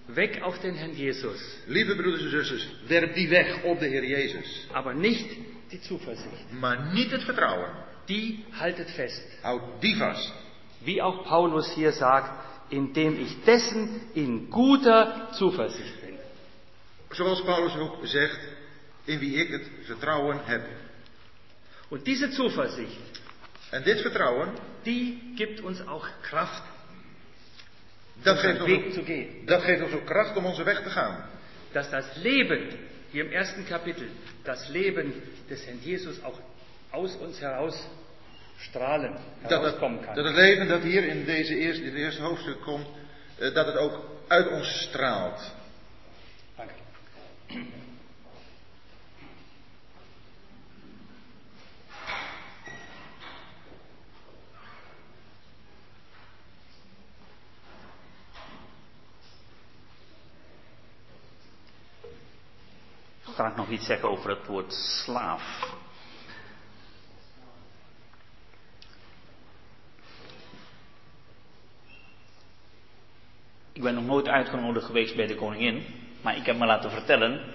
weg 0.06 0.43
auf 0.43 0.59
den 0.60 0.74
Herrn 0.74 0.94
Jesus. 0.94 1.40
Lieve 1.66 1.94
broeders 1.94 2.23
en 2.23 2.31
zusters, 2.31 2.69
werp 2.86 3.15
die 3.15 3.28
weg 3.28 3.62
op 3.65 3.81
de 3.81 3.86
Heer 3.86 4.05
Jezus. 4.05 4.66
Aber 4.73 4.94
nicht 4.94 5.36
die 5.69 5.81
Zuversicht. 5.81 6.52
Maar 6.60 6.93
niet 6.93 7.10
het 7.10 7.24
vertrouwen. 7.24 7.70
Die 8.06 8.44
haltet 8.51 8.90
fest. 8.90 9.23
Houd 9.43 9.62
die 9.81 9.97
vast. 9.97 10.32
Wie 10.85 11.02
auch 11.02 11.24
Paulus 11.24 11.74
hier 11.74 11.93
sagt, 11.93 12.31
indem 12.69 13.20
ich 13.20 13.44
dessen 13.44 14.01
in 14.15 14.48
guter 14.51 15.28
Zuversicht 15.32 16.01
bin. 16.01 16.19
Zoals 17.10 17.43
Paulus 17.43 17.77
ook 17.77 18.06
zegt, 18.06 18.39
in 19.05 19.19
wie 19.19 19.36
ik 19.36 19.48
het 19.48 19.70
vertrouwen 19.82 20.40
heb. 20.44 20.66
Und 21.90 22.06
diese 22.06 22.31
Zuversicht, 22.31 23.19
En 23.70 23.82
dit 23.85 24.01
vertrouwen, 24.01 24.51
die 24.85 25.35
gibt 25.36 25.60
uns 25.60 25.86
auch 25.86 26.06
Kraft, 26.23 26.62
dat 28.24 28.39
geeft, 28.40 28.60
ons 28.60 28.70
Weg 28.70 28.93
zu 28.94 29.01
ook, 29.01 29.06
gehen. 29.06 29.47
dat 29.47 29.62
geeft 29.62 29.82
ons 29.82 29.93
ook 29.93 30.06
kracht 30.06 30.36
om 30.36 30.47
onze 30.47 30.65
weg 30.65 30.82
te 30.82 30.90
gaan. 30.90 31.24
Dass 31.73 31.90
das 31.90 32.16
Leben, 32.16 32.69
hier 33.12 33.24
im 33.24 33.32
ersten 33.32 33.66
Kapitel, 33.66 34.09
das 34.44 34.69
Leben 34.69 35.12
des 35.51 35.66
Herrn 35.66 35.81
Jesus 35.82 36.23
auch 36.24 36.39
aus 36.90 37.15
uns 37.16 37.40
heraus 37.40 37.89
strahlen, 38.59 39.19
herauskommen 39.43 40.01
kann. 40.02 40.15
dat 40.15 40.24
het 40.24 40.35
leven 40.35 40.69
dat 40.69 40.82
hier 40.82 41.05
in, 41.05 41.24
deze 41.24 41.56
eerste, 41.56 41.82
in 41.82 41.89
het 41.90 41.98
eerste 41.98 42.23
hoofdstuk 42.23 42.60
komt, 42.62 42.86
eh, 43.39 43.55
dat 43.55 43.66
het 43.66 43.77
ook 43.77 44.05
uit 44.28 44.48
ons 44.48 44.81
straalt. 44.81 45.52
Graag 63.39 63.56
nog 63.56 63.69
iets 63.69 63.86
zeggen 63.86 64.09
over 64.09 64.31
het 64.31 64.47
woord 64.47 64.73
slaaf. 64.73 65.77
Ik 73.73 73.82
ben 73.82 73.94
nog 73.94 74.05
nooit 74.05 74.28
uitgenodigd 74.28 74.86
geweest 74.86 75.16
bij 75.16 75.27
de 75.27 75.35
koningin, 75.35 75.85
maar 76.23 76.36
ik 76.36 76.47
heb 76.47 76.56
me 76.56 76.66
laten 76.66 76.90
vertellen 76.90 77.55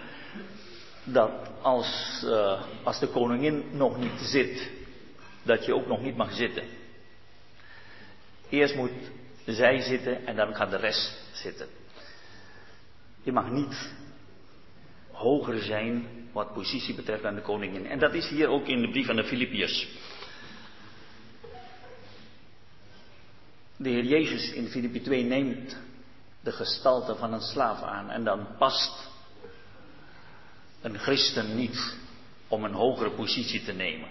dat 1.03 1.31
als, 1.61 2.23
eh, 2.25 2.63
als 2.83 2.99
de 2.99 3.07
koningin 3.07 3.63
nog 3.71 3.97
niet 3.97 4.19
zit, 4.19 4.71
dat 5.41 5.65
je 5.65 5.75
ook 5.75 5.87
nog 5.87 6.01
niet 6.01 6.17
mag 6.17 6.33
zitten. 6.33 6.67
Eerst 8.49 8.75
moet 8.75 9.11
zij 9.45 9.79
zitten 9.79 10.25
en 10.25 10.35
dan 10.35 10.55
gaat 10.55 10.69
de 10.69 10.77
rest 10.77 11.29
zitten. 11.31 11.67
Je 13.23 13.31
mag 13.31 13.49
niet 13.49 14.01
hoger 15.23 15.61
zijn 15.61 16.07
wat 16.31 16.53
positie 16.53 16.95
betreft 16.95 17.25
aan 17.25 17.35
de 17.35 17.41
koningin. 17.41 17.85
En 17.85 17.99
dat 17.99 18.13
is 18.13 18.29
hier 18.29 18.47
ook 18.47 18.67
in 18.67 18.81
de 18.81 18.89
brief 18.89 19.09
aan 19.09 19.15
de 19.15 19.23
Filippiërs. 19.23 19.87
De 23.77 23.89
Heer 23.89 24.03
Jezus 24.03 24.51
in 24.51 24.67
Filippi 24.67 25.01
2 25.01 25.23
neemt 25.23 25.77
de 26.41 26.51
gestalte 26.51 27.15
van 27.15 27.33
een 27.33 27.41
slaaf 27.41 27.81
aan 27.81 28.09
en 28.09 28.23
dan 28.23 28.47
past 28.57 29.11
een 30.81 30.97
christen 30.97 31.55
niet 31.55 31.97
om 32.47 32.63
een 32.63 32.73
hogere 32.73 33.11
positie 33.11 33.63
te 33.63 33.71
nemen. 33.71 34.09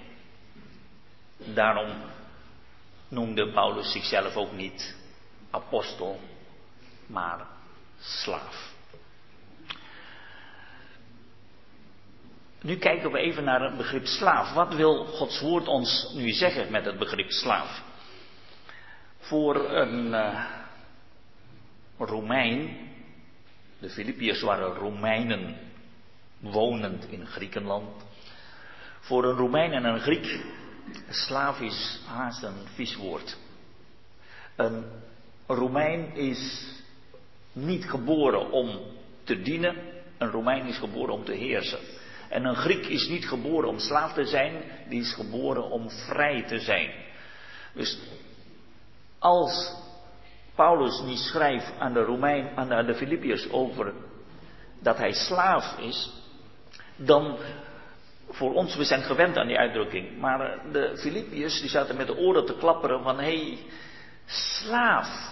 Daarom 1.55 1.97
noemde 3.09 3.53
Paulus 3.53 3.93
zichzelf 3.93 4.37
ook 4.37 4.53
niet 4.53 4.95
apostel, 5.51 6.21
maar 7.07 7.47
slaaf. 8.01 8.72
Nu 12.63 12.77
kijken 12.77 13.13
we 13.13 13.19
even 13.19 13.45
naar 13.45 13.63
het 13.63 13.77
begrip 13.77 14.07
slaaf. 14.07 14.53
Wat 14.53 14.75
wil 14.75 15.05
Gods 15.05 15.41
woord 15.41 15.69
ons 15.69 16.13
nu 16.15 16.31
zeggen 16.31 16.73
met 16.73 16.85
het 16.85 16.99
begrip 16.99 17.31
slaaf? 17.31 17.83
Voor 19.19 19.71
een 19.71 20.07
uh, 20.07 20.45
Romein, 21.99 22.77
de 23.79 23.91
Filippiërs 23.91 24.41
waren 24.41 24.75
Romeinen 24.75 25.57
wonend 26.39 27.05
in 27.11 27.27
Griekenland. 27.27 28.05
Voor 29.01 29.25
een 29.25 29.37
Romein 29.37 29.73
en 29.73 29.85
een 29.85 30.01
Griek, 30.01 30.45
slaaf 31.09 31.61
is 31.61 32.01
haast 32.07 32.43
een 32.43 32.67
vies 32.75 32.97
woord. 32.97 33.37
Een 34.57 34.85
Romein 35.47 36.15
is 36.15 36.73
niet 37.53 37.85
geboren 37.85 38.51
om 38.51 38.81
te 39.25 39.43
dienen, 39.43 39.77
een 40.19 40.31
Romein 40.31 40.67
is 40.67 40.79
geboren 40.79 41.15
om 41.15 41.25
te 41.25 41.33
heersen. 41.33 42.01
En 42.33 42.45
een 42.45 42.57
Griek 42.57 42.87
is 42.87 43.09
niet 43.09 43.29
geboren 43.29 43.69
om 43.69 43.79
slaaf 43.79 44.13
te 44.13 44.25
zijn, 44.25 44.63
die 44.89 45.01
is 45.01 45.15
geboren 45.15 45.71
om 45.71 45.91
vrij 45.91 46.43
te 46.43 46.59
zijn. 46.59 46.91
Dus 47.75 47.99
als 49.19 49.75
Paulus 50.55 51.01
niet 51.01 51.19
schrijft 51.19 51.73
aan 51.79 51.93
de 51.93 52.03
Romein, 52.03 52.57
aan 52.57 52.87
de, 52.87 52.95
Filippiërs 52.95 53.51
over 53.51 53.93
dat 54.81 54.97
hij 54.97 55.13
slaaf 55.13 55.79
is, 55.79 56.13
dan 56.97 57.39
voor 58.29 58.55
ons, 58.55 58.77
we 58.77 58.85
zijn 58.85 59.03
gewend 59.03 59.37
aan 59.37 59.47
die 59.47 59.59
uitdrukking. 59.59 60.19
Maar 60.19 60.61
de 60.73 60.97
Filippiërs 60.97 61.61
die 61.61 61.71
zaten 61.71 61.97
met 61.97 62.07
de 62.07 62.17
oren 62.17 62.47
te 62.47 62.57
klapperen 62.57 63.03
van 63.03 63.19
hé, 63.19 63.37
hey, 63.37 63.59
slaaf. 64.27 65.31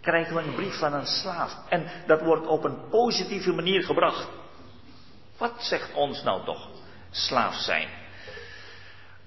Krijgen 0.00 0.34
we 0.34 0.42
een 0.42 0.54
brief 0.54 0.78
van 0.78 0.92
een 0.92 1.06
slaaf. 1.06 1.56
En 1.68 1.90
dat 2.06 2.22
wordt 2.22 2.46
op 2.46 2.64
een 2.64 2.88
positieve 2.90 3.52
manier 3.52 3.82
gebracht. 3.82 4.42
Wat 5.38 5.64
zegt 5.64 5.94
ons 5.94 6.22
nou 6.22 6.44
toch 6.44 6.68
slaaf 7.10 7.54
zijn? 7.54 7.88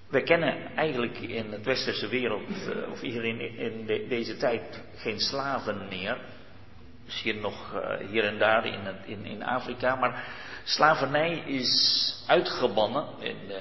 We 0.10 0.24
kennen 0.24 0.76
eigenlijk 0.76 1.18
in 1.18 1.52
het 1.52 1.66
westerse 1.66 2.08
wereld, 2.08 2.44
of 2.92 3.00
hier 3.00 3.26
in, 3.26 3.40
in 3.58 3.86
de, 3.86 4.06
deze 4.08 4.38
tijd, 4.38 4.84
geen 4.96 5.20
slaven 5.20 5.88
meer. 5.90 6.18
Misschien 7.06 7.40
nog 7.40 7.74
uh, 7.74 8.10
hier 8.10 8.24
en 8.24 8.38
daar 8.38 8.66
in, 8.66 8.80
het, 8.80 9.06
in, 9.06 9.26
in 9.26 9.44
Afrika, 9.44 9.96
maar 9.96 10.28
slavernij 10.64 11.38
is 11.38 12.24
uitgebannen 12.28 13.06
in, 13.20 13.38
uh, 13.48 13.56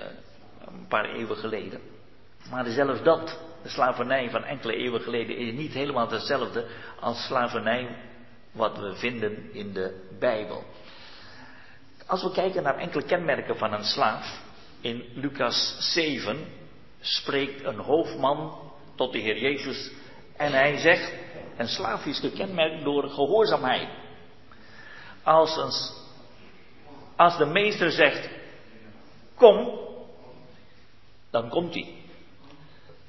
een 0.67 0.87
paar 0.89 1.05
eeuwen 1.05 1.37
geleden. 1.37 1.81
Maar 2.51 2.67
zelfs 2.67 3.03
dat, 3.03 3.41
de 3.63 3.69
slavernij 3.69 4.31
van 4.31 4.45
enkele 4.45 4.77
eeuwen 4.77 5.01
geleden, 5.01 5.37
is 5.37 5.53
niet 5.53 5.73
helemaal 5.73 6.11
hetzelfde 6.11 6.67
als 7.01 7.25
slavernij 7.25 7.89
wat 8.53 8.79
we 8.79 8.95
vinden 8.95 9.53
in 9.53 9.73
de 9.73 10.09
Bijbel. 10.19 10.65
Als 12.07 12.23
we 12.23 12.33
kijken 12.33 12.63
naar 12.63 12.79
enkele 12.79 13.05
kenmerken 13.05 13.57
van 13.57 13.73
een 13.73 13.85
slaaf, 13.85 14.41
in 14.81 15.05
Lucas 15.15 15.77
7 15.79 16.47
spreekt 17.01 17.65
een 17.65 17.79
hoofdman 17.79 18.71
tot 18.95 19.13
de 19.13 19.19
Heer 19.19 19.39
Jezus 19.39 19.91
en 20.37 20.53
hij 20.53 20.79
zegt, 20.79 21.13
een 21.57 21.69
slaaf 21.69 22.07
is 22.07 22.19
gekenmerkt 22.19 22.85
door 22.85 23.09
gehoorzaamheid. 23.09 23.89
Als, 25.23 25.59
als 27.17 27.37
de 27.37 27.47
meester 27.47 27.91
zegt, 27.91 28.29
kom, 29.35 29.79
dan 31.31 31.49
komt 31.49 31.75
hij. 31.75 31.95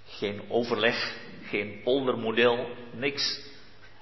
Geen 0.07 0.41
overleg, 0.49 1.17
geen 1.43 1.81
poldermodel, 1.83 2.67
niks. 2.91 3.45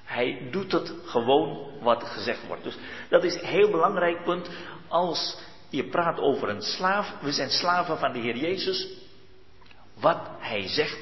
Hij 0.03 0.47
doet 0.51 0.71
het 0.71 0.93
gewoon 1.05 1.69
wat 1.81 2.03
gezegd 2.03 2.47
wordt. 2.47 2.63
Dus 2.63 2.77
dat 3.09 3.23
is 3.23 3.33
een 3.33 3.47
heel 3.47 3.71
belangrijk 3.71 4.23
punt 4.23 4.49
als 4.95 5.37
je 5.69 5.83
praat 5.83 6.19
over 6.19 6.49
een 6.49 6.61
slaaf. 6.61 7.13
We 7.21 7.31
zijn 7.31 7.49
slaven 7.49 7.97
van 7.97 8.13
de 8.13 8.19
Heer 8.19 8.37
Jezus. 8.37 8.87
Wat 9.99 10.29
hij 10.39 10.67
zegt, 10.67 10.97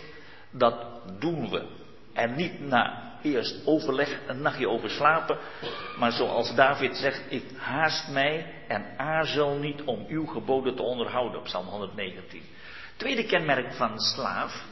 dat 0.52 0.76
doen 1.20 1.50
we. 1.50 1.68
En 2.14 2.36
niet 2.36 2.60
na 2.60 3.12
eerst 3.22 3.66
overleg, 3.66 4.20
een 4.28 4.42
nachtje 4.42 4.70
over 4.70 4.90
slapen. 4.90 5.38
Maar 6.00 6.12
zoals 6.12 6.56
David 6.56 6.96
zegt, 6.96 7.22
ik 7.30 7.44
haast 7.58 8.08
mij 8.10 8.54
en 8.68 8.86
aarzel 8.98 9.56
niet 9.56 9.82
om 9.84 10.06
uw 10.08 10.26
geboden 10.26 10.76
te 10.76 10.82
onderhouden. 10.82 11.40
Op 11.40 11.46
Psalm 11.46 11.68
119. 11.68 12.42
Tweede 12.98 13.26
kenmerk 13.26 13.74
van 13.74 14.00
slaaf 14.00 14.66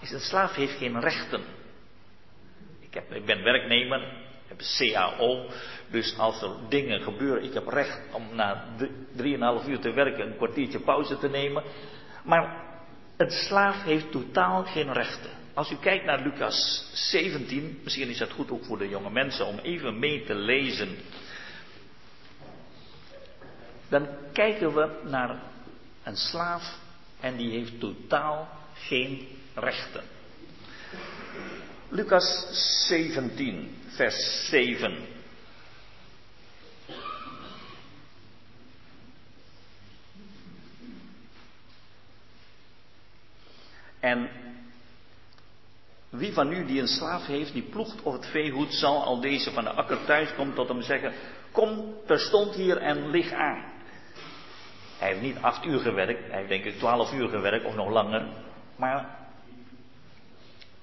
is 0.00 0.10
een 0.10 0.20
slaaf 0.20 0.54
heeft 0.54 0.76
geen 0.76 1.00
rechten. 1.00 1.42
Ik, 2.80 2.94
heb, 2.94 3.12
ik 3.12 3.24
ben 3.24 3.42
werknemer, 3.42 4.21
CAO, 4.78 5.46
dus 5.90 6.18
als 6.18 6.42
er 6.42 6.50
dingen 6.68 7.00
gebeuren, 7.00 7.44
ik 7.44 7.54
heb 7.54 7.68
recht 7.68 8.00
om 8.12 8.34
na 8.34 8.64
drieënhalf 9.16 9.66
uur 9.66 9.78
te 9.78 9.92
werken 9.92 10.26
een 10.26 10.36
kwartiertje 10.36 10.80
pauze 10.80 11.18
te 11.18 11.28
nemen. 11.28 11.62
Maar 12.24 12.64
een 13.16 13.30
slaaf 13.30 13.82
heeft 13.82 14.10
totaal 14.10 14.64
geen 14.64 14.92
rechten. 14.92 15.30
Als 15.54 15.70
u 15.70 15.76
kijkt 15.76 16.04
naar 16.04 16.22
Lucas 16.22 16.90
17, 16.92 17.80
misschien 17.82 18.08
is 18.08 18.18
dat 18.18 18.30
goed 18.30 18.50
ook 18.50 18.64
voor 18.64 18.78
de 18.78 18.88
jonge 18.88 19.10
mensen 19.10 19.46
om 19.46 19.58
even 19.58 19.98
mee 19.98 20.24
te 20.24 20.34
lezen. 20.34 20.96
Dan 23.88 24.08
kijken 24.32 24.74
we 24.74 25.00
naar 25.04 25.42
een 26.02 26.16
slaaf 26.16 26.78
en 27.20 27.36
die 27.36 27.50
heeft 27.50 27.80
totaal 27.80 28.48
geen 28.74 29.28
rechten. 29.54 30.02
Lucas 31.88 32.46
17, 32.86 33.81
vers 33.94 34.48
7. 34.48 35.20
En 44.00 44.30
wie 46.10 46.32
van 46.32 46.52
u 46.52 46.64
die 46.66 46.80
een 46.80 46.88
slaaf 46.88 47.26
heeft, 47.26 47.52
die 47.52 47.62
ploegt 47.62 48.02
of 48.02 48.12
het 48.12 48.26
veehoed, 48.26 48.74
zal 48.74 49.04
al 49.04 49.20
deze 49.20 49.50
van 49.50 49.64
de 49.64 49.70
akker 49.70 50.04
thuis 50.04 50.34
komt 50.34 50.54
tot 50.54 50.68
hem 50.68 50.82
zeggen, 50.82 51.12
kom 51.52 51.94
terstond 52.06 52.54
hier 52.54 52.76
en 52.76 53.10
lig 53.10 53.32
aan. 53.32 53.72
Hij 54.98 55.08
heeft 55.08 55.20
niet 55.20 55.36
acht 55.40 55.64
uur 55.64 55.78
gewerkt, 55.78 56.28
hij 56.28 56.36
heeft 56.36 56.48
denk 56.48 56.64
ik 56.64 56.78
twaalf 56.78 57.12
uur 57.12 57.28
gewerkt 57.28 57.64
of 57.64 57.74
nog 57.74 57.90
langer. 57.90 58.26
Maar 58.76 59.18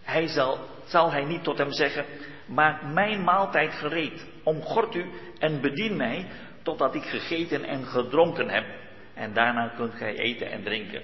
hij 0.02 0.28
zal, 0.28 0.60
zal 0.86 1.12
hij 1.12 1.24
niet 1.24 1.44
tot 1.44 1.58
hem 1.58 1.72
zeggen, 1.72 2.06
maak 2.50 2.84
mijn 2.84 3.24
maaltijd 3.24 3.74
gereed, 3.74 4.28
omgort 4.44 4.96
u 4.96 5.06
en 5.40 5.62
bedien 5.62 5.98
mij 5.98 6.28
totdat 6.64 6.96
ik 6.96 7.04
gegeten 7.04 7.64
en 7.64 7.86
gedronken 7.86 8.50
heb. 8.50 8.66
En 9.14 9.34
daarna 9.34 9.68
kunt 9.68 9.94
gij 9.94 10.18
eten 10.18 10.52
en 10.52 10.64
drinken. 10.64 11.02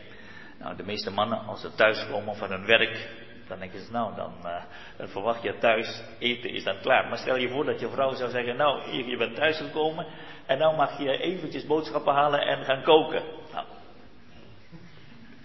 Nou, 0.60 0.76
de 0.76 0.84
meeste 0.84 1.12
mannen, 1.12 1.46
als 1.46 1.62
ze 1.62 1.76
thuiskomen 1.76 2.36
van 2.36 2.50
hun 2.50 2.66
werk, 2.66 3.10
dan 3.48 3.60
denken 3.60 3.80
ze, 3.80 3.92
nou, 3.92 4.16
dan, 4.16 4.34
uh, 4.44 4.64
dan, 4.98 5.08
verwacht 5.08 5.44
je 5.44 5.58
thuis, 5.58 6.04
eten 6.20 6.50
is 6.50 6.64
dan 6.64 6.80
klaar. 6.82 7.08
Maar 7.10 7.18
stel 7.18 7.38
je 7.38 7.50
voor 7.50 7.66
dat 7.66 7.80
je 7.80 7.90
vrouw 7.90 8.14
zou 8.14 8.30
zeggen, 8.30 8.56
nou, 8.56 8.92
je, 8.92 9.06
je 9.06 9.18
bent 9.18 9.36
thuisgekomen 9.36 10.06
en 10.46 10.58
nou 10.58 10.76
mag 10.76 11.00
je 11.00 11.18
eventjes 11.18 11.66
boodschappen 11.66 12.14
halen 12.14 12.40
en 12.40 12.64
gaan 12.66 12.84
koken. 12.84 13.24
Nou, 13.54 13.66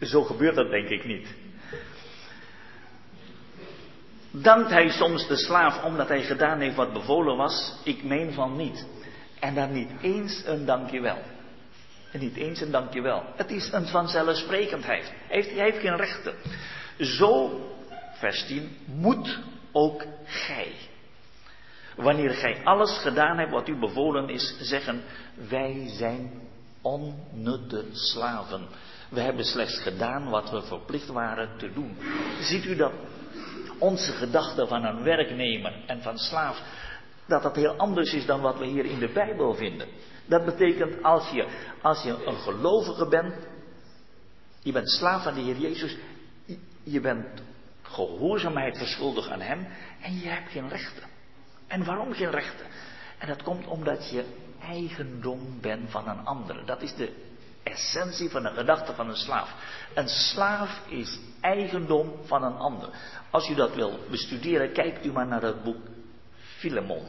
zo 0.00 0.22
gebeurt 0.22 0.54
dat 0.54 0.70
denk 0.70 0.88
ik 0.88 1.04
niet. 1.04 1.39
Dankt 4.30 4.70
hij 4.70 4.88
soms 4.88 5.26
de 5.26 5.36
slaaf 5.36 5.84
omdat 5.84 6.08
hij 6.08 6.22
gedaan 6.22 6.60
heeft 6.60 6.76
wat 6.76 6.92
bevolen 6.92 7.36
was? 7.36 7.74
Ik 7.84 8.02
meen 8.02 8.32
van 8.32 8.56
niet. 8.56 8.86
En 9.40 9.54
dan 9.54 9.72
niet 9.72 9.90
eens 10.00 10.42
een 10.46 10.64
dankjewel. 10.64 11.18
En 12.12 12.20
niet 12.20 12.36
eens 12.36 12.60
een 12.60 12.70
dankjewel. 12.70 13.24
Het 13.36 13.50
is 13.50 13.72
een 13.72 13.86
vanzelfsprekendheid. 13.86 15.12
Heeft, 15.28 15.50
hij 15.50 15.64
heeft 15.64 15.78
geen 15.78 15.96
rechten. 15.96 16.34
Zo, 16.98 17.60
vers 18.12 18.46
10, 18.46 18.76
moet 18.84 19.38
ook 19.72 20.04
gij. 20.24 20.72
Wanneer 21.96 22.30
gij 22.30 22.60
alles 22.64 22.98
gedaan 22.98 23.38
hebt 23.38 23.50
wat 23.50 23.68
u 23.68 23.78
bevolen 23.78 24.28
is, 24.28 24.56
zeggen 24.60 25.02
wij 25.48 25.84
zijn 25.86 26.30
onnutte 26.80 27.84
slaven. 27.92 28.66
We 29.08 29.20
hebben 29.20 29.44
slechts 29.44 29.78
gedaan 29.78 30.30
wat 30.30 30.50
we 30.50 30.62
verplicht 30.62 31.08
waren 31.08 31.48
te 31.58 31.72
doen. 31.72 31.96
Ziet 32.40 32.64
u 32.64 32.76
dat 32.76 32.92
onze 33.80 34.12
gedachte 34.12 34.66
van 34.66 34.84
een 34.84 35.02
werknemer 35.02 35.84
en 35.86 36.02
van 36.02 36.18
slaaf, 36.18 36.62
dat 37.26 37.42
dat 37.42 37.56
heel 37.56 37.76
anders 37.76 38.12
is 38.12 38.26
dan 38.26 38.40
wat 38.40 38.58
we 38.58 38.66
hier 38.66 38.84
in 38.84 38.98
de 38.98 39.12
Bijbel 39.12 39.54
vinden. 39.54 39.88
Dat 40.26 40.44
betekent 40.44 41.02
als 41.02 41.30
je, 41.30 41.46
als 41.82 42.02
je 42.02 42.24
een 42.26 42.38
gelovige 42.38 43.08
bent, 43.08 43.34
je 44.62 44.72
bent 44.72 44.90
slaaf 44.90 45.22
van 45.22 45.34
de 45.34 45.40
Heer 45.40 45.56
Jezus, 45.56 45.96
je 46.82 47.00
bent 47.00 47.26
gehoorzaamheid 47.82 48.78
verschuldigd 48.78 49.28
aan 49.28 49.40
Hem 49.40 49.66
en 50.00 50.18
je 50.18 50.28
hebt 50.28 50.50
geen 50.50 50.68
rechten. 50.68 51.08
En 51.66 51.84
waarom 51.84 52.12
geen 52.12 52.30
rechten? 52.30 52.66
En 53.18 53.28
dat 53.28 53.42
komt 53.42 53.66
omdat 53.66 54.10
je 54.10 54.24
eigendom 54.60 55.60
bent 55.60 55.90
van 55.90 56.08
een 56.08 56.24
ander. 56.24 56.66
Dat 56.66 56.82
is 56.82 56.94
de 56.94 57.29
essentie 57.62 58.30
van 58.30 58.42
de 58.42 58.50
gedachte 58.50 58.94
van 58.94 59.08
een 59.08 59.16
slaaf. 59.16 59.54
Een 59.94 60.08
slaaf 60.08 60.80
is 60.88 61.18
eigendom 61.40 62.12
van 62.24 62.42
een 62.42 62.56
ander. 62.56 62.88
Als 63.30 63.48
u 63.48 63.54
dat 63.54 63.74
wil 63.74 63.98
bestuderen, 64.10 64.72
kijkt 64.72 65.06
u 65.06 65.12
maar 65.12 65.26
naar 65.26 65.42
het 65.42 65.62
boek 65.62 65.86
Filemon. 66.34 67.06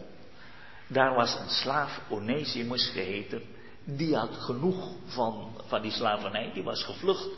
Daar 0.88 1.14
was 1.14 1.40
een 1.40 1.50
slaaf, 1.50 2.02
Onesimus 2.10 2.90
geheten, 2.90 3.42
die 3.84 4.16
had 4.16 4.36
genoeg 4.36 4.94
van, 5.06 5.56
van 5.68 5.82
die 5.82 5.92
slavernij, 5.92 6.52
die 6.54 6.64
was 6.64 6.84
gevlucht. 6.84 7.30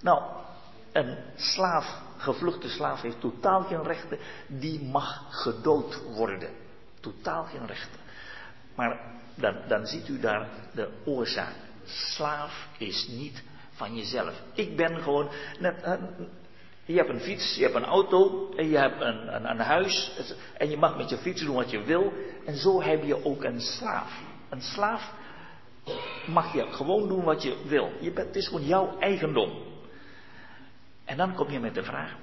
Nou, 0.00 0.22
een 0.92 1.18
slaaf, 1.36 1.98
gevluchte 2.16 2.68
slaaf, 2.68 3.02
heeft 3.02 3.20
totaal 3.20 3.62
geen 3.62 3.82
rechten, 3.82 4.18
die 4.46 4.82
mag 4.82 5.26
gedood 5.30 6.02
worden. 6.14 6.50
Totaal 7.00 7.44
geen 7.44 7.66
rechten. 7.66 8.00
Maar 8.74 9.00
dan, 9.34 9.56
dan 9.68 9.86
ziet 9.86 10.08
u 10.08 10.20
daar 10.20 10.48
de 10.74 10.88
oorzaak. 11.04 11.54
Slaaf 11.84 12.68
is 12.78 13.06
niet 13.08 13.42
van 13.70 13.96
jezelf. 13.96 14.42
Ik 14.54 14.76
ben 14.76 15.02
gewoon 15.02 15.28
net. 15.58 15.98
Je 16.84 16.96
hebt 16.96 17.08
een 17.08 17.20
fiets, 17.20 17.56
je 17.56 17.62
hebt 17.62 17.74
een 17.74 17.84
auto 17.84 18.50
en 18.56 18.68
je 18.68 18.76
hebt 18.76 19.00
een, 19.00 19.34
een, 19.34 19.50
een, 19.50 19.58
huis. 19.58 20.12
En 20.56 20.70
je 20.70 20.76
mag 20.76 20.96
met 20.96 21.10
je 21.10 21.16
fiets 21.16 21.42
doen 21.42 21.54
wat 21.54 21.70
je 21.70 21.82
wil. 21.82 22.12
En 22.46 22.56
zo 22.56 22.82
heb 22.82 23.04
je 23.04 23.24
ook 23.24 23.44
een 23.44 23.60
slaaf. 23.60 24.20
Een 24.48 24.62
slaaf 24.62 25.12
mag 26.26 26.54
je 26.54 26.66
gewoon 26.72 27.08
doen 27.08 27.24
wat 27.24 27.42
je 27.42 27.56
wil. 27.64 27.92
Je 28.00 28.12
bent, 28.12 28.26
het 28.26 28.36
is 28.36 28.46
gewoon 28.46 28.66
jouw 28.66 28.98
eigendom. 28.98 29.52
En 31.04 31.16
dan 31.16 31.34
kom 31.34 31.50
je 31.50 31.60
met 31.60 31.74
de 31.74 31.82
vraag: 31.82 32.14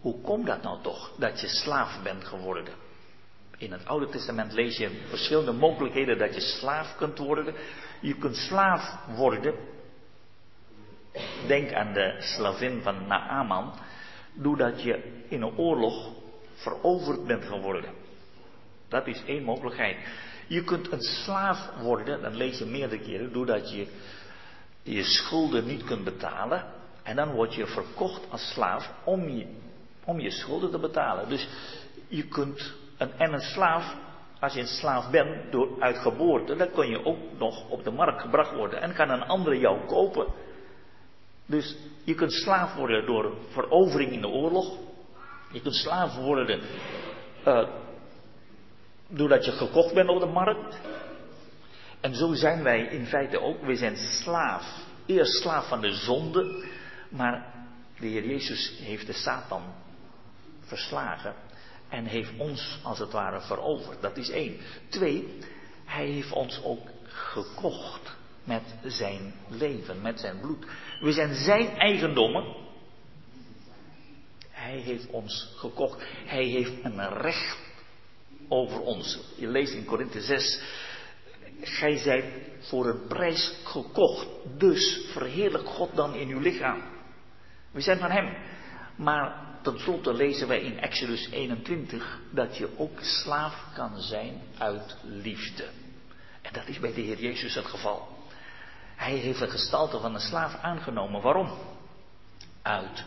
hoe 0.00 0.20
komt 0.20 0.46
dat 0.46 0.62
nou 0.62 0.82
toch 0.82 1.12
dat 1.18 1.40
je 1.40 1.48
slaaf 1.48 2.02
bent 2.02 2.24
geworden? 2.24 2.74
In 3.56 3.72
het 3.72 3.86
Oude 3.86 4.08
Testament 4.08 4.52
lees 4.52 4.76
je 4.76 4.90
verschillende 5.08 5.52
mogelijkheden 5.52 6.18
dat 6.18 6.34
je 6.34 6.40
slaaf 6.40 6.96
kunt 6.96 7.18
worden. 7.18 7.54
Je 8.02 8.14
kunt 8.14 8.36
slaaf 8.36 8.98
worden. 9.16 9.54
Denk 11.46 11.72
aan 11.72 11.92
de 11.92 12.16
slavin 12.18 12.82
van 12.82 13.06
Naaman. 13.06 13.74
Doordat 14.34 14.82
je 14.82 15.22
in 15.28 15.42
een 15.42 15.56
oorlog 15.56 16.10
veroverd 16.54 17.26
bent 17.26 17.44
geworden. 17.44 17.90
Dat 18.88 19.06
is 19.06 19.22
één 19.26 19.42
mogelijkheid. 19.42 19.96
Je 20.46 20.64
kunt 20.64 20.92
een 20.92 21.02
slaaf 21.02 21.70
worden, 21.80 22.22
dan 22.22 22.36
lees 22.36 22.58
je 22.58 22.64
meerdere 22.64 23.02
keren, 23.02 23.32
doordat 23.32 23.72
je 23.72 23.86
je 24.82 25.02
schulden 25.02 25.66
niet 25.66 25.84
kunt 25.84 26.04
betalen. 26.04 26.64
En 27.02 27.16
dan 27.16 27.30
word 27.30 27.54
je 27.54 27.66
verkocht 27.66 28.30
als 28.30 28.52
slaaf 28.52 28.92
om 29.04 29.28
je, 29.28 29.46
om 30.04 30.20
je 30.20 30.30
schulden 30.30 30.70
te 30.70 30.78
betalen. 30.78 31.28
Dus 31.28 31.48
je 32.08 32.22
kunt, 32.22 32.74
een, 32.98 33.12
en 33.12 33.32
een 33.32 33.40
slaaf, 33.40 33.96
als 34.42 34.52
je 34.52 34.60
een 34.60 34.66
slaaf 34.66 35.10
bent 35.10 35.52
door 35.52 35.76
uit 35.78 35.96
geboorte, 35.96 36.56
dan 36.56 36.70
kun 36.70 36.88
je 36.88 37.04
ook 37.04 37.18
nog 37.38 37.68
op 37.68 37.84
de 37.84 37.90
markt 37.90 38.20
gebracht 38.20 38.54
worden. 38.54 38.80
En 38.80 38.94
kan 38.94 39.10
een 39.10 39.22
andere 39.22 39.58
jou 39.58 39.86
kopen. 39.86 40.26
Dus 41.46 41.76
je 42.04 42.14
kunt 42.14 42.32
slaaf 42.32 42.74
worden 42.74 43.06
door 43.06 43.36
verovering 43.50 44.12
in 44.12 44.20
de 44.20 44.28
oorlog. 44.28 44.78
Je 45.52 45.60
kunt 45.60 45.74
slaaf 45.74 46.16
worden 46.16 46.60
uh, 47.46 47.68
doordat 49.08 49.44
je 49.44 49.52
gekocht 49.52 49.94
bent 49.94 50.08
op 50.08 50.20
de 50.20 50.26
markt. 50.26 50.80
En 52.00 52.14
zo 52.14 52.34
zijn 52.34 52.62
wij 52.62 52.80
in 52.80 53.06
feite 53.06 53.40
ook. 53.40 53.64
We 53.64 53.76
zijn 53.76 53.96
slaaf. 53.96 54.84
Eerst 55.06 55.42
slaaf 55.42 55.68
van 55.68 55.80
de 55.80 55.92
zonde. 55.92 56.64
Maar 57.08 57.54
de 57.98 58.06
Heer 58.06 58.26
Jezus 58.26 58.78
heeft 58.80 59.06
de 59.06 59.12
Satan 59.12 59.62
verslagen. 60.60 61.34
En 61.92 62.04
heeft 62.04 62.32
ons 62.38 62.78
als 62.82 62.98
het 62.98 63.12
ware 63.12 63.40
veroverd. 63.40 64.00
Dat 64.00 64.16
is 64.16 64.30
één. 64.30 64.56
Twee, 64.88 65.38
hij 65.84 66.06
heeft 66.06 66.32
ons 66.32 66.62
ook 66.62 66.88
gekocht 67.04 68.16
met 68.44 68.62
zijn 68.84 69.34
leven, 69.48 70.02
met 70.02 70.20
zijn 70.20 70.40
bloed. 70.40 70.66
We 71.00 71.12
zijn 71.12 71.34
zijn 71.34 71.76
eigendommen. 71.76 72.56
Hij 74.50 74.76
heeft 74.76 75.06
ons 75.06 75.52
gekocht. 75.56 76.04
Hij 76.24 76.44
heeft 76.44 76.84
een 76.84 77.08
recht 77.08 77.58
over 78.48 78.80
ons. 78.80 79.18
Je 79.36 79.48
leest 79.48 79.72
in 79.72 79.84
Korinthe 79.84 80.20
6. 80.20 80.62
Gij 81.60 81.96
zijt 81.96 82.24
voor 82.60 82.86
een 82.86 83.06
prijs 83.06 83.54
gekocht. 83.64 84.26
Dus 84.58 85.06
verheerlijk 85.12 85.68
God 85.68 85.96
dan 85.96 86.14
in 86.14 86.28
uw 86.28 86.40
lichaam. 86.40 86.82
We 87.70 87.80
zijn 87.80 87.98
van 87.98 88.10
Hem. 88.10 88.36
Maar 88.96 89.51
tenslotte 89.62 90.14
lezen 90.14 90.48
wij 90.48 90.60
in 90.60 90.78
Exodus 90.78 91.30
21 91.30 92.18
dat 92.30 92.56
je 92.56 92.68
ook 92.78 93.00
slaaf 93.00 93.64
kan 93.74 94.00
zijn 94.00 94.42
uit 94.58 94.96
liefde. 95.02 95.68
En 96.42 96.52
dat 96.52 96.66
is 96.66 96.78
bij 96.78 96.94
de 96.94 97.00
Heer 97.00 97.20
Jezus 97.20 97.54
het 97.54 97.66
geval. 97.66 98.08
Hij 98.96 99.14
heeft 99.14 99.38
de 99.38 99.50
gestalte 99.50 99.98
van 99.98 100.14
een 100.14 100.20
slaaf 100.20 100.54
aangenomen. 100.54 101.22
Waarom? 101.22 101.58
Uit 102.62 103.04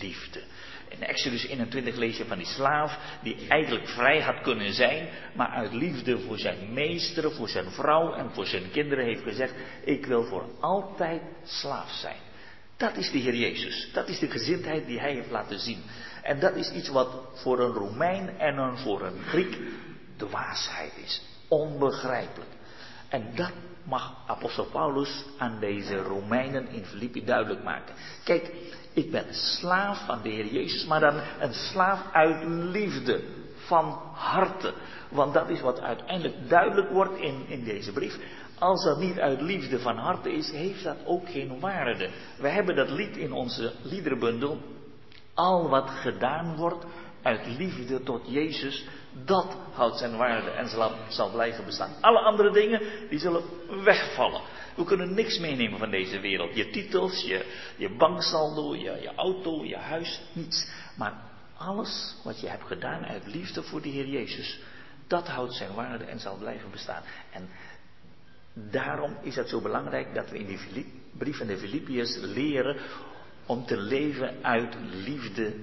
liefde. 0.00 0.42
In 0.88 1.02
Exodus 1.02 1.46
21 1.46 1.96
lees 1.96 2.16
je 2.16 2.24
van 2.24 2.38
die 2.38 2.46
slaaf 2.46 2.98
die 3.22 3.48
eigenlijk 3.48 3.88
vrij 3.88 4.22
had 4.22 4.40
kunnen 4.42 4.72
zijn, 4.72 5.08
maar 5.34 5.48
uit 5.48 5.72
liefde 5.72 6.18
voor 6.18 6.38
zijn 6.38 6.72
meester, 6.72 7.32
voor 7.32 7.48
zijn 7.48 7.70
vrouw 7.70 8.12
en 8.12 8.30
voor 8.30 8.46
zijn 8.46 8.70
kinderen 8.70 9.04
heeft 9.04 9.22
gezegd, 9.22 9.54
ik 9.84 10.06
wil 10.06 10.24
voor 10.24 10.44
altijd 10.60 11.22
slaaf 11.44 11.90
zijn. 11.90 12.25
Dat 12.76 12.96
is 12.96 13.10
de 13.10 13.18
Heer 13.18 13.34
Jezus. 13.34 13.90
Dat 13.92 14.08
is 14.08 14.18
de 14.18 14.30
gezindheid 14.30 14.86
die 14.86 15.00
hij 15.00 15.12
heeft 15.12 15.30
laten 15.30 15.58
zien. 15.58 15.82
En 16.22 16.40
dat 16.40 16.54
is 16.54 16.70
iets 16.70 16.88
wat 16.88 17.08
voor 17.34 17.60
een 17.60 17.72
Romein 17.72 18.38
en 18.38 18.58
een, 18.58 18.78
voor 18.78 19.02
een 19.02 19.22
Griek 19.22 19.58
dwaasheid 20.16 20.92
is. 21.04 21.22
Onbegrijpelijk. 21.48 22.50
En 23.08 23.32
dat 23.34 23.52
mag 23.82 24.14
apostel 24.26 24.64
Paulus 24.64 25.24
aan 25.38 25.60
deze 25.60 25.96
Romeinen 25.96 26.68
in 26.68 26.84
Filippi 26.84 27.24
duidelijk 27.24 27.64
maken. 27.64 27.94
Kijk, 28.24 28.52
ik 28.92 29.10
ben 29.10 29.34
slaaf 29.34 30.06
van 30.06 30.22
de 30.22 30.28
Heer 30.28 30.46
Jezus, 30.46 30.84
maar 30.84 31.00
dan 31.00 31.20
een 31.40 31.54
slaaf 31.54 32.12
uit 32.12 32.44
liefde, 32.48 33.22
van 33.66 34.00
harte. 34.12 34.74
Want 35.08 35.34
dat 35.34 35.48
is 35.48 35.60
wat 35.60 35.80
uiteindelijk 35.80 36.48
duidelijk 36.48 36.90
wordt 36.90 37.18
in, 37.18 37.44
in 37.48 37.64
deze 37.64 37.92
brief. 37.92 38.18
Als 38.58 38.84
dat 38.84 38.98
niet 38.98 39.18
uit 39.18 39.40
liefde 39.40 39.78
van 39.78 39.96
harte 39.96 40.32
is, 40.32 40.50
heeft 40.50 40.84
dat 40.84 40.96
ook 41.04 41.28
geen 41.28 41.60
waarde. 41.60 42.10
We 42.38 42.48
hebben 42.48 42.76
dat 42.76 42.90
lied 42.90 43.16
in 43.16 43.32
onze 43.32 43.72
liederbundel. 43.82 44.58
Al 45.34 45.68
wat 45.68 45.90
gedaan 45.90 46.56
wordt 46.56 46.84
uit 47.22 47.46
liefde 47.46 48.02
tot 48.02 48.22
Jezus, 48.26 48.84
dat 49.24 49.56
houdt 49.72 49.98
zijn 49.98 50.16
waarde 50.16 50.50
en 50.50 50.68
zal, 50.68 50.92
zal 51.08 51.30
blijven 51.30 51.64
bestaan. 51.64 51.90
Alle 52.00 52.18
andere 52.18 52.50
dingen, 52.50 52.82
die 53.08 53.18
zullen 53.18 53.42
wegvallen. 53.84 54.40
We 54.76 54.84
kunnen 54.84 55.14
niks 55.14 55.38
meenemen 55.38 55.78
van 55.78 55.90
deze 55.90 56.20
wereld. 56.20 56.56
Je 56.56 56.70
titels, 56.70 57.22
je, 57.22 57.44
je 57.76 57.96
banksaldo, 57.96 58.74
je, 58.74 58.98
je 59.00 59.14
auto, 59.16 59.64
je 59.64 59.76
huis, 59.76 60.20
niets. 60.32 60.70
Maar 60.96 61.14
alles 61.56 62.16
wat 62.24 62.40
je 62.40 62.48
hebt 62.48 62.66
gedaan 62.66 63.04
uit 63.04 63.26
liefde 63.26 63.62
voor 63.62 63.82
de 63.82 63.88
Heer 63.88 64.06
Jezus, 64.06 64.60
dat 65.06 65.28
houdt 65.28 65.54
zijn 65.54 65.74
waarde 65.74 66.04
en 66.04 66.18
zal 66.18 66.36
blijven 66.36 66.70
bestaan. 66.70 67.02
En 67.32 67.48
daarom 68.56 69.16
is 69.22 69.36
het 69.36 69.48
zo 69.48 69.60
belangrijk 69.60 70.14
dat 70.14 70.30
we 70.30 70.38
in 70.38 70.46
die 70.46 70.86
brief 71.12 71.36
van 71.36 71.46
de 71.46 71.58
Filippiërs 71.58 72.16
leren 72.16 72.76
om 73.46 73.66
te 73.66 73.76
leven 73.76 74.44
uit 74.44 74.76
liefde 75.04 75.54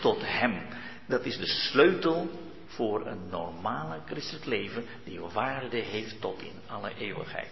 tot 0.00 0.18
Hem. 0.20 0.62
Dat 1.06 1.24
is 1.24 1.38
de 1.38 1.46
sleutel 1.46 2.30
voor 2.66 3.06
een 3.06 3.28
normale 3.30 4.00
christelijk 4.06 4.44
leven 4.44 4.84
die 5.04 5.20
waarde 5.20 5.76
heeft 5.76 6.20
tot 6.20 6.42
in 6.42 6.60
alle 6.66 6.94
eeuwigheid. 6.98 7.50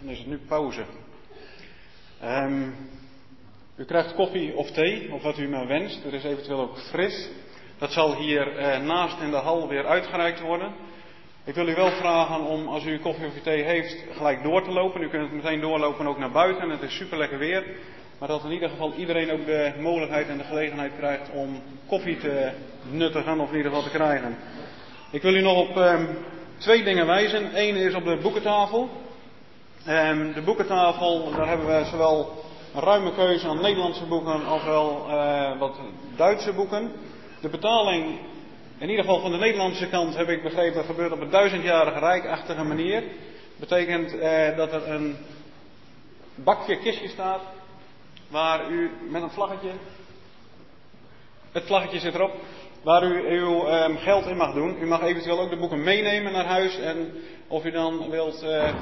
Dan 0.00 0.08
is 0.12 0.18
het 0.18 0.26
nu 0.26 0.38
pauze. 0.38 0.84
Um, 2.22 2.74
u 3.76 3.84
krijgt 3.84 4.14
koffie 4.14 4.56
of 4.56 4.70
thee, 4.70 5.12
of 5.12 5.22
wat 5.22 5.38
u 5.38 5.48
maar 5.48 5.66
wenst. 5.66 6.04
Er 6.04 6.14
is 6.14 6.24
eventueel 6.24 6.60
ook 6.60 6.78
fris. 6.78 7.28
Dat 7.78 7.92
zal 7.92 8.16
hier 8.16 8.56
eh, 8.56 8.80
naast 8.80 9.20
in 9.20 9.30
de 9.30 9.36
hal 9.36 9.68
weer 9.68 9.86
uitgereikt 9.86 10.40
worden. 10.40 10.72
Ik 11.44 11.54
wil 11.54 11.68
u 11.68 11.74
wel 11.74 11.90
vragen 11.90 12.40
om, 12.40 12.68
als 12.68 12.84
u 12.84 12.98
koffie 12.98 13.26
of 13.26 13.42
thee 13.42 13.62
heeft, 13.62 13.96
gelijk 14.16 14.42
door 14.42 14.62
te 14.62 14.70
lopen. 14.70 15.02
U 15.02 15.08
kunt 15.08 15.32
meteen 15.32 15.60
doorlopen 15.60 16.06
ook 16.06 16.18
naar 16.18 16.30
buiten. 16.30 16.70
Het 16.70 16.82
is 16.82 16.96
super 16.96 17.18
lekker 17.18 17.38
weer. 17.38 17.64
Maar 18.18 18.28
dat 18.28 18.44
in 18.44 18.52
ieder 18.52 18.68
geval 18.68 18.92
iedereen 18.94 19.32
ook 19.32 19.46
de 19.46 19.72
mogelijkheid 19.78 20.28
en 20.28 20.38
de 20.38 20.44
gelegenheid 20.44 20.92
krijgt 20.96 21.30
om 21.30 21.62
koffie 21.86 22.18
te 22.18 22.50
nuttigen 22.90 23.40
of 23.40 23.50
in 23.50 23.56
ieder 23.56 23.72
geval 23.72 23.86
te 23.90 23.96
krijgen. 23.96 24.36
Ik 25.10 25.22
wil 25.22 25.34
u 25.34 25.40
nog 25.40 25.68
op 25.68 25.76
um, 25.76 26.08
twee 26.58 26.84
dingen 26.84 27.06
wijzen. 27.06 27.50
Eén 27.54 27.76
is 27.76 27.94
op 27.94 28.04
de 28.04 28.18
boekentafel. 28.22 28.90
Um, 29.88 30.32
de 30.32 30.42
boekentafel, 30.42 31.30
daar 31.36 31.48
hebben 31.48 31.66
we 31.66 31.84
zowel 31.84 32.43
een 32.74 32.80
ruime 32.80 33.12
keuze 33.12 33.48
aan 33.48 33.60
Nederlandse 33.60 34.06
boeken 34.06 34.46
als 34.46 34.64
wel 34.64 35.06
uh, 35.08 35.58
wat 35.58 35.76
Duitse 36.16 36.52
boeken. 36.52 36.92
De 37.40 37.48
betaling, 37.48 38.18
in 38.78 38.88
ieder 38.88 39.04
geval 39.04 39.20
van 39.20 39.30
de 39.30 39.36
Nederlandse 39.36 39.88
kant 39.88 40.16
heb 40.16 40.28
ik 40.28 40.42
begrepen, 40.42 40.84
gebeurt 40.84 41.12
op 41.12 41.20
een 41.20 41.30
duizendjarige 41.30 41.98
rijkachtige 41.98 42.64
manier. 42.64 43.02
Betekent 43.56 44.14
uh, 44.14 44.56
dat 44.56 44.72
er 44.72 44.90
een 44.90 45.16
bakje 46.34 46.78
kistje 46.78 47.08
staat 47.08 47.40
waar 48.28 48.70
u 48.70 48.90
met 49.08 49.22
een 49.22 49.30
vlaggetje, 49.30 49.70
het 51.52 51.64
vlaggetje 51.66 51.98
zit 51.98 52.14
erop, 52.14 52.32
waar 52.84 53.04
u 53.04 53.38
uw 53.38 53.68
um, 53.68 53.96
geld 53.96 54.26
in 54.26 54.36
mag 54.36 54.54
doen. 54.54 54.76
U 54.80 54.86
mag 54.86 55.02
eventueel 55.02 55.40
ook 55.40 55.50
de 55.50 55.56
boeken 55.56 55.82
meenemen 55.82 56.32
naar 56.32 56.44
huis 56.44 56.78
en 56.78 57.12
of 57.48 57.64
u 57.64 57.70
dan 57.70 58.10
wilt 58.10 58.42
uh, 58.42 58.74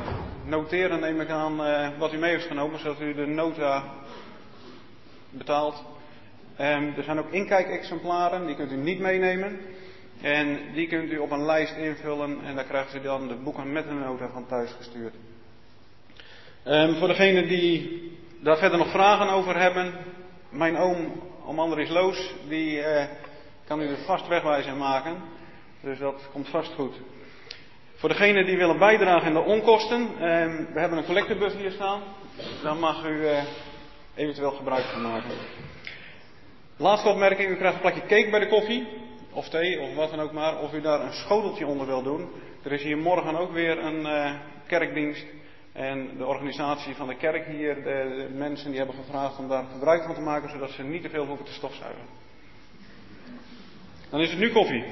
noteren, 0.44 1.00
neem 1.00 1.20
ik 1.20 1.28
aan, 1.28 1.60
uh, 1.60 1.88
wat 1.98 2.12
u 2.12 2.18
mee 2.18 2.30
heeft 2.30 2.46
genomen, 2.46 2.78
zodat 2.78 3.00
u 3.00 3.14
de 3.14 3.26
nota 3.26 3.84
betaalt. 5.30 5.84
Um, 6.60 6.94
er 6.96 7.04
zijn 7.04 7.18
ook 7.18 7.30
inkijkexemplaren, 7.30 8.46
die 8.46 8.56
kunt 8.56 8.72
u 8.72 8.76
niet 8.76 8.98
meenemen. 8.98 9.58
En 10.20 10.58
die 10.74 10.88
kunt 10.88 11.10
u 11.10 11.18
op 11.18 11.30
een 11.30 11.44
lijst 11.44 11.76
invullen 11.76 12.38
en 12.44 12.54
daar 12.54 12.64
krijgt 12.64 12.94
u 12.94 13.00
dan 13.00 13.28
de 13.28 13.34
boeken 13.34 13.72
met 13.72 13.86
een 13.86 14.00
nota 14.00 14.28
van 14.32 14.46
thuis 14.46 14.70
gestuurd. 14.76 15.14
Um, 16.66 16.94
voor 16.94 17.08
degenen 17.08 17.48
die 17.48 18.02
daar 18.40 18.58
verder 18.58 18.78
nog 18.78 18.90
vragen 18.90 19.28
over 19.28 19.60
hebben, 19.60 19.94
mijn 20.48 20.76
oom, 20.76 21.22
oom 21.46 21.58
Andries 21.58 21.88
Loos, 21.88 22.34
die 22.48 22.78
uh, 22.78 23.04
kan 23.72 23.80
u 23.80 23.88
er 23.88 24.04
vast 24.04 24.28
wegwijzen 24.28 24.76
maken. 24.76 25.16
Dus 25.80 25.98
dat 25.98 26.28
komt 26.32 26.48
vast 26.48 26.72
goed. 26.72 26.94
Voor 27.94 28.08
degenen 28.08 28.46
die 28.46 28.56
willen 28.56 28.78
bijdragen 28.78 29.26
in 29.26 29.34
de 29.34 29.40
onkosten, 29.40 30.00
uh, 30.00 30.18
we 30.72 30.80
hebben 30.80 30.98
een 30.98 31.04
collectebus 31.04 31.54
hier 31.54 31.70
staan. 31.70 32.02
Daar 32.62 32.76
mag 32.76 33.04
u 33.04 33.20
uh, 33.20 33.42
eventueel 34.14 34.50
gebruik 34.50 34.84
van 34.84 35.02
maken. 35.02 35.30
Laatste 36.76 37.08
opmerking, 37.08 37.50
u 37.50 37.56
krijgt 37.56 37.74
een 37.74 37.80
plakje 37.80 38.00
cake 38.00 38.30
bij 38.30 38.40
de 38.40 38.48
koffie. 38.48 38.88
Of 39.32 39.48
thee, 39.48 39.80
of 39.80 39.94
wat 39.94 40.10
dan 40.10 40.20
ook 40.20 40.32
maar. 40.32 40.58
Of 40.58 40.72
u 40.72 40.80
daar 40.80 41.00
een 41.00 41.12
schoteltje 41.12 41.66
onder 41.66 41.86
wil 41.86 42.02
doen. 42.02 42.30
Er 42.62 42.72
is 42.72 42.82
hier 42.82 42.98
morgen 42.98 43.36
ook 43.36 43.52
weer 43.52 43.78
een 43.78 44.00
uh, 44.00 44.32
kerkdienst. 44.66 45.26
En 45.72 46.16
de 46.16 46.26
organisatie 46.26 46.94
van 46.94 47.08
de 47.08 47.16
kerk 47.16 47.46
hier, 47.46 47.74
de, 47.82 48.28
mensen 48.34 48.68
die 48.68 48.78
hebben 48.78 48.96
gevraagd 48.96 49.38
om 49.38 49.48
daar 49.48 49.64
gebruik 49.72 50.04
van 50.04 50.14
te 50.14 50.20
maken, 50.20 50.50
zodat 50.50 50.70
ze 50.70 50.82
niet 50.82 51.02
te 51.02 51.08
veel 51.08 51.26
hoeven 51.26 51.46
te 51.46 51.52
stofzuigen. 51.52 52.21
Dan 54.12 54.20
is 54.20 54.30
het 54.30 54.38
nu 54.38 54.50
koffie. 54.50 54.84